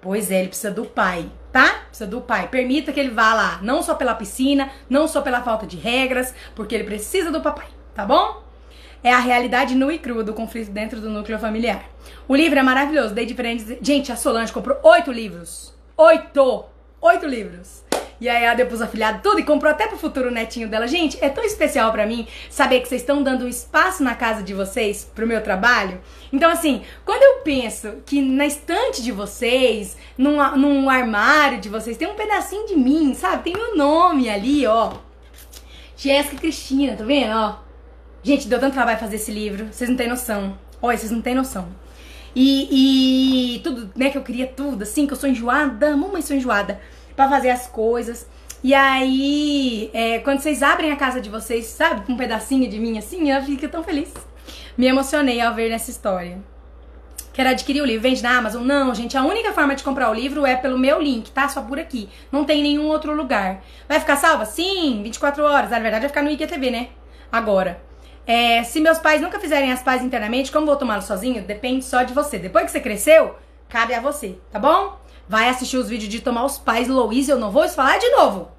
Pois 0.00 0.30
é, 0.30 0.38
ele 0.38 0.48
precisa 0.48 0.70
do 0.70 0.84
pai, 0.84 1.28
tá? 1.50 1.86
Precisa 1.88 2.08
do 2.08 2.20
pai. 2.20 2.46
Permita 2.46 2.92
que 2.92 3.00
ele 3.00 3.10
vá 3.10 3.34
lá, 3.34 3.58
não 3.62 3.82
só 3.82 3.96
pela 3.96 4.14
piscina, 4.14 4.70
não 4.88 5.08
só 5.08 5.20
pela 5.20 5.42
falta 5.42 5.66
de 5.66 5.76
regras, 5.76 6.32
porque 6.54 6.74
ele 6.74 6.84
precisa 6.84 7.30
do 7.30 7.40
papai, 7.40 7.68
tá 7.94 8.04
bom? 8.04 8.42
É 9.02 9.12
a 9.12 9.20
realidade 9.20 9.76
nua 9.76 9.94
e 9.94 9.98
crua 9.98 10.24
do 10.24 10.34
conflito 10.34 10.70
dentro 10.70 11.00
do 11.00 11.08
núcleo 11.08 11.38
familiar. 11.38 11.84
O 12.26 12.34
livro 12.34 12.58
é 12.58 12.62
maravilhoso, 12.62 13.14
dei 13.14 13.26
diferentes. 13.26 13.76
Gente, 13.80 14.10
a 14.10 14.16
Solange 14.16 14.52
comprou 14.52 14.78
oito 14.82 15.12
livros. 15.12 15.72
Oito! 15.96 16.71
Oito 17.02 17.26
livros. 17.26 17.82
E 18.20 18.28
aí 18.28 18.44
ela 18.44 18.54
depois 18.54 18.80
afilhado 18.80 19.20
tudo 19.20 19.40
e 19.40 19.44
comprou 19.44 19.68
até 19.68 19.88
pro 19.88 19.98
futuro 19.98 20.30
netinho 20.30 20.68
dela. 20.68 20.86
Gente, 20.86 21.18
é 21.20 21.28
tão 21.28 21.42
especial 21.42 21.90
para 21.90 22.06
mim 22.06 22.28
saber 22.48 22.80
que 22.80 22.88
vocês 22.88 23.02
estão 23.02 23.20
dando 23.20 23.48
espaço 23.48 24.04
na 24.04 24.14
casa 24.14 24.44
de 24.44 24.54
vocês 24.54 25.10
pro 25.12 25.26
meu 25.26 25.42
trabalho. 25.42 26.00
Então, 26.32 26.48
assim, 26.48 26.82
quando 27.04 27.20
eu 27.20 27.42
penso 27.42 27.96
que 28.06 28.22
na 28.22 28.46
estante 28.46 29.02
de 29.02 29.10
vocês, 29.10 29.96
num, 30.16 30.36
num 30.56 30.88
armário 30.88 31.60
de 31.60 31.68
vocês, 31.68 31.96
tem 31.96 32.06
um 32.06 32.14
pedacinho 32.14 32.64
de 32.68 32.76
mim, 32.76 33.12
sabe? 33.12 33.42
Tem 33.42 33.54
meu 33.54 33.76
nome 33.76 34.30
ali, 34.30 34.64
ó. 34.68 34.92
Jéssica 35.96 36.36
Cristina, 36.36 36.94
tá 36.94 37.02
vendo, 37.02 37.32
ó? 37.32 37.58
Gente, 38.22 38.46
deu 38.46 38.60
tanto 38.60 38.74
trabalho 38.74 39.00
fazer 39.00 39.16
esse 39.16 39.32
livro. 39.32 39.66
Vocês 39.72 39.90
não 39.90 39.96
têm 39.96 40.06
noção. 40.06 40.56
Olha, 40.80 40.96
vocês 40.96 41.10
não 41.10 41.20
têm 41.20 41.34
noção. 41.34 41.68
E, 42.34 43.56
e 43.56 43.60
tudo, 43.60 43.90
né, 43.94 44.10
que 44.10 44.18
eu 44.18 44.22
queria 44.22 44.46
tudo, 44.46 44.82
assim, 44.82 45.06
que 45.06 45.12
eu 45.12 45.16
sou 45.16 45.28
enjoada, 45.28 45.96
mamãe, 45.96 46.22
sou 46.22 46.36
enjoada 46.36 46.80
para 47.14 47.28
fazer 47.28 47.50
as 47.50 47.66
coisas. 47.66 48.26
E 48.64 48.74
aí, 48.74 49.90
é, 49.92 50.20
quando 50.20 50.40
vocês 50.40 50.62
abrem 50.62 50.92
a 50.92 50.96
casa 50.96 51.20
de 51.20 51.28
vocês, 51.28 51.66
sabe, 51.66 52.06
com 52.06 52.12
um 52.12 52.16
pedacinho 52.16 52.68
de 52.70 52.78
mim 52.78 52.96
assim, 52.96 53.30
eu 53.30 53.42
fico 53.42 53.68
tão 53.68 53.82
feliz. 53.82 54.12
Me 54.78 54.86
emocionei 54.86 55.40
ao 55.40 55.54
ver 55.54 55.68
nessa 55.68 55.90
história. 55.90 56.38
Quero 57.32 57.48
adquirir 57.48 57.80
o 57.80 57.86
livro, 57.86 58.02
vende 58.02 58.22
na 58.22 58.36
Amazon? 58.36 58.62
Não, 58.62 58.94
gente, 58.94 59.16
a 59.16 59.24
única 59.24 59.52
forma 59.52 59.74
de 59.74 59.82
comprar 59.82 60.10
o 60.10 60.14
livro 60.14 60.44
é 60.44 60.54
pelo 60.54 60.78
meu 60.78 61.00
link, 61.00 61.30
tá? 61.30 61.48
Só 61.48 61.62
por 61.62 61.78
aqui. 61.78 62.08
Não 62.30 62.44
tem 62.44 62.62
nenhum 62.62 62.88
outro 62.88 63.14
lugar. 63.14 63.62
Vai 63.88 63.98
ficar 63.98 64.16
salva? 64.16 64.44
Sim, 64.44 65.02
24 65.02 65.42
horas. 65.42 65.70
Na 65.70 65.78
verdade, 65.78 66.02
vai 66.02 66.08
ficar 66.08 66.22
no 66.22 66.30
IGTV, 66.30 66.70
né? 66.70 66.88
Agora. 67.30 67.91
É, 68.26 68.62
se 68.62 68.80
meus 68.80 68.98
pais 68.98 69.20
nunca 69.20 69.40
fizerem 69.40 69.72
as 69.72 69.82
pazes 69.82 70.06
internamente, 70.06 70.52
como 70.52 70.66
vou 70.66 70.76
tomá-lo 70.76 71.02
sozinho? 71.02 71.42
Depende 71.42 71.84
só 71.84 72.02
de 72.02 72.14
você. 72.14 72.38
Depois 72.38 72.64
que 72.64 72.70
você 72.70 72.80
cresceu, 72.80 73.36
cabe 73.68 73.94
a 73.94 74.00
você, 74.00 74.38
tá 74.50 74.58
bom? 74.58 75.00
Vai 75.28 75.48
assistir 75.48 75.76
os 75.76 75.88
vídeos 75.88 76.10
de 76.10 76.20
tomar 76.20 76.44
os 76.44 76.58
pais, 76.58 76.88
Louise, 76.88 77.30
eu 77.30 77.38
não 77.38 77.50
vou 77.50 77.68
falar 77.68 77.98
de 77.98 78.08
novo. 78.10 78.50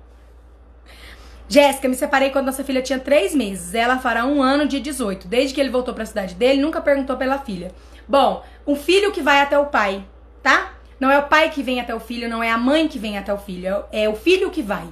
Jéssica, 1.48 1.88
me 1.88 1.95
separei 1.95 2.30
quando 2.30 2.48
nossa 2.48 2.64
filha 2.64 2.81
tinha 2.81 2.99
3 2.99 3.35
meses. 3.35 3.76
Ela 3.76 3.99
fará 3.99 4.26
um 4.26 4.41
ano 4.41 4.68
de 4.68 4.80
18. 4.80 5.27
Desde 5.27 5.53
que 5.53 5.61
ele 5.61 5.69
voltou 5.69 5.94
para 5.94 6.03
a 6.03 6.07
cidade 6.07 6.35
dele, 6.35 6.61
nunca 6.61 6.81
perguntou 6.81 7.15
pela 7.15 7.38
filha. 7.38 7.72
Bom, 8.07 8.44
um 8.65 8.76
filho 8.76 9.11
que 9.11 9.22
vai 9.22 9.40
até 9.40 9.57
o 9.60 9.68
pai, 9.68 10.03
tá? 10.41 10.73
Não 10.99 11.11
é 11.11 11.19
o 11.19 11.27
pai 11.27 11.49
que 11.49 11.61
vem 11.61 11.80
até 11.80 11.94
o 11.94 11.99
filho, 11.99 12.30
não 12.30 12.41
é 12.41 12.49
a 12.49 12.57
mãe 12.57 12.88
que 12.88 12.98
vem 12.98 13.18
até 13.18 13.34
o 13.34 13.38
filho, 13.38 13.84
é 13.91 14.07
o 14.07 14.15
filho 14.15 14.49
que 14.49 14.61
vai. 14.61 14.88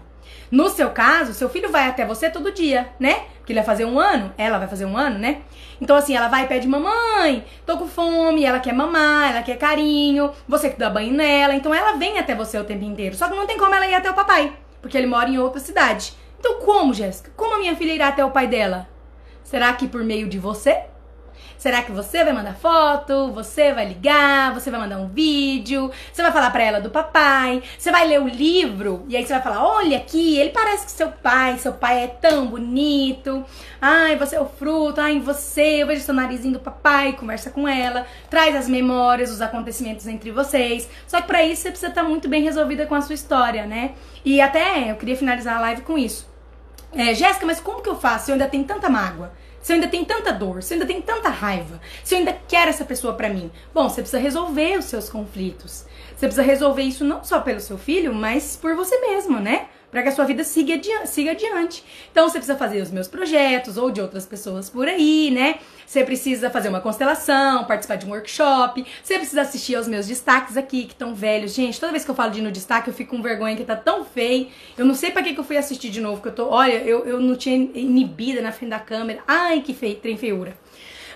No 0.51 0.69
seu 0.69 0.89
caso, 0.89 1.33
seu 1.33 1.47
filho 1.47 1.71
vai 1.71 1.87
até 1.87 2.05
você 2.05 2.29
todo 2.29 2.51
dia, 2.51 2.89
né? 2.99 3.21
Porque 3.37 3.53
ele 3.53 3.59
vai 3.59 3.65
fazer 3.65 3.85
um 3.85 3.97
ano, 3.97 4.33
ela 4.37 4.59
vai 4.59 4.67
fazer 4.67 4.83
um 4.83 4.97
ano, 4.97 5.17
né? 5.17 5.41
Então, 5.79 5.95
assim, 5.95 6.15
ela 6.15 6.27
vai 6.27 6.43
e 6.43 6.47
pede 6.47 6.67
mamãe, 6.67 7.45
tô 7.65 7.77
com 7.77 7.87
fome, 7.87 8.43
ela 8.43 8.59
quer 8.59 8.73
mamar, 8.73 9.31
ela 9.31 9.41
quer 9.41 9.57
carinho, 9.57 10.31
você 10.47 10.69
que 10.69 10.77
dá 10.77 10.89
banho 10.89 11.13
nela. 11.13 11.55
Então, 11.55 11.73
ela 11.73 11.93
vem 11.93 12.19
até 12.19 12.35
você 12.35 12.59
o 12.59 12.65
tempo 12.65 12.83
inteiro. 12.83 13.15
Só 13.15 13.29
que 13.29 13.35
não 13.35 13.47
tem 13.47 13.57
como 13.57 13.73
ela 13.73 13.87
ir 13.87 13.95
até 13.95 14.11
o 14.11 14.13
papai, 14.13 14.53
porque 14.81 14.97
ele 14.97 15.07
mora 15.07 15.29
em 15.29 15.37
outra 15.37 15.61
cidade. 15.61 16.13
Então, 16.37 16.59
como, 16.59 16.93
Jéssica? 16.93 17.31
Como 17.35 17.55
a 17.55 17.59
minha 17.59 17.75
filha 17.75 17.93
irá 17.93 18.09
até 18.09 18.25
o 18.25 18.31
pai 18.31 18.47
dela? 18.47 18.89
Será 19.43 19.71
que 19.73 19.87
por 19.87 20.03
meio 20.03 20.27
de 20.27 20.37
você? 20.37 20.83
Será 21.61 21.83
que 21.83 21.91
você 21.91 22.23
vai 22.23 22.33
mandar 22.33 22.55
foto? 22.55 23.31
Você 23.33 23.71
vai 23.71 23.85
ligar? 23.85 24.51
Você 24.55 24.71
vai 24.71 24.79
mandar 24.79 24.97
um 24.97 25.07
vídeo? 25.07 25.91
Você 26.11 26.23
vai 26.23 26.31
falar 26.31 26.49
para 26.49 26.63
ela 26.63 26.81
do 26.81 26.89
papai? 26.89 27.61
Você 27.77 27.91
vai 27.91 28.07
ler 28.07 28.19
o 28.19 28.27
livro? 28.27 29.05
E 29.07 29.15
aí 29.15 29.23
você 29.23 29.33
vai 29.33 29.43
falar: 29.43 29.63
"Olha 29.63 29.95
aqui, 29.97 30.39
ele 30.39 30.49
parece 30.49 30.85
que 30.85 30.91
seu 30.91 31.09
pai, 31.09 31.59
seu 31.59 31.73
pai 31.73 32.05
é 32.05 32.07
tão 32.07 32.47
bonito. 32.47 33.45
Ai, 33.79 34.15
você 34.15 34.37
é 34.37 34.41
o 34.41 34.47
fruto. 34.47 34.99
Ai, 34.99 35.19
você, 35.19 35.83
eu 35.83 35.85
vejo 35.85 36.01
seu 36.01 36.15
narizinho 36.15 36.53
do 36.53 36.59
papai". 36.59 37.13
Conversa 37.13 37.51
com 37.51 37.67
ela, 37.67 38.07
traz 38.27 38.55
as 38.55 38.67
memórias, 38.67 39.29
os 39.29 39.39
acontecimentos 39.39 40.07
entre 40.07 40.31
vocês. 40.31 40.89
Só 41.05 41.21
que 41.21 41.27
para 41.27 41.43
isso 41.43 41.61
você 41.61 41.69
precisa 41.69 41.91
estar 41.91 42.01
muito 42.01 42.27
bem 42.27 42.41
resolvida 42.41 42.87
com 42.87 42.95
a 42.95 43.01
sua 43.01 43.13
história, 43.13 43.67
né? 43.67 43.91
E 44.25 44.41
até 44.41 44.89
eu 44.89 44.95
queria 44.95 45.15
finalizar 45.15 45.57
a 45.57 45.61
live 45.61 45.83
com 45.83 45.95
isso. 45.95 46.27
É, 46.91 47.13
Jéssica, 47.13 47.45
mas 47.45 47.61
como 47.61 47.83
que 47.83 47.87
eu 47.87 47.95
faço? 47.95 48.31
Eu 48.31 48.33
ainda 48.33 48.47
tenho 48.47 48.63
tanta 48.63 48.89
mágoa 48.89 49.31
se 49.61 49.71
eu 49.71 49.75
ainda 49.75 49.87
tenho 49.87 50.05
tanta 50.05 50.31
dor, 50.31 50.63
se 50.63 50.73
eu 50.73 50.75
ainda 50.75 50.85
tenho 50.85 51.01
tanta 51.01 51.29
raiva, 51.29 51.79
se 52.03 52.15
eu 52.15 52.19
ainda 52.19 52.37
quero 52.47 52.69
essa 52.69 52.85
pessoa 52.85 53.13
para 53.13 53.29
mim. 53.29 53.51
Bom, 53.73 53.87
você 53.87 54.01
precisa 54.01 54.21
resolver 54.21 54.77
os 54.77 54.85
seus 54.85 55.09
conflitos. 55.09 55.85
Você 56.15 56.27
precisa 56.27 56.43
resolver 56.43 56.83
isso 56.83 57.03
não 57.03 57.23
só 57.23 57.41
pelo 57.41 57.59
seu 57.59 57.77
filho, 57.77 58.13
mas 58.13 58.55
por 58.55 58.75
você 58.75 58.99
mesmo, 58.99 59.39
né? 59.39 59.67
Para 59.91 60.01
que 60.01 60.09
a 60.09 60.11
sua 60.11 60.23
vida 60.23 60.43
siga 60.43 60.75
adiante, 60.75 61.09
siga 61.09 61.31
adiante. 61.31 61.83
Então 62.11 62.27
você 62.27 62.37
precisa 62.37 62.57
fazer 62.57 62.81
os 62.81 62.89
meus 62.89 63.07
projetos 63.07 63.77
ou 63.77 63.91
de 63.91 64.01
outras 64.01 64.25
pessoas 64.25 64.69
por 64.69 64.87
aí, 64.87 65.29
né? 65.29 65.55
Você 65.85 66.05
precisa 66.05 66.49
fazer 66.49 66.69
uma 66.69 66.79
constelação, 66.79 67.65
participar 67.65 67.97
de 67.97 68.05
um 68.05 68.11
workshop. 68.11 68.85
Você 69.03 69.17
precisa 69.17 69.41
assistir 69.41 69.75
aos 69.75 69.89
meus 69.89 70.07
destaques 70.07 70.55
aqui, 70.55 70.85
que 70.85 70.93
estão 70.93 71.13
velhos. 71.13 71.53
Gente, 71.53 71.77
toda 71.77 71.91
vez 71.91 72.05
que 72.05 72.09
eu 72.09 72.15
falo 72.15 72.31
de 72.31 72.41
no 72.41 72.49
destaque, 72.49 72.89
eu 72.89 72.93
fico 72.93 73.13
com 73.13 73.21
vergonha 73.21 73.57
que 73.57 73.65
tá 73.65 73.75
tão 73.75 74.05
feio. 74.05 74.47
Eu 74.77 74.85
não 74.85 74.95
sei 74.95 75.11
para 75.11 75.21
que, 75.21 75.33
que 75.33 75.39
eu 75.41 75.43
fui 75.43 75.57
assistir 75.57 75.89
de 75.89 75.99
novo, 75.99 76.21
que 76.21 76.29
eu 76.29 76.31
tô. 76.31 76.47
Olha, 76.47 76.75
eu, 76.75 77.05
eu 77.05 77.19
não 77.19 77.35
tinha 77.35 77.55
inibida 77.55 78.41
na 78.41 78.53
frente 78.53 78.69
da 78.69 78.79
câmera. 78.79 79.21
Ai, 79.27 79.59
que 79.59 79.73
feio, 79.73 79.95
trem 79.97 80.15
feiura. 80.15 80.55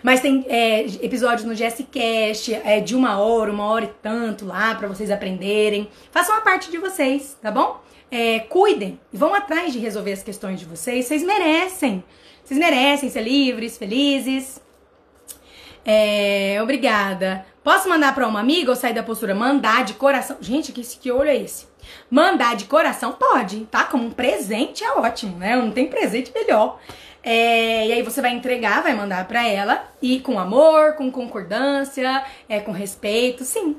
Mas 0.04 0.20
tem 0.20 0.46
é, 0.50 0.82
episódios 1.02 1.48
no 1.48 1.56
Jessicast 1.56 2.54
é, 2.54 2.82
de 2.82 2.96
uma 2.96 3.18
hora, 3.18 3.52
uma 3.52 3.66
hora 3.66 3.86
e 3.86 3.92
tanto 4.04 4.46
lá 4.46 4.76
para 4.76 4.90
vocês 4.90 5.10
aprenderem. 5.10 5.90
Façam 6.12 6.36
a 6.36 6.42
parte 6.42 6.70
de 6.70 6.78
vocês, 6.78 7.38
tá 7.42 7.50
bom? 7.50 7.85
É, 8.12 8.40
cuidem 8.40 9.00
e 9.12 9.18
vão 9.18 9.34
atrás 9.34 9.74
de 9.74 9.80
resolver 9.80 10.14
as 10.14 10.24
questões 10.24 10.60
de 10.60 10.66
vocês. 10.66 11.06
Vocês 11.06 11.24
merecem. 11.24 12.04
Vocês 12.44 12.60
merecem 12.60 13.10
ser 13.10 13.22
livres, 13.22 13.78
felizes. 13.78 14.62
É, 15.84 16.60
obrigada. 16.62 17.46
Posso 17.64 17.90
mandar 17.90 18.14
para 18.14 18.28
uma 18.28 18.40
amiga 18.40 18.70
ou 18.70 18.76
sair 18.76 18.94
da 18.94 19.04
postura? 19.04 19.34
Mandar 19.34 19.84
de 19.84 19.94
coração. 19.94 20.38
Gente, 20.40 20.72
que, 20.72 20.82
que 20.82 21.12
olho 21.12 21.30
é 21.30 21.36
esse? 21.36 21.68
Mandar 22.10 22.56
de 22.56 22.66
coração 22.66 23.12
pode, 23.14 23.62
tá? 23.66 23.84
Como 23.84 24.06
um 24.06 24.12
presente 24.12 24.84
é 24.84 24.92
ótimo, 24.92 25.38
né? 25.38 25.56
Não 25.56 25.72
tem 25.72 25.88
presente 25.88 26.32
melhor. 26.34 26.80
É, 27.24 27.88
e 27.88 27.94
aí 27.94 28.04
você 28.04 28.22
vai 28.22 28.32
entregar, 28.32 28.84
vai 28.84 28.94
mandar 28.94 29.28
para 29.28 29.48
ela 29.48 29.84
e 30.00 30.20
com 30.20 30.38
amor, 30.38 30.94
com 30.94 31.12
concordância, 31.12 32.24
é, 32.48 32.60
com 32.60 32.72
respeito, 32.72 33.44
sim. 33.44 33.78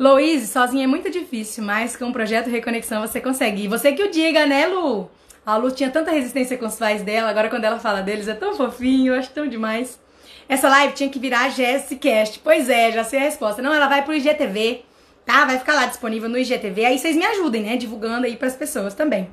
Louise, 0.00 0.46
sozinha 0.46 0.84
é 0.84 0.86
muito 0.86 1.10
difícil, 1.10 1.62
mas 1.62 1.94
com 1.94 2.06
o 2.06 2.12
projeto 2.12 2.48
Reconexão 2.48 3.02
você 3.02 3.20
consegue. 3.20 3.64
E 3.64 3.68
você 3.68 3.92
que 3.92 4.02
o 4.02 4.10
diga, 4.10 4.46
né, 4.46 4.66
Lu? 4.66 5.10
A 5.44 5.58
Lu 5.58 5.70
tinha 5.70 5.90
tanta 5.90 6.10
resistência 6.10 6.56
com 6.56 6.64
os 6.64 6.76
pais 6.76 7.02
dela, 7.02 7.28
agora 7.28 7.50
quando 7.50 7.66
ela 7.66 7.78
fala 7.78 8.00
deles 8.00 8.26
é 8.26 8.32
tão 8.32 8.56
fofinho, 8.56 9.12
eu 9.12 9.18
acho 9.18 9.28
tão 9.28 9.46
demais. 9.46 10.00
Essa 10.48 10.70
live 10.70 10.94
tinha 10.94 11.10
que 11.10 11.18
virar 11.18 11.44
a 11.44 11.96
Cast. 11.96 12.38
Pois 12.38 12.70
é, 12.70 12.90
já 12.92 13.04
sei 13.04 13.18
a 13.18 13.24
resposta. 13.24 13.60
Não, 13.60 13.74
ela 13.74 13.88
vai 13.88 14.02
pro 14.02 14.14
IGTV, 14.14 14.86
tá? 15.26 15.44
Vai 15.44 15.58
ficar 15.58 15.74
lá 15.74 15.84
disponível 15.84 16.30
no 16.30 16.38
IGTV. 16.38 16.86
Aí 16.86 16.98
vocês 16.98 17.14
me 17.14 17.26
ajudem, 17.26 17.62
né? 17.62 17.76
Divulgando 17.76 18.24
aí 18.24 18.36
pras 18.36 18.56
pessoas 18.56 18.94
também. 18.94 19.28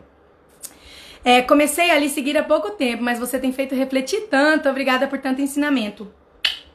É, 1.23 1.41
comecei 1.41 1.91
a 1.91 1.97
lhe 1.97 2.09
seguir 2.09 2.37
há 2.37 2.43
pouco 2.43 2.71
tempo, 2.71 3.01
mas 3.01 3.19
você 3.19 3.39
tem 3.39 3.53
feito 3.53 3.73
refletir 3.73 4.27
tanto. 4.29 4.67
Obrigada 4.67 5.07
por 5.07 5.17
tanto 5.17 5.39
ensinamento. 5.39 6.11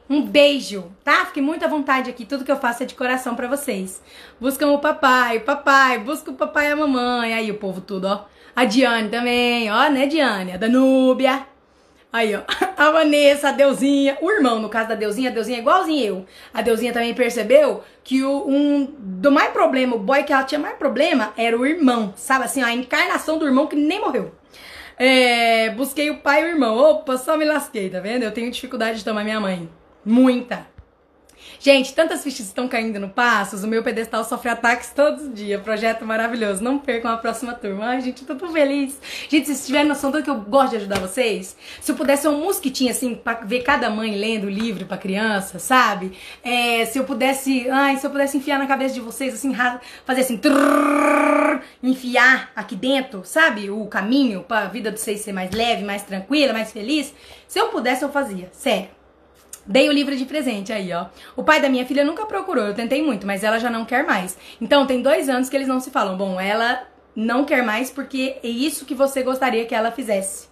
Um 0.09 0.21
beijo, 0.21 0.91
tá? 1.03 1.25
Fique 1.25 1.41
muito 1.41 1.63
à 1.63 1.67
vontade 1.67 2.09
aqui. 2.09 2.25
Tudo 2.25 2.43
que 2.43 2.51
eu 2.51 2.57
faço 2.57 2.83
é 2.83 2.85
de 2.85 2.95
coração 2.95 3.35
para 3.35 3.47
vocês. 3.47 4.01
Buscam 4.39 4.69
o 4.71 4.79
papai, 4.79 5.37
o 5.37 5.41
papai, 5.41 5.99
busca 5.99 6.31
o 6.31 6.35
papai 6.35 6.67
e 6.67 6.71
a 6.71 6.75
mamãe. 6.75 7.33
Aí 7.33 7.49
o 7.49 7.57
povo 7.57 7.81
tudo, 7.81 8.07
ó. 8.07 8.25
A 8.55 8.65
Diane 8.65 9.09
também, 9.09 9.71
ó, 9.71 9.89
né, 9.89 10.05
Diane? 10.05 10.51
A 10.51 10.57
Danúbia. 10.57 11.47
Aí, 12.11 12.35
ó. 12.35 12.41
A 12.77 12.91
Vanessa, 12.91 13.49
a 13.49 13.51
Deusinha. 13.51 14.17
O 14.21 14.29
irmão, 14.29 14.59
no 14.59 14.69
caso 14.69 14.89
da 14.89 14.95
Deusinha, 14.95 15.29
a 15.29 15.33
Deusinha 15.33 15.57
é 15.57 15.61
igualzinho 15.61 16.05
eu. 16.05 16.25
A 16.53 16.61
Deusinha 16.61 16.91
também 16.91 17.13
percebeu 17.13 17.83
que 18.03 18.23
o 18.23 18.47
um 18.47 18.85
do 18.99 19.31
mais 19.31 19.51
problema, 19.51 19.95
o 19.95 19.99
boy 19.99 20.23
que 20.23 20.33
ela 20.33 20.43
tinha 20.43 20.59
mais 20.59 20.75
problema 20.75 21.33
era 21.37 21.57
o 21.57 21.65
irmão. 21.65 22.13
Sabe 22.15 22.45
assim, 22.45 22.61
ó, 22.61 22.65
a 22.65 22.73
encarnação 22.73 23.37
do 23.37 23.45
irmão 23.45 23.67
que 23.67 23.75
nem 23.75 24.01
morreu. 24.01 24.33
É, 24.97 25.69
busquei 25.71 26.09
o 26.09 26.17
pai 26.17 26.41
e 26.41 26.45
o 26.45 26.47
irmão. 26.49 26.77
Opa, 26.77 27.17
só 27.17 27.37
me 27.37 27.45
lasquei, 27.45 27.89
tá 27.89 27.99
vendo? 27.99 28.23
Eu 28.23 28.31
tenho 28.31 28.51
dificuldade 28.51 28.99
de 28.99 29.05
tomar 29.05 29.23
minha 29.23 29.39
mãe. 29.39 29.69
Muita. 30.05 30.73
Gente, 31.59 31.93
tantas 31.93 32.23
fichas 32.23 32.47
estão 32.47 32.67
caindo 32.67 32.99
no 32.99 33.09
Passos, 33.09 33.63
o 33.63 33.67
meu 33.67 33.83
pedestal 33.83 34.23
sofre 34.23 34.49
ataques 34.49 34.91
todos 34.93 35.23
os 35.23 35.33
dias. 35.33 35.61
Projeto 35.61 36.05
maravilhoso. 36.05 36.63
Não 36.63 36.77
percam 36.77 37.11
a 37.11 37.17
próxima 37.17 37.53
turma. 37.53 37.85
Ai, 37.85 38.01
gente, 38.01 38.25
tô 38.25 38.35
tão 38.35 38.51
feliz. 38.51 38.99
Gente, 39.29 39.53
se 39.53 39.65
tiverem 39.65 39.87
noção 39.87 40.11
do 40.11 40.21
que 40.21 40.29
eu 40.29 40.41
gosto 40.41 40.71
de 40.71 40.77
ajudar 40.77 40.99
vocês, 40.99 41.55
se 41.79 41.91
eu 41.91 41.95
pudesse 41.95 42.27
um 42.27 42.43
mosquitinho, 42.43 42.91
assim, 42.91 43.15
pra 43.15 43.35
ver 43.35 43.61
cada 43.61 43.89
mãe 43.89 44.15
lendo 44.15 44.49
livro 44.49 44.85
pra 44.85 44.97
criança, 44.97 45.59
sabe? 45.59 46.11
É, 46.43 46.85
se 46.85 46.97
eu 46.97 47.05
pudesse, 47.05 47.69
ai, 47.69 47.97
se 47.97 48.05
eu 48.05 48.11
pudesse 48.11 48.37
enfiar 48.37 48.59
na 48.59 48.67
cabeça 48.67 48.93
de 48.93 49.01
vocês, 49.01 49.33
assim, 49.33 49.53
fazer 50.05 50.21
assim, 50.21 50.37
trrr, 50.37 51.61
enfiar 51.81 52.51
aqui 52.55 52.75
dentro, 52.75 53.21
sabe? 53.23 53.69
O 53.69 53.85
caminho 53.87 54.43
pra 54.43 54.65
vida 54.65 54.91
de 54.91 54.99
vocês 54.99 55.21
ser 55.21 55.31
mais 55.31 55.51
leve, 55.51 55.83
mais 55.83 56.03
tranquila, 56.03 56.51
mais 56.51 56.71
feliz. 56.71 57.13
Se 57.47 57.59
eu 57.59 57.69
pudesse, 57.69 58.03
eu 58.03 58.11
fazia. 58.11 58.49
Sério. 58.51 59.02
Dei 59.65 59.87
o 59.87 59.93
livro 59.93 60.15
de 60.15 60.25
presente 60.25 60.73
aí, 60.73 60.91
ó. 60.91 61.05
O 61.35 61.43
pai 61.43 61.61
da 61.61 61.69
minha 61.69 61.85
filha 61.85 62.03
nunca 62.03 62.25
procurou, 62.25 62.65
eu 62.65 62.73
tentei 62.73 63.01
muito, 63.01 63.25
mas 63.25 63.43
ela 63.43 63.59
já 63.59 63.69
não 63.69 63.85
quer 63.85 64.05
mais. 64.05 64.37
Então 64.59 64.85
tem 64.85 65.01
dois 65.01 65.29
anos 65.29 65.49
que 65.49 65.55
eles 65.55 65.67
não 65.67 65.79
se 65.79 65.89
falam. 65.89 66.17
Bom, 66.17 66.39
ela 66.39 66.85
não 67.15 67.45
quer 67.45 67.63
mais 67.63 67.89
porque 67.89 68.37
é 68.43 68.47
isso 68.47 68.85
que 68.85 68.95
você 68.95 69.23
gostaria 69.23 69.65
que 69.65 69.73
ela 69.73 69.91
fizesse. 69.91 70.47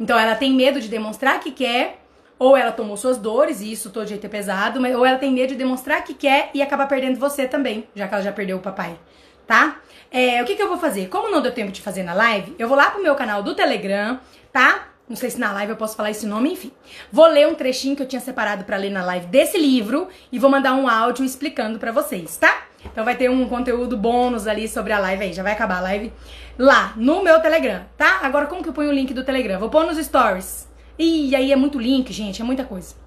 Então 0.00 0.18
ela 0.18 0.34
tem 0.34 0.52
medo 0.52 0.80
de 0.80 0.88
demonstrar 0.88 1.40
que 1.40 1.50
quer, 1.50 2.00
ou 2.38 2.56
ela 2.56 2.72
tomou 2.72 2.96
suas 2.96 3.18
dores, 3.18 3.60
e 3.60 3.70
isso 3.70 3.90
todo 3.90 4.08
jeito 4.08 4.24
é 4.24 4.28
pesado, 4.28 4.80
mas, 4.80 4.94
ou 4.94 5.04
ela 5.04 5.18
tem 5.18 5.32
medo 5.32 5.50
de 5.50 5.56
demonstrar 5.56 6.02
que 6.02 6.14
quer 6.14 6.50
e 6.52 6.62
acaba 6.62 6.86
perdendo 6.86 7.18
você 7.18 7.46
também, 7.46 7.86
já 7.94 8.08
que 8.08 8.14
ela 8.14 8.22
já 8.22 8.32
perdeu 8.32 8.56
o 8.56 8.60
papai, 8.60 8.98
tá? 9.46 9.80
É, 10.10 10.42
o 10.42 10.44
que, 10.44 10.56
que 10.56 10.62
eu 10.62 10.68
vou 10.68 10.78
fazer? 10.78 11.08
Como 11.08 11.30
não 11.30 11.40
deu 11.40 11.52
tempo 11.52 11.70
de 11.70 11.82
fazer 11.82 12.02
na 12.02 12.14
live, 12.14 12.54
eu 12.58 12.68
vou 12.68 12.76
lá 12.76 12.90
pro 12.90 13.02
meu 13.02 13.14
canal 13.14 13.42
do 13.42 13.54
Telegram, 13.54 14.18
tá? 14.52 14.88
Não 15.06 15.16
sei 15.16 15.28
se 15.28 15.38
na 15.38 15.52
live 15.52 15.72
eu 15.72 15.76
posso 15.76 15.96
falar 15.96 16.10
esse 16.10 16.26
nome, 16.26 16.52
enfim. 16.52 16.72
Vou 17.12 17.26
ler 17.26 17.46
um 17.46 17.54
trechinho 17.54 17.94
que 17.94 18.02
eu 18.02 18.08
tinha 18.08 18.20
separado 18.20 18.64
para 18.64 18.78
ler 18.78 18.90
na 18.90 19.04
live 19.04 19.26
desse 19.26 19.58
livro 19.58 20.08
e 20.32 20.38
vou 20.38 20.50
mandar 20.50 20.74
um 20.74 20.88
áudio 20.88 21.24
explicando 21.24 21.78
para 21.78 21.92
vocês, 21.92 22.38
tá? 22.38 22.66
Então 22.84 23.04
vai 23.04 23.14
ter 23.14 23.30
um 23.30 23.46
conteúdo 23.46 23.96
bônus 23.98 24.46
ali 24.46 24.66
sobre 24.66 24.92
a 24.94 24.98
live 24.98 25.24
aí, 25.24 25.32
já 25.32 25.42
vai 25.42 25.52
acabar 25.52 25.78
a 25.78 25.82
live 25.82 26.12
lá 26.58 26.94
no 26.96 27.22
meu 27.22 27.38
Telegram, 27.40 27.84
tá? 27.98 28.20
Agora 28.22 28.46
como 28.46 28.62
que 28.62 28.68
eu 28.68 28.72
ponho 28.72 28.88
o 28.88 28.94
link 28.94 29.12
do 29.12 29.24
Telegram? 29.24 29.58
Vou 29.58 29.68
pôr 29.68 29.84
nos 29.84 29.98
stories. 29.98 30.66
E 30.98 31.34
aí 31.36 31.52
é 31.52 31.56
muito 31.56 31.78
link, 31.78 32.10
gente, 32.12 32.40
é 32.40 32.44
muita 32.44 32.64
coisa. 32.64 33.03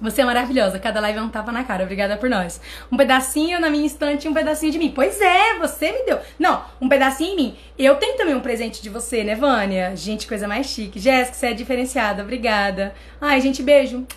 Você 0.00 0.20
é 0.20 0.24
maravilhosa, 0.24 0.78
cada 0.78 1.00
live 1.00 1.18
é 1.18 1.22
um 1.22 1.28
tapa 1.28 1.50
na 1.50 1.64
cara, 1.64 1.84
obrigada 1.84 2.16
por 2.16 2.28
nós. 2.28 2.60
Um 2.92 2.96
pedacinho 2.96 3.58
na 3.58 3.70
minha 3.70 3.86
estante 3.86 4.26
e 4.26 4.28
um 4.28 4.34
pedacinho 4.34 4.72
de 4.72 4.78
mim. 4.78 4.92
Pois 4.94 5.20
é, 5.20 5.58
você 5.58 5.90
me 5.90 6.04
deu. 6.04 6.18
Não, 6.38 6.62
um 6.80 6.88
pedacinho 6.88 7.32
em 7.32 7.36
mim. 7.36 7.56
Eu 7.78 7.94
tenho 7.96 8.16
também 8.16 8.34
um 8.34 8.40
presente 8.40 8.82
de 8.82 8.90
você, 8.90 9.24
né, 9.24 9.34
Vânia? 9.34 9.96
Gente, 9.96 10.26
coisa 10.26 10.46
mais 10.46 10.66
chique. 10.66 10.98
Jéssica, 10.98 11.36
você 11.36 11.46
é 11.46 11.54
diferenciada, 11.54 12.22
obrigada. 12.22 12.94
Ai, 13.20 13.40
gente, 13.40 13.62
beijo. 13.62 14.04